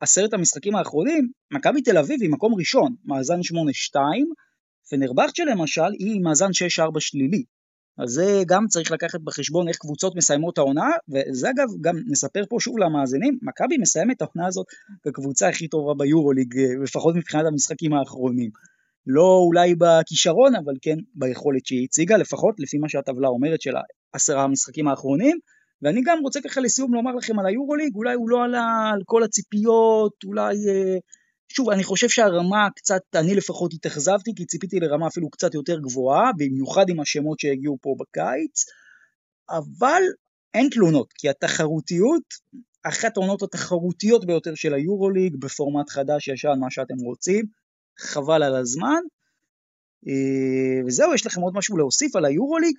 עשרת 0.01 0.33
המשחקים 0.33 0.75
האחרונים, 0.75 1.29
מכבי 1.51 1.81
תל 1.81 1.97
אביב 1.97 2.21
היא 2.21 2.29
מקום 2.29 2.53
ראשון, 2.55 2.95
מאזן 3.05 3.39
8-2, 3.39 3.99
פנרבכצ'ה 4.89 5.43
למשל 5.45 5.91
היא 5.99 6.21
מאזן 6.21 6.49
6-4 6.79 6.99
שלילי. 6.99 7.43
אז 7.97 8.09
זה 8.09 8.43
גם 8.47 8.67
צריך 8.67 8.91
לקחת 8.91 9.19
בחשבון 9.23 9.67
איך 9.67 9.77
קבוצות 9.77 10.15
מסיימות 10.15 10.57
העונה, 10.57 10.89
וזה 11.09 11.49
אגב 11.49 11.67
גם 11.81 11.95
נספר 12.07 12.43
פה 12.49 12.57
שוב 12.59 12.77
למאזינים, 12.77 13.37
מכבי 13.41 13.77
מסיימת 13.77 14.17
את 14.17 14.21
העונה 14.21 14.47
הזאת 14.47 14.65
כקבוצה 15.03 15.49
הכי 15.49 15.67
טובה 15.67 15.93
ביורוליג, 15.97 16.53
לפחות 16.83 17.15
מבחינת 17.15 17.45
המשחקים 17.45 17.93
האחרונים. 17.93 18.49
לא 19.07 19.37
אולי 19.47 19.75
בכישרון, 19.75 20.55
אבל 20.55 20.73
כן 20.81 20.97
ביכולת 21.15 21.65
שהיא 21.65 21.83
הציגה, 21.83 22.17
לפחות 22.17 22.55
לפי 22.59 22.77
מה 22.77 22.89
שהטבלה 22.89 23.27
אומרת 23.27 23.61
של 23.61 23.73
העשרה 24.13 24.43
המשחקים 24.43 24.87
האחרונים, 24.87 25.37
ואני 25.81 26.01
גם 26.05 26.17
רוצה 26.21 26.39
ככה 26.41 26.61
לסיום 26.61 26.93
לומר 26.93 27.15
לכם 27.15 27.39
על 27.39 27.45
היורוליג, 27.45 27.95
אולי 27.95 28.13
הוא 28.13 28.29
לא 28.29 28.43
עלה 28.43 28.91
על 28.93 29.01
כל 29.05 29.23
הציפיות, 29.23 30.13
אולי... 30.25 30.55
אה, 30.55 30.97
שוב, 31.53 31.69
אני 31.69 31.83
חושב 31.83 32.09
שהרמה 32.09 32.67
קצת, 32.75 33.01
אני 33.15 33.35
לפחות 33.35 33.73
התאכזבתי, 33.73 34.31
כי 34.35 34.45
ציפיתי 34.45 34.79
לרמה 34.79 35.07
אפילו 35.07 35.29
קצת 35.29 35.53
יותר 35.53 35.79
גבוהה, 35.79 36.31
במיוחד 36.37 36.89
עם 36.89 36.99
השמות 36.99 37.39
שהגיעו 37.39 37.77
פה 37.81 37.95
בקיץ, 37.99 38.65
אבל 39.49 40.01
אין 40.53 40.69
תלונות, 40.71 41.13
כי 41.13 41.29
התחרותיות, 41.29 42.23
אחת 42.83 43.17
העונות 43.17 43.41
התחרותיות 43.41 44.25
ביותר 44.25 44.55
של 44.55 44.73
היורוליג, 44.73 45.35
בפורמט 45.39 45.89
חדש, 45.89 46.27
ישן, 46.27 46.59
מה 46.59 46.71
שאתם 46.71 46.97
רוצים, 47.05 47.45
חבל 47.99 48.43
על 48.43 48.55
הזמן. 48.55 49.01
אה, 50.07 50.85
וזהו, 50.87 51.13
יש 51.13 51.25
לכם 51.25 51.41
עוד 51.41 51.53
משהו 51.55 51.77
להוסיף 51.77 52.15
על 52.15 52.25
היורוליג? 52.25 52.75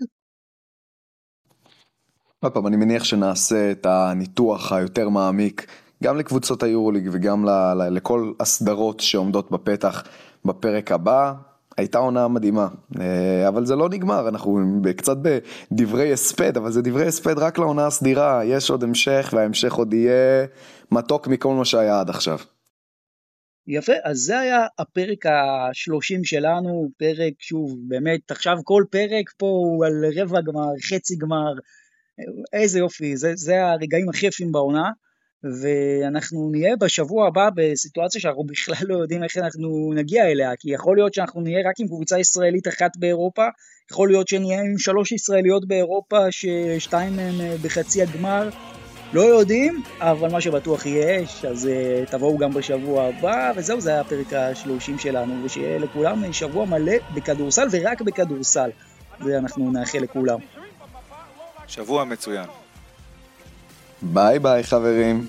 עוד 2.43 2.53
פעם, 2.53 2.67
אני 2.67 2.77
מניח 2.77 3.05
שנעשה 3.05 3.71
את 3.71 3.87
הניתוח 3.87 4.73
היותר 4.73 5.09
מעמיק 5.09 5.67
גם 6.03 6.19
לקבוצות 6.19 6.63
היורוליג 6.63 7.09
וגם 7.13 7.45
ל- 7.45 7.75
ל- 7.75 7.89
לכל 7.97 8.33
הסדרות 8.41 9.01
שעומדות 9.01 9.51
בפתח 9.51 10.05
בפרק 10.45 10.93
הבא. 10.93 11.33
הייתה 11.77 11.99
עונה 11.99 12.29
מדהימה, 12.29 12.69
אה, 13.01 13.49
אבל 13.49 13.67
זה 13.67 13.77
לא 13.77 13.89
נגמר, 13.89 14.29
אנחנו 14.29 14.61
קצת 14.97 15.17
בדברי 15.23 16.13
הספד, 16.13 16.57
אבל 16.57 16.73
זה 16.73 16.83
דברי 16.83 17.07
הספד 17.07 17.39
רק 17.39 17.59
לעונה 17.59 17.87
הסדירה, 17.87 18.45
יש 18.45 18.71
עוד 18.71 18.83
המשך 18.85 19.31
וההמשך 19.33 19.73
עוד 19.73 19.95
יהיה 19.95 20.47
מתוק 20.91 21.29
מכל 21.29 21.55
מה 21.55 21.65
שהיה 21.65 22.01
עד 22.01 22.11
עכשיו. 22.11 22.39
יפה, 23.67 23.93
אז 24.05 24.19
זה 24.19 24.39
היה 24.39 24.67
הפרק 24.79 25.25
השלושים 25.27 26.25
שלנו, 26.25 26.89
פרק 26.99 27.33
שוב, 27.39 27.77
באמת, 27.89 28.31
עכשיו 28.31 28.57
כל 28.65 28.85
פרק 28.91 29.31
פה 29.37 29.47
הוא 29.47 29.87
על 29.87 30.05
רבע 30.17 30.41
גמר, 30.41 30.71
חצי 30.89 31.17
גמר, 31.17 31.53
איזה 32.53 32.79
יופי, 32.79 33.17
זה, 33.17 33.33
זה 33.35 33.67
הרגעים 33.67 34.09
הכי 34.09 34.27
יפים 34.27 34.53
בעונה. 34.53 34.91
ואנחנו 35.63 36.51
נהיה 36.51 36.77
בשבוע 36.77 37.27
הבא 37.27 37.49
בסיטואציה 37.57 38.21
שאנחנו 38.21 38.45
בכלל 38.45 38.89
לא 38.89 38.95
יודעים 38.95 39.25
איך 39.25 39.37
אנחנו 39.37 39.93
נגיע 39.95 40.25
אליה, 40.25 40.51
כי 40.59 40.71
יכול 40.71 40.97
להיות 40.97 41.15
שאנחנו 41.15 41.41
נהיה 41.41 41.69
רק 41.69 41.75
עם 41.81 41.87
קבוצה 41.87 42.19
ישראלית 42.19 42.69
אחת 42.69 42.97
באירופה, 42.97 43.47
יכול 43.91 44.09
להיות 44.09 44.29
שנהיה 44.29 44.61
עם 44.61 44.79
שלוש 44.79 45.13
ישראליות 45.13 45.69
באירופה 45.69 46.19
ששתיים 46.31 47.17
מהן 47.17 47.41
אה, 47.41 47.57
בחצי 47.63 48.03
הגמר, 48.03 48.49
לא 49.13 49.21
יודעים, 49.21 49.83
אבל 50.01 50.31
מה 50.31 50.41
שבטוח 50.41 50.87
יש, 50.87 51.45
אז 51.45 51.69
uh, 51.69 52.11
תבואו 52.11 52.39
גם 52.39 52.55
בשבוע 52.55 53.05
הבא, 53.05 53.53
וזהו, 53.57 53.81
זה 53.81 53.91
היה 53.91 54.01
הפרק 54.01 54.33
השלושים 54.33 54.99
שלנו, 54.99 55.45
ושיהיה 55.45 55.79
לכולם 55.79 56.33
שבוע 56.33 56.65
מלא 56.67 56.93
בכדורסל 57.15 57.69
ורק 57.71 58.01
בכדורסל. 58.01 58.71
זה 59.25 59.39
אנחנו 59.39 59.73
נאחל 59.73 59.99
לכולם. 59.99 60.39
שבוע 61.73 62.05
מצוין. 62.05 62.47
ביי 64.03 64.39
ביי 64.39 64.63
חברים. 64.63 65.27